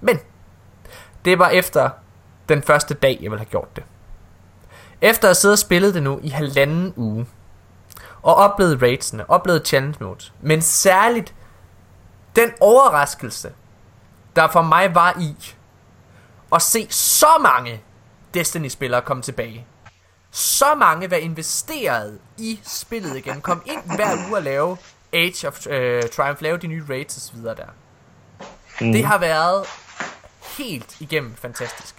Men 0.01 0.19
det 1.25 1.39
var 1.39 1.49
efter 1.49 1.91
den 2.49 2.63
første 2.63 2.95
dag, 2.95 3.19
jeg 3.23 3.31
ville 3.31 3.41
have 3.41 3.51
gjort 3.51 3.77
det. 3.77 3.85
Efter 5.01 5.25
at 5.25 5.29
have 5.29 5.35
siddet 5.35 5.55
og 5.55 5.59
spillet 5.59 5.95
det 5.95 6.03
nu 6.03 6.21
i 6.23 6.29
halvanden 6.29 6.95
uge, 6.97 7.27
og 8.23 8.35
oplevet 8.35 8.83
raidsene, 8.83 9.31
oplevet 9.31 9.67
challenge 9.67 9.97
mode, 10.01 10.25
men 10.41 10.63
særligt 10.63 11.35
den 12.37 12.51
overraskelse, 12.61 13.53
der 14.37 14.49
for 14.49 14.63
mig 14.63 14.95
var 14.95 15.17
i 15.21 15.55
at 16.53 16.63
se 16.63 16.87
så 16.91 17.39
mange 17.43 17.83
Destiny-spillere 18.35 19.03
komme 19.03 19.23
tilbage. 19.23 19.67
Så 20.31 20.75
mange 20.75 21.11
være 21.11 21.21
investeret 21.21 22.19
i 22.39 22.61
spillet 22.63 23.17
igen. 23.17 23.41
Kom 23.41 23.63
ind 23.67 23.97
hver 23.97 24.27
uge 24.27 24.37
og 24.37 24.43
lave 24.43 24.77
Age 25.13 25.49
of 25.49 25.67
øh, 25.67 26.03
Triumph, 26.03 26.43
lave 26.43 26.57
de 26.57 26.67
nye 26.67 26.85
raids 26.89 27.35
videre 27.35 27.55
der. 27.55 27.67
Mm. 28.81 28.93
Det 28.93 29.05
har 29.05 29.19
været 29.19 29.67
helt 30.59 31.01
igennem 31.01 31.37
fantastisk. 31.37 31.95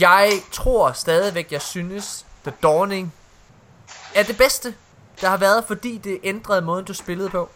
Jeg 0.00 0.32
tror 0.52 0.92
stadigvæk, 0.92 1.52
jeg 1.52 1.62
synes, 1.62 2.26
The 2.44 2.52
Dawning 2.62 3.12
er 4.14 4.22
det 4.22 4.36
bedste, 4.38 4.74
der 5.20 5.28
har 5.28 5.36
været, 5.36 5.64
fordi 5.66 6.00
det 6.04 6.18
ændrede 6.24 6.62
måden, 6.62 6.84
du 6.84 6.94
spillede 6.94 7.28
på. 7.28 7.48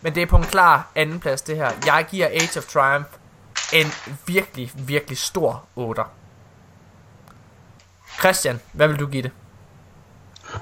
Men 0.00 0.14
det 0.14 0.22
er 0.22 0.26
på 0.26 0.36
en 0.36 0.42
klar 0.42 0.90
anden 0.94 1.20
plads, 1.20 1.42
det 1.42 1.56
her. 1.56 1.70
Jeg 1.86 2.06
giver 2.10 2.26
Age 2.26 2.58
of 2.58 2.64
Triumph 2.64 3.08
en 3.72 3.86
virkelig, 4.26 4.72
virkelig 4.74 5.18
stor 5.18 5.62
8. 5.76 6.02
Christian, 8.20 8.60
hvad 8.72 8.88
vil 8.88 9.00
du 9.00 9.06
give 9.06 9.22
det? 9.22 9.30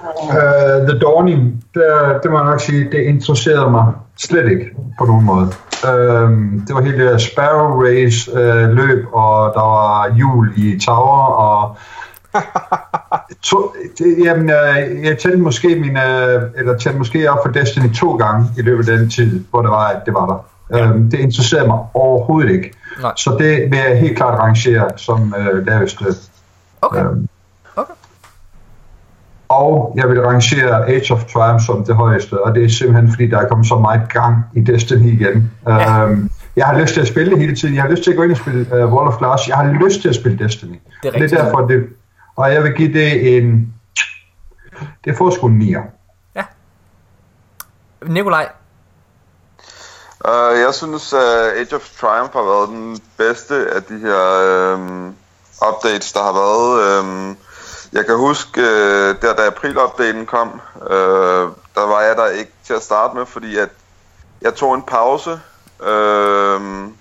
Uh, 0.03 0.87
The 0.89 0.99
Dawning, 0.99 1.63
det, 1.73 2.19
det 2.23 2.31
må 2.31 2.37
jeg 2.37 2.45
nok 2.45 2.61
sige, 2.61 2.91
det 2.91 2.99
interesserede 2.99 3.71
mig 3.71 3.93
slet 4.17 4.51
ikke 4.51 4.65
på 4.99 5.05
nogen 5.05 5.25
måde. 5.25 5.47
Uh, 5.83 6.31
det 6.67 6.75
var 6.75 6.81
hele 6.81 7.11
det 7.11 7.21
Sparrow 7.21 7.83
Race 7.83 8.31
uh, 8.33 8.69
løb, 8.69 9.05
og 9.13 9.53
der 9.53 9.61
var 9.61 10.15
jul 10.15 10.53
i 10.57 10.79
Tower, 10.79 11.25
og 11.25 11.77
to, 13.49 13.75
det, 13.97 14.17
jamen, 14.25 14.43
uh, 14.43 15.05
jeg 15.05 15.17
tændte 15.17 15.37
måske 15.37 15.67
min, 15.67 15.97
uh, 15.97 16.43
eller 16.55 16.77
tændte 16.79 16.97
måske 16.97 17.31
op 17.31 17.37
for 17.45 17.51
Destiny 17.51 17.93
to 17.93 18.15
gange 18.15 18.47
i 18.57 18.61
løbet 18.61 18.89
af 18.89 18.97
den 18.97 19.09
tid, 19.09 19.43
hvor 19.49 19.61
det 19.61 19.71
var, 19.71 19.87
at 19.87 20.01
det 20.05 20.13
var 20.13 20.25
der. 20.25 20.45
Ja. 20.77 20.91
Uh, 20.91 20.95
det 20.95 21.13
interesserede 21.13 21.67
mig 21.67 21.79
overhovedet 21.93 22.51
ikke. 22.51 22.71
Nej. 23.01 23.11
Så 23.17 23.35
det 23.39 23.71
vil 23.71 23.79
jeg 23.89 23.99
helt 23.99 24.17
klart 24.17 24.39
rangere 24.39 24.89
som 24.97 25.33
uh, 25.37 25.65
laveste. 25.67 26.05
Okay. 26.81 27.05
Uh, 27.05 27.17
Okay. 27.75 27.93
og 29.49 29.93
jeg 29.97 30.09
vil 30.09 30.21
rangere 30.21 30.89
Age 30.89 31.13
of 31.13 31.23
Triumph 31.23 31.63
som 31.65 31.85
det 31.85 31.95
højeste, 31.95 32.43
og 32.43 32.55
det 32.55 32.63
er 32.63 32.69
simpelthen 32.69 33.09
fordi, 33.09 33.27
der 33.27 33.37
er 33.37 33.47
kommet 33.47 33.67
så 33.67 33.77
meget 33.77 34.01
gang 34.09 34.45
i 34.55 34.61
Destiny 34.61 35.21
igen. 35.21 35.51
Ja. 35.67 36.05
Um, 36.05 36.29
jeg 36.55 36.65
har 36.65 36.79
lyst 36.81 36.93
til 36.93 37.01
at 37.01 37.07
spille 37.07 37.31
det 37.31 37.39
hele 37.39 37.55
tiden. 37.55 37.75
Jeg 37.75 37.83
har 37.83 37.89
lyst 37.89 38.03
til 38.03 38.11
at 38.11 38.17
gå 38.17 38.23
ind 38.23 38.31
og 38.31 38.37
spille 38.37 38.61
uh, 38.61 38.93
World 38.93 39.07
of 39.07 39.17
Glass. 39.17 39.47
Jeg 39.47 39.55
har 39.55 39.73
lyst 39.85 40.01
til 40.01 40.09
at 40.09 40.15
spille 40.15 40.37
Destiny. 40.37 40.69
Det 40.69 40.79
er 41.07 41.11
det 41.11 41.21
rigtigt. 41.21 41.41
er 41.41 41.43
derfor, 41.43 41.67
det, 41.67 41.83
og 42.39 42.53
jeg 42.53 42.63
vil 42.63 42.73
give 42.73 42.93
det 42.93 43.37
en... 43.37 43.73
Det 45.05 45.17
får 45.17 45.29
sgu 45.29 45.47
en 45.47 45.61
9'er. 45.61 45.83
Nikolaj, 48.01 48.49
Uh, 50.25 50.59
jeg 50.59 50.73
synes, 50.73 51.13
uh, 51.13 51.19
Age 51.59 51.75
of 51.75 51.89
Triumph 52.01 52.33
har 52.33 52.43
været 52.43 52.69
den 52.69 52.99
bedste 53.17 53.55
af 53.75 53.83
de 53.83 53.99
her 53.99 54.73
um, 54.73 55.15
updates, 55.67 56.13
der 56.13 56.23
har 56.23 56.33
været. 56.33 56.99
Um, 56.99 57.37
jeg 57.93 58.05
kan 58.05 58.17
huske, 58.17 58.61
uh, 58.61 59.21
der 59.21 59.35
da 59.35 59.47
april-updaten 59.47 60.25
kom, 60.25 60.61
uh, 60.75 60.91
der 61.75 61.87
var 61.87 62.01
jeg 62.01 62.15
der 62.15 62.27
ikke 62.27 62.51
til 62.63 62.73
at 62.73 62.83
starte 62.83 63.17
med, 63.17 63.25
fordi 63.25 63.57
at 63.57 63.69
jeg 64.41 64.53
tog 64.53 64.75
en 64.75 64.81
pause 64.81 65.31
uh, 65.79 66.61
i 66.87 66.98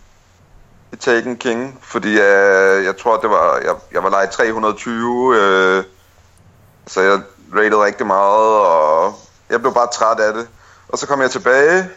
Taken 1.00 1.36
King, 1.36 1.78
fordi 1.82 2.08
uh, 2.08 2.84
jeg 2.84 2.94
tror, 3.02 3.16
det 3.16 3.30
var, 3.30 3.56
jeg, 3.64 3.74
jeg 3.92 4.02
var 4.02 4.10
lejet 4.10 4.30
320, 4.30 5.28
uh, 5.28 5.84
så 6.86 7.00
jeg 7.00 7.20
rated 7.54 7.76
rigtig 7.76 8.06
meget, 8.06 8.56
og 8.56 9.14
jeg 9.50 9.60
blev 9.60 9.74
bare 9.74 9.88
træt 9.92 10.20
af 10.20 10.34
det. 10.34 10.48
Og 10.88 10.98
så 10.98 11.06
kom 11.06 11.20
jeg 11.20 11.30
tilbage, 11.30 11.88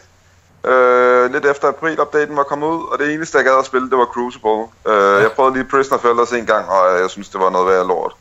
Øh, 0.64 1.32
lidt 1.32 1.46
efter 1.46 1.68
april-updaten 1.68 2.36
var 2.36 2.42
kommet 2.42 2.66
ud, 2.66 2.92
og 2.92 2.98
det 2.98 3.14
eneste, 3.14 3.38
jeg 3.38 3.44
gad 3.44 3.58
at 3.58 3.66
spille, 3.66 3.90
det 3.90 3.98
var 3.98 4.04
Crucible. 4.04 4.66
Øh, 4.86 5.22
jeg 5.22 5.32
prøvede 5.32 5.54
lige 5.54 5.64
Prisoner 5.64 5.98
of 5.98 6.04
Elders 6.04 6.32
en 6.32 6.46
gang, 6.46 6.68
og 6.68 7.00
jeg 7.00 7.10
synes, 7.10 7.28
det 7.28 7.40
var 7.40 7.50
noget 7.50 7.66
værd 7.66 7.86
lort. 7.86 8.14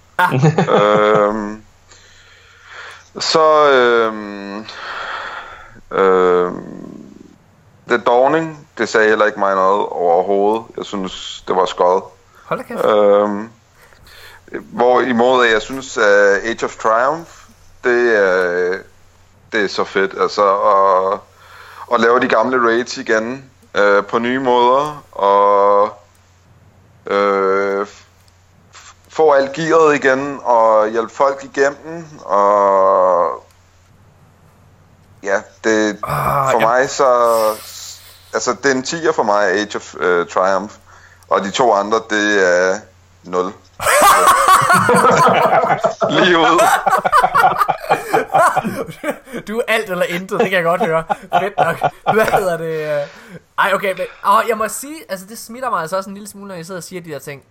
øh, 0.76 1.58
så... 3.20 3.72
Øh, 3.72 4.14
øh, 5.92 6.52
The 7.92 7.98
Dawning, 7.98 8.68
det 8.78 8.90
sagde 8.90 9.08
heller 9.10 9.26
ikke 9.26 9.40
mig 9.40 9.56
noget 9.56 9.86
overhovedet. 9.90 10.64
Jeg 10.78 10.86
synes, 10.86 11.44
det 11.48 11.56
var 11.56 11.66
skød. 11.66 12.02
hold 12.46 12.60
da 12.60 12.66
kæft. 12.66 12.86
Øhm, 12.86 13.50
hvor 14.62 15.02
imod 15.02 15.46
at 15.46 15.52
jeg 15.54 15.62
synes, 15.62 15.98
at 15.98 16.44
Age 16.44 16.66
of 16.66 16.76
Triumph, 16.76 17.32
det 17.84 18.18
er, 18.18 18.78
det 19.52 19.64
er 19.64 19.68
så 19.68 19.84
fedt. 19.84 20.14
Altså 20.22 20.44
at, 20.60 21.20
at 21.94 22.00
lave 22.02 22.20
de 22.20 22.28
gamle 22.28 22.68
raids 22.68 22.98
igen 22.98 23.50
øh, 23.76 24.06
på 24.06 24.20
nye 24.20 24.40
måder, 24.40 25.04
og 25.12 25.90
f- 27.86 28.94
få 29.10 29.32
alt 29.32 29.54
gearet 29.54 29.96
igen, 29.96 30.40
og 30.44 30.90
hjælpe 30.90 31.14
folk 31.14 31.44
igennem, 31.44 32.06
og 32.26 33.44
ja, 35.24 35.42
det 35.64 35.98
Ah, 36.04 36.52
for 36.52 36.60
ja. 36.60 36.68
mig 36.68 36.90
så, 36.90 37.10
altså 38.34 38.56
det 38.64 38.72
er 38.72 38.76
en 38.76 38.84
10'er 38.84 39.12
for 39.12 39.24
mig, 39.24 39.48
Age 39.48 39.76
of 39.76 39.96
uh, 39.96 40.28
Triumph, 40.28 40.74
og 41.30 41.42
de 41.42 41.52
to 41.52 41.74
andre, 41.74 41.98
det 42.10 42.48
er 42.48 42.80
0. 43.24 43.44
Lige 46.10 46.38
ud. 46.38 46.60
Du 49.48 49.58
er 49.58 49.62
alt 49.68 49.90
eller 49.90 50.06
intet, 50.06 50.40
det 50.40 50.50
kan 50.50 50.56
jeg 50.58 50.64
godt 50.64 50.86
høre. 50.86 51.04
Fedt 51.40 51.54
nok. 51.58 51.80
Hvad 52.14 52.26
hedder 52.26 52.58
det? 52.58 53.02
Ej, 53.60 53.72
okay, 53.74 53.94
men 53.98 54.06
åh, 54.28 54.42
jeg 54.50 54.58
må 54.58 54.68
sige, 54.68 54.96
altså 55.10 55.26
det 55.30 55.38
smitter 55.38 55.70
mig 55.70 55.82
altså 55.82 55.98
også 55.98 56.10
en 56.10 56.14
lille 56.14 56.30
smule, 56.30 56.48
når 56.48 56.56
jeg 56.56 56.66
sidder 56.66 56.80
og 56.80 56.84
siger 56.84 57.02
de 57.02 57.10
der 57.10 57.20
ting. 57.20 57.42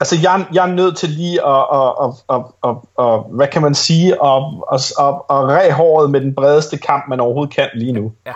Altså, 0.00 0.16
jeg, 0.22 0.46
jeg 0.52 0.62
er 0.68 0.72
nødt 0.74 0.96
til 0.96 1.08
lige 1.08 1.46
at, 1.46 1.66
at, 1.72 1.92
at, 2.02 2.10
at, 2.30 2.42
at, 2.64 2.76
at 2.98 3.20
hvad 3.30 3.48
kan 3.48 3.62
man 3.62 3.74
sige, 3.74 4.12
at, 4.12 4.42
at, 4.72 4.92
at, 4.98 5.14
at 5.30 5.48
ræ 5.48 5.70
håret 5.70 6.10
med 6.10 6.20
den 6.20 6.34
bredeste 6.34 6.76
kamp, 6.78 7.04
man 7.08 7.20
overhovedet 7.20 7.54
kan 7.54 7.68
lige 7.74 7.92
nu. 7.92 8.12
Ja. 8.26 8.32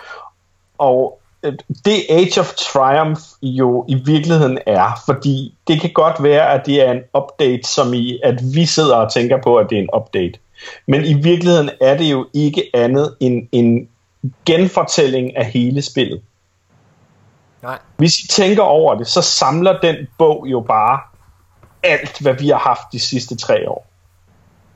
og 0.77 1.19
det 1.85 2.05
Age 2.09 2.39
of 2.39 2.53
Triumph 2.53 3.21
jo 3.41 3.85
i 3.87 3.95
virkeligheden 3.95 4.59
er, 4.67 5.01
fordi 5.05 5.55
det 5.67 5.81
kan 5.81 5.91
godt 5.93 6.23
være, 6.23 6.53
at 6.53 6.65
det 6.65 6.87
er 6.87 6.91
en 6.91 7.01
update, 7.17 7.67
som 7.67 7.93
i, 7.93 8.19
at 8.23 8.39
vi 8.53 8.65
sidder 8.65 8.95
og 8.95 9.13
tænker 9.13 9.37
på, 9.43 9.55
at 9.55 9.69
det 9.69 9.77
er 9.77 9.81
en 9.81 9.89
update. 9.95 10.39
Men 10.87 11.05
i 11.05 11.13
virkeligheden 11.13 11.69
er 11.81 11.97
det 11.97 12.11
jo 12.11 12.27
ikke 12.33 12.69
andet 12.73 13.15
end 13.19 13.47
en 13.51 13.89
genfortælling 14.45 15.37
af 15.37 15.45
hele 15.45 15.81
spillet. 15.81 16.21
Nej. 17.63 17.79
Hvis 17.97 18.19
I 18.19 18.27
tænker 18.27 18.63
over 18.63 18.95
det, 18.95 19.07
så 19.07 19.21
samler 19.21 19.79
den 19.79 19.95
bog 20.17 20.45
jo 20.47 20.59
bare 20.59 20.99
alt, 21.83 22.21
hvad 22.21 22.33
vi 22.33 22.49
har 22.49 22.57
haft 22.57 22.81
de 22.91 22.99
sidste 22.99 23.35
tre 23.35 23.69
år. 23.69 23.87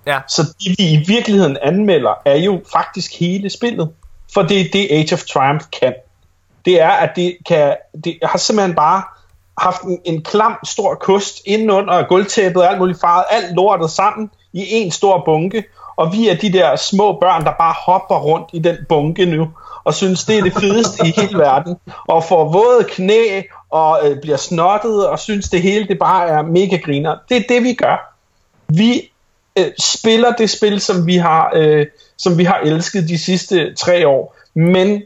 Ja. 0.07 0.19
Så 0.27 0.41
det 0.41 0.75
vi 0.77 0.83
i 0.91 1.03
virkeligheden 1.07 1.57
anmelder, 1.61 2.13
er 2.25 2.35
jo 2.35 2.61
faktisk 2.71 3.19
hele 3.19 3.49
spillet. 3.49 3.89
For 4.33 4.41
det 4.41 4.61
er 4.61 4.65
det 4.73 4.87
Age 4.91 5.13
of 5.13 5.23
Triumph 5.23 5.65
kan. 5.79 5.93
Det 6.65 6.81
er, 6.81 6.89
at 6.89 7.09
det, 7.15 7.37
kan, 7.47 7.75
det 8.03 8.17
har 8.23 8.37
simpelthen 8.37 8.75
bare 8.75 9.03
haft 9.57 9.81
en, 9.81 9.99
en 10.05 10.23
klam 10.23 10.57
stor 10.65 10.95
kost 10.95 11.41
indenunder 11.45 12.07
gulvtæppet, 12.07 12.63
alt 12.63 12.79
muligt 12.79 13.01
faret, 13.01 13.23
alt 13.29 13.55
lortet 13.55 13.91
sammen 13.91 14.31
i 14.53 14.65
en 14.71 14.91
stor 14.91 15.21
bunke, 15.25 15.63
og 15.95 16.13
vi 16.13 16.29
er 16.29 16.35
de 16.35 16.53
der 16.53 16.75
små 16.75 17.17
børn, 17.19 17.43
der 17.43 17.51
bare 17.59 17.75
hopper 17.85 18.19
rundt 18.19 18.49
i 18.53 18.59
den 18.59 18.77
bunke 18.89 19.25
nu, 19.25 19.47
og 19.83 19.93
synes, 19.93 20.23
det 20.23 20.37
er 20.37 20.43
det 20.43 20.53
fedeste 20.53 21.07
i 21.07 21.13
hele 21.17 21.37
verden, 21.37 21.75
og 22.07 22.23
får 22.23 22.51
våde 22.51 22.83
knæ, 22.89 23.41
og 23.69 23.99
øh, 24.03 24.21
bliver 24.21 24.37
snottet, 24.37 25.07
og 25.07 25.19
synes, 25.19 25.49
det 25.49 25.61
hele 25.61 25.87
det 25.87 25.99
bare 25.99 26.27
er 26.27 26.41
mega 26.41 26.77
griner. 26.77 27.15
Det 27.29 27.37
er 27.37 27.43
det, 27.49 27.63
vi 27.63 27.73
gør. 27.73 28.15
Vi 28.67 29.11
øh, 29.57 29.71
spiller 29.79 30.31
det 30.31 30.49
spil, 30.49 30.81
som 30.81 31.07
vi 31.07 31.17
har, 31.17 31.51
øh, 31.55 31.85
som 32.17 32.37
vi 32.37 32.43
har 32.43 32.57
elsket 32.57 33.09
de 33.09 33.19
sidste 33.19 33.73
tre 33.75 34.07
år, 34.07 34.35
men 34.53 35.03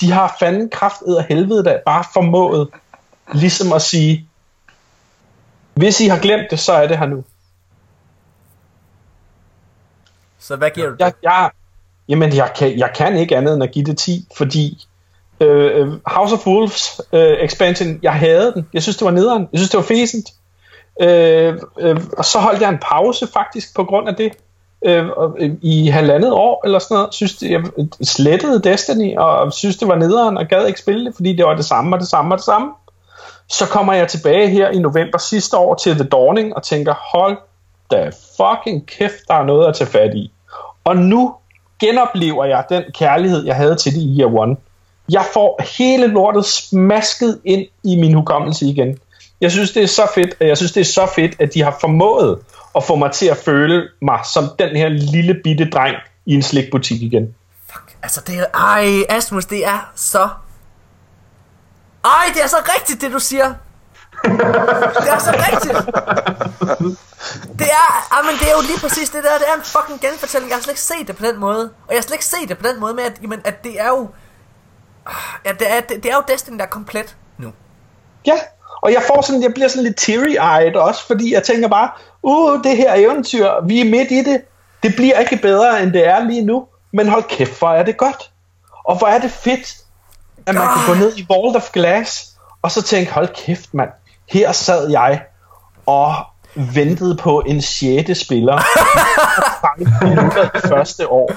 de 0.00 0.12
har 0.12 0.36
fanden 0.38 0.70
kraftet 0.70 1.16
og 1.16 1.24
helvede 1.24 1.64
da 1.64 1.78
bare 1.86 2.04
formået 2.12 2.68
ligesom 3.32 3.72
at 3.72 3.82
sige, 3.82 4.28
hvis 5.74 6.00
I 6.00 6.08
har 6.08 6.18
glemt 6.18 6.50
det, 6.50 6.58
så 6.58 6.72
er 6.72 6.86
det 6.86 6.98
her 6.98 7.06
nu. 7.06 7.24
Så 10.38 10.56
hvad 10.56 10.70
giver 10.70 10.88
du 10.88 10.96
Jeg, 10.98 11.12
jeg, 11.22 11.50
jamen, 12.08 12.36
jeg 12.36 12.52
kan, 12.56 12.78
jeg 12.78 12.92
kan 12.96 13.16
ikke 13.16 13.36
andet 13.36 13.54
end 13.54 13.62
at 13.62 13.70
give 13.70 13.84
det 13.84 13.98
10, 13.98 14.28
fordi 14.36 14.86
øh, 15.40 15.88
House 16.06 16.34
of 16.34 16.46
Wolves 16.46 17.00
øh, 17.12 17.36
expansion, 17.40 17.98
jeg 18.02 18.14
havde 18.14 18.52
den. 18.52 18.68
Jeg 18.72 18.82
synes, 18.82 18.96
det 18.96 19.04
var 19.04 19.10
nederen. 19.10 19.48
Jeg 19.52 19.58
synes, 19.58 19.70
det 19.70 19.78
var 19.78 19.84
fæsent. 19.84 20.30
Øh, 21.00 21.58
øh, 21.78 22.00
og 22.18 22.24
så 22.24 22.38
holdt 22.38 22.60
jeg 22.60 22.68
en 22.68 22.78
pause 22.78 23.26
faktisk 23.32 23.74
på 23.76 23.84
grund 23.84 24.08
af 24.08 24.14
det. 24.16 24.32
Øhm, 24.86 25.10
øh, 25.38 25.50
I 25.62 25.88
halvandet 25.88 26.32
år 26.32 26.60
eller 26.64 26.78
sådan 26.78 26.94
noget. 26.94 27.14
Synes, 27.14 27.36
det, 27.36 27.50
jeg 27.50 27.60
øh, 27.78 27.86
slettede 28.02 28.62
Destiny 28.62 29.16
og 29.16 29.52
synes, 29.52 29.76
det 29.76 29.88
var 29.88 29.94
nederen 29.94 30.38
og 30.38 30.46
gad 30.46 30.66
ikke 30.66 30.80
spille 30.80 31.06
det, 31.06 31.14
fordi 31.14 31.36
det 31.36 31.44
var 31.44 31.56
det 31.56 31.64
samme 31.64 31.96
og 31.96 32.00
det 32.00 32.08
samme 32.08 32.34
og 32.34 32.38
det 32.38 32.44
samme. 32.44 32.68
Så 33.48 33.66
kommer 33.66 33.92
jeg 33.92 34.08
tilbage 34.08 34.48
her 34.48 34.68
i 34.68 34.78
november 34.78 35.18
sidste 35.18 35.56
år 35.56 35.74
til 35.74 35.94
The 35.94 36.04
Dawning 36.04 36.56
og 36.56 36.62
tænker, 36.62 36.94
hold 37.12 37.36
da 37.90 38.10
fucking 38.36 38.86
kæft, 38.86 39.28
der 39.28 39.34
er 39.34 39.44
noget 39.44 39.68
at 39.68 39.74
tage 39.74 39.90
fat 39.90 40.14
i. 40.14 40.32
Og 40.84 40.96
nu 40.96 41.34
genoplever 41.80 42.44
jeg 42.44 42.64
den 42.68 42.82
kærlighed, 42.94 43.44
jeg 43.44 43.56
havde 43.56 43.76
til 43.76 43.94
det 43.94 44.00
i 44.00 44.20
Year 44.20 44.38
One. 44.38 44.56
Jeg 45.10 45.24
får 45.32 45.60
hele 45.78 46.06
lortet 46.06 46.44
smasket 46.44 47.40
ind 47.44 47.66
i 47.84 48.00
min 48.00 48.14
hukommelse 48.14 48.66
igen. 48.66 48.98
Jeg 49.40 49.50
synes, 49.50 49.72
det 49.72 49.82
er 49.82 49.86
så 49.86 50.10
fedt, 50.14 50.34
og 50.40 50.48
jeg 50.48 50.56
synes, 50.56 50.72
det 50.72 50.80
er 50.80 50.84
så 50.84 51.06
fedt, 51.14 51.40
at 51.40 51.54
de 51.54 51.62
har 51.62 51.76
formået 51.80 52.38
at 52.76 52.84
få 52.84 52.96
mig 52.96 53.12
til 53.12 53.26
at 53.26 53.36
føle 53.36 53.88
mig 54.02 54.20
som 54.32 54.44
den 54.58 54.76
her 54.76 54.88
lille 54.88 55.40
bitte 55.44 55.70
dreng 55.70 55.96
i 56.26 56.34
en 56.34 56.42
slikbutik 56.42 57.02
igen. 57.02 57.34
Fuck, 57.72 57.96
altså 58.02 58.20
det 58.26 58.38
er... 58.38 58.46
Ej, 58.54 59.04
Asmus, 59.08 59.46
det 59.46 59.66
er 59.66 59.92
så... 59.94 60.28
Ej, 62.04 62.24
det 62.34 62.42
er 62.42 62.46
så 62.46 62.56
rigtigt, 62.76 63.00
det 63.00 63.12
du 63.12 63.18
siger. 63.18 63.54
Det 64.24 65.10
er 65.10 65.18
så 65.18 65.32
rigtigt. 65.50 65.78
Det 67.58 67.66
er, 67.66 68.18
ah, 68.18 68.24
men 68.24 68.34
det 68.40 68.48
er 68.48 68.52
jo 68.52 68.62
lige 68.62 68.80
præcis 68.80 69.10
det 69.10 69.24
der, 69.24 69.38
det 69.38 69.46
er 69.48 69.56
en 69.56 69.64
fucking 69.64 70.00
genfortælling. 70.00 70.50
Jeg 70.50 70.56
har 70.56 70.62
slet 70.62 70.72
ikke 70.72 70.80
set 70.80 71.08
det 71.08 71.16
på 71.16 71.24
den 71.24 71.40
måde. 71.40 71.70
Og 71.86 71.90
jeg 71.90 71.96
har 71.96 72.02
slet 72.02 72.14
ikke 72.14 72.24
set 72.24 72.48
det 72.48 72.58
på 72.58 72.66
den 72.68 72.80
måde 72.80 72.94
med, 72.94 73.04
at, 73.04 73.18
jamen, 73.22 73.40
at 73.44 73.64
det 73.64 73.80
er 73.80 73.88
jo... 73.88 74.08
Ja, 75.44 75.52
det 75.52 75.72
er, 75.72 75.80
det, 75.80 76.02
det 76.02 76.10
er 76.10 76.14
jo 76.14 76.22
Destiny, 76.28 76.56
der 76.56 76.64
er 76.64 76.68
komplet 76.68 77.16
nu. 77.38 77.52
Ja, 78.26 78.38
og 78.82 78.92
jeg 78.92 79.02
får 79.06 79.22
sådan, 79.22 79.42
jeg 79.42 79.54
bliver 79.54 79.68
sådan 79.68 79.82
lidt 79.82 80.00
teary-eyed 80.00 80.78
også, 80.78 81.06
fordi 81.06 81.34
jeg 81.34 81.42
tænker 81.42 81.68
bare, 81.68 81.90
uh, 82.24 82.62
det 82.64 82.76
her 82.76 82.94
eventyr, 82.94 83.50
vi 83.66 83.80
er 83.80 83.84
midt 83.84 84.10
i 84.10 84.22
det. 84.24 84.42
Det 84.82 84.94
bliver 84.96 85.18
ikke 85.18 85.36
bedre, 85.36 85.82
end 85.82 85.92
det 85.92 86.06
er 86.08 86.24
lige 86.24 86.44
nu. 86.44 86.66
Men 86.92 87.08
hold 87.08 87.22
kæft, 87.28 87.58
hvor 87.58 87.68
er 87.72 87.82
det 87.82 87.96
godt. 87.96 88.30
Og 88.84 88.98
hvor 88.98 89.06
er 89.06 89.18
det 89.18 89.30
fedt, 89.30 89.74
at 90.46 90.54
man 90.54 90.62
kan 90.66 90.86
gå 90.86 90.94
ned 90.94 91.16
i 91.18 91.26
Vault 91.28 91.56
of 91.56 91.70
Glass, 91.72 92.30
og 92.62 92.70
så 92.70 92.82
tænke, 92.82 93.12
hold 93.12 93.28
kæft 93.46 93.74
mand, 93.74 93.90
her 94.28 94.52
sad 94.52 94.90
jeg 94.90 95.22
og 95.86 96.14
ventede 96.54 97.16
på 97.16 97.40
en 97.46 97.62
sjette 97.62 98.14
spiller. 98.14 98.58
i 99.80 99.84
første 100.74 101.08
år. 101.08 101.30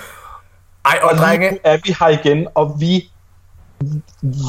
Ej, 0.86 1.00
og 1.04 1.10
Og 1.12 1.18
drenge, 1.18 1.52
nu 1.52 1.58
er 1.64 1.78
vi 1.86 1.96
her 2.00 2.08
igen, 2.08 2.48
og 2.56 2.76
vi 2.80 3.10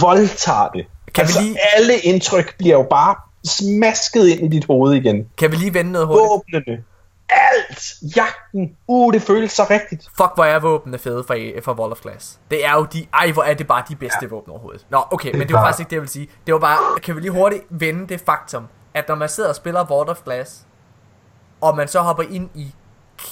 voldtager 0.01 0.69
det. 0.69 0.87
Kan 1.15 1.23
vi 1.23 1.27
altså, 1.27 1.41
lige- 1.41 1.57
alle 1.77 1.97
indtryk 1.99 2.57
bliver 2.59 2.77
jo 2.77 2.87
bare 2.91 3.15
smasket 3.45 4.27
ind 4.29 4.55
i 4.55 4.57
dit 4.57 4.67
hoved 4.67 4.95
igen. 4.95 5.29
kan 5.39 5.51
vi 5.51 5.57
lige 5.57 5.75
vende 5.75 5.93
noget 5.93 6.07
hurtigt? 6.07 6.55
Våbnene. 6.55 6.85
Alt. 7.31 7.95
Jagten. 8.17 8.77
Uh, 8.87 9.13
det 9.13 9.23
føles 9.23 9.53
så 9.53 9.67
rigtigt. 9.71 10.03
Fuck, 10.17 10.31
hvor 10.35 10.45
er 10.45 10.59
våbnene 10.59 10.99
fede 10.99 11.25
for, 11.27 11.37
for 11.63 11.81
Wall 11.81 11.93
of 11.93 12.01
Glass. 12.01 12.39
Det 12.51 12.65
er 12.65 12.73
jo 12.73 12.85
de... 12.93 13.07
Ej, 13.15 13.33
hvor 13.33 13.43
er 13.43 13.55
det 13.55 13.67
bare 13.67 13.83
de 13.89 13.97
bedste 13.97 14.19
ja. 14.23 14.27
våben 14.27 14.51
overhovedet. 14.51 14.87
Nå, 14.91 15.03
okay, 15.11 15.33
men 15.33 15.41
det 15.41 15.53
var 15.53 15.59
bare- 15.59 15.67
faktisk 15.67 15.81
ikke 15.81 15.91
det, 15.91 15.97
jeg 15.97 16.01
ville 16.01 16.13
sige. 16.13 16.29
Det 16.47 16.55
var 16.55 16.61
bare... 16.61 17.01
Kan 17.01 17.17
vi 17.17 17.21
lige 17.21 17.31
hurtigt 17.31 17.65
vende 17.71 18.09
det 18.09 18.21
faktum, 18.27 18.67
at 18.95 19.09
når 19.09 19.15
man 19.15 19.29
sidder 19.29 19.49
og 19.49 19.55
spiller 19.57 19.91
Wall 19.91 20.09
of 20.09 20.19
Glass, 20.25 20.61
og 21.61 21.77
man 21.77 21.89
så 21.89 22.01
hopper 22.01 22.23
ind 22.31 22.49
i 22.55 22.75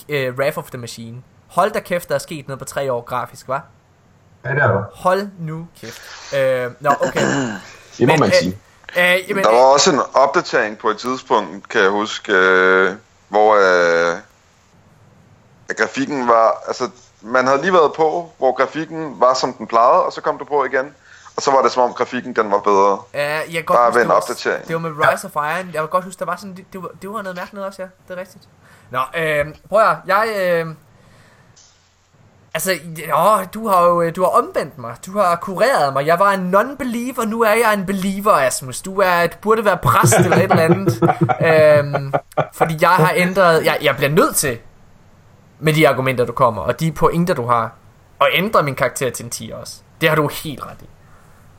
uh, 0.09 0.39
Wrath 0.39 0.59
of 0.59 0.71
the 0.71 0.79
Machine. 0.79 1.23
Hold 1.47 1.71
da 1.71 1.81
kæft, 1.81 2.09
der 2.09 2.15
er 2.15 2.19
sket 2.19 2.49
noget 2.49 2.59
på 2.59 2.65
tre 2.65 2.93
år 2.93 3.01
grafisk, 3.01 3.49
var? 3.49 3.67
Ja, 4.45 4.51
det 4.51 4.63
er 4.63 4.67
der. 4.67 4.83
Hold 4.95 5.29
nu 5.39 5.67
kæft. 5.81 6.01
Uh, 6.33 6.39
nå, 6.81 6.91
okay. 7.01 7.21
Det 7.99 8.07
må 8.07 8.13
Men, 8.13 8.21
man 8.21 8.29
øh, 8.29 8.35
sige. 8.35 8.59
Uh, 8.97 9.31
jamen, 9.31 9.45
Der 9.45 9.51
var 9.51 9.59
også 9.59 9.93
en 9.93 10.01
opdatering 10.15 10.79
på 10.79 10.89
et 10.91 10.99
tidspunkt, 10.99 11.69
kan 11.69 11.81
jeg 11.81 11.91
huske, 11.91 12.33
øh, 12.33 12.93
hvor 13.29 13.55
øh, 13.55 14.19
grafikken 15.77 16.29
var... 16.29 16.63
Altså, 16.67 16.91
man 17.21 17.47
havde 17.47 17.61
lige 17.61 17.73
været 17.73 17.93
på, 17.93 18.33
hvor 18.39 18.53
grafikken 18.57 19.21
var, 19.21 19.35
som 19.35 19.53
den 19.53 19.67
plejede, 19.67 20.03
og 20.05 20.13
så 20.13 20.21
kom 20.21 20.39
du 20.39 20.45
på 20.45 20.65
igen. 20.65 20.95
Og 21.37 21.43
så 21.43 21.51
var 21.51 21.63
det 21.63 21.73
som 21.73 21.83
om 21.83 21.93
grafikken 21.93 22.37
den 22.37 22.51
var 22.51 22.59
bedre. 22.59 22.93
Uh, 22.93 23.01
jeg 23.15 23.47
kan 23.53 23.65
godt 23.65 23.77
Bare 23.77 23.87
huske, 23.87 23.95
ved 23.95 24.01
det 24.01 24.05
en 24.05 24.09
var, 24.09 24.15
opdatering. 24.15 24.67
det 24.69 24.75
var 24.75 24.81
med 24.81 24.91
Rise 24.99 25.27
of 25.27 25.35
Iron. 25.35 25.67
Jeg 25.67 25.81
kan 25.81 25.89
godt 25.89 26.05
huske, 26.05 26.19
der 26.19 26.25
var 26.25 26.37
sådan, 26.37 26.57
det, 26.57 26.65
det, 26.73 26.83
var, 26.83 26.89
det 27.03 27.11
var 27.11 27.23
noget 27.23 27.37
mærkeligt 27.37 27.65
også, 27.67 27.83
ja. 27.83 27.89
Det 28.09 28.17
er 28.17 28.21
rigtigt. 28.21 28.45
Nå, 28.91 29.01
øh, 29.17 29.45
prøv 29.69 29.81
at 29.81 29.97
jeg... 30.07 30.29
Øh, 30.37 30.67
altså, 32.57 32.73
jo, 33.09 33.45
du 33.55 33.69
har 33.69 33.83
jo 33.83 34.11
du 34.11 34.23
har 34.23 34.29
omvendt 34.29 34.79
mig. 34.79 34.97
Du 35.07 35.19
har 35.19 35.37
kureret 35.37 35.93
mig. 35.93 36.07
Jeg 36.07 36.19
var 36.19 36.33
en 36.33 36.55
non-believer, 36.55 37.25
nu 37.25 37.43
er 37.43 37.53
jeg 37.53 37.75
en 37.75 37.87
believer, 37.87 38.33
Asmus. 38.33 38.83
Du, 38.83 39.01
er, 39.01 39.27
du 39.27 39.37
burde 39.43 39.65
være 39.65 39.77
præst 39.77 40.19
eller 40.19 40.37
et 40.37 40.43
eller 40.43 40.63
andet. 40.63 41.03
øhm, 41.95 42.13
fordi 42.53 42.77
jeg 42.81 42.91
har 42.91 43.13
ændret... 43.17 43.65
Jeg, 43.65 43.79
jeg 43.83 43.97
bliver 43.97 44.11
nødt 44.11 44.37
til, 44.37 44.59
med 45.59 45.73
de 45.73 45.89
argumenter, 45.89 46.25
du 46.25 46.33
kommer, 46.33 46.63
og 46.63 46.81
de 46.81 46.93
pointer, 46.93 47.35
du 47.35 47.47
har, 47.47 47.75
at 48.21 48.27
ændre 48.33 48.63
min 48.63 48.75
karakter 48.75 49.11
til 49.11 49.25
en 49.25 49.31
10 49.31 49.53
også. 49.55 49.75
Det 50.01 50.09
har 50.09 50.17
du 50.17 50.29
helt 50.45 50.63
ret 50.63 50.83
i. 50.83 50.89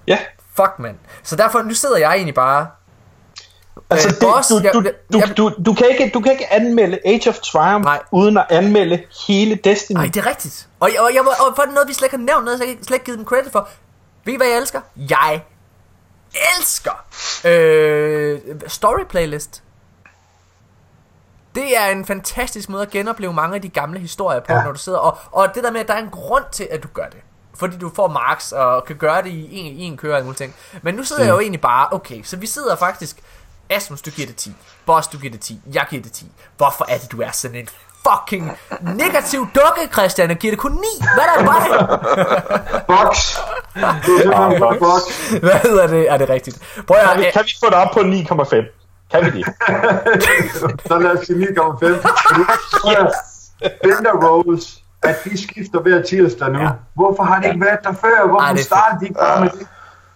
Ja. 0.07 0.17
Fuck, 0.55 0.79
mand. 0.79 0.95
Så 1.23 1.35
derfor, 1.35 1.61
nu 1.61 1.73
sidder 1.73 1.97
jeg 1.97 2.13
egentlig 2.13 2.35
bare... 2.35 2.67
Altså, 3.89 4.07
Øh, 4.07 4.13
det, 4.13 4.21
boss, 4.21 4.47
du, 4.47 4.59
du, 4.73 4.89
du, 5.13 5.21
du, 5.37 5.51
du, 5.65 5.73
kan 5.73 5.89
ikke, 5.89 6.11
du 6.13 6.21
kan 6.21 6.31
ikke 6.31 6.53
anmelde 6.53 6.99
Age 7.05 7.29
of 7.29 7.39
Triumph 7.39 7.85
Nej. 7.85 8.01
uden 8.11 8.37
at 8.37 8.45
anmelde 8.49 9.03
hele 9.27 9.55
Destiny. 9.55 9.97
Nej, 9.97 10.05
det 10.05 10.17
er 10.17 10.25
rigtigt. 10.25 10.67
Og, 10.79 10.89
og, 10.99 11.13
jeg, 11.13 11.21
og 11.21 11.55
for 11.55 11.65
noget, 11.73 11.87
vi 11.87 11.93
slet 11.93 12.05
ikke 12.05 12.17
har 12.17 12.23
nævnt, 12.23 12.45
noget, 12.45 12.59
jeg 12.59 12.77
slet 12.81 12.95
ikke 12.95 13.05
givet 13.05 13.17
dem 13.17 13.25
credit 13.25 13.51
for. 13.51 13.69
Ved 14.25 14.33
I, 14.33 14.37
hvad 14.37 14.47
jeg 14.47 14.57
elsker? 14.57 14.81
Jeg 14.95 15.41
elsker 16.57 17.05
øh, 17.45 18.39
story 18.67 19.03
playlist. 19.09 19.63
Det 21.55 21.77
er 21.77 21.85
en 21.85 22.05
fantastisk 22.05 22.69
måde 22.69 22.81
at 22.81 22.89
genopleve 22.89 23.33
mange 23.33 23.55
af 23.55 23.61
de 23.61 23.69
gamle 23.69 23.99
historier 23.99 24.39
på, 24.39 24.53
ja. 24.53 24.63
Når 24.63 24.71
du 24.71 24.79
sidder. 24.79 24.99
Og, 24.99 25.17
og 25.31 25.55
det 25.55 25.63
der 25.63 25.71
med, 25.71 25.79
at 25.79 25.87
der 25.87 25.93
er 25.93 26.01
en 26.01 26.09
grund 26.09 26.43
til, 26.51 26.67
at 26.71 26.83
du 26.83 26.87
gør 26.93 27.05
det. 27.05 27.19
Fordi 27.55 27.77
du 27.77 27.91
får 27.95 28.07
marks 28.07 28.51
og 28.51 28.85
kan 28.85 28.95
gøre 28.95 29.21
det 29.21 29.29
i 29.29 29.55
en, 29.55 29.75
i 29.75 29.83
en 29.83 29.97
køre 29.97 30.23
og 30.23 30.35
ting. 30.35 30.55
Men 30.81 30.95
nu 30.95 31.03
sidder 31.03 31.21
mm. 31.21 31.27
jeg 31.27 31.33
jo 31.33 31.39
egentlig 31.39 31.61
bare, 31.61 31.87
okay, 31.91 32.23
så 32.23 32.37
vi 32.37 32.47
sidder 32.47 32.75
faktisk... 32.75 33.17
Asmus, 33.69 34.01
du 34.01 34.11
giver 34.11 34.27
det 34.27 34.35
10. 34.35 34.55
Boss, 34.85 35.07
du 35.07 35.17
giver 35.17 35.31
det 35.31 35.41
10. 35.41 35.61
Jeg 35.73 35.85
giver 35.89 36.03
det 36.03 36.11
10. 36.11 36.31
Hvorfor 36.57 36.85
er 36.89 36.97
det, 36.97 37.11
du 37.11 37.21
er 37.21 37.31
sådan 37.31 37.57
en 37.57 37.67
fucking 38.07 38.57
negativ 38.81 39.39
dukke, 39.55 39.93
Christian, 39.93 40.31
og 40.31 40.37
giver 40.37 40.51
det 40.51 40.59
kun 40.59 40.71
9? 40.71 40.77
Hvad 40.99 41.23
er 41.23 41.37
der 41.37 41.43
mig? 41.43 41.61
Box! 43.03 43.37
Er 43.75 44.75
Box. 44.79 45.29
Hvad 45.39 45.59
hedder 45.63 45.87
det? 45.87 46.11
Er 46.11 46.17
det 46.17 46.29
rigtigt? 46.29 46.57
Prøv 46.87 46.97
at 46.97 47.09
Kan, 47.09 47.19
vi, 47.19 47.25
kan 47.33 47.43
vi 47.45 47.51
få 47.59 47.65
det 47.65 47.75
op 47.75 47.91
på 47.93 47.99
9,5? 47.99 48.77
Kan 49.11 49.25
vi 49.25 49.31
det? 49.39 49.45
Så 50.87 50.99
lad 50.99 51.11
os 51.11 51.25
sige 51.27 51.47
9,5. 51.47 51.85
Yes! 52.91 53.13
Binder 53.83 54.27
Rose. 54.27 54.79
at 55.03 55.15
de 55.23 55.43
skifter 55.43 55.79
hver 55.79 56.01
tirsdag 56.01 56.49
nu. 56.51 56.59
Ja. 56.59 56.69
Hvorfor 56.95 57.23
har 57.23 57.39
det 57.41 57.47
ikke 57.47 57.65
været 57.65 57.79
der 57.83 57.93
før? 57.93 58.27
Hvorfor 58.27 58.45
Ej, 58.45 58.51
det 58.51 58.59
er 58.59 58.63
startede 58.63 58.99
de 58.99 59.05
ikke 59.05 59.19
bare 59.19 59.41
med 59.41 59.49
det? 59.49 59.67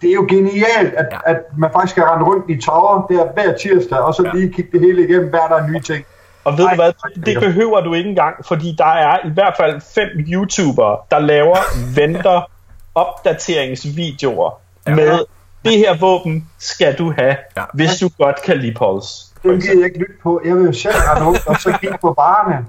Det 0.02 0.10
er 0.10 0.14
jo 0.14 0.26
genialt, 0.28 0.94
at, 0.94 1.06
Ja. 1.10 1.18
ja. 1.26 1.30
at 1.34 1.36
man 1.58 1.70
faktisk 1.72 1.94
kan 1.94 2.04
rende 2.04 2.24
rundt 2.24 2.44
i 2.50 2.60
tower 2.60 3.06
der 3.06 3.32
hver 3.32 3.56
tirsdag, 3.56 3.98
og 3.98 4.14
så 4.14 4.30
lige 4.34 4.52
kigge 4.52 4.70
det 4.72 4.80
hele 4.80 5.04
igennem, 5.08 5.30
hver 5.30 5.48
der 5.48 5.56
er 5.56 5.66
nye 5.66 5.80
ting. 5.80 6.04
Og 6.44 6.58
ved 6.58 6.64
Ej, 6.64 6.70
du 6.74 6.82
hvad, 6.82 6.92
det 7.26 7.40
behøver 7.40 7.80
du 7.80 7.94
ikke 7.94 8.10
engang, 8.10 8.46
fordi 8.46 8.74
der 8.78 8.84
er 8.86 9.18
i 9.26 9.30
hvert 9.30 9.54
fald 9.56 9.80
fem 9.94 10.08
YouTubere, 10.32 10.96
der 11.10 11.18
laver 11.18 11.56
venter 12.00 12.50
opdateringsvideoer 12.94 14.60
ja. 14.86 14.94
med 14.94 15.18
det 15.64 15.78
her 15.78 15.96
våben 15.98 16.48
skal 16.58 16.98
du 16.98 17.12
have, 17.18 17.36
Ja. 17.56 17.60
ja. 17.60 17.64
hvis 17.74 17.98
du 17.98 18.08
godt 18.18 18.42
kan 18.42 18.58
lide 18.58 18.74
Pulse. 18.74 19.31
Det 19.42 19.62
gider 19.62 19.74
jeg 19.74 19.84
ikke 19.84 19.98
lytte 19.98 20.14
på. 20.22 20.40
Jeg 20.44 20.56
vil 20.56 20.66
jo 20.66 20.72
selv 20.72 20.94
rende 20.94 21.26
rundt 21.26 21.46
og 21.46 21.56
så 21.60 21.78
kigge 21.80 21.98
på 22.00 22.12
barerne. 22.12 22.66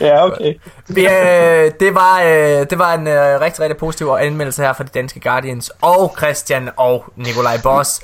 Ja, 0.00 0.26
okay. 0.26 0.54
Vi, 0.88 1.06
øh, 1.06 1.72
det, 1.80 1.94
var, 1.94 2.20
øh, 2.22 2.66
det 2.70 2.78
var 2.78 2.94
en 2.94 3.06
øh, 3.06 3.40
rigtig, 3.40 3.60
rigtig 3.60 3.76
positiv 3.76 4.06
anmeldelse 4.06 4.62
her 4.62 4.72
fra 4.72 4.84
de 4.84 4.88
danske 4.88 5.20
Guardians 5.20 5.70
og 5.82 6.14
Christian 6.18 6.70
og 6.76 7.04
Nikolaj 7.16 7.58
Boss. 7.62 8.00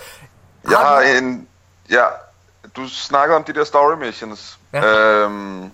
Jeg 0.70 0.78
har 0.78 1.00
en... 1.18 1.48
Ja, 1.90 2.04
du 2.76 2.88
snakker 2.88 3.36
om 3.36 3.44
de 3.44 3.52
der 3.52 3.64
story 3.64 3.94
missions. 4.06 4.58
Ja. 4.72 4.86
Øhm, 4.86 5.70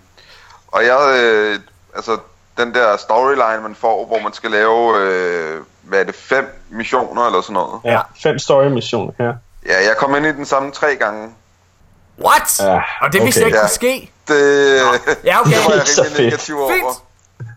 og 0.67 0.85
jeg... 0.85 1.21
Øh, 1.23 1.59
altså, 1.97 2.19
den 2.59 2.75
der 2.75 2.97
storyline, 2.97 3.63
man 3.63 3.75
får, 3.75 4.07
hvor 4.07 4.19
man 4.19 4.33
skal 4.33 4.51
lave... 4.51 4.99
Øh, 4.99 5.61
hvad 5.83 6.01
er 6.01 6.05
det? 6.05 6.15
Fem 6.15 6.63
missioner 6.71 7.27
eller 7.27 7.41
sådan 7.41 7.55
noget. 7.55 7.81
Ja, 7.85 8.01
fem 8.23 8.39
story 8.39 8.65
missioner 8.65 9.13
her. 9.19 9.35
Ja, 9.67 9.75
jeg 9.89 9.97
kom 9.99 10.15
ind 10.15 10.27
i 10.27 10.33
den 10.33 10.45
samme 10.45 10.71
tre 10.71 10.97
gange. 10.97 11.29
What? 12.25 12.61
Ja, 12.61 12.81
og 13.01 13.13
det 13.13 13.23
vidste 13.25 13.39
okay. 13.39 13.41
jeg 13.41 13.47
ikke 13.47 13.59
kunne 13.61 13.69
ske. 13.69 14.11
Det, 14.29 14.37
Ja, 15.25 15.41
okay. 15.41 15.51
det 15.57 15.67
var 15.67 15.75
jeg 15.75 15.87
Så 15.87 16.03
rimelig 16.03 16.25
negativ 16.25 16.59
over. 16.61 16.73
Fint. 16.73 17.03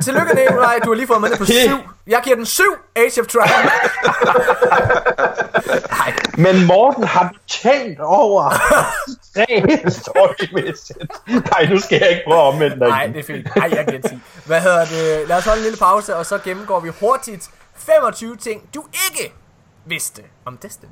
Tillykke, 0.04 0.34
Nikolaj. 0.36 0.80
Du 0.84 0.90
har 0.90 0.96
lige 0.96 1.08
fået 1.08 1.22
med 1.22 1.30
det 1.30 1.38
på 1.38 1.46
syv. 1.46 1.78
Jeg 2.08 2.22
giver 2.24 2.36
den 2.36 2.46
syv 2.46 2.76
Age 2.96 3.22
of 3.22 3.28
Triumph. 3.28 3.74
Nej, 5.98 6.14
Men 6.38 6.66
Morten, 6.66 7.04
har 7.04 7.34
tænkt 7.48 8.00
over 8.00 8.50
tre 9.36 9.92
story 9.92 10.54
missions? 10.54 11.12
Nej, 11.52 11.66
nu 11.70 11.80
skal 11.80 12.00
jeg 12.02 12.10
ikke 12.10 12.22
prøve 12.28 12.40
at 12.42 12.48
omvende 12.54 12.80
dig. 12.80 12.88
nej, 12.90 13.08
det 13.08 13.20
er 13.20 13.24
fint. 13.24 13.56
Nej, 13.56 13.70
jeg 13.72 13.86
giver 13.88 14.02
10. 14.02 14.20
Hvad 14.46 14.62
hedder 14.62 14.86
det? 14.86 15.28
Lad 15.28 15.38
os 15.38 15.46
holde 15.46 15.60
en 15.60 15.64
lille 15.64 15.78
pause, 15.78 16.16
og 16.16 16.26
så 16.26 16.38
gennemgår 16.38 16.80
vi 16.80 16.92
hurtigt 17.00 17.50
25 17.76 18.36
ting, 18.36 18.62
du 18.76 18.84
ikke 19.12 19.34
vidste 19.86 20.22
om 20.46 20.58
Destiny. 20.58 20.90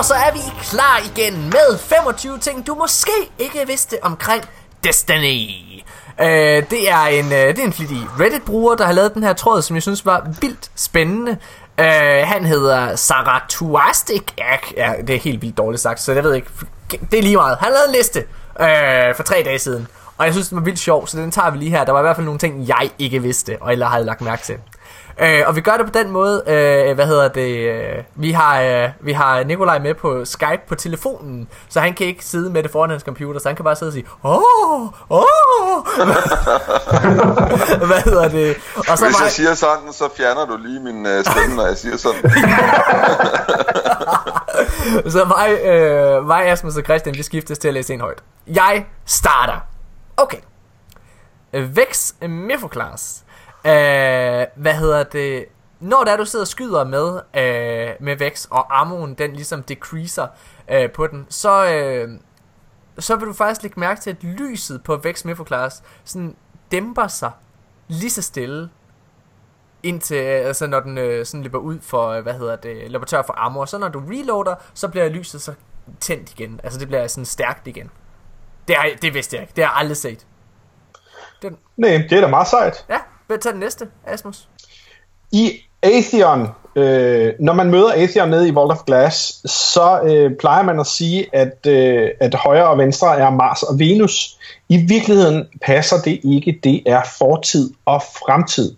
Og 0.00 0.06
så 0.06 0.14
er 0.14 0.32
vi 0.32 0.38
klar 0.62 1.00
igen 1.14 1.44
med 1.44 1.78
25 1.78 2.38
ting, 2.38 2.66
du 2.66 2.74
måske 2.74 3.10
ikke 3.38 3.66
vidste 3.66 3.96
omkring 4.02 4.44
Destiny. 4.84 5.50
Øh, 6.20 6.26
det 6.70 6.90
er 6.90 7.04
en, 7.04 7.24
øh, 7.24 7.32
det 7.32 7.58
er 7.58 7.64
en 7.64 7.72
flittig 7.72 8.06
Reddit-bruger, 8.20 8.74
der 8.74 8.86
har 8.86 8.92
lavet 8.92 9.14
den 9.14 9.22
her 9.22 9.32
tråd, 9.32 9.62
som 9.62 9.76
jeg 9.76 9.82
synes 9.82 10.06
var 10.06 10.28
vildt 10.40 10.70
spændende. 10.74 11.36
Øh, 11.78 12.22
han 12.24 12.44
hedder 12.44 12.96
Saratuastic. 12.96 14.22
Ja, 14.38 14.56
ja, 14.76 14.92
det 15.06 15.14
er 15.14 15.20
helt 15.20 15.42
vildt 15.42 15.58
dårligt 15.58 15.82
sagt, 15.82 16.00
så 16.00 16.12
jeg 16.12 16.24
ved 16.24 16.34
ikke. 16.34 16.48
Det 17.10 17.18
er 17.18 17.22
lige 17.22 17.36
meget. 17.36 17.58
Han 17.60 17.72
lavede 17.72 17.88
en 17.88 17.94
liste 17.94 18.20
øh, 18.60 19.14
for 19.14 19.22
tre 19.22 19.42
dage 19.44 19.58
siden. 19.58 19.88
Og 20.18 20.24
jeg 20.24 20.34
synes, 20.34 20.48
den 20.48 20.56
var 20.56 20.64
vildt 20.64 20.78
sjov, 20.78 21.06
så 21.06 21.16
den 21.16 21.30
tager 21.30 21.50
vi 21.50 21.58
lige 21.58 21.70
her. 21.70 21.84
Der 21.84 21.92
var 21.92 22.00
i 22.00 22.02
hvert 22.02 22.16
fald 22.16 22.24
nogle 22.24 22.38
ting, 22.38 22.68
jeg 22.68 22.90
ikke 22.98 23.22
vidste, 23.22 23.56
og 23.60 23.72
eller 23.72 23.86
havde 23.86 24.04
lagt 24.04 24.20
mærke 24.20 24.42
til. 24.42 24.56
Øh, 25.18 25.42
og 25.46 25.56
vi 25.56 25.60
gør 25.60 25.72
det 25.72 25.86
på 25.86 25.92
den 25.98 26.10
måde, 26.10 26.42
øh, 26.46 26.94
hvad 26.94 27.06
hedder 27.06 27.28
det, 27.28 27.56
øh, 27.56 28.02
vi 28.14 28.30
har, 28.30 28.60
øh, 28.60 28.88
vi 29.00 29.12
har 29.12 29.44
Nikolaj 29.44 29.78
med 29.78 29.94
på 29.94 30.24
Skype 30.24 30.60
på 30.68 30.74
telefonen, 30.74 31.48
så 31.68 31.80
han 31.80 31.94
kan 31.94 32.06
ikke 32.06 32.24
sidde 32.24 32.50
med 32.50 32.62
det 32.62 32.70
foran 32.70 32.90
hans 32.90 33.02
computer, 33.02 33.40
så 33.40 33.48
han 33.48 33.56
kan 33.56 33.64
bare 33.64 33.76
sidde 33.76 33.90
og 33.90 33.92
sige, 33.92 34.06
åh, 34.24 34.82
åh, 35.10 35.26
hvad 37.90 38.02
hedder 38.04 38.28
det, 38.28 38.56
og 38.76 38.98
så 38.98 39.04
Hvis 39.04 39.18
mig, 39.18 39.24
jeg 39.24 39.30
siger 39.30 39.54
sådan, 39.54 39.92
så 39.92 40.08
fjerner 40.16 40.46
du 40.46 40.56
lige 40.56 40.80
min 40.80 41.06
øh, 41.06 41.24
stemme, 41.24 41.56
når 41.56 41.66
jeg 41.66 41.76
siger 41.76 41.96
sådan. 41.96 42.22
så 45.12 45.24
mig, 45.24 45.58
øh, 45.64 46.26
mig, 46.26 46.50
Asmus 46.50 46.76
og 46.76 46.82
Christian, 46.82 47.14
vi 47.14 47.22
skiftes 47.22 47.58
til 47.58 47.68
at 47.68 47.74
læse 47.74 47.94
en 47.94 48.00
højt. 48.00 48.22
Jeg 48.46 48.86
starter. 49.06 49.60
Okay. 50.16 50.38
Vex 51.52 52.12
Mifoclass. 52.28 53.24
Øh, 53.64 54.46
hvad 54.54 54.74
hedder 54.74 55.02
det? 55.02 55.44
Når 55.80 56.04
der 56.04 56.16
du 56.16 56.24
sidder 56.24 56.42
og 56.42 56.48
skyder 56.48 56.84
med, 56.84 57.20
øh, 57.34 57.94
med 58.00 58.16
Vex, 58.16 58.46
og 58.50 58.80
ammoen 58.80 59.14
den 59.14 59.32
ligesom 59.32 59.62
decreaser 59.62 60.26
øh, 60.70 60.90
på 60.92 61.06
den, 61.06 61.26
så, 61.28 61.70
øh, 61.72 62.08
så 62.98 63.16
vil 63.16 63.28
du 63.28 63.32
faktisk 63.32 63.62
lægge 63.62 63.80
mærke 63.80 64.00
til, 64.00 64.10
at 64.10 64.24
lyset 64.24 64.82
på 64.84 64.96
Vex 64.96 65.24
Mifoclass 65.24 65.82
sådan 66.04 66.36
dæmper 66.70 67.06
sig 67.06 67.30
lige 67.88 68.10
så 68.10 68.22
stille, 68.22 68.70
indtil, 69.82 70.14
altså 70.14 70.66
når 70.66 70.80
den 70.80 70.98
øh, 70.98 71.26
sådan 71.26 71.42
løber 71.42 71.58
ud 71.58 71.78
for, 71.80 72.08
øh, 72.08 72.22
hvad 72.22 72.34
hedder 72.34 72.56
det, 72.56 72.90
løber 72.90 73.06
tør 73.06 73.22
for 73.22 73.32
armor, 73.32 73.64
så 73.64 73.78
når 73.78 73.88
du 73.88 74.02
reloader, 74.10 74.54
så 74.74 74.88
bliver 74.88 75.08
lyset 75.08 75.42
så 75.42 75.54
tændt 76.00 76.32
igen, 76.32 76.60
altså 76.64 76.80
det 76.80 76.88
bliver 76.88 77.06
sådan 77.06 77.24
stærkt 77.24 77.66
igen. 77.66 77.90
Det, 78.68 78.76
er, 78.76 78.82
det 79.02 79.14
vidste 79.14 79.36
jeg 79.36 79.42
ikke, 79.42 79.52
det 79.56 79.64
har 79.64 79.72
jeg 79.72 79.78
aldrig 79.78 79.96
set. 79.96 80.26
Den, 81.42 81.56
Nej, 81.76 81.90
det 81.90 82.12
er 82.12 82.20
da 82.20 82.26
meget 82.26 82.48
sejt. 82.48 82.86
ja, 82.88 82.98
hvad 83.30 83.38
tager 83.38 83.52
den 83.52 83.60
næste, 83.60 83.86
Asmus? 84.06 84.48
I 85.32 85.50
Atheon, 85.82 86.48
øh, 86.76 87.32
når 87.40 87.52
man 87.52 87.70
møder 87.70 87.92
Atheon 87.92 88.28
nede 88.28 88.48
i 88.48 88.54
Vault 88.54 88.72
of 88.72 88.84
Glass, 88.86 89.42
så 89.50 90.00
øh, 90.04 90.36
plejer 90.40 90.62
man 90.62 90.80
at 90.80 90.86
sige, 90.86 91.26
at, 91.32 91.66
øh, 91.66 92.08
at 92.20 92.34
højre 92.34 92.68
og 92.68 92.78
venstre 92.78 93.18
er 93.18 93.30
Mars 93.30 93.62
og 93.62 93.78
Venus. 93.78 94.38
I 94.68 94.76
virkeligheden 94.76 95.48
passer 95.62 95.96
det 96.04 96.20
ikke. 96.24 96.60
Det 96.64 96.82
er 96.86 97.02
fortid 97.18 97.70
og 97.84 98.02
fremtid. 98.02 98.74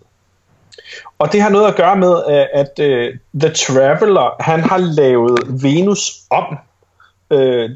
Og 1.19 1.31
det 1.31 1.41
har 1.41 1.49
noget 1.49 1.67
at 1.67 1.75
gøre 1.75 1.95
med, 1.95 2.23
øh, 2.29 2.45
at 2.53 2.79
øh, 2.79 3.13
The 3.39 3.49
Traveler, 3.49 4.35
han 4.39 4.59
har 4.59 4.77
lavet 4.77 5.39
Venus 5.63 6.11
om 6.29 6.57
øh, 7.31 7.69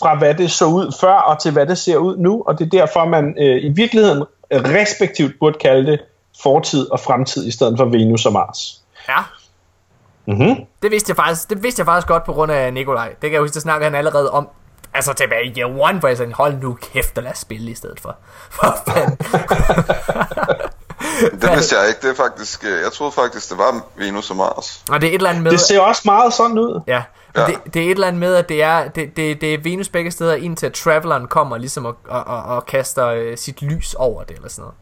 fra 0.00 0.18
hvad 0.18 0.34
det 0.34 0.50
så 0.50 0.64
ud 0.64 0.96
før 1.00 1.14
og 1.14 1.40
til 1.42 1.52
hvad 1.52 1.66
det 1.66 1.78
ser 1.78 1.96
ud 1.96 2.16
nu, 2.16 2.42
og 2.46 2.58
det 2.58 2.64
er 2.64 2.78
derfor, 2.78 3.04
man 3.04 3.34
øh, 3.38 3.64
i 3.64 3.68
virkeligheden 3.68 4.24
respektivt 4.52 5.32
burde 5.40 5.58
kalde 5.58 5.92
det 5.92 6.00
fortid 6.42 6.90
og 6.90 7.00
fremtid 7.00 7.46
i 7.46 7.50
stedet 7.50 7.78
for 7.78 7.84
Venus 7.84 8.26
og 8.26 8.32
Mars. 8.32 8.82
Ja, 9.08 9.18
Mm-hmm. 10.26 10.56
det 10.82 10.90
vidste 10.90 11.10
jeg 11.10 11.16
faktisk, 11.16 11.50
det 11.50 11.62
vidste 11.62 11.80
jeg 11.80 11.86
faktisk 11.86 12.06
godt 12.08 12.24
på 12.24 12.32
grund 12.32 12.52
af 12.52 12.72
Nikolaj. 12.72 13.08
Det 13.08 13.20
kan 13.20 13.32
jeg 13.32 13.40
huske, 13.40 13.54
det 13.54 13.62
snakker 13.62 13.86
han 13.86 13.94
allerede 13.94 14.30
om, 14.30 14.48
altså 14.94 15.12
tilbage 15.12 15.44
i 15.46 15.58
Year 15.58 15.68
One, 15.80 15.98
hvor 15.98 16.08
jeg 16.08 16.16
sagde, 16.16 16.32
hold 16.32 16.54
nu 16.62 16.78
kæft 16.92 17.18
og 17.18 17.22
lad 17.24 17.32
os 17.32 17.38
spille 17.38 17.70
i 17.70 17.74
stedet 17.74 18.00
for. 18.00 18.16
For 18.50 18.76
fanden. 18.88 19.18
Det 21.42 21.50
vidste 21.54 21.76
jeg 21.78 21.88
ikke. 21.88 22.00
Det 22.02 22.10
er 22.10 22.14
faktisk... 22.14 22.64
øh, 22.64 22.70
Jeg 22.82 22.92
troede 22.92 23.12
faktisk, 23.12 23.50
det 23.50 23.58
var 23.58 23.84
Venus 23.96 24.30
og 24.30 24.36
Mars. 24.36 24.84
og 24.90 25.00
det 25.00 25.06
er 25.06 25.10
et 25.10 25.14
eller 25.14 25.30
andet 25.30 25.42
med... 25.42 25.50
Det 25.50 25.60
ser 25.60 25.80
også 25.80 26.02
meget 26.04 26.32
sådan 26.32 26.58
ud. 26.58 26.80
Ja, 26.86 27.02
Ja. 27.36 27.46
det, 27.46 27.74
det 27.74 27.82
er 27.82 27.86
et 27.86 27.90
eller 27.90 28.06
andet 28.06 28.20
med, 28.20 28.34
at 28.34 28.48
det 28.48 28.62
er, 28.62 28.88
det, 28.88 29.16
det, 29.16 29.40
det 29.40 29.54
er 29.54 29.58
Venus 29.62 29.88
begge 29.88 30.10
steder, 30.10 30.34
indtil 30.34 30.66
at 30.66 30.72
Traveleren 30.72 31.26
kommer 31.26 31.58
ligesom 31.58 31.84
og, 31.86 31.96
og, 32.08 32.24
og, 32.24 32.42
og 32.42 32.66
kaster 32.66 33.06
øh, 33.06 33.36
sit 33.38 33.62
lys 33.62 33.94
over 33.94 34.22
det, 34.22 34.36
eller 34.36 34.48
sådan 34.48 34.62
noget. 34.62 34.74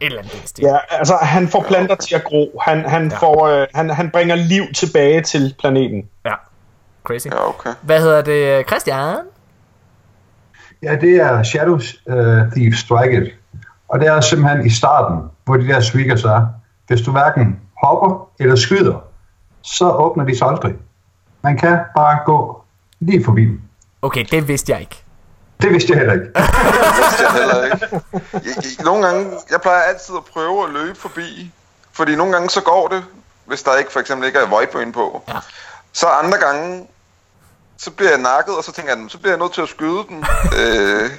Et 0.00 0.06
eller 0.06 0.18
andet 0.18 0.40
stil. 0.44 0.62
Ja, 0.64 0.76
altså 0.90 1.16
han 1.22 1.48
får 1.48 1.64
planter 1.68 1.94
til 1.94 2.14
at 2.14 2.24
gro. 2.24 2.60
Han, 2.62 2.88
han, 2.88 3.10
Ja. 3.10 3.16
får, 3.16 3.46
øh, 3.46 3.66
han, 3.74 3.90
han 3.90 4.10
bringer 4.10 4.34
liv 4.34 4.62
tilbage 4.74 5.20
til 5.22 5.54
planeten. 5.60 6.08
ja. 6.24 6.32
Crazy. 7.04 7.26
Ja, 7.26 7.48
okay. 7.48 7.70
Hvad 7.82 8.00
hedder 8.00 8.22
det, 8.22 8.66
Christian? 8.66 9.16
Ja, 10.82 10.96
det 10.96 11.16
er 11.16 11.42
Shadow 11.42 11.74
uh, 11.74 12.52
Thief 12.52 12.74
Strike 12.76 13.22
It. 13.26 13.34
Og 13.88 14.00
det 14.00 14.08
er 14.08 14.20
simpelthen 14.20 14.66
i 14.66 14.70
starten, 14.70 15.18
hvor 15.44 15.56
de 15.56 15.66
der 15.68 15.80
sweakers 15.80 16.24
er. 16.24 16.46
Hvis 16.86 17.00
du 17.02 17.12
hverken 17.12 17.60
hopper 17.82 18.28
eller 18.40 18.56
skyder, 18.56 19.04
så 19.62 19.90
åbner 19.90 20.24
de 20.24 20.38
sig 20.38 20.48
aldrig. 20.48 20.74
Man 21.42 21.56
kan 21.58 21.78
bare 21.96 22.18
gå 22.26 22.62
lige 23.00 23.24
forbi 23.24 23.44
dem. 23.44 23.60
Okay, 24.02 24.24
det 24.30 24.48
vidste 24.48 24.72
jeg 24.72 24.80
ikke. 24.80 25.03
Det 25.62 25.72
vidste 25.72 25.92
jeg 25.92 25.98
heller 25.98 26.12
ikke. 26.14 26.26
Det 26.34 26.96
vidste 26.96 27.22
jeg 27.22 27.32
heller 27.32 27.64
ikke. 27.64 28.00
Jeg, 28.32 28.84
nogle 28.84 29.06
gange... 29.06 29.30
Jeg 29.50 29.60
plejer 29.60 29.82
altid 29.82 30.14
at 30.16 30.24
prøve 30.24 30.64
at 30.64 30.70
løbe 30.70 30.98
forbi. 31.00 31.52
Fordi 31.92 32.16
nogle 32.16 32.32
gange 32.32 32.50
så 32.50 32.60
går 32.60 32.88
det, 32.88 33.04
hvis 33.44 33.62
der 33.62 33.76
ikke 33.76 33.92
for 33.92 34.00
eksempel 34.00 34.26
ikke 34.26 34.38
er 34.38 34.46
Voidbrain 34.46 34.92
på. 34.92 35.22
Ja. 35.28 35.38
Så 35.92 36.06
andre 36.06 36.38
gange, 36.38 36.86
så 37.78 37.90
bliver 37.90 38.10
jeg 38.10 38.20
nakket, 38.20 38.56
og 38.56 38.64
så 38.64 38.72
tænker 38.72 38.96
jeg, 38.96 39.04
så 39.08 39.18
bliver 39.18 39.32
jeg 39.32 39.38
nødt 39.38 39.52
til 39.52 39.62
at 39.62 39.68
skyde 39.68 40.04
den. 40.08 40.24
øh, 40.60 41.10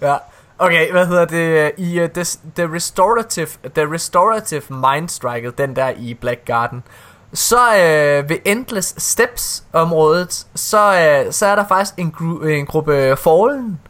Ja. 0.00 0.16
Okay, 0.58 0.90
hvad 0.90 1.06
hedder 1.06 1.24
det? 1.24 1.72
I 1.76 2.02
uh, 2.02 2.08
the, 2.08 2.24
the 2.56 2.74
Restorative 2.74 3.48
The 3.74 3.92
Restorative 3.92 4.62
Mind 4.70 5.08
Striker, 5.08 5.50
den 5.50 5.76
der 5.76 5.90
i 5.90 6.14
Black 6.14 6.44
Garden, 6.44 6.84
så 7.32 7.76
øh, 7.76 8.28
ved 8.28 8.36
Endless 8.44 9.02
Steps 9.02 9.64
området, 9.72 10.46
så, 10.54 11.00
øh, 11.26 11.32
så 11.32 11.46
er 11.46 11.54
der 11.56 11.66
faktisk 11.66 11.94
en, 11.98 12.14
gru- 12.18 12.46
en 12.46 12.66
gruppe 12.66 13.16
Fallen, 13.16 13.80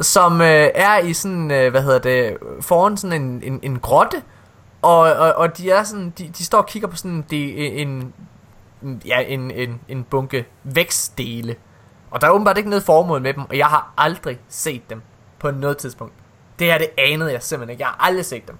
som 0.00 0.40
øh, 0.40 0.70
er 0.74 0.98
i 0.98 1.12
sådan, 1.12 1.50
øh, 1.50 1.70
hvad 1.70 1.82
hedder 1.82 1.98
det, 1.98 2.36
foran 2.60 2.96
sådan 2.96 3.22
en, 3.22 3.42
en, 3.42 3.60
en 3.62 3.78
grotte, 3.78 4.22
og, 4.82 4.98
og, 4.98 5.34
og 5.34 5.58
de 5.58 5.70
er 5.70 5.82
sådan, 5.82 6.10
de, 6.18 6.30
de 6.38 6.44
står 6.44 6.58
og 6.58 6.66
kigger 6.66 6.88
på 6.88 6.96
sådan 6.96 7.24
de, 7.30 7.56
en, 7.56 8.12
en, 8.82 9.02
ja, 9.06 9.20
en, 9.20 9.50
en, 9.50 9.80
en 9.88 10.04
bunke 10.04 10.46
vækstdele. 10.64 11.56
Og 12.10 12.20
der 12.20 12.26
er 12.26 12.30
åbenbart 12.30 12.58
ikke 12.58 12.70
noget 12.70 12.82
formål 12.82 13.22
med 13.22 13.34
dem, 13.34 13.42
og 13.48 13.58
jeg 13.58 13.66
har 13.66 13.92
aldrig 13.98 14.38
set 14.48 14.90
dem 14.90 15.02
på 15.38 15.50
noget 15.50 15.76
tidspunkt. 15.78 16.14
Det 16.58 16.66
her, 16.66 16.78
det 16.78 16.88
anede 16.98 17.32
jeg 17.32 17.42
simpelthen 17.42 17.70
ikke. 17.70 17.82
Jeg 17.82 17.88
har 17.88 18.06
aldrig 18.06 18.24
set 18.24 18.48
dem. 18.48 18.56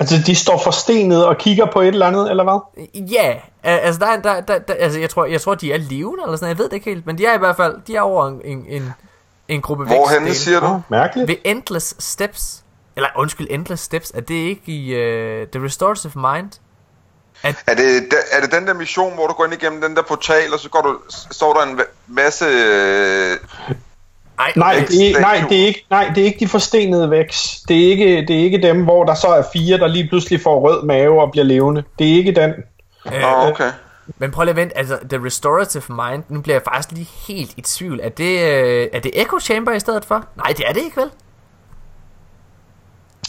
Altså, 0.00 0.16
de 0.26 0.34
står 0.34 0.58
forstenet 0.64 1.26
og 1.26 1.38
kigger 1.38 1.66
på 1.72 1.80
et 1.80 1.88
eller 1.88 2.06
andet, 2.06 2.30
eller 2.30 2.44
hvad? 2.44 2.84
Ja, 3.10 3.34
altså, 3.62 4.00
der, 4.00 4.06
er- 4.06 4.20
der, 4.20 4.40
der, 4.40 4.58
der, 4.58 4.74
altså 4.74 4.98
jeg, 5.00 5.10
tror, 5.10 5.24
jeg 5.24 5.40
tror, 5.40 5.54
de 5.54 5.72
er 5.72 5.76
levende 5.78 6.22
eller 6.24 6.36
sådan. 6.36 6.48
Jeg 6.48 6.58
ved 6.58 6.64
det 6.64 6.72
ikke 6.72 6.90
helt, 6.90 7.06
men 7.06 7.18
de 7.18 7.26
er 7.26 7.34
i 7.34 7.38
hvert 7.38 7.56
fald, 7.56 7.74
de 7.86 7.96
er 7.96 8.00
over 8.00 8.28
en, 8.28 8.40
en, 8.44 8.64
en, 8.68 8.92
en 9.48 9.60
gruppe 9.62 9.84
Hvorhenne 9.84 10.26
vækstdele. 10.26 10.34
siger 10.34 10.60
du? 10.60 10.66
Oh, 10.66 10.80
mærkeligt. 10.88 11.28
Ved 11.28 11.36
Endless 11.44 11.94
Steps. 11.98 12.62
Eller 12.96 13.08
undskyld, 13.16 13.46
Endless 13.50 13.82
Steps. 13.82 14.10
Er 14.14 14.20
det 14.20 14.34
ikke 14.34 14.62
i 14.66 14.92
uh, 14.94 15.48
The 15.48 15.64
Restorative 15.64 16.12
Mind? 16.14 16.50
Er 17.42 17.74
det, 17.74 17.96
er 18.32 18.40
det 18.40 18.52
den 18.52 18.66
der 18.66 18.74
mission, 18.74 19.14
hvor 19.14 19.26
du 19.26 19.32
går 19.32 19.44
ind 19.44 19.54
igennem 19.54 19.80
den 19.80 19.96
der 19.96 20.02
portal, 20.02 20.52
og 20.54 20.60
så 20.60 20.68
går 20.68 20.80
du, 20.82 20.98
står 21.30 21.52
der 21.54 21.62
en 21.62 21.80
masse... 22.06 22.44
Øh, 22.44 23.36
Ej, 24.40 24.52
Nej, 24.56 24.74
okay. 24.76 24.86
det 24.86 25.02
er, 25.02 25.06
ikke- 25.06 25.20
nej, 25.20 25.44
det 25.48 25.60
er 25.62 25.66
ikke, 25.66 25.86
nej, 25.90 26.12
det 26.14 26.20
er 26.20 26.24
ikke 26.24 26.38
de 26.40 26.48
forstenede 26.48 27.10
væks. 27.10 27.60
Det 27.68 27.76
er, 27.86 27.90
ikke, 27.90 28.06
det 28.28 28.30
er 28.30 28.40
ikke 28.44 28.62
dem, 28.62 28.84
hvor 28.84 29.04
der 29.04 29.14
så 29.14 29.26
er 29.26 29.42
fire, 29.52 29.78
der 29.78 29.86
lige 29.86 30.08
pludselig 30.08 30.40
får 30.42 30.60
rød 30.60 30.82
mave 30.84 31.22
og 31.22 31.30
bliver 31.30 31.44
levende. 31.44 31.84
Det 31.98 32.08
er 32.10 32.14
ikke 32.14 32.32
den. 32.32 32.50
Øh, 33.06 33.20
Nå, 33.20 33.28
okay. 33.50 33.70
Men 34.18 34.30
prøv 34.30 34.44
lige 34.44 34.50
at 34.50 34.56
vente, 34.56 34.78
altså 34.78 34.98
The 35.10 35.24
Restorative 35.24 35.82
Mind, 35.88 36.22
nu 36.28 36.40
bliver 36.40 36.54
jeg 36.54 36.62
faktisk 36.72 36.92
lige 36.92 37.08
helt 37.28 37.52
i 37.56 37.60
tvivl. 37.60 38.00
Er 38.02 38.08
det, 38.08 38.40
øh, 38.40 38.88
er 38.92 39.00
det 39.00 39.10
Echo 39.22 39.38
Chamber 39.40 39.72
i 39.72 39.80
stedet 39.80 40.04
for? 40.04 40.24
Nej, 40.36 40.54
det 40.56 40.64
er 40.68 40.72
det 40.72 40.82
ikke 40.82 40.96
vel? 41.00 41.10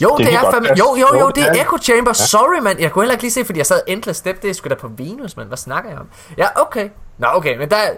Jo, 0.02 0.16
det, 0.18 0.26
Det 0.26 0.34
er 0.34 0.40
passe. 0.50 0.74
jo, 0.78 0.96
jo, 0.96 1.18
jo, 1.20 1.30
det 1.34 1.44
er. 1.48 1.52
Echo 1.52 1.78
Chamber. 1.78 2.10
Ja. 2.10 2.14
Sorry, 2.26 2.60
mand. 2.62 2.80
Jeg 2.80 2.92
kunne 2.92 3.02
heller 3.02 3.12
ikke 3.12 3.24
lige 3.24 3.32
se, 3.32 3.44
fordi 3.44 3.58
jeg 3.58 3.66
sad 3.66 3.80
Endless 3.86 4.18
Step. 4.18 4.42
Det 4.42 4.50
er 4.50 4.54
sgu 4.54 4.68
da 4.68 4.74
på 4.74 4.88
Venus, 4.96 5.36
mand. 5.36 5.48
Hvad 5.48 5.56
snakker 5.58 5.90
jeg 5.90 5.98
om? 5.98 6.08
Ja, 6.38 6.46
okay. 6.60 6.88
Nå, 7.18 7.26
okay, 7.34 7.56
men 7.58 7.70
der 7.70 7.76
er 7.76 7.90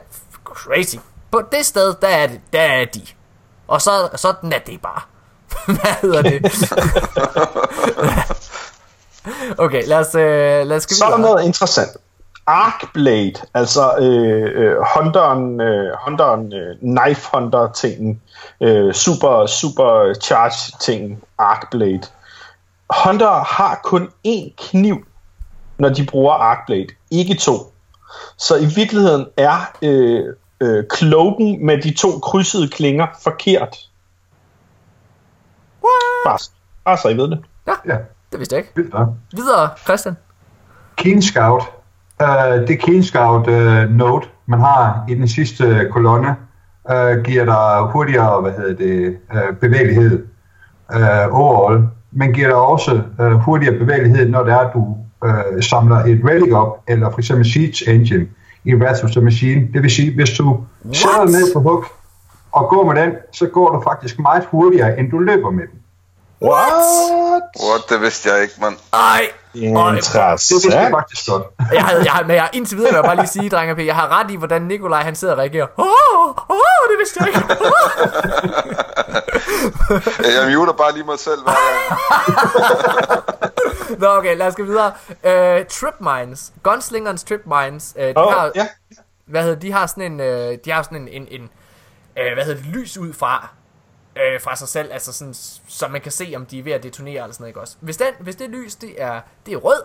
crazy. 0.45 0.97
På 1.35 1.43
det 1.53 1.67
sted, 1.67 1.95
der 2.03 2.09
er, 2.09 2.27
det, 2.27 2.41
der 2.53 2.61
er 2.61 2.85
de. 2.85 3.01
Og 3.69 3.83
så, 3.83 4.09
sådan 4.17 4.53
er 4.53 4.59
det 4.59 4.81
bare. 4.83 5.01
Hvad 5.81 5.95
hedder 6.03 6.23
det? 6.23 6.45
okay, 9.65 9.87
lad 9.87 9.99
os, 9.99 10.15
øh, 10.15 10.67
lad 10.67 10.77
os 10.77 10.83
Så 10.83 11.05
er 11.05 11.11
der 11.11 11.17
noget 11.17 11.45
interessant. 11.45 11.91
Arcblade, 12.47 13.35
altså 13.55 13.97
øh, 13.99 14.63
øh, 14.63 14.77
Hunteren, 14.97 15.61
øh, 15.61 15.97
Hunteren 16.05 16.53
øh, 16.53 16.77
Knife 16.79 17.31
Hunter 17.35 17.73
tingen, 17.73 18.23
øh, 18.61 18.95
super, 18.95 19.47
super 19.47 20.15
charge 20.23 20.77
tingen, 20.81 21.23
Arcblade. 21.39 22.03
Hunter 23.05 23.45
har 23.45 23.81
kun 23.85 24.09
én 24.27 24.55
kniv, 24.71 24.97
når 25.79 25.89
de 25.89 26.07
bruger 26.07 26.33
Arcblade, 26.33 26.89
ikke 27.11 27.35
to. 27.35 27.73
Så 28.37 28.57
i 28.57 28.65
virkeligheden 28.65 29.27
er 29.37 29.73
øh, 29.83 30.35
øh, 30.65 30.85
klogen 30.91 31.67
med 31.67 31.83
de 31.83 31.95
to 31.95 32.09
krydsede 32.19 32.69
klinger 32.69 33.07
forkert. 33.23 33.77
Bare, 36.27 36.39
bare 36.85 36.97
så 36.97 37.09
I 37.09 37.17
ved 37.17 37.29
det. 37.31 37.39
Ja, 37.87 37.97
Det 38.33 38.39
vidste 38.39 38.57
jeg 38.57 38.65
ikke. 38.77 38.91
nok. 38.91 39.09
Videre, 39.33 39.71
Christian. 39.85 40.17
Keen 40.97 41.23
Scout. 41.23 41.63
Uh, 42.23 42.29
det 42.69 42.79
Keen 42.81 43.03
Scout 43.03 43.49
uh, 43.49 43.91
note, 43.91 44.29
man 44.47 44.61
har 44.61 45.05
i 45.09 45.15
den 45.15 45.29
sidste 45.29 45.89
kolonne, 45.93 46.37
uh, 46.91 47.23
giver 47.23 47.45
dig 47.45 47.93
hurtigere 47.93 48.41
hvad 48.41 48.53
hedder 48.53 48.75
det, 48.75 49.17
uh, 49.35 49.57
bevægelighed 49.57 50.27
uh, 50.95 51.41
overall, 51.41 51.89
men 52.13 52.33
giver 52.33 52.49
dig 52.49 52.57
også 52.57 53.03
uh, 53.19 53.33
hurtigere 53.33 53.79
bevægelighed, 53.79 54.29
når 54.29 54.43
det 54.45 54.53
er, 54.53 54.59
at 54.59 54.71
du 54.75 54.97
uh, 55.25 55.61
samler 55.61 55.97
et 55.97 56.21
relic 56.25 56.53
op, 56.53 56.83
eller 56.89 57.11
for 57.11 57.19
eksempel 57.19 57.53
Siege 57.53 57.91
Engine 57.95 58.27
i 58.65 58.75
Wrath 58.75 59.05
of 59.05 59.11
the 59.11 59.21
Machine. 59.21 59.69
Det 59.73 59.83
vil 59.83 59.91
sige, 59.91 60.15
hvis 60.15 60.31
du 60.31 60.65
sætter 60.93 61.25
ned 61.25 61.53
på 61.55 61.61
hook 61.61 61.87
og 62.53 62.69
går 62.69 62.93
med 62.93 63.03
den, 63.03 63.13
så 63.33 63.47
går 63.47 63.71
du 63.71 63.83
faktisk 63.83 64.19
meget 64.19 64.45
hurtigere, 64.51 64.99
end 64.99 65.11
du 65.11 65.19
løber 65.19 65.51
med 65.51 65.65
den. 65.73 65.79
What? 66.43 66.73
What, 67.67 67.83
det 67.89 68.01
vidste 68.01 68.31
jeg 68.33 68.43
ikke, 68.43 68.55
mand. 68.61 68.77
Ej, 68.93 69.23
Det 69.53 69.61
vidste 69.63 70.19
jeg 70.19 70.33
Interessant. 70.33 70.95
faktisk 70.99 71.31
godt. 71.31 71.43
Jeg 71.73 71.85
har, 71.85 71.93
jeg 71.93 72.25
men 72.27 72.37
jeg 72.37 72.49
indtil 72.53 72.77
videre, 72.79 72.91
vil 72.93 72.97
jeg 72.97 73.05
bare 73.05 73.17
lige 73.17 73.27
sige, 73.27 73.49
drenge 73.51 73.75
piger, 73.75 73.87
jeg 73.87 73.95
har 73.95 74.21
ret 74.21 74.31
i, 74.31 74.37
hvordan 74.37 74.63
Nikolaj 74.63 75.03
han 75.03 75.15
sidder 75.15 75.35
og 75.35 75.39
reagerer. 75.41 75.67
Oh, 75.77 76.29
oh, 76.49 76.65
det 76.95 76.99
vidste 76.99 77.21
jeg 77.21 77.29
ikke. 77.29 77.41
Jeg 80.39 80.59
muter 80.59 80.73
bare 80.73 80.93
lige 80.93 81.05
mig 81.05 81.19
selv 81.19 81.43
hver 81.43 81.53
gang. 81.53 81.81
Nå, 84.01 84.07
okay, 84.07 84.37
lad 84.37 84.47
os 84.47 84.55
gå 84.55 84.63
videre. 84.65 84.93
Uh, 85.09 85.67
trip 85.67 85.95
mines. 86.01 86.53
Gunslingerens 86.63 87.25
trip 87.25 87.41
mines. 87.47 87.95
Uh, 87.97 88.03
de, 88.03 88.13
Åh, 88.17 88.33
har, 88.33 88.53
ja. 88.55 88.69
hvad 89.27 89.43
hedder, 89.43 89.57
de 89.57 89.73
har 89.73 89.87
sådan 89.87 90.13
en, 90.13 90.21
uh, 90.21 90.59
de 90.65 90.71
har 90.71 90.83
sådan 90.83 91.09
en, 91.09 91.09
en, 91.09 91.29
en 91.31 91.43
uh, 91.43 92.33
hvad 92.35 92.45
hedder 92.45 92.63
det, 92.63 92.67
lys 92.67 92.99
ud 92.99 93.13
fra, 93.13 93.49
uh, 94.11 94.43
fra 94.43 94.57
sig 94.57 94.69
selv, 94.69 94.93
altså 94.93 95.13
sådan, 95.13 95.35
så 95.69 95.89
man 95.89 96.01
kan 96.01 96.13
se, 96.13 96.33
om 96.37 96.47
de 96.47 96.59
er 96.59 96.63
ved 96.63 96.73
at 96.73 96.83
detonere 96.83 97.23
eller 97.23 97.33
sådan 97.33 97.43
noget, 97.43 97.51
ikke 97.51 97.61
også? 97.61 97.77
Hvis, 97.81 97.97
den, 97.97 98.15
hvis 98.21 98.37
det 98.37 98.51
lys, 98.51 98.75
det 98.75 99.03
er, 99.03 99.21
det 99.47 99.55
er 99.55 99.59
rød, 99.59 99.83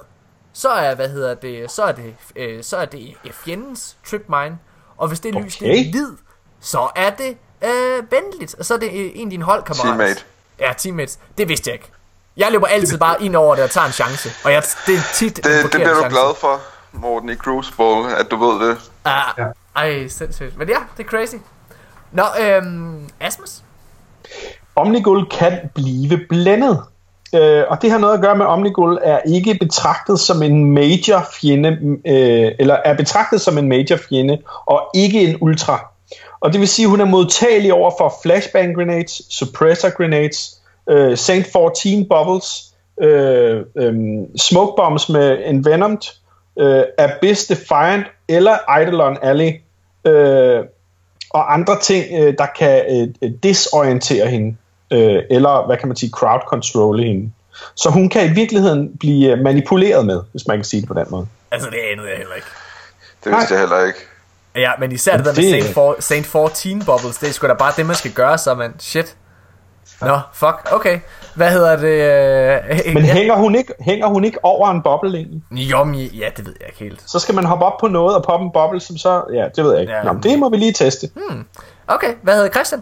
så 0.53 0.69
er, 0.69 0.95
hvad 0.95 1.09
hedder 1.09 1.33
det, 1.33 1.71
så 1.71 1.83
er 1.83 1.91
det, 1.91 2.15
uh, 2.39 2.63
så 2.63 2.77
er 2.77 2.85
det 2.85 3.15
fjendens 3.31 3.97
trip 4.09 4.25
mine, 4.29 4.59
og 4.97 5.07
hvis 5.07 5.19
det 5.19 5.35
lys, 5.35 5.57
det 5.57 5.67
er 5.67 5.71
Okay. 5.71 5.91
hvid, 5.91 6.17
så 6.61 6.87
er 6.95 7.09
det 7.09 7.37
uh, 7.63 8.11
venligt, 8.11 8.55
og 8.59 8.65
så 8.65 8.73
er 8.73 8.77
det 8.77 8.89
øh, 8.93 9.11
en 9.15 9.27
af 9.27 9.31
dine 9.31 9.43
holdkammerater. 9.43 9.89
Teammate. 9.97 10.21
Ja, 10.59 10.73
teammates. 10.77 11.19
Det 11.37 11.47
vidste 11.47 11.69
jeg 11.69 11.73
ikke. 11.75 11.91
Jeg 12.37 12.47
løber 12.51 12.67
altid 12.67 12.97
bare 12.97 13.23
ind 13.23 13.35
over 13.35 13.55
det 13.55 13.63
og 13.63 13.69
tager 13.69 13.87
en 13.87 13.93
chance. 13.93 14.29
Og 14.43 14.51
jeg, 14.53 14.63
det 14.87 14.95
er 14.95 15.01
tit 15.13 15.35
Det, 15.37 15.45
en 15.45 15.63
det 15.63 15.71
bliver 15.71 15.89
du 15.93 15.99
chance. 15.99 16.09
glad 16.09 16.35
for, 16.41 16.59
Morten, 16.91 17.29
i 17.29 17.35
Crucible, 17.35 18.17
at 18.19 18.31
du 18.31 18.37
ved 18.45 18.67
det. 18.69 18.77
Ah, 19.05 19.23
Ja. 19.37 19.45
Ej, 19.75 20.07
sindssygt. 20.07 20.57
Men 20.57 20.67
ja, 20.69 20.77
det 20.97 21.05
er 21.05 21.09
crazy. 21.09 21.35
Nå, 22.11 22.23
øhm, 22.41 23.09
Asmus? 23.19 23.49
Omnigul 24.75 25.25
kan 25.29 25.59
blive 25.75 26.19
blændet. 26.29 26.83
Øh, 27.35 27.63
og 27.69 27.81
det 27.81 27.91
har 27.91 27.97
noget 27.97 28.13
at 28.13 28.21
gøre 28.21 28.35
med, 28.35 28.45
at 28.45 28.49
Omnigul 28.49 28.97
er 29.03 29.19
ikke 29.27 29.57
betragtet 29.61 30.19
som 30.19 30.43
en 30.43 30.71
major 30.73 31.27
fjende, 31.41 31.69
øh, 32.07 32.51
eller 32.59 32.75
er 32.85 32.93
betragtet 32.97 33.41
som 33.41 33.57
en 33.57 33.69
major 33.69 33.97
fjende, 34.09 34.37
og 34.65 34.89
ikke 34.95 35.21
en 35.21 35.37
ultra. 35.41 35.87
Og 36.41 36.51
det 36.53 36.59
vil 36.59 36.67
sige, 36.67 36.85
at 36.85 36.89
hun 36.89 37.01
er 37.01 37.05
modtagelig 37.05 37.73
over 37.73 37.91
for 37.97 38.13
flashbang 38.23 38.75
grenades, 38.75 39.21
suppressor 39.29 39.89
grenades, 39.89 40.61
øh, 40.89 41.17
Saint 41.17 41.47
14 41.51 42.07
bubbles, 42.09 42.73
øh, 43.01 43.61
øh, 43.75 43.93
smoke 44.37 44.73
bombs 44.77 45.09
med 45.09 45.37
Envenomed, 45.45 45.97
øh, 46.59 46.83
Abyss 46.97 47.45
Defiant 47.47 48.05
eller 48.27 48.77
Eidolon 48.77 49.17
Alley, 49.21 49.51
øh, 50.05 50.65
og 51.29 51.53
andre 51.53 51.79
ting, 51.79 52.05
øh, 52.19 52.33
der 52.37 52.45
kan 52.57 52.83
øh, 53.21 53.31
desorientere 53.43 54.27
hende, 54.27 54.55
øh, 54.93 55.23
eller 55.29 55.65
hvad 55.65 55.77
kan 55.77 55.87
man 55.87 55.97
sige, 55.97 56.09
crowd 56.09 56.41
control 56.47 56.99
hende. 56.99 57.31
Så 57.75 57.89
hun 57.89 58.09
kan 58.09 58.31
i 58.31 58.33
virkeligheden 58.33 58.97
blive 58.97 59.31
øh, 59.31 59.39
manipuleret 59.39 60.05
med, 60.05 60.21
hvis 60.31 60.47
man 60.47 60.57
kan 60.57 60.63
sige 60.63 60.81
det 60.81 60.87
på 60.87 60.93
den 60.93 61.05
måde. 61.09 61.27
Altså, 61.51 61.69
det 61.69 61.77
anede 61.91 62.09
jeg 62.09 62.17
heller 62.17 62.35
ikke. 62.35 62.47
Det 63.23 63.31
vidste 63.31 63.53
jeg 63.53 63.61
heller 63.61 63.85
ikke. 63.85 63.99
Ja, 64.55 64.71
men 64.79 64.91
især 64.91 65.17
det 65.17 65.25
der 65.25 65.31
med 65.31 65.35
Det- 65.43 65.63
Saint, 65.63 65.73
for, 65.73 65.95
Saint 65.99 66.25
14 66.25 66.79
bubbles, 66.85 67.17
det 67.17 67.29
er 67.29 67.33
sgu 67.33 67.47
da 67.47 67.53
bare 67.53 67.71
det, 67.77 67.85
man 67.85 67.95
skal 67.95 68.11
gøre, 68.11 68.37
så 68.37 68.53
man. 68.55 68.73
Shit. 68.79 69.15
Nå, 70.01 70.19
fuck, 70.33 70.69
okay. 70.71 70.99
Hvad 71.35 71.51
hedder 71.51 71.75
det? 71.75 72.87
Øh, 72.87 72.93
Men 72.93 73.03
hænger, 73.03 73.35
hun 73.35 73.55
ikke, 73.55 73.73
hænger 73.79 74.07
hun 74.07 74.23
ikke 74.23 74.37
over 74.45 74.69
en 74.71 74.81
boble 74.81 75.17
egentlig? 75.17 75.43
Jo, 75.51 75.83
men 75.83 75.95
ja, 75.95 76.29
det 76.37 76.45
ved 76.45 76.53
jeg 76.59 76.67
ikke 76.67 76.79
helt. 76.79 77.03
Så 77.11 77.19
skal 77.19 77.35
man 77.35 77.45
hoppe 77.45 77.65
op 77.65 77.73
på 77.79 77.87
noget 77.87 78.15
og 78.15 78.23
poppe 78.23 78.43
en 78.45 78.51
boble, 78.53 78.79
som 78.79 78.97
så... 78.97 79.23
Ja, 79.33 79.45
det 79.55 79.63
ved 79.63 79.71
jeg 79.71 79.81
ikke. 79.81 79.93
Ja. 79.93 80.03
Nå, 80.03 80.13
men 80.13 80.23
det 80.23 80.39
må 80.39 80.49
vi 80.49 80.57
lige 80.57 80.73
teste. 80.73 81.07
Okay, 81.87 82.13
hvad 82.21 82.33
hedder 82.35 82.49
Christian? 82.49 82.81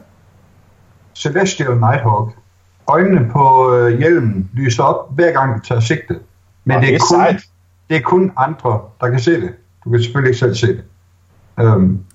Celestial 1.15 1.77
Nighthawk. 1.77 2.29
Øjnene 2.87 3.29
på 3.31 3.75
øh, 3.75 3.99
hjelmen 3.99 4.49
lyser 4.53 4.83
op, 4.83 5.15
hver 5.15 5.31
gang 5.31 5.55
du 5.55 5.59
tager 5.67 5.81
sigte. 5.81 6.19
Men 6.65 6.75
det, 6.77 6.83
det 6.87 6.89
er 6.91 6.95
er 6.95 6.99
kun, 6.99 7.07
sejt. 7.19 7.41
det 7.89 7.97
er 7.97 8.01
kun 8.01 8.31
andre, 8.37 8.81
der 9.01 9.09
kan 9.09 9.19
se 9.19 9.31
det. 9.41 9.49
Du 9.83 9.89
kan 9.89 10.03
selvfølgelig 10.03 10.29
ikke 10.29 10.39
selv 10.39 10.55
se 10.55 10.67
det. 10.67 10.83
Um, 11.57 12.05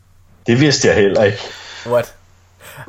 Det 0.47 0.61
vidste 0.61 0.89
jeg 0.89 0.97
heller 0.97 1.25
ikke. 1.25 1.39
What? 1.87 2.15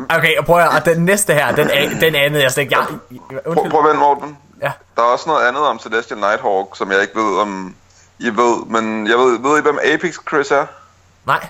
Okay, 0.10 0.38
og 0.38 0.46
prøv 0.46 0.60
at, 0.60 0.68
og 0.68 0.86
den 0.86 1.06
næste 1.06 1.34
her, 1.34 1.56
den, 1.56 1.70
den 2.02 2.16
anede 2.16 2.44
jeg 2.44 2.52
slet 2.52 2.64
ikke. 2.64 2.78
Jeg, 2.78 2.88
Prøv, 2.88 3.40
undskyld. 3.46 3.72
prøv 3.72 3.80
at 3.80 3.86
vente, 3.88 4.00
Morten. 4.00 4.38
Ja. 4.62 4.72
Der 4.96 5.02
er 5.02 5.06
også 5.06 5.30
noget 5.30 5.48
andet 5.48 5.62
om 5.64 5.80
Celestial 5.80 6.20
Nighthawk, 6.20 6.78
som 6.78 6.92
jeg 6.92 7.02
ikke 7.02 7.16
ved, 7.16 7.38
om 7.40 7.76
I 8.20 8.30
ved. 8.30 8.66
Men 8.66 9.08
jeg 9.08 9.18
ved, 9.18 9.40
ved 9.40 9.60
I, 9.60 9.62
hvem 9.62 9.80
Apex 9.94 10.16
Chris 10.28 10.52
er? 10.52 10.66
Nej. 11.26 11.48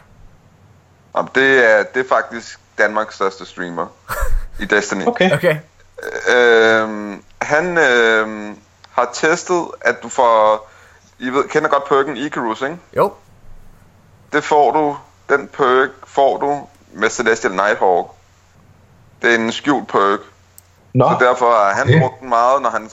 Jamen, 1.17 1.29
det 1.35 1.71
er, 1.71 1.83
det 1.83 2.05
er 2.05 2.09
faktisk 2.09 2.59
Danmarks 2.77 3.15
største 3.15 3.45
streamer 3.45 3.87
i 4.61 4.65
Destiny. 4.65 5.05
Okay. 5.07 5.31
Okay. 5.33 5.57
Øh, 6.35 7.17
han 7.41 7.77
øh, 7.77 8.55
har 8.91 9.09
testet, 9.13 9.65
at 9.81 10.03
du 10.03 10.09
får... 10.09 10.69
I 11.19 11.29
ved, 11.29 11.43
kender 11.49 11.69
godt 11.69 11.85
perken 11.89 12.17
Icarus, 12.17 12.61
ikke? 12.61 12.77
Jo. 12.97 13.13
Det 14.33 14.43
får 14.43 14.71
du... 14.71 14.95
Den 15.29 15.47
perk 15.47 15.89
får 16.07 16.37
du 16.37 16.59
med 16.99 17.09
Celestial 17.09 17.51
Nighthawk. 17.53 18.05
Det 19.21 19.31
er 19.31 19.35
en 19.35 19.51
skjult 19.51 19.87
perk. 19.87 20.19
Nå, 20.93 21.09
Så 21.09 21.25
derfor 21.25 21.45
har 21.51 21.73
han 21.73 21.83
Okay. 21.87 21.99
brugt 22.01 22.19
den 22.19 22.29
meget, 22.29 22.61
når 22.61 22.69
han 22.69 22.89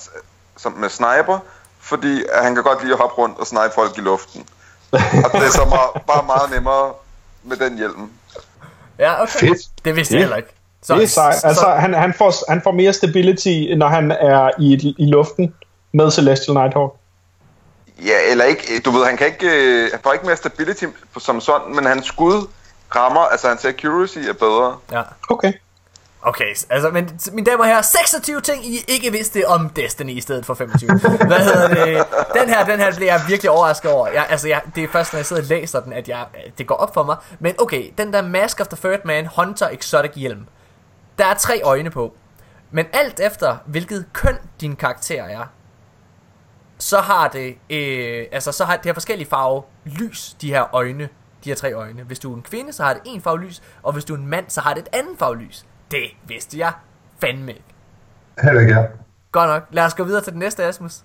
som 0.57 0.73
med 0.73 0.89
sniper, 0.89 1.39
fordi 1.81 2.23
at 2.33 2.45
han 2.45 2.55
kan 2.55 2.65
godt 2.65 2.83
lide 2.83 2.93
at 2.95 2.99
hoppe 3.01 3.17
rundt 3.23 3.39
og 3.39 3.47
snipe 3.47 3.71
folk 3.75 3.99
i 3.99 4.01
luften. 4.01 4.47
Og 5.25 5.31
det 5.33 5.47
er 5.47 5.51
så 5.51 5.65
meget, 5.65 6.07
bare 6.07 6.23
meget 6.27 6.51
nemmere 6.55 6.93
med 7.43 7.57
den 7.57 7.77
hjelm. 7.79 8.11
Ja, 8.99 9.23
okay. 9.23 9.39
Fedt. 9.49 9.85
Det 9.85 9.97
vidste 9.97 10.15
jeg 10.15 10.21
heller 10.23 10.37
ikke. 10.37 10.55
Så, 10.83 10.95
det 10.95 11.03
er 11.03 11.07
sejt. 11.07 11.41
så- 11.41 11.47
Altså, 11.47 11.67
han, 11.71 11.95
han, 11.95 12.15
får, 12.15 12.51
han 12.51 12.63
får 12.63 12.71
mere 12.73 12.93
stability, 12.93 13.75
når 13.77 13.89
han 13.89 14.11
er 14.11 14.51
i, 14.59 14.95
i 14.99 15.07
luften 15.07 15.55
med 15.93 16.11
Celestial 16.11 16.55
Nighthawk. 16.55 16.95
Ja, 18.07 18.31
eller 18.31 18.45
ikke, 18.45 18.81
du 18.81 18.91
ved, 18.91 19.07
han 19.07 19.17
kan 19.17 19.27
ikke, 19.27 19.47
øh, 19.47 19.91
han 19.91 20.01
får 20.03 20.13
ikke 20.13 20.27
mere 20.27 20.37
stability 20.37 20.85
som 21.19 21.41
sådan, 21.41 21.75
men 21.75 21.87
hans 21.87 22.07
skud 22.07 22.47
rammer, 22.97 23.21
altså 23.21 23.49
hans 23.49 23.65
accuracy 23.65 24.19
er 24.19 24.33
bedre. 24.33 24.77
Ja. 24.93 25.03
Okay. 25.29 25.53
Okay, 26.23 26.55
altså, 26.71 26.91
men 26.91 27.21
mine 27.33 27.47
damer 27.47 27.59
og 27.59 27.67
herrer, 27.67 27.83
26 27.83 28.41
ting, 28.41 28.67
I 28.67 28.85
ikke 28.89 29.13
vidste 29.13 29.49
om 29.49 29.69
Destiny 29.69 30.11
i 30.11 30.21
stedet 30.21 30.47
for 30.47 30.55
25. 30.55 30.91
Hvad 31.27 31.39
hedder 31.39 31.69
det? 31.69 32.07
Den 32.35 32.49
her, 32.49 32.65
den 32.65 32.79
her 32.79 32.95
bliver 32.97 33.13
jeg 33.13 33.23
virkelig 33.29 33.51
overrasket 33.51 33.91
over. 33.91 34.09
Jeg, 34.09 34.27
altså, 34.29 34.49
jeg, 34.49 34.63
det 34.75 34.85
er 34.85 34.89
først, 34.89 35.13
når 35.13 35.19
jeg 35.19 35.27
sidder 35.27 35.43
og 35.43 35.49
læser 35.49 35.81
den, 35.81 35.93
at 35.93 36.09
jeg, 36.09 36.27
det 36.59 36.67
går 36.67 36.75
op 36.75 36.95
for 36.95 37.03
mig. 37.03 37.17
Men 37.39 37.55
okay, 37.59 37.91
den 37.99 38.13
der 38.13 38.23
Mask 38.23 38.61
of 38.61 38.67
the 38.67 38.89
Third 38.89 39.01
Man 39.05 39.29
Hunter 39.37 39.69
Exotic 39.69 40.11
hjelm. 40.15 40.47
Der 41.19 41.27
er 41.27 41.35
tre 41.35 41.61
øjne 41.63 41.91
på. 41.91 42.15
Men 42.71 42.87
alt 42.93 43.21
efter, 43.21 43.57
hvilket 43.67 44.07
køn 44.13 44.37
din 44.61 44.77
karakter 44.77 45.23
er, 45.25 45.45
så 46.81 46.99
har 46.99 47.29
det, 47.29 47.57
øh, 47.71 48.27
altså, 48.33 48.53
så 48.53 48.65
har 48.65 48.77
det 48.77 48.85
her 48.85 48.93
forskellige 48.93 49.29
farve 49.29 49.63
lys, 49.85 50.37
de 50.41 50.49
her 50.49 50.75
øjne, 50.75 51.09
de 51.45 51.49
her 51.51 51.55
tre 51.55 51.73
øjne. 51.73 52.03
Hvis 52.03 52.19
du 52.19 52.33
er 52.33 52.37
en 52.37 52.43
kvinde, 52.43 52.73
så 52.73 52.83
har 52.83 52.93
det 52.93 53.03
en 53.05 53.21
farve 53.21 53.41
lys, 53.41 53.63
og 53.83 53.93
hvis 53.93 54.05
du 54.05 54.15
er 54.15 54.19
en 54.19 54.27
mand, 54.27 54.45
så 54.49 54.61
har 54.61 54.75
det 54.75 54.81
et 54.81 54.89
andet 54.93 55.19
farve 55.19 55.37
lys. 55.37 55.65
Det 55.91 56.05
vidste 56.27 56.59
jeg 56.59 56.73
fandme 57.21 57.53
ikke. 57.53 57.65
Heller 58.43 58.61
ikke. 58.61 58.77
Godt 59.33 59.49
nok. 59.49 59.63
Lad 59.71 59.85
os 59.85 59.95
gå 59.95 60.05
videre 60.05 60.23
til 60.23 60.33
den 60.33 60.39
næste, 60.39 60.65
Asmus. 60.65 60.99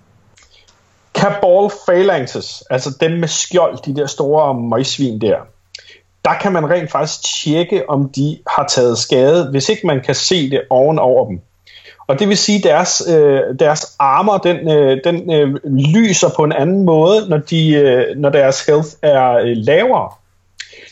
Cabal 1.14 1.70
Phalanxes, 1.88 2.64
altså 2.70 2.98
dem 3.00 3.12
med 3.12 3.28
skjold, 3.28 3.78
de 3.86 3.96
der 3.96 4.08
store 4.08 4.54
møgsvin 4.54 5.22
der, 5.22 5.40
der 6.26 6.34
kan 6.42 6.52
man 6.52 6.70
rent 6.70 6.92
faktisk 6.92 7.24
tjekke, 7.24 7.90
om 7.90 8.10
de 8.10 8.40
har 8.48 8.68
taget 8.68 8.98
skade, 8.98 9.52
hvis 9.52 9.70
ikke 9.70 9.88
man 9.88 10.02
kan 10.02 10.16
se 10.16 10.50
det 10.50 10.62
ovenover 10.70 11.28
dem. 11.28 11.42
Og 12.08 12.20
det 12.20 12.30
vil 12.30 12.38
sige, 12.38 12.58
at 12.58 12.64
deres, 12.64 13.04
øh, 13.08 13.42
deres 13.60 13.96
armor, 14.00 14.38
den, 14.38 14.72
øh, 14.72 14.98
den 15.04 15.34
øh, 15.34 15.56
lyser 15.66 16.30
på 16.36 16.44
en 16.44 16.52
anden 16.52 16.86
måde, 16.86 17.30
når, 17.30 17.38
de, 17.38 17.74
øh, 17.74 18.18
når 18.18 18.30
deres 18.30 18.66
health 18.66 18.90
er 19.02 19.32
øh, 19.32 19.54
lavere. 19.56 20.10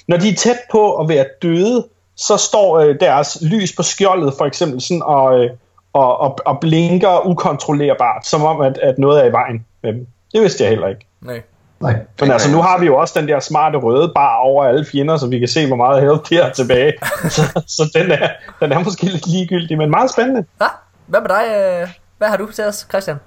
Når 0.07 0.17
de 0.17 0.29
er 0.29 0.35
tæt 0.35 0.57
på 0.71 0.95
at 0.95 1.09
være 1.09 1.25
døde, 1.41 1.85
så 2.15 2.37
står 2.37 2.79
øh, 2.79 2.95
deres 2.99 3.37
lys 3.41 3.75
på 3.75 3.83
skjoldet 3.83 4.33
for 4.37 4.45
eksempel 4.45 4.81
sådan 4.81 5.03
og, 5.03 5.39
øh, 5.39 5.49
og, 5.93 6.19
og, 6.19 6.37
og 6.45 6.59
blinker 6.59 7.27
ukontrollerbart, 7.27 8.27
som 8.27 8.43
om 8.43 8.61
at, 8.61 8.77
at 8.77 8.97
noget 8.97 9.21
er 9.21 9.29
i 9.29 9.31
vejen 9.31 9.65
med 9.83 9.93
dem. 9.93 10.07
Det 10.33 10.41
vidste 10.41 10.63
jeg 10.63 10.69
heller 10.69 10.87
ikke. 10.87 11.05
Nej. 11.21 11.41
Nej. 11.79 11.95
Men 12.19 12.31
altså, 12.31 12.51
nu 12.51 12.61
har 12.61 12.79
vi 12.79 12.85
jo 12.85 12.97
også 12.97 13.19
den 13.19 13.27
der 13.27 13.39
smarte 13.39 13.77
røde 13.77 14.11
bar 14.15 14.35
over 14.35 14.65
alle 14.65 14.85
fjender, 14.85 15.17
så 15.17 15.27
vi 15.27 15.39
kan 15.39 15.47
se, 15.47 15.67
hvor 15.67 15.75
meget 15.75 16.01
health 16.01 16.29
de 16.29 16.35
har 16.35 16.49
tilbage. 16.49 16.93
så 17.35 17.41
så 17.67 17.91
den, 17.93 18.11
er, 18.11 18.27
den 18.59 18.71
er 18.71 18.79
måske 18.83 19.05
lidt 19.05 19.27
ligegyldig, 19.27 19.77
men 19.77 19.89
meget 19.91 20.11
spændende. 20.11 20.45
Ah, 20.59 20.69
hvad 21.07 21.21
med 21.21 21.29
dig? 21.29 21.43
øh, 21.81 21.87
Hvad 22.17 22.27
har 22.29 22.37
du 22.37 22.51
til 22.51 22.63
os, 22.65 22.85
Christian? 22.89 23.17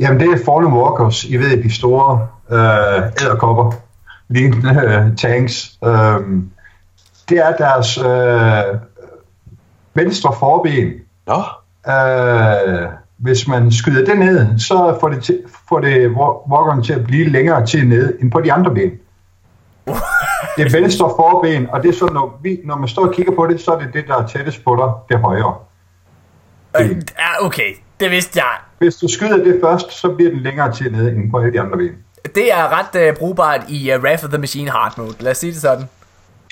Jamen, 0.00 0.20
det 0.20 0.28
er 0.28 0.44
Fallen 0.44 0.72
Walkers. 0.72 1.24
I 1.24 1.36
ved, 1.36 1.62
de 1.62 1.74
store 1.74 2.26
øh, 2.50 2.98
æderkopper, 3.22 3.72
lignende 4.28 4.82
øh, 4.84 5.16
tanks. 5.16 5.72
Øhm, 5.84 6.50
det 7.28 7.38
er 7.38 7.56
deres 7.56 7.98
øh, 7.98 8.80
venstre 9.94 10.34
forben. 10.38 10.92
Nå, 11.26 11.42
Øh, 11.88 12.88
hvis 13.16 13.48
man 13.48 13.72
skyder 13.72 14.04
det 14.04 14.18
ned, 14.18 14.58
så 14.58 14.96
får 15.00 15.08
det, 15.08 15.24
til, 15.24 15.42
får 15.68 15.80
det 15.80 16.06
wa- 16.06 16.52
walkeren 16.52 16.82
til 16.82 16.92
at 16.92 17.04
blive 17.04 17.28
længere 17.30 17.66
tid 17.66 17.84
nede 17.84 18.16
end 18.20 18.30
på 18.30 18.40
de 18.40 18.52
andre 18.52 18.70
ben. 18.74 18.90
Det 20.56 20.66
er 20.74 20.80
venstre 20.80 21.10
forben, 21.16 21.70
og 21.70 21.82
det 21.82 21.88
er 21.88 21.92
så, 21.98 22.06
når, 22.06 22.38
vi, 22.42 22.58
når 22.64 22.76
man 22.76 22.88
står 22.88 23.06
og 23.06 23.12
kigger 23.14 23.32
på 23.36 23.46
det, 23.46 23.60
så 23.60 23.70
er 23.70 23.78
det 23.78 23.88
det, 23.94 24.04
der 24.08 24.16
er 24.16 24.26
tættest 24.26 24.64
på 24.64 24.76
dig, 24.76 25.16
det 25.16 25.24
højre. 25.24 25.54
Øh, 26.80 26.90
ja, 27.18 27.44
okay. 27.46 27.74
Det 28.00 28.10
vidste 28.10 28.38
jeg. 28.38 28.58
Hvis 28.78 28.96
du 28.96 29.08
skyder 29.08 29.36
det 29.36 29.58
først, 29.64 29.92
så 29.92 30.08
bliver 30.08 30.30
den 30.30 30.40
længere 30.40 30.72
tid 30.72 30.90
nede 30.90 31.10
end 31.10 31.30
på 31.30 31.38
alle 31.38 31.52
de 31.52 31.60
andre 31.60 31.76
ben. 31.76 31.92
Det 32.34 32.52
er 32.52 32.78
ret 32.78 33.00
øh, 33.00 33.16
brugbart 33.16 33.60
i 33.68 33.94
uh, 33.94 34.02
Wrath 34.02 34.24
of 34.24 34.30
the 34.30 34.38
Machine 34.38 34.70
Hard 34.70 34.98
Mode. 34.98 35.14
Lad 35.20 35.30
os 35.30 35.38
sige 35.38 35.52
det 35.52 35.60
sådan. 35.60 35.88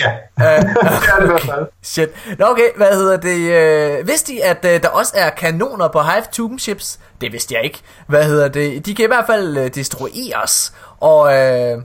Ja, 0.01 0.13
det 0.39 0.47
er 0.47 1.17
det 1.19 1.25
i 1.25 1.27
hvert 1.27 1.41
fald. 1.41 1.67
Shit. 1.83 2.09
Nå 2.39 2.47
okay, 2.47 2.69
hvad 2.77 2.93
hedder 2.93 3.17
det? 3.17 3.39
Øh, 3.39 4.09
vidste 4.09 4.33
I, 4.33 4.41
at 4.41 4.65
øh, 4.65 4.83
der 4.83 4.89
også 4.89 5.13
er 5.17 5.31
kanoner 5.31 5.89
på 5.89 6.01
Hive 6.01 6.25
Tomb 6.33 6.61
Ships? 6.61 7.01
Det 7.21 7.33
vidste 7.33 7.55
jeg 7.55 7.65
ikke. 7.65 7.81
Hvad 8.07 8.25
hedder 8.25 8.49
det? 8.49 8.87
De 8.87 8.95
kan 8.95 9.05
i 9.05 9.07
hvert 9.07 9.27
fald 9.27 9.57
øh, 9.57 9.75
destrueres. 9.75 10.75
Og 11.01 11.35
øh, 11.35 11.83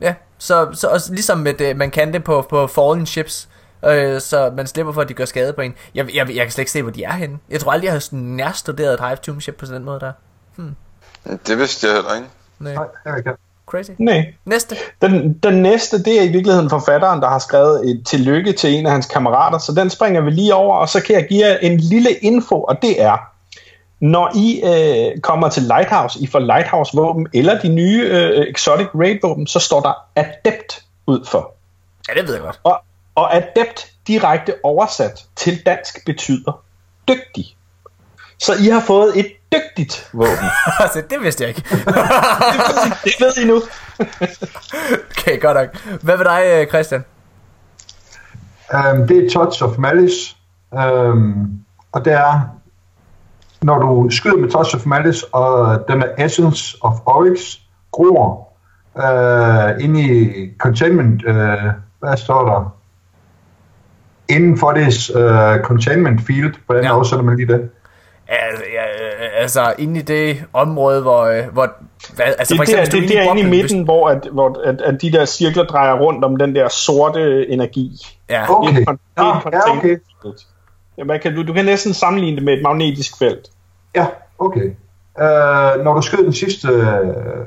ja, 0.00 0.14
så, 0.38 0.68
så 0.72 0.88
også 0.88 1.12
ligesom 1.12 1.38
med 1.38 1.54
det, 1.54 1.76
man 1.76 1.90
kan 1.90 2.12
det 2.12 2.24
på, 2.24 2.46
på 2.50 2.66
Fallen 2.66 3.06
Ships. 3.06 3.48
Øh, 3.84 4.20
så 4.20 4.52
man 4.56 4.66
slipper 4.66 4.92
for, 4.92 5.00
at 5.00 5.08
de 5.08 5.14
gør 5.14 5.24
skade 5.24 5.52
på 5.52 5.60
en. 5.60 5.74
Jeg, 5.94 6.14
jeg, 6.14 6.28
jeg 6.34 6.44
kan 6.44 6.50
slet 6.50 6.62
ikke 6.62 6.70
se, 6.70 6.82
hvor 6.82 6.90
de 6.90 7.04
er 7.04 7.12
henne. 7.12 7.38
Jeg 7.50 7.60
tror 7.60 7.72
aldrig, 7.72 7.86
jeg 7.86 7.92
har 7.92 8.00
sådan 8.00 8.18
nærstuderet 8.18 8.94
et 8.94 9.00
Hive 9.00 9.16
Tomb 9.16 9.42
Ship 9.42 9.56
på 9.56 9.66
sådan 9.66 9.80
en 9.80 9.84
måde 9.84 10.00
der. 10.00 10.12
Det 11.46 11.58
vidste 11.58 11.86
jeg 11.86 11.94
heller 11.94 12.14
ikke. 12.14 12.28
Nej. 12.58 12.74
Nej, 13.04 13.16
ikke. 13.16 13.30
Crazy. 13.66 13.90
nej. 13.98 14.34
Næste. 14.44 14.76
Den, 15.02 15.32
den 15.32 15.62
næste, 15.62 16.02
det 16.04 16.18
er 16.18 16.22
i 16.22 16.28
virkeligheden 16.28 16.70
forfatteren, 16.70 17.20
der 17.20 17.28
har 17.28 17.38
skrevet 17.38 17.90
et 17.90 18.06
tillykke 18.06 18.52
til 18.52 18.74
en 18.74 18.86
af 18.86 18.92
hans 18.92 19.06
kammerater, 19.06 19.58
så 19.58 19.72
den 19.72 19.90
springer 19.90 20.20
vi 20.20 20.30
lige 20.30 20.54
over, 20.54 20.76
og 20.76 20.88
så 20.88 21.02
kan 21.02 21.14
jeg 21.14 21.26
give 21.28 21.46
jer 21.46 21.56
en 21.56 21.80
lille 21.80 22.10
info, 22.10 22.62
og 22.62 22.82
det 22.82 23.02
er, 23.02 23.16
når 24.00 24.30
I 24.34 24.62
øh, 24.64 25.20
kommer 25.20 25.48
til 25.48 25.62
Lighthouse, 25.62 26.20
I 26.20 26.26
får 26.26 26.38
Lighthouse-våben, 26.38 27.26
eller 27.34 27.60
de 27.60 27.68
nye 27.68 28.08
øh, 28.10 28.46
Exotic 28.48 28.86
Raid-våben, 28.94 29.46
så 29.46 29.58
står 29.58 29.80
der 29.80 29.92
Adept 30.16 30.82
ud 31.06 31.26
for. 31.26 31.54
Ja, 32.08 32.20
det 32.20 32.28
ved 32.28 32.34
jeg 32.34 32.42
godt. 32.42 32.60
Og, 32.64 32.80
og 33.18 33.34
adept 33.36 33.92
direkte 34.06 34.54
oversat 34.62 35.24
til 35.36 35.66
dansk 35.66 36.06
betyder 36.06 36.64
dygtig. 37.08 37.56
Så 38.38 38.52
I 38.54 38.68
har 38.68 38.80
fået 38.80 39.18
et 39.18 39.26
dygtigt 39.52 40.10
våben. 40.12 40.50
altså, 40.80 41.02
det 41.10 41.20
vidste 41.22 41.42
jeg 41.44 41.48
ikke. 41.48 41.62
det 43.04 43.14
ved 43.20 43.42
I 43.42 43.46
nu. 43.46 43.54
okay, 45.10 45.40
godt 45.40 45.56
nok. 45.56 46.00
Hvad 46.02 46.16
med 46.16 46.24
dig, 46.24 46.42
øh, 46.46 46.66
Christian? 46.66 47.04
Um, 48.74 49.08
det 49.08 49.26
er 49.26 49.30
Touch 49.30 49.64
of 49.64 49.78
Malice, 49.78 50.36
um, 50.70 51.64
og 51.92 52.04
det 52.04 52.12
er, 52.12 52.40
når 53.62 53.78
du 53.78 54.10
skyder 54.10 54.36
med 54.36 54.50
Touch 54.50 54.76
of 54.76 54.86
Malice, 54.86 55.26
og 55.34 55.84
den 55.88 56.02
er 56.02 56.24
Essence 56.24 56.76
of 56.80 56.94
Oryx, 57.06 57.40
gror 57.92 58.48
uh, 58.94 59.84
inde 59.84 60.00
i 60.02 60.50
Containment, 60.58 61.24
uh, 61.24 61.34
hvad 61.98 62.16
står 62.16 62.44
der? 62.44 62.77
Inden 64.28 64.58
for 64.58 64.72
det 64.72 65.10
uh, 65.10 65.64
Containment 65.64 66.20
Field, 66.26 66.54
hvordan 66.66 66.84
Ja. 66.84 66.94
oversætter 66.96 67.24
man 67.24 67.36
lige 67.36 67.52
det? 67.52 67.70
Altså, 68.28 68.64
ja, 68.72 69.04
øh, 69.04 69.42
altså 69.42 69.74
inde 69.78 70.00
i 70.00 70.02
det 70.02 70.44
område, 70.52 71.02
hvor... 71.02 71.22
øh, 71.24 71.44
hvor 71.52 71.72
hvad, 72.16 72.26
altså, 72.26 72.54
Det, 72.54 72.58
for 72.58 72.64
det, 72.64 72.74
er, 72.74 72.78
hvis 72.78 72.88
du 72.88 73.00
det, 73.00 73.08
det 73.08 73.18
er 73.18 73.22
inde 73.22 73.40
i 73.40 73.50
midten, 73.50 73.82
hvor, 73.82 74.08
at, 74.08 74.28
hvor 74.32 74.60
at, 74.64 74.80
at 74.80 75.02
de 75.02 75.12
der 75.12 75.24
cirkler 75.24 75.64
drejer 75.64 75.94
rundt 75.94 76.24
om 76.24 76.36
den 76.36 76.54
der 76.54 76.68
sorte 76.68 77.50
energi. 77.50 77.90
Ja, 78.30 78.44
Okay, 78.48 78.68
Det 78.68 78.88
er 78.88 78.92
det 78.92 78.98
en 79.18 79.52
ja, 79.52 79.76
okay. 79.78 79.96
Ja, 80.98 81.04
man 81.04 81.20
kan, 81.20 81.34
du, 81.34 81.42
du 81.42 81.52
kan 81.52 81.64
næsten 81.64 81.94
sammenligne 81.94 82.36
det 82.36 82.44
med 82.44 82.52
et 82.52 82.62
magnetisk 82.62 83.18
felt. 83.18 83.48
Ja, 83.94 84.06
okay. 84.38 84.66
Uh, 85.20 85.84
når 85.84 85.94
du 85.94 86.02
skyder 86.02 86.22
den 86.22 86.32
sidste 86.32 86.68
uh, 86.68 87.46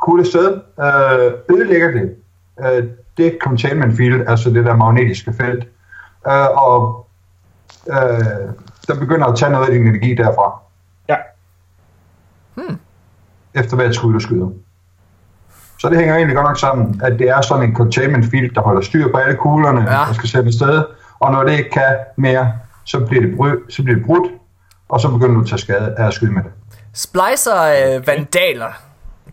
kugle 0.00 0.26
sted, 0.26 0.60
uh, 0.78 1.56
ødelægger 1.56 1.90
det 1.90 2.14
uh, 2.60 2.88
det 3.16 3.38
containment 3.40 3.96
field, 3.96 4.28
altså 4.28 4.50
det 4.50 4.64
der 4.64 4.76
magnetiske 4.76 5.32
felt, 5.40 5.64
uh, 6.26 6.62
og 6.66 7.06
uh, 7.86 7.94
der 8.88 8.94
begynder 9.00 9.26
at 9.26 9.38
tage 9.38 9.52
noget 9.52 9.66
af 9.66 9.72
din 9.72 9.86
energi 9.86 10.14
derfra, 10.14 10.58
Ja. 11.08 11.16
efter 13.54 13.76
hvert 13.76 13.94
skud 13.94 14.12
du 14.12 14.20
skyder. 14.20 14.48
Så 15.78 15.88
det 15.88 15.98
hænger 15.98 16.14
egentlig 16.16 16.36
godt 16.36 16.46
nok 16.46 16.58
sammen, 16.58 17.00
at 17.04 17.18
det 17.18 17.28
er 17.28 17.40
sådan 17.40 17.64
en 17.68 17.76
containment 17.76 18.30
field, 18.30 18.54
der 18.54 18.60
holder 18.60 18.80
styr 18.80 19.10
på 19.12 19.16
alle 19.16 19.36
kuglerne, 19.36 19.80
Ja. 19.80 20.00
ja. 20.00 20.06
der 20.06 20.12
skal 20.12 20.28
sætte 20.28 20.52
sted, 20.52 20.84
og 21.20 21.32
når 21.32 21.42
det 21.44 21.52
ikke 21.52 21.70
kan 21.70 21.96
mere, 22.16 22.52
så 22.84 23.00
bliver 23.06 23.22
det, 23.26 23.34
bry- 23.38 23.70
så 23.70 23.82
bliver 23.82 23.96
det 23.96 24.06
brudt, 24.06 24.32
og 24.88 25.00
så 25.00 25.08
begynder 25.10 25.34
du 25.34 25.40
at 25.40 25.46
tage 25.48 25.58
skade 25.58 25.94
af 25.98 26.06
at 26.06 26.14
skyde 26.14 26.32
med 26.32 26.42
det. 26.42 26.52
Splicer 26.94 27.62
øh, 27.96 28.06
Vandaler, 28.06 28.72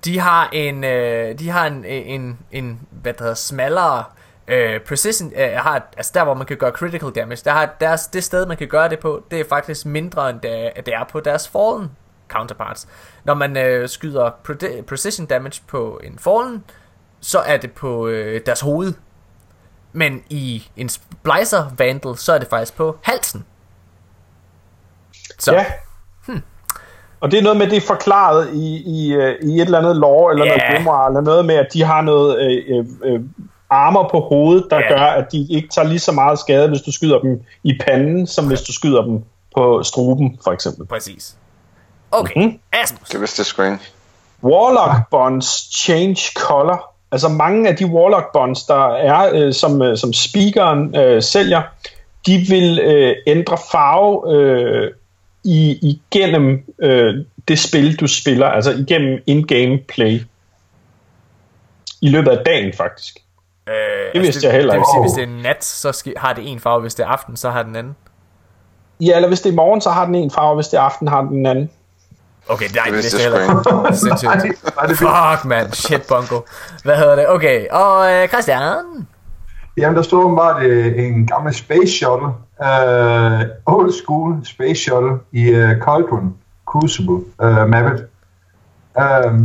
de 0.06 0.20
har 0.20 0.50
en, 0.54 0.84
øh, 0.84 1.40
de 1.40 1.50
har 1.50 1.66
en, 1.68 1.86
en, 1.86 2.38
en 2.52 2.80
hvad 2.92 3.14
der 3.14 3.20
hedder, 3.24 3.36
smallere 3.36 4.04
Øh, 4.50 4.80
Precision 4.80 5.34
øh, 5.36 5.52
har, 5.56 5.90
altså 5.98 6.12
der 6.16 6.24
hvor 6.24 6.34
man 6.34 6.46
kan 6.46 6.58
gøre 6.58 6.72
critical 6.72 7.10
damage, 7.10 7.42
der 7.46 7.52
har 7.52 7.76
deres, 7.80 8.08
det 8.08 8.24
sted 8.24 8.46
man 8.46 8.58
kan 8.58 8.68
gøre 8.68 8.90
det 8.90 9.00
på, 9.00 9.24
det 9.32 9.40
er 9.40 9.44
faktisk 9.50 9.86
mindre 9.86 10.30
end 10.30 10.40
det, 10.40 10.72
det 10.86 10.94
er 10.94 11.04
på 11.12 11.20
deres 11.20 11.48
Fallen 11.48 11.92
counterparts. 12.28 12.88
Når 13.24 13.34
man 13.34 13.58
øh, 13.58 13.90
skyder 13.90 14.30
pre- 14.50 14.82
precision 14.82 15.26
damage 15.26 15.62
på 15.68 16.00
en 16.04 16.20
Fallen, 16.20 16.64
så 17.20 17.40
er 17.40 17.58
det 17.58 17.72
på 17.72 18.08
øh, 18.08 18.42
deres 18.46 18.62
hoved. 18.62 18.94
Men 19.92 20.24
i 20.30 20.70
en 20.78 20.90
Splicer 20.90 21.72
Vandal, 21.78 22.18
så 22.18 22.34
er 22.34 22.40
det 22.40 22.48
faktisk 22.48 22.78
på 22.78 22.98
halsen. 23.04 23.46
Så. 25.40 25.54
Ja. 25.54 25.66
Hmm. 26.26 26.42
Og 27.20 27.32
det 27.32 27.40
er 27.40 27.44
noget 27.44 27.58
med, 27.58 27.68
det 27.68 27.78
er 27.78 27.88
forklaret 27.88 28.50
i, 28.54 28.84
i, 28.86 29.14
øh, 29.14 29.36
i 29.42 29.56
et 29.56 29.62
eller 29.62 29.78
andet 29.78 29.96
lore, 29.96 30.34
eller 30.34 30.48
yeah. 30.48 30.58
noget 30.58 30.78
grimoire, 30.78 31.08
eller 31.08 31.22
noget 31.22 31.46
med, 31.46 31.56
at 31.56 31.68
de 31.74 31.84
har 31.84 32.02
noget 32.02 32.40
øh, 32.40 32.80
øh, 32.80 32.86
øh 33.04 33.22
armer 33.70 34.08
på 34.12 34.20
hovedet, 34.20 34.68
der 34.70 34.80
yeah. 34.80 34.90
gør, 34.90 35.02
at 35.02 35.32
de 35.32 35.48
ikke 35.50 35.68
tager 35.68 35.88
lige 35.88 36.00
så 36.00 36.12
meget 36.12 36.40
skade, 36.40 36.70
hvis 36.70 36.82
du 36.82 36.92
skyder 36.92 37.20
dem 37.20 37.42
i 37.64 37.80
panden, 37.86 38.28
som 38.28 38.48
hvis 38.48 38.62
du 38.62 38.74
skyder 38.74 39.02
dem 39.02 39.24
på 39.56 39.84
struben, 39.84 40.40
for 40.44 40.52
eksempel. 40.52 40.86
Præcis. 40.86 41.36
Okay, 42.12 42.42
mm-hmm. 42.42 42.60
Asmus. 42.72 43.10
Det 43.10 43.22
vidste 43.22 43.44
screen. 43.44 43.80
Warlock 44.44 45.10
bonds 45.12 45.76
change 45.76 46.22
color. 46.36 46.94
Altså 47.12 47.30
mange 47.30 47.70
af 47.70 47.76
de 47.76 47.86
Warlock 47.86 48.32
bonds, 48.34 48.64
der 48.64 48.96
er, 48.96 49.30
øh, 49.34 49.54
som, 49.54 49.82
øh, 49.82 49.98
som 49.98 50.14
speakeren 50.14 50.96
øh, 50.96 51.24
sælger, 51.24 51.62
de 52.26 52.38
vil 52.38 52.80
øh, 52.80 53.16
ændre 53.28 53.58
farve 53.72 54.36
øh, 54.36 54.92
i, 55.44 55.80
igennem 55.82 56.74
øh, 56.80 57.26
det 57.48 57.60
spil, 57.60 58.00
du 58.00 58.08
spiller, 58.08 58.48
altså 58.48 58.72
igennem 58.72 59.20
in-game 59.28 59.78
play. 59.78 60.22
I 62.02 62.10
løbet 62.10 62.32
af 62.32 62.46
dagen, 62.46 62.74
faktisk. 62.74 63.18
Øh, 63.70 64.14
det 64.14 64.22
vidste 64.22 64.28
altså 64.28 64.40
det, 64.40 64.44
jeg 64.48 64.54
heller 64.54 64.74
ikke. 64.74 64.86
Det 64.96 65.02
vil 65.04 65.10
sige, 65.10 65.26
hvis 65.26 65.30
det 65.30 65.40
er 65.40 65.44
nat, 65.44 65.64
så 65.64 66.12
har 66.18 66.34
det 66.34 66.52
en 66.52 66.60
farve, 66.60 66.82
hvis 66.82 66.96
det 66.96 67.04
er 67.04 67.08
aften, 67.08 67.38
så 67.38 67.50
har 67.50 67.64
den 67.64 67.76
anden. 67.76 67.96
Ja, 69.00 69.16
eller 69.16 69.28
hvis 69.28 69.42
det 69.42 69.50
er 69.52 69.56
morgen, 69.56 69.82
så 69.82 69.90
har 69.90 70.06
den 70.06 70.16
en 70.16 70.32
farve, 70.32 70.56
hvis 70.56 70.68
det 70.68 70.78
er 70.78 70.82
aften, 70.82 71.08
har 71.08 71.22
den 71.22 71.38
en 71.38 71.46
anden. 71.46 71.70
Okay, 72.50 72.66
nej, 72.76 72.86
det 72.86 72.94
vidste 72.94 73.18
jeg 73.18 73.32
heller 73.32 73.92
Sindssygt. 73.94 74.58
Fuck, 74.98 75.46
man. 75.46 75.72
Shit, 75.72 76.02
Bongo. 76.08 76.42
Hvad 76.84 76.98
hedder 76.98 77.16
det? 77.16 77.30
Okay, 77.30 77.68
og 77.72 77.98
uh, 78.00 78.28
Christian? 78.28 79.08
Jamen, 79.78 79.96
der 79.96 80.02
stod 80.02 80.36
bare 80.36 80.56
uh, 80.56 81.04
en 81.04 81.28
gammel 81.28 81.54
space 81.54 81.92
shuttle. 81.92 82.28
Uh, 82.60 83.76
old 83.76 83.94
school 84.04 84.46
space 84.46 84.76
shuttle 84.76 85.20
i 85.32 85.52
uh, 85.52 85.70
Cauldron 85.82 86.36
Crucible 86.66 87.16
uh, 87.44 87.70
mappet. 87.70 88.08
Uh, 88.96 89.40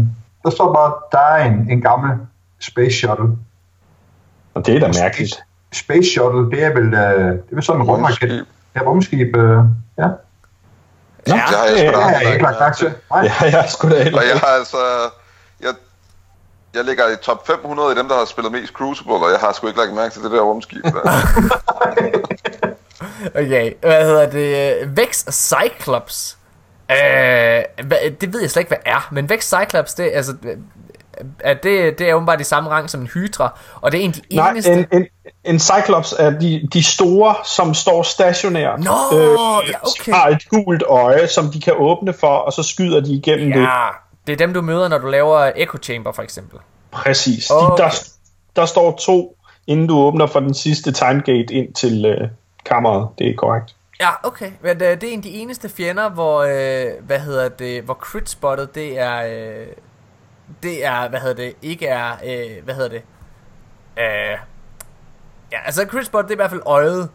der 0.45 0.51
står 0.51 0.75
bare, 0.75 0.93
der 1.13 1.19
er 1.19 1.45
en, 1.45 1.67
en 1.71 1.83
gammel 1.83 2.11
space 2.61 2.97
shuttle. 2.97 3.27
Og 4.55 4.67
det 4.67 4.77
er 4.77 4.81
da 4.81 4.93
mærkeligt. 5.03 5.43
Space 5.73 6.11
shuttle, 6.11 6.51
det 6.51 6.65
er 6.65 6.73
vel, 6.75 6.87
uh, 6.87 6.93
det 6.93 7.51
er 7.51 7.55
vel 7.55 7.63
sådan 7.63 7.81
en 7.81 7.87
rumraket. 7.89 8.47
Ja, 8.75 8.81
rumskib, 8.81 9.37
uh, 9.37 9.65
ja. 9.99 10.09
Ja, 11.27 11.33
det 11.33 11.41
har 11.41 11.67
jeg 11.67 11.79
sgu 11.79 12.01
da 12.01 12.09
ja, 12.09 12.33
ikke 12.33 12.43
lagt 12.43 12.61
mærke 12.61 12.77
til. 12.77 12.93
Ja, 13.13 13.33
jeg 13.41 13.61
har 13.61 13.67
sgu 13.67 13.89
da 13.89 14.03
heller 14.03 14.19
Og 14.19 14.25
jeg 14.29 14.39
har 14.39 14.47
altså... 14.47 14.77
Jeg, 15.61 15.75
jeg 16.75 16.85
ligger 16.85 17.09
i 17.09 17.17
top 17.23 17.47
500 17.47 17.93
i 17.93 17.99
dem, 17.99 18.09
der 18.09 18.15
har 18.15 18.25
spillet 18.25 18.53
mest 18.53 18.73
Crucible, 18.73 19.15
og 19.15 19.31
jeg 19.31 19.39
har 19.41 19.53
sgu 19.53 19.67
ikke 19.67 19.79
lagt 19.79 19.95
mærke 19.95 20.13
til 20.13 20.23
det 20.23 20.31
der 20.31 20.41
rumskib. 20.41 20.85
Der. 20.85 21.01
okay, 23.41 23.73
hvad 23.81 24.05
hedder 24.05 24.31
det? 24.31 24.97
Vex 24.97 25.25
Cyclops. 25.31 26.39
Øh, 26.91 26.97
det 28.21 28.33
ved 28.33 28.41
jeg 28.41 28.51
slet 28.51 28.61
ikke, 28.61 28.69
hvad 28.69 28.93
er. 28.93 29.09
Men 29.13 29.29
Vex 29.29 29.45
Cyclops, 29.45 29.95
det, 29.95 30.11
altså, 30.15 30.37
at 31.41 31.63
det, 31.63 31.99
det 31.99 32.11
er 32.11 32.15
åbenbart 32.15 32.41
i 32.41 32.45
samme 32.45 32.71
rang 32.71 32.91
som 32.91 33.01
en 33.01 33.07
hydra, 33.07 33.59
og 33.81 33.93
det 33.93 34.01
er 34.01 34.05
en 34.05 34.11
af 34.11 34.23
de 34.31 34.37
Nej, 34.37 34.51
eneste... 34.51 34.73
En, 34.73 34.87
en, 34.93 35.07
en 35.45 35.59
cyclops 35.59 36.15
er 36.19 36.31
de, 36.31 36.69
de 36.73 36.83
store, 36.83 37.35
som 37.45 37.75
står 37.75 38.03
stationært. 38.03 38.79
Nå, 38.79 39.19
øh, 39.19 39.29
ja, 39.69 39.77
okay. 39.83 40.13
har 40.13 40.29
et 40.29 40.49
gult 40.49 40.83
øje, 40.89 41.29
som 41.29 41.51
de 41.51 41.61
kan 41.61 41.75
åbne 41.77 42.13
for, 42.13 42.37
og 42.37 42.53
så 42.53 42.63
skyder 42.63 43.01
de 43.01 43.13
igennem 43.13 43.49
ja, 43.49 43.61
det. 43.61 43.67
det 44.27 44.33
er 44.33 44.37
dem, 44.37 44.55
du 44.55 44.61
møder, 44.61 44.89
når 44.89 44.99
du 44.99 45.07
laver 45.07 45.53
Echo 45.57 45.79
Chamber, 45.83 46.13
for 46.13 46.23
eksempel. 46.23 46.59
Præcis. 46.91 47.51
Okay. 47.51 47.83
De, 47.85 47.89
der, 47.89 47.91
der 48.57 48.67
står 48.67 48.97
to, 48.97 49.37
inden 49.67 49.87
du 49.87 49.99
åbner 49.99 50.27
for 50.27 50.41
den 50.41 50.55
sidste 50.55 50.93
timegate 50.93 51.55
ind 51.55 51.75
til 51.75 52.05
øh, 52.05 52.29
kammeret. 52.65 53.09
Det 53.19 53.31
er 53.31 53.35
korrekt. 53.37 53.75
Ja, 54.01 54.09
okay. 54.23 54.51
Men 54.63 54.81
det, 54.81 54.87
øh, 54.87 55.01
det 55.01 55.09
er 55.09 55.13
en 55.13 55.19
af 55.19 55.23
de 55.23 55.31
eneste 55.31 55.69
fjender, 55.69 56.11
hvor, 56.11 56.43
øh, 56.43 57.07
hvad 57.07 57.19
hedder 57.19 57.49
det, 57.49 57.83
hvor 57.83 57.95
crit 57.95 58.31
spottet, 58.31 58.75
det 58.75 58.99
er, 58.99 59.17
øh, 59.27 59.67
det 60.63 60.85
er, 60.85 61.09
hvad 61.09 61.21
hedder 61.21 61.35
det, 61.35 61.57
ikke 61.63 61.87
er, 61.87 62.13
øh, 62.25 62.65
hvad 62.65 62.75
hedder 62.75 62.89
det, 62.89 63.03
øh, 63.99 64.39
ja, 65.53 65.59
altså 65.65 65.87
Chris 65.91 66.09
Bot, 66.09 66.25
det 66.25 66.31
er 66.31 66.35
i 66.35 66.37
hvert 66.37 66.51
fald 66.51 66.63
øjet. 66.67 67.11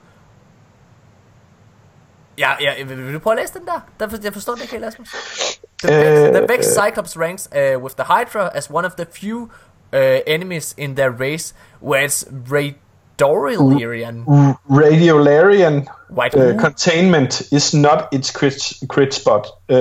Ja, 2.38 2.52
ja, 2.62 2.84
vil, 2.84 3.14
du 3.14 3.20
prøve 3.20 3.34
at 3.34 3.40
læse 3.40 3.54
den 3.54 3.66
der? 3.66 3.80
der 4.00 4.18
jeg 4.24 4.34
forstår 4.34 4.54
det 4.54 4.62
ikke 4.62 4.74
helt, 4.74 4.86
Asmus. 4.86 5.10
The, 5.84 5.96
Vex, 5.96 6.36
the 6.36 6.48
Vex 6.48 6.66
Cyclops 6.66 7.20
ranks 7.20 7.50
uh, 7.52 7.84
with 7.84 7.96
the 7.96 8.04
Hydra 8.04 8.50
as 8.54 8.70
one 8.70 8.86
of 8.86 8.92
the 8.92 9.06
few 9.12 9.52
uh, 9.94 10.20
enemies 10.28 10.76
in 10.78 10.96
their 10.96 11.10
race, 11.10 11.54
where 11.82 12.06
it's 12.06 12.26
Radiolarian. 13.22 14.24
Radiolarian 14.70 15.88
uh, 16.12 16.58
containment 16.60 17.42
is 17.52 17.74
not 17.74 18.08
its 18.12 18.32
crit, 18.32 18.74
crit 18.88 19.14
spot. 19.14 19.48
Uh, 19.70 19.76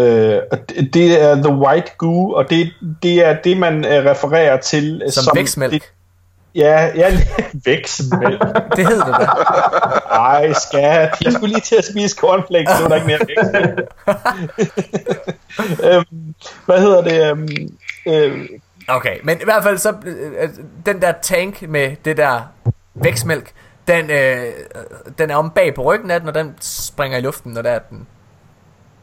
det 0.92 1.22
er 1.22 1.34
the 1.34 1.52
white 1.52 1.90
goo, 1.98 2.32
og 2.32 2.50
det, 2.50 2.72
det 3.02 3.26
er 3.26 3.36
det, 3.44 3.56
man 3.56 3.84
uh, 3.84 3.90
refererer 3.90 4.56
til 4.56 5.02
som, 5.08 5.24
som 5.24 5.32
væksmælk. 5.36 5.72
Det, 5.72 5.92
Ja, 6.54 6.90
ja, 6.94 7.20
væksmælk. 7.66 8.40
det 8.76 8.86
hedder 8.86 9.04
det 9.04 9.14
da. 9.20 9.24
Ej, 10.14 10.52
skat. 10.52 11.16
Jeg 11.24 11.32
skulle 11.32 11.54
lige 11.54 11.60
til 11.60 11.76
at 11.76 11.84
spise 11.84 12.16
cornflakes, 12.16 12.70
så 12.78 12.84
er 12.84 12.88
der 12.88 12.94
ikke 12.94 13.06
mere 13.06 13.18
væksmælk. 13.28 13.90
øhm, 15.94 16.34
hvad 16.66 16.80
hedder 16.80 17.02
det? 17.02 17.30
Øhm, 17.30 17.76
øh, 18.06 18.48
Okay, 18.90 19.18
men 19.22 19.40
i 19.40 19.44
hvert 19.44 19.62
fald 19.62 19.78
så, 19.78 19.94
øh, 20.06 20.48
den 20.86 21.02
der 21.02 21.12
tank 21.22 21.62
med 21.62 21.96
det 22.04 22.16
der 22.16 22.40
væksmælk, 23.02 23.52
den, 23.88 24.10
øh, 24.10 24.52
den 25.18 25.30
er 25.30 25.36
om 25.36 25.50
bag 25.50 25.74
på 25.74 25.82
ryggen 25.82 26.10
af 26.10 26.20
den, 26.20 26.28
og 26.28 26.34
den 26.34 26.54
springer 26.60 27.18
i 27.18 27.20
luften, 27.20 27.52
når 27.52 27.62
der 27.62 27.70
er, 27.70 27.78
den 27.78 28.06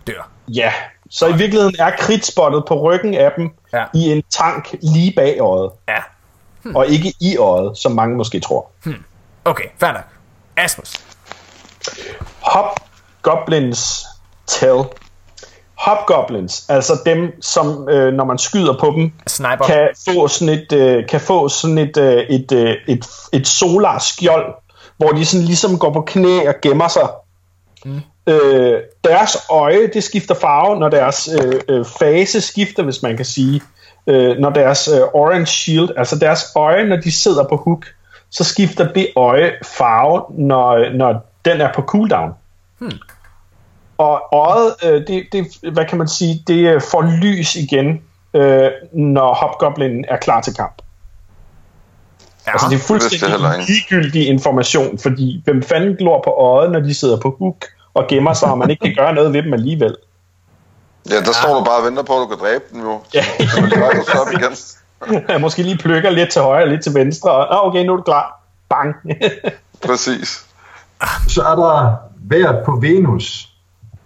dør. 0.08 0.30
Ja, 0.48 0.74
så 1.10 1.28
i 1.28 1.38
virkeligheden 1.38 1.76
er 1.80 1.92
kritspottet 2.00 2.64
på 2.68 2.82
ryggen 2.82 3.14
af 3.14 3.32
dem 3.38 3.54
ja. 3.74 3.86
i 3.94 4.12
en 4.12 4.24
tank 4.30 4.76
lige 4.82 5.14
bag 5.16 5.40
øjet. 5.40 5.72
Ja. 5.88 5.98
Hmm. 6.62 6.76
Og 6.76 6.88
ikke 6.88 7.14
i 7.22 7.38
øjet, 7.38 7.78
som 7.78 7.92
mange 7.92 8.18
måske 8.18 8.40
tror. 8.40 8.72
Hmm. 8.84 9.04
Okay, 9.46 9.66
fair 9.78 9.92
nok. 9.92 10.06
Asmus. 10.58 10.94
Hobgoblins 12.42 14.06
tell. 14.48 14.84
Hobgoblins, 15.78 16.66
altså 16.70 16.94
dem, 17.06 17.42
som 17.42 17.90
øh, 17.90 18.14
når 18.14 18.26
man 18.26 18.38
skyder 18.38 18.78
på 18.80 18.94
dem, 18.96 19.12
Sniper. 19.28 19.66
kan 19.66 19.90
få 20.10 20.28
sådan 20.28 20.54
et, 20.54 20.72
øh, 20.74 21.08
kan 21.08 21.22
få 21.22 21.50
sådan 21.50 21.78
et, 21.78 21.98
øh, 21.98 22.24
et, 22.30 22.52
øh, 22.52 22.76
et, 22.88 23.06
et 23.34 23.48
solar 23.48 24.00
skjold, 24.00 24.54
hvor 24.98 25.10
de 25.10 25.26
sådan 25.26 25.46
ligesom 25.46 25.80
går 25.80 25.94
på 25.94 26.02
knæ 26.02 26.48
og 26.48 26.56
gemmer 26.62 26.88
sig. 26.88 27.10
Mm. 27.86 28.02
Øh, 28.28 28.80
deres 29.04 29.38
øje, 29.50 29.88
det 29.94 30.04
skifter 30.04 30.36
farve, 30.36 30.80
når 30.80 30.90
deres 30.90 31.30
øh, 31.44 31.62
øh, 31.70 31.86
fase 32.00 32.42
skifter, 32.42 32.84
hvis 32.84 33.04
man 33.04 33.16
kan 33.16 33.26
sige. 33.26 33.62
Øh, 34.08 34.38
når 34.38 34.50
deres 34.50 34.88
øh, 34.88 35.02
orange 35.14 35.46
shield, 35.46 35.90
altså 35.98 36.20
deres 36.20 36.46
øje, 36.56 36.86
når 36.86 36.96
de 36.96 37.12
sidder 37.12 37.44
på 37.48 37.56
hook, 37.56 37.86
så 38.30 38.44
skifter 38.44 38.94
det 38.94 39.08
øje 39.16 39.52
farve, 39.64 40.24
når, 40.30 40.90
når 40.94 41.26
den 41.46 41.62
er 41.62 41.74
på 41.74 41.82
cooldown. 41.82 42.34
Hmm. 42.80 42.92
Og 43.98 44.22
øjet, 44.32 44.76
øh, 44.84 45.08
det, 45.08 45.24
det, 45.32 45.72
hvad 45.74 45.86
kan 45.86 45.98
man 45.98 46.08
sige, 46.08 46.44
det 46.48 46.74
øh, 46.74 46.82
får 46.92 47.02
lys 47.02 47.56
igen, 47.56 48.02
øh, 48.34 48.70
når 48.94 49.34
Hobgoblin 49.34 50.06
er 50.08 50.18
klar 50.18 50.42
til 50.42 50.54
kamp. 50.54 50.82
Ja, 52.48 52.52
altså 52.52 52.68
det 52.70 52.76
er 52.76 52.80
fuldstændig 52.80 53.40
ligegyldig 53.68 54.28
information, 54.28 55.00
fordi 55.00 55.42
hvem 55.46 55.64
fanden 55.64 55.96
glor 55.96 56.22
på 56.24 56.30
øjet, 56.30 56.72
når 56.72 56.80
de 56.80 56.94
sidder 56.94 57.20
på 57.20 57.36
hook 57.40 57.66
og 57.94 58.08
gemmer 58.08 58.34
sig, 58.34 58.52
og 58.52 58.58
man 58.58 58.70
ikke 58.70 58.86
kan 58.86 58.96
gøre 58.96 59.14
noget 59.14 59.34
ved 59.34 59.44
dem 59.44 59.54
alligevel. 59.54 59.96
Ja, 61.10 61.16
der 61.16 61.22
ja. 61.22 61.32
står 61.32 61.60
du 61.60 61.64
bare 61.64 61.78
og 61.78 61.86
venter 61.86 62.04
på, 62.04 62.14
at 62.14 62.22
du 62.22 62.28
kan 62.36 62.46
dræbe 62.46 62.64
dem 62.72 62.82
jo. 62.82 63.02
Ja. 63.14 63.24
Så 63.24 63.66
lige 63.66 63.84
op 64.20 64.28
igen. 64.40 64.56
Jeg 65.30 65.42
måske 65.42 65.64
lige 65.64 65.78
plukker 65.78 66.10
lidt 66.10 66.32
til 66.32 66.42
højre 66.42 66.64
og 66.64 66.68
lidt 66.68 66.84
til 66.84 66.94
venstre, 66.94 67.32
og 67.32 67.66
okay, 67.66 67.86
nu 67.86 67.94
er 67.94 67.98
du 67.98 68.04
klar. 68.04 68.42
Bang. 68.70 68.96
Præcis. 69.88 70.46
Så 71.28 71.42
er 71.42 71.56
der 71.56 71.96
vejret 72.16 72.66
på 72.66 72.72
Venus. 72.82 73.55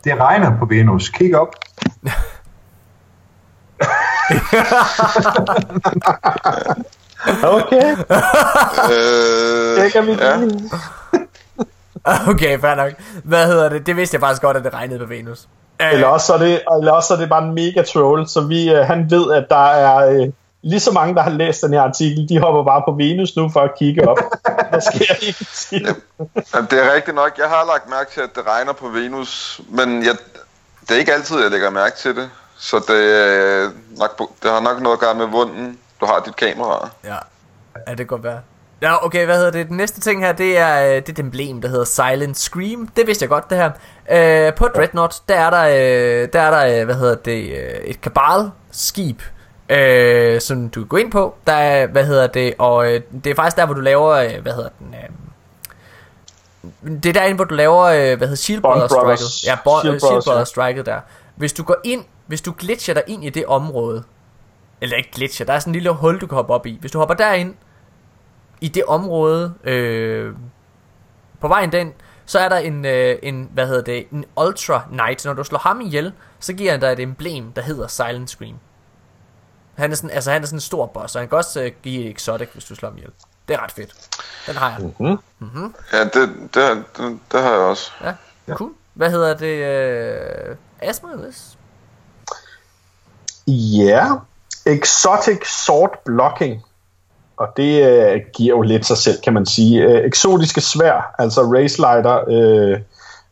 Det 0.04 0.20
regner 0.20 0.58
på 0.60 0.66
Venus. 0.66 1.10
Kig 1.10 1.36
op. 1.36 1.56
okay. 7.44 7.96
Øh, 8.92 9.84
det 9.84 9.94
kan 9.94 10.08
vi 10.08 10.12
ja. 10.12 10.40
Okay, 12.28 12.60
fair 12.60 12.76
nok. 12.76 12.92
Hvad 13.24 13.48
hedder 13.48 13.70
det? 13.70 13.86
Det 13.88 13.96
vidste 13.96 14.16
jeg 14.16 14.22
faktisk 14.22 14.42
godt, 14.42 14.58
at 14.58 14.64
det 14.64 14.74
regnede 14.74 15.00
på 15.00 15.06
Venus. 15.06 15.48
Eller 15.80 16.08
også, 16.08 16.34
er 16.34 16.38
det, 16.38 16.62
eller 16.78 16.92
også 16.92 17.14
er 17.14 17.18
det 17.18 17.30
bare 17.30 17.44
en 17.44 17.54
mega 17.54 17.82
troll, 17.82 18.28
så 18.28 18.42
vi, 18.42 18.74
uh, 18.74 18.78
han 18.78 19.12
ved, 19.12 19.32
at 19.34 19.46
der 19.50 19.66
er, 19.66 20.22
uh, 20.22 20.28
lige 20.62 20.80
så 20.80 20.92
mange, 20.92 21.16
der 21.16 21.22
har 21.22 21.30
læst 21.30 21.62
den 21.62 21.74
her 21.74 21.82
artikel, 21.82 22.30
de 22.30 22.40
hopper 22.40 22.64
bare 22.64 22.84
på 22.88 22.92
Venus 22.92 23.36
nu 23.36 23.50
for 23.50 23.60
at 23.60 23.72
kigge 23.78 24.10
op. 24.10 24.18
Der 24.72 24.80
sker 24.80 25.16
ikke 25.28 25.46
til. 25.54 25.96
Jamen, 26.54 26.68
det 26.72 26.86
er 26.86 26.94
rigtigt 26.94 27.16
nok. 27.16 27.38
Jeg 27.38 27.50
har 27.50 27.66
lagt 27.66 27.90
mærke 27.90 28.12
til, 28.12 28.22
at 28.22 28.30
det 28.36 28.44
regner 28.48 28.74
på 28.74 28.88
Venus, 28.88 29.62
men 29.70 30.04
jeg, 30.06 30.16
det 30.82 30.92
er 30.92 31.00
ikke 31.00 31.14
altid, 31.14 31.42
jeg 31.42 31.52
lægger 31.52 31.70
mærke 31.70 31.98
til 31.98 32.16
det. 32.16 32.30
Så 32.58 32.78
det, 32.88 33.16
er 33.16 33.70
nok, 33.98 34.32
det 34.44 34.52
har 34.52 34.60
nok 34.60 34.82
noget 34.82 34.96
at 34.98 35.00
gøre 35.00 35.16
med 35.16 35.26
vunden, 35.26 35.80
du 36.02 36.06
har 36.06 36.20
dit 36.26 36.36
kamera. 36.36 36.90
Ja, 37.04 37.16
ja 37.88 37.92
det 37.92 37.98
kan 37.98 38.08
godt 38.08 38.24
være. 38.24 38.40
Ja, 38.82 39.06
okay, 39.06 39.26
hvad 39.26 39.36
hedder 39.36 39.52
det? 39.52 39.68
Den 39.68 39.78
næste 39.78 40.02
ting 40.02 40.26
her, 40.26 40.32
det 40.32 40.58
er, 40.58 40.84
øh, 40.84 40.96
det 40.96 41.10
er 41.10 41.14
et 41.14 41.20
emblem, 41.20 41.62
der 41.62 41.70
hedder 41.70 41.86
Silent 41.86 42.38
Scream. 42.38 42.88
Det 42.88 43.08
vidste 43.08 43.24
jeg 43.24 43.30
godt, 43.30 43.50
det 43.50 43.58
her. 43.58 43.72
Øh, 44.48 44.54
på 44.54 44.68
Dreadnought, 44.68 45.22
der 45.30 45.36
er 45.36 45.50
der, 45.50 45.64
øh, 45.64 46.30
der 46.34 46.42
er 46.42 46.52
der, 46.52 46.80
øh, 46.80 46.86
hvad 46.86 46.96
hedder 46.96 47.16
det, 47.16 47.52
øh, 47.52 47.80
et 47.84 48.02
kabal-skib, 48.02 49.22
øh, 49.70 50.42
som 50.42 50.70
du 50.70 50.80
kan 50.80 50.88
gå 50.88 50.98
ind 50.98 51.12
på. 51.12 51.36
Der 51.48 51.54
er, 51.54 51.88
hvad 51.88 52.06
hedder 52.06 52.28
det, 52.28 52.54
og 52.58 52.94
øh, 52.94 53.02
det 53.24 53.30
er 53.30 53.36
faktisk 53.36 53.58
der, 53.58 53.66
hvor 53.66 53.76
du 53.76 53.82
laver, 53.82 54.10
øh, 54.10 54.42
hvad 54.42 54.54
hedder 54.54 54.70
den, 54.80 54.96
øh, 54.96 55.10
det 57.04 57.10
er 57.10 57.14
derinde, 57.14 57.36
hvor 57.36 57.46
du 57.46 57.56
laver, 57.56 57.84
øh, 57.84 58.18
hvad 58.18 58.28
hedder 58.28 58.36
Shield 58.36 58.62
Brothers 58.62 58.92
Brothers. 58.92 59.46
Ja, 59.46 59.58
Bo- 59.64 59.80
Shield 59.82 60.00
Shield. 60.00 60.24
Brothers 60.26 60.50
Striket 60.50 60.86
der. 60.86 61.00
Hvis 61.36 61.54
du 61.54 61.64
går 61.64 61.78
ind, 61.84 62.06
hvis 62.28 62.42
du 62.42 62.54
glitcher 62.58 62.94
dig 62.94 63.04
ind 63.08 63.26
i 63.26 63.30
det 63.30 63.46
område, 63.46 64.04
eller 64.82 64.98
ikke 64.98 65.12
glitcher, 65.12 65.46
der 65.46 65.54
er 65.54 65.60
sådan 65.60 65.72
en 65.72 65.74
lille 65.74 65.90
hul, 65.90 66.22
du 66.22 66.28
kan 66.28 66.36
hoppe 66.36 66.54
op 66.54 66.66
i. 66.66 66.78
Hvis 66.82 66.92
du 66.92 66.98
hopper 67.00 67.16
derind, 67.16 67.56
i 68.62 68.68
det 68.68 68.84
område, 68.86 69.54
øh, 69.64 70.34
på 71.40 71.48
vejen 71.48 71.72
den, 71.72 71.94
så 72.26 72.40
er 72.40 72.50
der 72.50 72.58
en, 72.58 72.86
øh, 72.86 73.16
en, 73.24 73.50
hvad 73.54 73.68
hedder 73.68 73.82
det, 73.82 74.06
en 74.12 74.26
Ultra 74.42 74.84
Knight. 74.92 75.26
Når 75.26 75.34
du 75.34 75.44
slår 75.44 75.60
ham 75.60 75.82
ihjel, 75.82 76.14
så 76.40 76.54
giver 76.54 76.72
han 76.72 76.82
dig 76.82 76.92
et 76.92 77.00
emblem, 77.00 77.52
der 77.52 77.62
hedder 77.62 77.88
Silent 77.88 78.30
Scream. 78.30 78.56
Han 79.80 79.92
er 79.92 79.96
sådan, 79.96 80.10
altså 80.10 80.32
han 80.32 80.42
er 80.42 80.46
sådan 80.46 80.58
en 80.58 80.62
stor 80.62 80.86
boss, 80.86 81.16
og 81.16 81.22
han 81.22 81.30
kan 81.30 81.38
også 81.38 81.62
øh, 81.62 81.72
give 81.84 82.10
exotic, 82.12 82.50
hvis 82.54 82.66
du 82.66 82.76
slår 82.76 82.90
ham 82.90 82.98
ihjel. 82.98 83.12
Det 83.48 83.54
er 83.54 83.64
ret 83.64 83.72
fedt. 83.72 83.94
Den 84.48 84.56
har 84.56 84.70
jeg. 84.70 84.92
Ja, 85.94 86.04
det, 86.04 86.30
det, 86.54 86.84
det, 86.98 87.20
det 87.32 87.42
har 87.42 87.52
jeg 87.52 87.60
også. 87.60 87.92
Ja, 88.04 88.14
cool. 88.54 88.72
Hvad 88.94 89.12
hedder 89.12 89.38
det? 89.38 89.56
Øh, 89.56 90.56
Asmodeus? 90.82 91.58
Ja, 93.48 94.06
exotic 94.66 95.48
sword 95.66 96.02
blocking. 96.06 96.64
Og 97.38 97.48
det 97.58 97.90
øh, 97.90 98.22
giver 98.36 98.56
jo 98.56 98.62
lidt 98.62 98.86
sig 98.86 98.98
selv, 98.98 99.22
kan 99.24 99.34
man 99.34 99.46
sige. 99.46 99.82
Øh, 99.82 100.06
eksotiske 100.06 100.62
svær, 100.62 101.16
altså 101.20 101.42
Racelighter, 101.42 102.24
øh, 102.28 102.80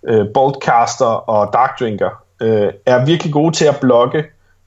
øh, 0.07 0.25
Boltcaster 0.33 1.05
og 1.05 1.53
Darkdrinker, 1.53 2.09
øh, 2.41 2.73
er 2.85 3.05
virkelig 3.05 3.33
gode 3.33 3.55
til 3.55 3.65
at 3.65 3.79
blokke 3.79 4.25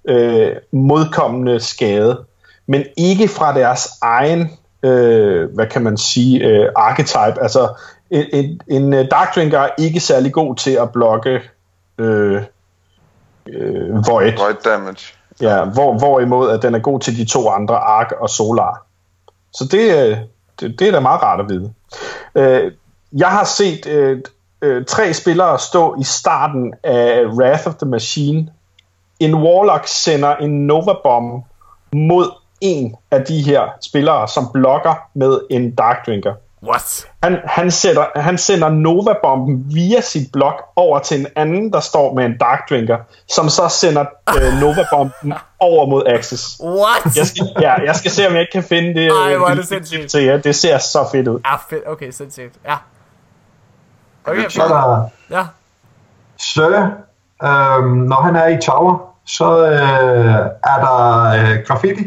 øh, 0.08 0.56
modkommende 0.72 1.60
skade, 1.60 2.24
men 2.66 2.84
ikke 2.96 3.28
fra 3.28 3.54
deres 3.54 3.88
egen, 4.02 4.50
øh, 4.82 5.54
hvad 5.54 5.66
kan 5.66 5.82
man 5.82 5.96
sige, 5.96 6.46
øh, 6.46 6.68
archetype. 6.76 7.42
Altså, 7.42 7.68
en, 8.10 8.26
en, 8.32 8.60
en 8.68 8.94
øh, 8.94 9.06
Darkdrinker 9.10 9.58
er 9.58 9.70
ikke 9.78 10.00
særlig 10.00 10.32
god 10.32 10.56
til 10.56 10.70
at 10.70 10.92
blokke 10.92 11.40
øh, 11.98 12.42
øh, 13.46 14.06
Void. 14.06 14.38
Void 14.38 14.62
damage. 14.64 15.14
Ja, 15.40 15.64
hvor, 15.64 15.98
hvorimod 15.98 16.50
at 16.50 16.62
den 16.62 16.74
er 16.74 16.78
god 16.78 17.00
til 17.00 17.16
de 17.16 17.24
to 17.24 17.48
andre, 17.48 17.76
Ark 17.76 18.12
og 18.20 18.30
Solar. 18.30 18.86
Så 19.52 19.68
det, 19.70 20.08
øh, 20.08 20.16
det, 20.60 20.78
det 20.78 20.88
er 20.88 20.92
da 20.92 21.00
meget 21.00 21.22
rart 21.22 21.40
at 21.40 21.48
vide. 21.48 21.72
Øh, 22.34 22.72
jeg 23.12 23.28
har 23.28 23.44
set 23.44 23.86
øh, 23.86 24.22
øh, 24.62 24.84
tre 24.84 25.14
spillere 25.14 25.58
stå 25.58 25.96
i 26.00 26.04
starten 26.04 26.74
af 26.84 27.24
Wrath 27.26 27.66
of 27.66 27.74
the 27.74 27.86
Machine. 27.86 28.48
En 29.20 29.34
Warlock 29.34 29.86
sender 29.86 30.36
en 30.36 30.66
Nova 30.66 30.92
Bomb 31.02 31.44
mod 31.92 32.30
en 32.60 32.96
af 33.10 33.24
de 33.24 33.42
her 33.42 33.62
spillere, 33.82 34.28
som 34.28 34.48
blokker 34.52 34.94
med 35.14 35.40
en 35.50 35.74
Dark 35.74 36.06
Drinker. 36.06 36.34
What? 36.62 37.08
Han, 37.22 37.38
han, 37.44 37.70
sætter, 37.70 38.04
han 38.16 38.38
sender 38.38 38.68
Nova-bomben 38.68 39.64
via 39.74 40.00
sit 40.00 40.32
blok 40.32 40.62
over 40.76 40.98
til 40.98 41.20
en 41.20 41.26
anden, 41.36 41.72
der 41.72 41.80
står 41.80 42.14
med 42.14 42.24
en 42.24 42.38
Dark 42.38 42.70
Drinker, 42.70 42.98
som 43.28 43.48
så 43.48 43.68
sender 43.68 44.04
øh, 44.28 44.52
Nova-bomben 44.60 45.32
over 45.60 45.86
mod 45.86 46.02
Axis. 46.06 46.60
What? 46.64 47.16
Jeg 47.16 47.26
skal, 47.26 47.46
ja, 47.60 47.74
jeg 47.74 47.96
skal 47.96 48.10
se, 48.10 48.26
om 48.26 48.32
jeg 48.32 48.40
ikke 48.40 48.52
kan 48.52 48.62
finde 48.62 49.00
det. 49.00 49.06
Ej, 49.06 49.36
hvor 49.36 49.46
er 49.46 49.50
øh, 49.50 49.56
det 49.56 49.68
sindssygt. 49.68 50.10
til 50.10 50.24
jer. 50.24 50.36
Det 50.36 50.56
ser 50.56 50.78
så 50.78 51.08
fedt 51.12 51.28
ud. 51.28 51.40
Ja, 51.44 51.56
fedt. 51.70 51.88
Okay, 51.88 52.10
sindssygt. 52.10 52.54
Ja. 52.64 52.76
Okay, 54.24 54.48
Så 54.48 54.62
er 54.62 54.68
der 54.68 55.08
Ja. 55.30 55.44
Sir, 56.38 56.90
øhm, 57.42 57.96
når 57.96 58.22
han 58.22 58.36
er 58.36 58.46
i 58.46 58.58
tower, 58.62 59.09
så 59.36 59.66
øh, 59.66 60.34
er 60.72 60.78
der 60.84 60.96
øh, 61.38 61.66
graffiti, 61.66 62.04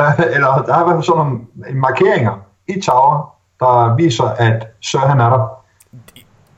øh, 0.00 0.20
eller 0.34 0.62
der 0.66 0.74
er 0.74 0.80
i 0.80 0.84
hvert 0.84 0.94
fald 0.96 1.02
sådan 1.02 1.24
nogle 1.24 1.38
markeringer 1.74 2.34
i 2.68 2.80
tower, 2.80 3.34
der 3.60 3.94
viser, 3.96 4.24
at 4.24 4.66
Sir 4.82 4.98
han 4.98 5.20
er 5.20 5.30
der. 5.30 5.64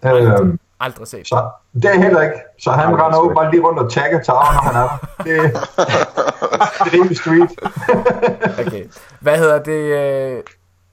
Øhm, 0.05 0.59
Aldrig 0.81 1.07
set. 1.09 1.29
så 1.29 1.51
det 1.75 1.85
er 1.85 2.01
heller 2.03 2.23
ikke. 2.23 2.35
Så 2.63 2.71
han 2.71 2.89
Nej, 2.93 3.05
render 3.05 3.19
er 3.19 3.23
åbenbart 3.23 3.51
lige 3.55 3.63
rundt 3.63 3.79
og 3.79 3.93
tagger 3.93 4.23
tower, 4.23 4.53
når 4.53 4.61
han 4.61 4.77
er 4.77 4.89
der. 4.89 5.25
Det, 5.25 5.53
det 6.85 6.93
er 6.93 6.93
rimelig 6.93 7.17
street. 7.17 7.51
Okay. 8.67 8.85
Hvad 9.21 9.39
hedder 9.39 9.59
det? 9.63 10.43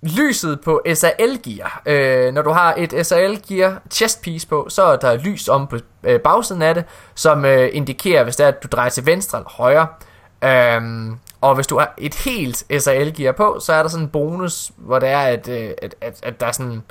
Øh, 0.03 0.09
lyset 0.09 0.61
på 0.61 0.81
SAL-gear. 0.93 1.81
Øh, 1.85 2.33
når 2.33 2.41
du 2.41 2.49
har 2.49 2.73
et 2.77 3.07
SAL-gear 3.07 3.81
chest 3.91 4.21
piece 4.21 4.47
på, 4.47 4.67
så 4.69 4.83
er 4.83 4.97
der 4.97 5.17
lys 5.17 5.47
om 5.47 5.67
på 5.67 5.77
øh, 6.03 6.19
bagsiden 6.19 6.61
af 6.61 6.75
det, 6.75 6.85
som 7.15 7.45
øh, 7.45 7.69
indikerer, 7.73 8.23
hvis 8.23 8.35
det 8.35 8.43
er, 8.43 8.47
at 8.47 8.63
du 8.63 8.67
drejer 8.71 8.89
til 8.89 9.05
venstre 9.05 9.37
eller 9.37 9.49
højre. 9.49 9.87
Øhm, 10.43 11.19
og 11.41 11.55
hvis 11.55 11.67
du 11.67 11.79
har 11.79 11.93
et 11.97 12.15
helt 12.15 12.83
SAL-gear 12.83 13.31
på, 13.31 13.59
så 13.59 13.73
er 13.73 13.81
der 13.81 13.89
sådan 13.89 14.05
en 14.05 14.09
bonus, 14.11 14.71
hvor 14.77 14.99
det 14.99 15.09
er, 15.09 15.19
at, 15.19 15.47
øh, 15.47 15.71
at, 15.81 15.95
at, 16.01 16.19
at 16.23 16.39
der 16.39 16.45
er 16.47 16.51
sådan 16.51 16.83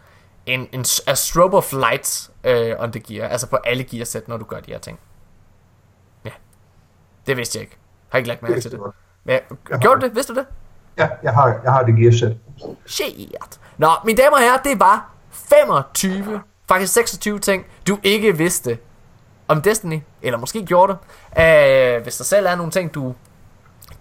en, 0.46 0.68
en 0.72 0.84
a 1.06 1.14
strobe 1.14 1.56
of 1.56 1.72
light 1.72 2.30
øh, 2.44 2.74
on 2.78 2.92
the 2.92 3.00
gear, 3.00 3.28
altså 3.28 3.46
på 3.46 3.56
alle 3.56 3.84
gearsæt, 3.84 4.28
når 4.28 4.36
du 4.36 4.44
gør 4.44 4.60
de 4.60 4.72
her 4.72 4.78
ting. 4.78 4.98
Ja. 6.24 6.30
Det 7.26 7.36
vidste 7.36 7.56
jeg 7.58 7.62
ikke. 7.62 7.76
Har 8.08 8.18
ikke 8.18 8.28
lagt 8.28 8.42
mærke 8.42 8.60
til 8.60 8.70
det. 8.70 8.80
Men, 9.24 9.38
gjorde 9.80 10.00
du 10.00 10.06
det? 10.06 10.14
Vidste 10.14 10.34
du 10.34 10.38
det? 10.38 10.46
Ja, 10.98 11.08
jeg 11.22 11.32
har, 11.32 11.60
jeg 11.64 11.72
har 11.72 11.82
det 11.82 11.96
gearsæt. 11.96 12.36
Shit. 12.86 13.58
Nå, 13.78 13.88
mine 14.04 14.22
damer 14.22 14.36
og 14.36 14.42
herrer, 14.42 14.62
det 14.64 14.80
var 14.80 15.10
25, 15.30 16.40
faktisk 16.68 16.92
26 16.92 17.38
ting, 17.38 17.64
du 17.88 17.98
ikke 18.02 18.36
vidste 18.36 18.78
om 19.48 19.62
Destiny, 19.62 20.00
eller 20.22 20.38
måske 20.38 20.66
gjorde 20.66 20.92
det. 20.92 20.98
Uh, 21.98 22.02
hvis 22.02 22.16
der 22.16 22.24
selv 22.24 22.46
er 22.46 22.54
nogle 22.54 22.72
ting, 22.72 22.94
du, 22.94 23.14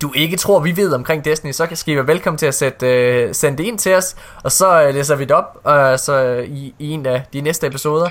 du 0.01 0.11
ikke 0.15 0.37
tror, 0.37 0.59
vi 0.59 0.77
ved 0.77 0.93
omkring 0.93 1.25
Destiny, 1.25 1.51
så 1.51 1.67
skal 1.73 1.93
I 1.93 1.97
være 1.97 2.07
velkommen 2.07 2.37
til 2.37 2.45
at 2.45 2.55
sætte, 2.55 3.25
uh, 3.27 3.35
sende 3.35 3.57
det 3.57 3.63
ind 3.63 3.79
til 3.79 3.95
os, 3.95 4.15
og 4.43 4.51
så 4.51 4.87
uh, 4.87 4.93
læser 4.93 5.15
vi 5.15 5.23
det 5.23 5.31
op 5.31 5.55
uh, 5.65 5.71
så, 5.97 6.43
i, 6.47 6.75
i 6.79 6.89
en 6.89 7.05
af 7.05 7.23
de 7.33 7.41
næste 7.41 7.67
episoder. 7.67 8.09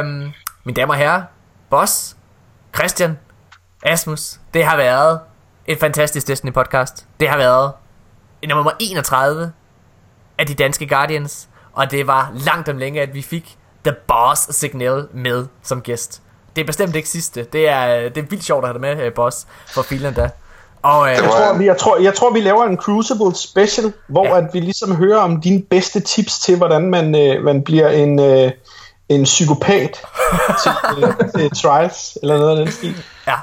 Um, 0.00 0.32
mine 0.64 0.74
damer 0.76 0.94
og 0.94 0.98
herrer, 0.98 1.22
Boss, 1.70 2.16
Christian, 2.74 3.18
Asmus, 3.82 4.40
det 4.54 4.64
har 4.64 4.76
været 4.76 5.20
et 5.66 5.78
fantastisk 5.78 6.28
Destiny 6.28 6.52
podcast. 6.52 7.06
Det 7.20 7.28
har 7.28 7.36
været 7.36 7.72
nummer 8.48 8.70
31 8.80 9.52
af 10.38 10.46
de 10.46 10.54
danske 10.54 10.86
Guardians, 10.88 11.48
og 11.72 11.90
det 11.90 12.06
var 12.06 12.30
langt 12.34 12.68
om 12.68 12.76
længe, 12.78 13.00
at 13.02 13.14
vi 13.14 13.22
fik 13.22 13.56
The 13.84 13.94
Boss 14.08 14.54
Signal 14.56 15.08
med 15.12 15.46
som 15.62 15.80
gæst. 15.80 16.22
Det 16.56 16.62
er 16.62 16.66
bestemt 16.66 16.96
ikke 16.96 17.08
sidste. 17.08 17.44
Det 17.44 17.68
er, 17.68 17.86
det 18.08 18.18
er 18.18 18.26
vildt 18.30 18.44
sjovt 18.44 18.64
at 18.64 18.68
have 18.68 18.72
dig 18.72 18.96
med, 18.96 19.06
øh, 19.06 19.12
Boss, 19.14 19.46
for 19.74 19.82
Finland 19.82 20.14
da. 20.14 20.28
Og 20.82 21.08
øh, 21.10 21.16
Det 21.16 21.22
Jeg 21.22 21.30
tror, 21.30 21.52
vi, 21.58 21.64
jeg, 21.64 21.76
tror, 21.76 21.96
jeg 21.96 22.14
tror, 22.14 22.30
vi 22.32 22.40
laver 22.40 22.64
en 22.64 22.76
Crucible 22.76 23.34
special, 23.34 23.92
hvor 24.08 24.26
Ja. 24.26 24.36
at 24.38 24.44
vi 24.52 24.60
ligesom 24.60 24.96
hører 24.96 25.18
om 25.18 25.40
dine 25.40 25.62
bedste 25.62 26.00
tips 26.00 26.38
til, 26.38 26.56
hvordan 26.56 26.90
man, 26.90 27.14
øh, 27.36 27.44
man 27.44 27.62
bliver 27.64 27.88
en, 27.88 28.20
øh, 28.20 28.50
en 29.08 29.24
psykopat 29.24 30.00
til, 30.62 30.72
øh, 31.04 31.14
til 31.36 31.50
Trials, 31.62 32.18
eller 32.22 32.38
noget 32.38 32.50
af 32.58 32.64
den 32.64 32.72
stil. 32.74 33.04
ja, 33.26 33.34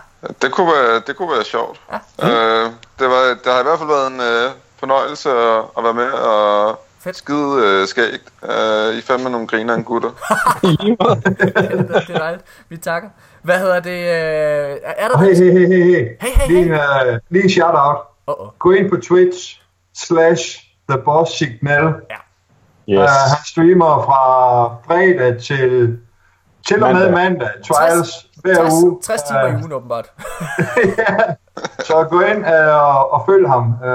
Det 0.41 0.51
kunne 0.51 0.67
være, 0.67 1.01
det 1.07 1.17
kunne 1.17 1.31
være 1.31 1.43
sjovt. 1.43 1.81
Ja. 2.21 2.27
Øh, 2.29 2.71
det, 2.99 3.09
var, 3.09 3.37
det 3.43 3.53
har 3.53 3.59
i 3.59 3.63
hvert 3.63 3.79
fald 3.79 3.89
været 3.89 4.07
en 4.11 4.21
øh, 4.21 4.51
fornøjelse 4.83 5.29
at, 5.29 5.63
at 5.77 5.83
være 5.83 5.93
med 5.93 6.11
og 6.11 6.79
Fedt. 6.99 7.15
skide 7.17 7.61
øh, 7.63 7.87
skægt. 7.87 8.25
Øh, 8.43 8.97
I 8.97 9.01
fandme 9.01 9.29
nogle 9.29 9.47
griner 9.47 9.73
en 9.73 9.83
gutter. 9.83 10.09
Det 10.61 12.09
er 12.09 12.17
dejligt. 12.17 12.43
Vi 12.69 12.77
takker. 12.77 13.09
Hvad 13.41 13.59
hedder 13.59 13.79
det? 13.79 13.99
Øh, 13.99 14.77
er 14.97 15.07
der... 15.07 15.17
Hey, 15.17 15.35
hey, 15.35 15.51
hey, 15.51 15.67
hey, 15.67 15.83
hey. 15.83 16.07
Hey, 16.21 16.29
hey, 16.35 16.47
Lige, 16.47 16.65
en, 16.65 16.71
uh, 16.71 17.17
lige 17.29 17.43
en 17.43 17.49
shout-out. 17.49 17.97
Uh-oh. 18.31 18.57
Gå 18.59 18.71
ind 18.71 18.89
på 18.89 18.97
Twitch 18.97 19.61
slash 19.95 20.59
The 20.89 20.97
Boss 21.05 21.37
Signal. 21.37 21.85
Yes. 22.89 22.97
Uh, 22.99 23.03
han 23.05 23.45
streamer 23.45 24.03
fra 24.05 24.23
fredag 24.87 25.41
til 25.41 25.97
til 26.67 26.83
og 26.83 26.93
med 26.93 27.11
Mandag. 27.11 27.13
mandag. 27.13 27.49
Trials 27.67 28.27
hver 28.43 28.55
60, 28.55 28.73
uge. 28.73 28.99
60 29.03 29.21
timer 29.23 29.45
i 29.45 29.49
Øh, 29.49 29.59
ugen, 29.59 29.71
åbenbart. 29.73 30.11
ja. 30.97 31.15
Så 31.83 32.07
gå 32.09 32.19
ind 32.21 32.37
uh, 32.45 32.75
og, 32.95 33.13
og 33.13 33.23
følg 33.29 33.47
ham. 33.47 33.65
Uh, 33.83 33.89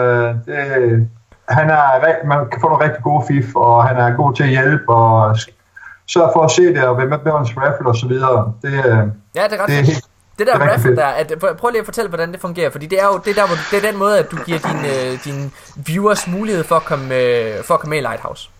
det, 0.46 1.08
han 1.48 1.70
er, 1.70 2.26
man 2.26 2.38
kan 2.52 2.60
få 2.60 2.68
nogle 2.68 2.84
rigtig 2.84 3.02
gode 3.02 3.24
fif, 3.28 3.54
og 3.56 3.84
han 3.88 3.96
er 3.96 4.16
god 4.16 4.34
til 4.34 4.42
at 4.42 4.48
hjælpe 4.48 4.88
og 4.94 5.36
sørge 6.06 6.30
for 6.34 6.42
at 6.44 6.50
se 6.50 6.62
det 6.62 6.84
og 6.84 6.96
være 6.98 7.06
med 7.06 7.18
med 7.24 7.32
hans 7.32 7.50
raffle 7.56 7.88
og 7.88 7.96
så 7.96 8.06
videre. 8.08 8.52
Det, 8.62 8.72
øh, 8.72 8.82
Ja, 9.34 9.44
det 9.44 9.52
er 9.52 9.62
ret 9.62 9.68
det 9.68 9.78
er 9.78 9.82
helt, 9.82 10.04
Det 10.38 10.46
der 10.46 10.52
Det 10.58 10.62
er 10.62 10.72
raffle 10.72 10.96
der, 10.96 11.06
at, 11.06 11.32
prøv- 11.60 11.70
lige 11.70 11.80
at 11.80 11.84
fortælle, 11.84 12.08
hvordan 12.08 12.32
det 12.32 12.40
fungerer, 12.40 12.70
fordi 12.70 12.86
det 12.86 13.00
er 13.00 13.06
jo 13.06 13.18
det 13.24 13.30
er 13.30 13.34
der, 13.34 13.46
hvor, 13.46 13.56
det 13.70 13.84
er 13.84 13.90
den 13.90 13.98
måde, 13.98 14.18
at 14.18 14.30
du 14.30 14.36
giver 14.36 14.58
dine, 14.58 14.88
øh, 15.12 15.18
dine 15.24 15.50
viewers 15.76 16.26
mulighed 16.26 16.64
for 16.64 16.76
at 16.76 16.84
komme, 16.84 17.14
øh, 17.14 17.64
for 17.64 17.74
at 17.74 17.80
komme 17.80 17.90
med 17.90 17.98
i 17.98 18.00
Lighthouse. 18.02 18.50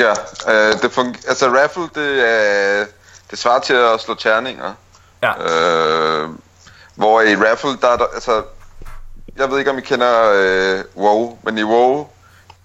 Ja, 0.00 0.10
øh, 0.52 0.72
det 0.82 0.90
fung- 0.98 1.28
altså 1.28 1.46
raffle, 1.62 1.82
det 1.94 2.28
er 2.28 2.84
det 3.32 3.40
svarer 3.40 3.60
til 3.60 3.74
at 3.74 4.00
slå 4.00 4.14
terninger. 4.14 4.74
Ja. 5.22 5.32
Øh, 5.38 6.28
hvor 6.94 7.20
i 7.20 7.36
raffle, 7.36 7.76
der 7.80 7.88
er 7.88 7.96
der, 7.96 8.06
altså, 8.14 8.42
jeg 9.36 9.50
ved 9.50 9.58
ikke 9.58 9.70
om 9.70 9.78
I 9.78 9.80
kender 9.80 10.32
øh, 10.34 10.84
WoW, 10.96 11.38
men 11.42 11.58
i 11.58 11.62
WoW, 11.62 12.06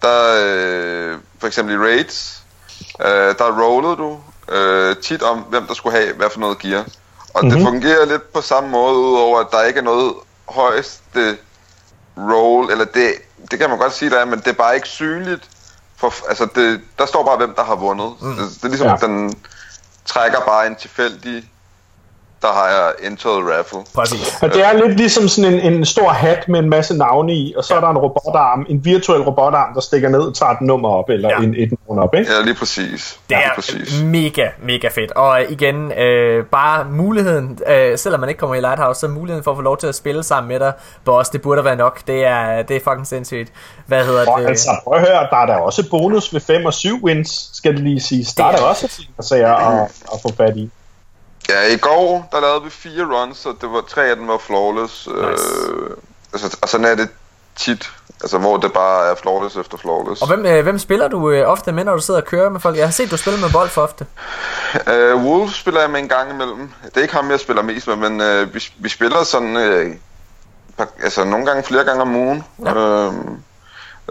der 0.02 0.38
øh, 0.44 1.18
for 1.39 1.48
eksempel 1.48 1.76
i 1.76 1.77
raids, 1.77 2.44
øh, 3.02 3.35
der 3.38 3.61
rollede 3.61 3.95
du 3.95 4.19
øh, 4.49 4.95
tit 4.95 5.23
om, 5.23 5.39
hvem 5.39 5.68
der 5.68 5.73
skulle 5.73 5.98
have 5.98 6.14
hvad 6.14 6.30
for 6.30 6.39
noget 6.39 6.60
gear. 6.60 6.85
Og 7.34 7.45
mm-hmm. 7.45 7.60
det 7.60 7.68
fungerer 7.68 8.06
lidt 8.06 8.34
på 8.34 8.41
samme 8.41 8.69
måde, 8.69 8.95
udover 8.95 9.39
at 9.39 9.48
der 9.52 9.64
ikke 9.64 9.80
er 9.80 9.84
noget 9.84 10.14
højeste 10.49 11.38
roll, 12.18 12.72
eller 12.72 12.85
det, 12.85 13.14
det 13.52 13.60
kan 13.60 13.69
man 13.69 13.80
godt 13.80 13.94
sige, 13.94 14.10
der 14.10 14.19
er, 14.19 14.26
men 14.26 14.39
det 14.39 14.48
er 14.48 14.53
bare 14.53 14.76
ikke 14.76 14.88
synligt. 14.88 15.49
For, 15.98 16.14
altså 16.30 16.48
det, 16.56 16.81
der 16.99 17.06
står 17.06 17.23
bare, 17.26 17.38
hvem 17.38 17.53
der 17.56 17.64
har 17.64 17.76
vundet. 17.76 18.14
Mm. 18.22 18.35
Det, 18.35 18.49
det 18.56 18.64
er 18.64 18.68
ligesom, 18.68 18.88
Ja. 18.88 18.98
ja. 19.02 19.07
den 19.07 19.44
trækker 20.08 20.46
bare 20.46 20.68
en 20.68 20.76
tilfældig, 20.76 21.52
der 22.41 22.47
har 22.47 22.68
jeg 22.68 23.09
indtaget 23.09 23.38
raffle. 23.57 23.80
Præcis. 23.95 24.38
Og 24.41 24.49
det 24.53 24.65
er 24.65 24.73
lidt 24.73 24.97
ligesom 24.97 25.27
sådan 25.27 25.53
en, 25.53 25.73
en 25.73 25.85
stor 25.85 26.09
hat 26.09 26.49
med 26.49 26.59
en 26.59 26.69
masse 26.69 26.97
navne 26.97 27.34
i, 27.34 27.53
og 27.57 27.64
så 27.64 27.76
er 27.76 27.80
der 27.80 27.88
en 27.89 27.97
robotarm, 27.97 28.65
en 28.69 28.85
virtuel 28.85 29.22
robotarm, 29.22 29.73
der 29.73 29.81
stikker 29.81 30.09
ned 30.09 30.19
og 30.19 30.35
tager 30.35 30.51
et 30.51 30.61
nummer 30.61 30.89
op, 30.89 31.09
eller 31.09 31.30
Ja. 31.30 31.35
ja. 31.41 31.47
en, 31.47 31.55
et 31.57 31.73
navn 31.88 31.99
op, 31.99 32.15
ikke? 32.15 32.31
Ja, 32.39 32.41
lige 32.45 32.55
præcis. 32.55 33.19
Det 33.30 33.38
lige 33.38 33.39
er 33.39 33.49
præcis. 33.55 34.01
mega, 34.03 34.47
mega 34.64 34.88
fedt. 34.88 35.11
Og 35.11 35.41
øh, 35.41 35.51
igen, 35.51 35.91
øh, 35.91 36.45
bare 36.45 36.85
muligheden, 36.91 37.59
øh, 37.68 37.97
selvom 37.97 38.19
man 38.19 38.30
ikke 38.30 38.39
kommer 38.39 38.55
i 38.55 38.59
Lighthouse, 38.59 38.99
så 38.99 39.07
muligheden 39.07 39.43
for 39.43 39.51
at 39.51 39.57
få 39.57 39.61
lov 39.61 39.77
til 39.77 39.88
at 39.88 39.95
spille 39.95 40.23
sammen 40.23 40.47
med 40.47 40.59
dig, 40.59 40.73
boss, 41.05 41.30
det 41.30 41.41
burde 41.41 41.64
være 41.65 41.76
nok. 41.76 41.99
Det 42.07 42.26
er, 42.26 42.61
det 42.61 42.76
er 42.76 42.80
fucking 42.84 43.07
sindssygt. 43.07 43.51
Hvad 43.88 44.05
hedder 44.05 44.31
Og 44.31 44.41
det? 44.41 44.47
altså, 44.47 44.69
prøv 44.84 44.93
at 44.93 45.07
høre, 45.07 45.27
der 45.31 45.38
er 45.38 45.45
der 45.45 45.55
også 45.55 45.89
bonus 45.89 46.34
ved 46.34 46.41
5 46.41 46.65
og 46.65 46.73
7 46.73 47.03
wins, 47.03 47.49
skal 47.53 47.72
det 47.73 47.80
lige 47.80 47.99
sige. 48.01 48.26
Der 48.38 48.45
er 48.45 48.51
der 48.55 48.64
også 48.64 48.88
ting 48.88 49.07
at, 49.18 49.26
sige 49.26 49.45
at, 49.45 49.81
at 50.14 50.19
få 50.22 50.30
fat 50.38 50.57
i. 50.57 50.69
Ja, 51.49 51.74
i 51.74 51.78
går, 51.78 52.28
der 52.32 52.41
lavede 52.41 52.64
vi 52.64 52.69
fire 52.69 53.06
runs, 53.06 53.45
og 53.45 53.56
det 53.61 53.72
var, 53.72 53.82
tre 53.82 54.03
af 54.06 54.15
dem 54.15 54.28
var 54.28 54.38
flawless. 54.38 55.07
Nice. 55.07 55.22
Øh, 55.22 55.90
altså, 56.34 56.57
og 56.61 56.69
sådan 56.69 56.86
er 56.86 56.95
det 56.95 57.10
tit, 57.56 57.91
altså 58.22 58.38
hvor 58.38 58.57
det 58.57 58.74
bare 58.74 59.11
er 59.11 59.15
flawless 59.15 59.56
efter 59.56 59.78
flawless. 59.78 60.22
Og 60.22 60.28
hvem, 60.28 60.45
øh, 60.45 60.64
hvem 60.64 60.80
spiller 60.80 61.07
du 61.07 61.30
øh, 61.30 61.48
ofte 61.48 61.72
med, 61.72 61.84
når 61.84 61.95
du 61.95 62.02
sidder 62.02 62.22
og 62.22 62.28
kører 62.28 62.49
med 62.49 62.60
folk? 62.60 62.78
Jeg 62.78 62.86
har 62.86 62.91
set, 62.91 63.11
du 63.11 63.18
spiller 63.18 63.40
med 63.40 63.49
bold 63.52 63.69
for 63.69 63.82
ofte. 63.82 64.06
Øh, 64.88 65.26
Wolf 65.26 65.53
spiller 65.53 65.82
jeg 65.82 65.90
med 65.90 65.99
en 65.99 66.10
gang 66.10 66.32
imellem. 66.32 66.72
Det 66.86 66.98
er 66.98 67.02
ikke 67.02 67.15
ham, 67.15 67.32
jeg 67.32 67.40
spiller 67.40 67.61
mest 67.61 67.88
med, 67.88 67.95
men 67.95 68.22
øh, 68.22 68.53
vi, 68.53 68.64
vi 68.78 68.90
spiller 68.90 69.24
sådan, 69.24 69.57
øh, 69.57 69.95
par, 70.78 70.88
altså 71.03 71.24
nogle 71.24 71.45
gange 71.45 71.64
flere 71.64 71.84
gange 71.84 72.02
om 72.02 72.15
ugen. 72.15 72.44
Ja. 72.65 72.74
Øhm, 72.74 73.44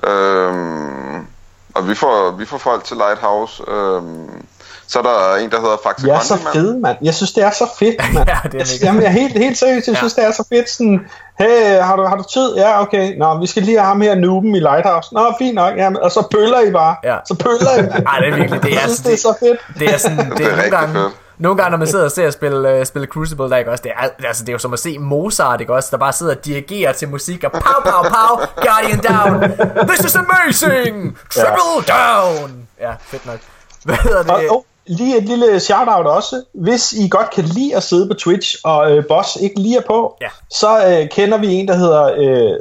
øhm, 0.02 1.26
og 1.74 1.88
vi 1.88 1.94
får, 1.94 2.30
vi 2.30 2.44
får 2.44 2.58
folk 2.58 2.84
til 2.84 2.96
Lighthouse. 2.96 3.70
Øhm, 3.70 4.46
så 4.88 4.98
er 4.98 5.02
der 5.02 5.36
en, 5.36 5.50
der 5.50 5.60
hedder 5.60 5.76
Faxe 5.84 6.06
Jeg 6.06 6.16
er 6.16 6.20
så 6.20 6.38
fed, 6.52 6.76
mand. 6.80 6.96
Jeg 7.02 7.14
synes, 7.14 7.32
det 7.32 7.44
er 7.44 7.50
så 7.50 7.68
fedt, 7.78 8.14
mand. 8.14 8.28
Ja, 8.28 8.38
det 8.44 8.54
er 8.54 8.58
jeg, 8.58 8.82
jamen, 8.82 9.02
jeg 9.02 9.08
er 9.08 9.12
helt, 9.12 9.32
helt 9.38 9.58
seriøst. 9.58 9.86
Jeg 9.86 9.92
Ja. 9.94 9.98
synes, 9.98 10.14
det 10.14 10.24
er 10.24 10.32
så 10.32 10.44
fedt. 10.52 10.70
Sådan, 10.70 11.00
hey, 11.38 11.80
har 11.80 11.96
du, 11.96 12.02
har 12.04 12.16
du 12.16 12.24
tid? 12.32 12.56
Ja, 12.56 12.82
okay. 12.82 13.18
Nå, 13.18 13.40
vi 13.40 13.46
skal 13.46 13.62
lige 13.62 13.78
have 13.78 13.86
ham 13.88 14.00
her 14.00 14.14
nooben 14.14 14.54
i 14.54 14.60
Lighthouse. 14.60 15.08
Nå, 15.14 15.34
fint 15.38 15.54
nok. 15.54 15.76
Jamen, 15.76 16.02
og 16.02 16.10
så 16.12 16.28
pøller 16.30 16.60
I 16.60 16.70
bare. 16.72 16.96
Ja. 17.04 17.16
Så 17.28 17.34
pøller 17.34 17.72
I. 17.78 17.82
mand. 17.82 18.06
Ej, 18.06 18.18
det 18.18 18.28
er 18.28 18.36
virkelig, 18.36 18.62
det 18.62 18.68
er, 18.68 18.74
jeg 18.74 18.80
synes, 18.80 19.06
altså- 19.06 19.08
det 19.08 19.12
er 19.12 19.18
så 19.18 19.34
fedt. 19.40 19.78
Det 19.80 19.94
er 19.94 19.98
sådan, 19.98 20.18
det, 20.30 20.38
Det 20.38 20.46
er, 20.46 20.50
er 20.50 20.56
nogle 20.56 20.70
gange, 20.70 20.94
fedt. 20.94 21.14
nogle 21.38 21.56
gange, 21.56 21.70
når 21.70 21.78
man 21.78 21.86
sidder 21.88 22.04
og 22.04 22.10
ser 22.10 22.30
spille, 22.30 22.78
uh, 22.80 22.84
spille 22.86 23.06
Crucible, 23.08 23.50
der 23.50 23.56
ikke 23.56 23.70
også, 23.70 23.82
det 23.82 23.92
er, 23.96 24.08
altså, 24.28 24.42
det 24.42 24.48
er 24.48 24.52
jo 24.52 24.58
som 24.58 24.72
at 24.72 24.78
se 24.78 24.98
Mozart, 24.98 25.60
ikke 25.60 25.74
også, 25.74 25.88
der 25.92 25.96
bare 25.98 26.12
sidder 26.12 26.34
og 26.34 26.44
dirigerer 26.44 26.92
til 26.92 27.08
musik, 27.08 27.44
og 27.44 27.52
pow, 27.52 27.60
pow, 27.84 28.02
pow, 28.02 28.46
Guardian 28.66 28.98
down, 28.98 29.50
this 29.88 30.00
is 30.04 30.16
amazing, 30.16 31.18
triple 31.34 31.94
down. 31.94 32.68
Ja, 32.80 32.90
fedt 33.00 33.26
nok. 33.26 33.38
Hvad 33.84 33.96
hedder 33.96 34.22
det? 34.22 34.50
og 34.50 34.64
lige 34.86 35.16
et 35.18 35.24
lille 35.24 35.60
shout-out 35.60 36.06
også. 36.06 36.42
Hvis 36.54 36.92
I 36.92 37.08
godt 37.08 37.30
kan 37.30 37.44
lide 37.44 37.76
at 37.76 37.82
sidde 37.82 38.08
på 38.08 38.14
Twitch, 38.14 38.56
og 38.64 38.90
øh, 38.92 39.04
Boss 39.08 39.36
ikke 39.36 39.60
lige 39.60 39.76
er 39.78 39.82
på, 39.86 40.16
Ja. 40.20 40.28
så 40.50 40.86
øh, 40.86 41.08
kender 41.08 41.38
vi 41.38 41.54
en, 41.54 41.68
der 41.68 41.74
hedder 41.76 42.12
øh, 42.16 42.56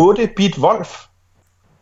8-bit 0.00 0.58
Wolf, 0.58 0.98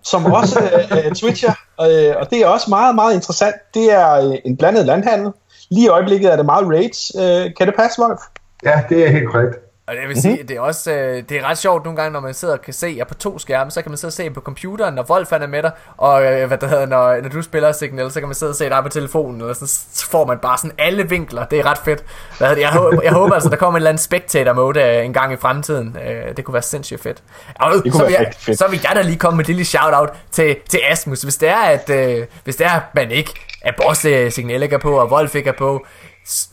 som 0.04 0.26
også 0.32 0.60
øh, 0.60 1.06
øh, 1.06 1.12
twitcher, 1.12 1.52
øh, 1.80 2.14
og 2.20 2.30
det 2.30 2.38
er 2.38 2.46
også 2.46 2.66
meget, 2.70 2.94
meget 2.94 3.14
interessant. 3.14 3.54
Det 3.74 3.92
er 3.92 4.28
øh, 4.28 4.34
en 4.44 4.56
blandet 4.56 4.86
landhandel. 4.86 5.32
Lige 5.70 5.84
i 5.84 5.88
øjeblikket 5.88 6.32
er 6.32 6.36
det 6.36 6.46
meget 6.46 6.66
raids. 6.68 7.12
Øh, 7.18 7.50
kan 7.58 7.66
det 7.66 7.74
passe, 7.78 8.02
Wolf? 8.02 8.20
Ja, 8.64 8.82
det 8.88 9.06
er 9.06 9.10
helt 9.10 9.28
korrekt. 9.32 9.56
Og 9.90 9.96
jeg 9.96 10.08
vil 10.08 10.22
sige, 10.22 10.42
det 10.42 10.56
er 10.56 10.60
også 10.60 10.92
øh, 10.92 11.22
det 11.28 11.36
er 11.36 11.44
ret 11.44 11.58
sjovt 11.58 11.84
nogle 11.84 11.96
gange, 11.96 12.12
når 12.12 12.20
man 12.20 12.34
sidder 12.34 12.54
og 12.54 12.62
kan 12.62 12.74
se 12.74 12.94
jer 12.98 13.04
på 13.04 13.14
to 13.14 13.38
skærme, 13.38 13.70
så 13.70 13.82
kan 13.82 13.90
man 13.90 13.98
sidde 13.98 14.08
og 14.08 14.12
se 14.12 14.30
på 14.30 14.40
computeren, 14.40 14.94
når 14.94 15.10
Wolf 15.10 15.32
er 15.32 15.46
med 15.46 15.62
dig, 15.62 15.70
og 15.96 16.24
øh, 16.24 16.46
hvad 16.46 16.58
det 16.58 16.68
hedder, 16.68 16.86
når, 16.86 17.20
når 17.20 17.28
du 17.28 17.42
spiller 17.42 17.72
Signal, 17.72 18.10
så 18.10 18.20
kan 18.20 18.28
man 18.28 18.34
sidde 18.34 18.50
og 18.50 18.56
se 18.56 18.68
dig 18.68 18.82
på 18.82 18.88
telefonen, 18.88 19.40
eller 19.40 19.54
sådan, 19.54 19.68
så 19.68 20.06
får 20.10 20.26
man 20.26 20.38
bare 20.38 20.58
sådan 20.58 20.76
alle 20.78 21.08
vinkler. 21.08 21.44
Det 21.44 21.58
er 21.58 21.66
ret 21.66 21.78
fedt. 21.78 22.04
Hvad 22.38 22.50
det? 22.50 22.60
Jeg, 22.60 22.70
håber, 22.70 23.02
jeg 23.02 23.12
håber 23.12 23.34
altså, 23.34 23.48
der 23.48 23.56
kommer 23.56 23.76
en 23.76 23.80
eller 23.80 23.90
anden 23.90 24.02
spectator 24.02 24.52
mode 24.52 24.82
øh, 24.82 25.04
en 25.04 25.12
gang 25.12 25.32
i 25.32 25.36
fremtiden. 25.36 25.96
Øh, 26.06 26.36
det 26.36 26.44
kunne 26.44 26.54
være 26.54 26.62
sindssygt 26.62 27.02
fedt. 27.02 27.22
Og, 27.54 27.72
kunne 27.72 27.92
så, 27.92 28.04
vil 28.04 28.12
jeg, 28.12 28.32
fedt. 28.38 28.58
så 28.58 28.68
vil 28.70 28.80
jeg 28.82 28.92
da 28.96 29.02
lige 29.02 29.18
komme 29.18 29.36
med 29.36 29.44
et 29.44 29.48
lille 29.48 29.64
shout-out 29.64 30.10
til, 30.30 30.56
til 30.68 30.80
Asmus. 30.90 31.22
Hvis 31.22 31.36
det 31.36 31.48
er, 31.48 31.60
at 31.60 31.90
øh, 31.90 32.26
hvis 32.44 32.56
det 32.56 32.66
er, 32.66 32.70
at 32.70 32.82
man 32.94 33.10
ikke 33.10 33.34
er 33.62 33.72
Boss 33.82 34.04
øh, 34.04 34.32
Signal 34.32 34.62
ikke 34.62 34.74
er 34.74 34.78
på, 34.78 34.98
og 34.98 35.12
Wolf 35.12 35.34
ikke 35.34 35.48
er 35.48 35.58
på, 35.58 35.86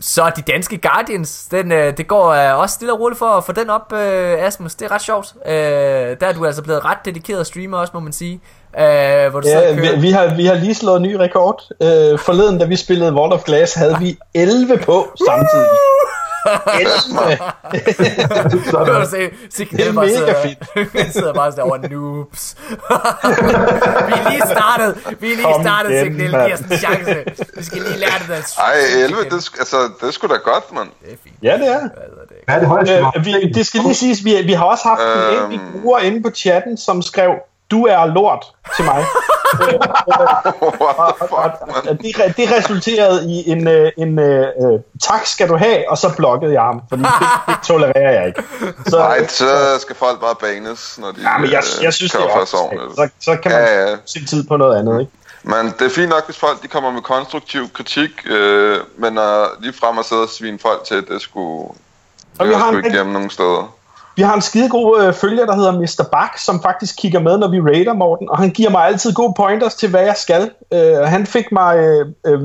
så 0.01 0.31
de 0.35 0.41
danske 0.41 0.77
Guardians, 0.77 1.45
den, 1.51 1.71
øh, 1.71 1.97
det 1.97 2.07
går 2.07 2.27
øh, 2.27 2.59
også 2.59 2.75
stille 2.75 2.93
og 2.93 2.99
roligt 2.99 3.19
for 3.19 3.25
at 3.25 3.43
få 3.43 3.51
den 3.51 3.69
op, 3.69 3.93
øh, 3.93 4.43
Asmus. 4.45 4.75
Det 4.75 4.85
er 4.85 4.91
ret 4.91 5.01
sjovt. 5.01 5.33
Øh, 5.45 5.53
der 5.53 6.27
er 6.27 6.33
du 6.33 6.45
altså 6.45 6.63
blevet 6.63 6.85
ret 6.85 6.97
dedikeret 7.05 7.47
streamer 7.47 7.77
også, 7.77 7.91
må 7.93 7.99
man 7.99 8.13
sige. 8.13 8.33
Øh, 8.79 9.27
hvor 9.31 9.39
du 9.39 9.47
Ja, 9.47 9.75
kører. 9.75 9.95
vi, 9.95 10.01
vi, 10.01 10.11
har, 10.11 10.35
vi 10.35 10.45
har 10.45 10.53
lige 10.55 10.75
slået 10.75 11.01
ny 11.01 11.13
rekord. 11.15 11.61
Øh, 11.81 12.19
forleden, 12.19 12.57
da 12.57 12.65
vi 12.65 12.75
spillede 12.75 13.13
World 13.13 13.33
of 13.33 13.43
Glass, 13.43 13.73
havde 13.73 13.95
vi 13.99 14.17
11 14.33 14.77
på 14.77 15.07
samtidig. 15.27 15.67
11! 16.79 17.37
Nu 18.51 18.85
kan 18.85 18.93
du 19.01 19.05
se, 19.09 19.29
er 19.89 19.93
bare 19.93 20.05
mega 20.05 20.15
sidder, 20.15 20.33
fedt. 20.95 21.13
sidder 21.17 21.33
bare 21.33 21.51
sådan 21.51 21.63
over 21.63 21.77
noobs. 21.77 22.55
vi 24.07 24.13
er 24.13 24.29
lige 24.29 24.41
startet, 24.45 24.97
vi 25.19 25.31
er 25.31 25.35
lige 25.35 25.43
Kom 25.53 25.61
startet, 25.63 25.91
igen. 25.91 26.15
Giv 26.17 26.33
os 26.53 26.59
en 26.59 26.77
chance. 26.77 27.15
Vi 27.57 27.63
skal 27.63 27.81
lige 27.81 27.97
lære 27.97 28.19
det 28.19 28.27
der. 28.27 28.61
Ej, 28.63 28.73
11, 29.03 29.23
det, 29.23 29.33
er 29.33 29.37
sk- 29.37 29.59
altså, 29.59 29.77
det 30.01 30.07
er 30.07 30.11
sgu 30.11 30.27
da 30.27 30.33
godt, 30.33 30.73
mand. 30.73 30.89
Det 31.05 31.13
er 31.13 31.17
fint. 31.23 31.35
Ja, 31.43 31.53
det 31.57 31.67
er. 31.67 31.79
Hvad 32.45 32.55
er 32.55 32.59
det 32.59 32.67
højeste? 32.67 32.93
Øh, 32.97 33.25
vi, 33.25 33.51
det 33.53 33.65
skal 33.67 33.81
lige 33.81 33.95
siges, 33.95 34.25
vi, 34.25 34.41
vi 34.45 34.53
har 34.53 34.65
også 34.65 34.83
haft 34.87 35.01
en 35.01 35.37
Øhm. 35.37 35.51
enkelt 35.51 35.81
bruger 35.81 35.99
inde 35.99 36.23
på 36.23 36.29
chatten, 36.35 36.77
som 36.77 37.01
skrev, 37.01 37.31
du 37.71 37.85
er 37.85 38.05
lort 38.05 38.45
til 38.75 38.85
mig. 38.85 39.05
Og 41.89 41.97
det, 42.01 42.37
det 42.37 42.51
resulterede 42.57 43.31
i 43.31 43.49
en, 43.49 43.67
øh, 43.67 43.91
en 43.97 44.19
øh, 44.19 44.39
øh, 44.39 44.79
tak 45.01 45.25
skal 45.25 45.49
du 45.49 45.57
have, 45.57 45.89
og 45.89 45.97
så 45.97 46.13
blokkede 46.17 46.53
jeg 46.53 46.61
ham, 46.61 46.81
fordi 46.89 47.03
det, 47.03 47.27
det 47.47 47.55
tolererer 47.67 48.11
jeg 48.11 48.27
ikke. 48.27 48.43
Så, 48.85 48.97
Ej, 48.97 49.27
så 49.27 49.77
skal 49.79 49.95
folk 49.95 50.19
bare 50.21 50.35
banes, 50.35 50.97
når 51.01 51.11
de 51.11 51.21
ja, 51.21 51.37
men 51.37 51.51
jeg, 51.51 51.63
øh, 51.79 51.83
jeg 51.83 51.93
synes, 51.93 52.11
kan 52.11 52.21
det 52.21 52.29
er 52.29 52.45
så, 52.45 53.09
så 53.19 53.37
kan 53.43 53.51
man 53.51 53.61
Ja, 53.61 53.89
ja. 53.89 53.95
se 54.05 54.25
tid 54.25 54.47
på 54.47 54.57
noget 54.57 54.79
andet, 54.79 54.99
ikke? 54.99 55.11
Men 55.43 55.73
det 55.79 55.85
er 55.85 55.89
fint 55.89 56.09
nok, 56.09 56.25
hvis 56.25 56.37
folk 56.37 56.61
de 56.63 56.67
kommer 56.67 56.91
med 56.91 57.01
konstruktiv 57.01 57.69
kritik, 57.73 58.11
øh, 58.25 58.79
men 58.97 59.17
at 59.17 59.47
lige 59.59 59.73
frem 59.73 59.97
at 59.99 60.05
sidde 60.05 60.21
og 60.21 60.29
svine 60.29 60.59
folk 60.59 60.83
til, 60.83 61.07
det 61.07 61.21
skulle... 61.21 61.69
Og 62.39 62.45
Det 62.45 62.47
vi 62.47 62.53
er 62.53 62.57
har 62.57 62.71
sgu 62.71 62.77
ikke 62.77 62.91
hjemme 62.91 63.13
nogen 63.13 63.29
steder. 63.29 63.73
Vi 64.17 64.21
har 64.21 64.35
en 64.35 64.41
skidegod 64.41 65.03
øh, 65.03 65.13
følger, 65.13 65.45
der 65.45 65.55
hedder 65.55 65.71
Mr. 65.71 66.09
Bak, 66.11 66.37
som 66.37 66.61
faktisk 66.61 66.95
kigger 66.97 67.19
med, 67.19 67.37
når 67.37 67.47
vi 67.47 67.61
raider 67.61 67.93
Morten, 67.93 68.29
og 68.29 68.37
han 68.37 68.49
giver 68.49 68.69
mig 68.69 68.85
altid 68.85 69.13
gode 69.13 69.33
pointers 69.37 69.75
til, 69.75 69.89
hvad 69.89 70.01
jeg 70.01 70.15
skal. 70.17 70.51
Øh, 70.73 70.97
han 70.97 71.25
fik 71.25 71.51
mig 71.51 71.77
øh, 71.77 72.05
øh, 72.25 72.41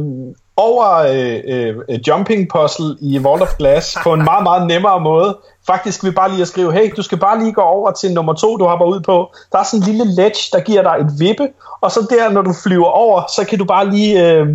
over 0.56 0.86
øh, 0.94 1.74
øh, 1.88 1.98
jumping 2.08 2.48
puzzle 2.48 2.96
i 3.00 3.22
Vault 3.22 3.42
of 3.42 3.48
Glass 3.58 3.98
på 4.02 4.12
en 4.12 4.24
meget, 4.24 4.42
meget 4.42 4.66
nemmere 4.66 5.00
måde. 5.00 5.38
Faktisk 5.66 6.04
vil 6.04 6.12
bare 6.12 6.30
lige 6.30 6.42
at 6.42 6.48
skrive, 6.48 6.72
hey, 6.72 6.92
du 6.96 7.02
skal 7.02 7.18
bare 7.18 7.38
lige 7.38 7.52
gå 7.52 7.60
over 7.60 7.90
til 7.90 8.12
nummer 8.12 8.32
to, 8.32 8.56
du 8.56 8.64
hopper 8.64 8.86
ud 8.86 9.00
på. 9.00 9.32
Der 9.52 9.58
er 9.58 9.62
sådan 9.62 9.80
en 9.80 9.86
lille 9.86 10.14
ledge, 10.14 10.48
der 10.52 10.60
giver 10.60 10.82
dig 10.82 10.96
et 11.00 11.12
vippe, 11.18 11.48
og 11.80 11.90
så 11.90 12.06
der, 12.10 12.30
når 12.30 12.42
du 12.42 12.52
flyver 12.62 12.88
over, 12.88 13.22
så 13.36 13.44
kan 13.44 13.58
du 13.58 13.64
bare 13.64 13.90
lige... 13.90 14.30
Øh, 14.30 14.48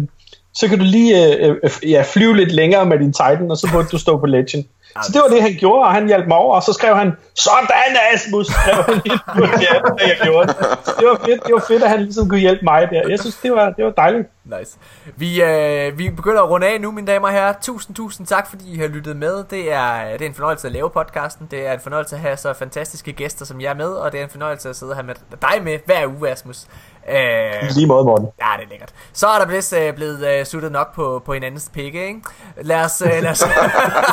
så 0.60 0.68
kan 0.68 0.78
du 0.80 0.84
lige 0.84 1.38
øh, 1.46 1.56
øh, 1.64 1.92
ja, 1.92 2.04
flyve 2.14 2.36
lidt 2.38 2.52
længere 2.52 2.86
med 2.86 3.00
din 3.00 3.14
Titan, 3.14 3.52
og 3.52 3.58
så 3.58 3.70
burde 3.72 3.88
du 3.88 3.98
stå 3.98 4.18
på 4.18 4.26
legend. 4.26 4.66
Så 5.04 5.12
det 5.14 5.22
var 5.22 5.28
det, 5.28 5.42
han 5.42 5.56
gjorde, 5.60 5.86
og 5.86 5.94
han 5.94 6.08
hjalp 6.08 6.28
mig 6.28 6.38
over, 6.38 6.56
og 6.56 6.64
så 6.64 6.74
skrev 6.74 6.96
han, 6.96 7.12
sådan 7.36 7.98
Asmus, 8.14 8.48
skrev 8.48 8.84
han 8.84 9.02
ind 9.06 9.20
på 9.38 9.46
chatten, 9.62 9.98
da 10.00 10.04
jeg 10.08 10.18
gjorde 10.24 10.48
det. 10.48 10.58
Det 11.00 11.08
var 11.08 11.20
fedt, 11.26 11.44
det 11.46 11.54
var 11.54 11.64
fedt, 11.68 11.84
at 11.84 11.90
han 11.90 12.02
ligesom 12.02 12.30
kunne 12.30 12.40
hjælpe 12.40 12.64
mig 12.64 12.88
der. 12.92 13.10
Jeg 13.10 13.20
synes, 13.20 13.36
det 13.36 13.52
var, 13.52 13.70
det 13.70 13.86
var 13.86 13.92
dejligt. 13.92 14.28
Nice. 14.44 14.78
Vi, 15.16 15.44
øh, 15.44 15.98
vi 15.98 16.10
begynder 16.10 16.42
at 16.42 16.50
runde 16.50 16.68
af 16.68 16.82
nu, 16.82 16.92
mine 16.92 17.08
damer 17.08 17.28
og 17.28 17.34
herrer. 17.34 17.54
Tusind, 17.62 17.96
tusind 17.96 18.28
tak, 18.28 18.50
fordi 18.50 18.74
I 18.74 18.78
har 18.78 18.88
lyttet 18.88 19.16
med. 19.16 19.44
Det 19.50 19.74
er, 19.74 20.12
det 20.14 20.22
er 20.22 20.26
en 20.26 20.34
fornøjelse 20.34 20.68
at 20.68 20.74
lave 20.74 20.90
podcasten. 20.90 21.48
Det 21.52 21.68
er 21.68 21.74
en 21.74 21.80
fornøjelse 21.80 22.16
at 22.16 22.22
have 22.22 22.38
så 22.38 22.54
fantastiske 22.54 23.12
gæster 23.12 23.46
som 23.46 23.62
jer 23.62 23.74
med, 23.74 23.90
og 23.90 24.12
det 24.12 24.20
er 24.20 24.24
en 24.24 24.30
fornøjelse 24.30 24.70
at 24.70 24.76
sidde 24.76 24.96
her 24.96 25.04
med 25.04 25.16
dig 25.42 25.64
med 25.64 25.80
hver 25.86 26.08
uge, 26.08 26.30
Asmus. 26.30 26.68
Øh, 27.10 27.70
Lige 27.76 27.88
måde, 27.88 28.04
Morten. 28.04 28.28
Ja, 28.40 28.46
det 28.58 28.66
er 28.66 28.70
lækkert. 28.70 28.94
Så 29.14 29.28
er 29.28 29.40
der 29.40 29.46
blevet, 29.46 29.74
øh, 29.74 29.94
blevet 29.96 30.28
øh, 30.40 30.46
suttet 30.46 30.72
nok 30.72 30.96
på, 30.96 31.22
på 31.26 31.34
hinandens 31.34 31.70
pikke, 31.74 32.08
ikke? 32.08 32.22
Lad 32.62 32.84
os, 32.86 33.02
øh, 33.02 33.10
lad 33.22 33.28
os, 33.32 33.44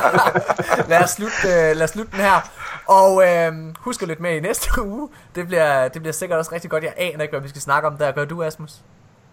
lad 0.91 1.05
os, 1.05 1.11
slutte, 1.11 1.37
øh, 1.45 1.77
lad 1.77 1.83
os 1.83 1.91
slutte 1.91 2.13
den 2.13 2.21
her. 2.21 2.51
Og 2.87 3.25
øh, 3.29 3.53
husk 3.79 4.03
at 4.03 4.09
lytte 4.09 4.23
med 4.23 4.37
i 4.37 4.41
næste 4.41 4.69
uge. 4.91 5.09
Det 5.35 5.47
bliver, 5.47 5.89
det 5.89 6.03
bliver 6.03 6.13
sikkert 6.13 6.39
også 6.39 6.53
rigtig 6.53 6.71
godt. 6.71 6.85
Jeg 6.85 6.93
aner 6.97 7.23
ikke, 7.23 7.33
hvad 7.33 7.41
vi 7.41 7.49
skal 7.49 7.61
snakke 7.63 7.89
om 7.89 7.97
der. 7.97 8.13
Gør 8.13 8.25
du, 8.25 8.43
Asmus? 8.43 8.73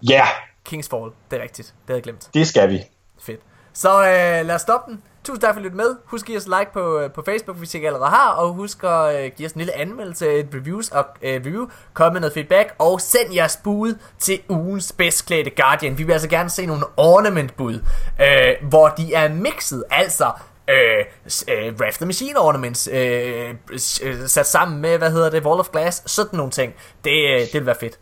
Ja, 0.09 0.13
yeah, 0.15 0.27
Kings 0.65 0.89
Fall. 0.89 1.11
Det 1.31 1.39
er 1.39 1.43
rigtigt. 1.43 1.67
Det 1.67 1.73
havde 1.87 1.97
jeg 1.97 2.03
glemt. 2.03 2.29
det 2.33 2.47
skal 2.47 2.69
vi. 2.69 2.79
Fedt. 3.21 3.39
Så 3.73 4.01
øh, 4.01 4.45
lad 4.45 4.55
os 4.55 4.61
stoppe 4.61 4.91
den. 4.91 5.03
Tusind 5.23 5.41
tak 5.41 5.53
for 5.53 5.59
at 5.59 5.63
lytte 5.63 5.77
med. 5.77 5.95
Husk 6.05 6.23
at 6.23 6.27
give 6.27 6.37
os 6.37 6.47
like 6.47 6.73
på, 6.73 6.99
øh, 6.99 7.11
på 7.11 7.21
Facebook, 7.25 7.57
hvis 7.57 7.73
I 7.73 7.77
ikke 7.77 7.87
allerede 7.87 8.09
har. 8.09 8.31
Og 8.31 8.53
husk 8.53 8.83
at 8.83 9.23
øh, 9.25 9.31
give 9.37 9.45
os 9.45 9.51
en 9.51 9.59
lille 9.59 9.77
anmeldelse, 9.77 10.33
et 10.33 10.47
reviews 10.53 10.89
og 10.89 11.05
øh, 11.21 11.35
review. 11.35 11.67
Kom 11.93 12.13
med 12.13 12.21
noget 12.21 12.33
feedback. 12.33 12.75
Og 12.79 13.01
send 13.01 13.33
jeres 13.33 13.59
bud 13.63 13.95
til 14.19 14.41
ugens 14.49 14.91
bedst 14.91 15.25
klædte 15.25 15.49
Guardian. 15.49 15.97
Vi 15.97 16.03
vil 16.03 16.13
altså 16.13 16.29
gerne 16.29 16.49
se 16.49 16.65
nogle 16.65 16.83
ornament 16.97 17.57
bud, 17.57 17.73
øh, 18.21 18.69
hvor 18.69 18.89
de 18.89 19.13
er 19.13 19.29
mixet. 19.29 19.83
Altså 19.91 20.31
øh, 20.69 21.05
øh, 21.47 21.77
the 21.77 22.05
Machine 22.05 22.39
ornaments 22.39 22.89
øh, 22.91 23.55
øh, 24.03 24.27
sat 24.27 24.47
sammen 24.47 24.81
med, 24.81 24.97
hvad 24.97 25.11
hedder 25.11 25.29
det, 25.29 25.45
Wall 25.45 25.59
of 25.59 25.69
Glass. 25.69 26.11
Sådan 26.11 26.37
nogle 26.37 26.51
ting. 26.51 26.73
Det, 27.03 27.29
øh, 27.33 27.39
det 27.39 27.53
vil 27.53 27.65
være 27.65 27.75
fedt. 27.79 27.99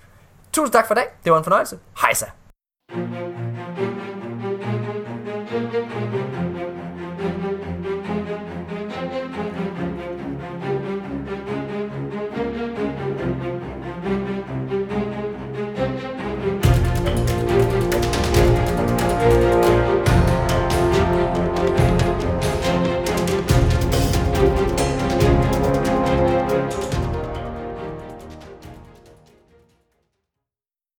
Tusind 0.53 0.73
tak 0.73 0.87
for 0.87 0.93
i 0.93 0.97
dag. 0.97 1.07
Det 1.23 1.31
var 1.31 1.37
en 1.37 1.43
fornøjelse. 1.43 1.79
Hejsa. 2.01 2.25
thank 2.91 3.13
you 3.13 3.38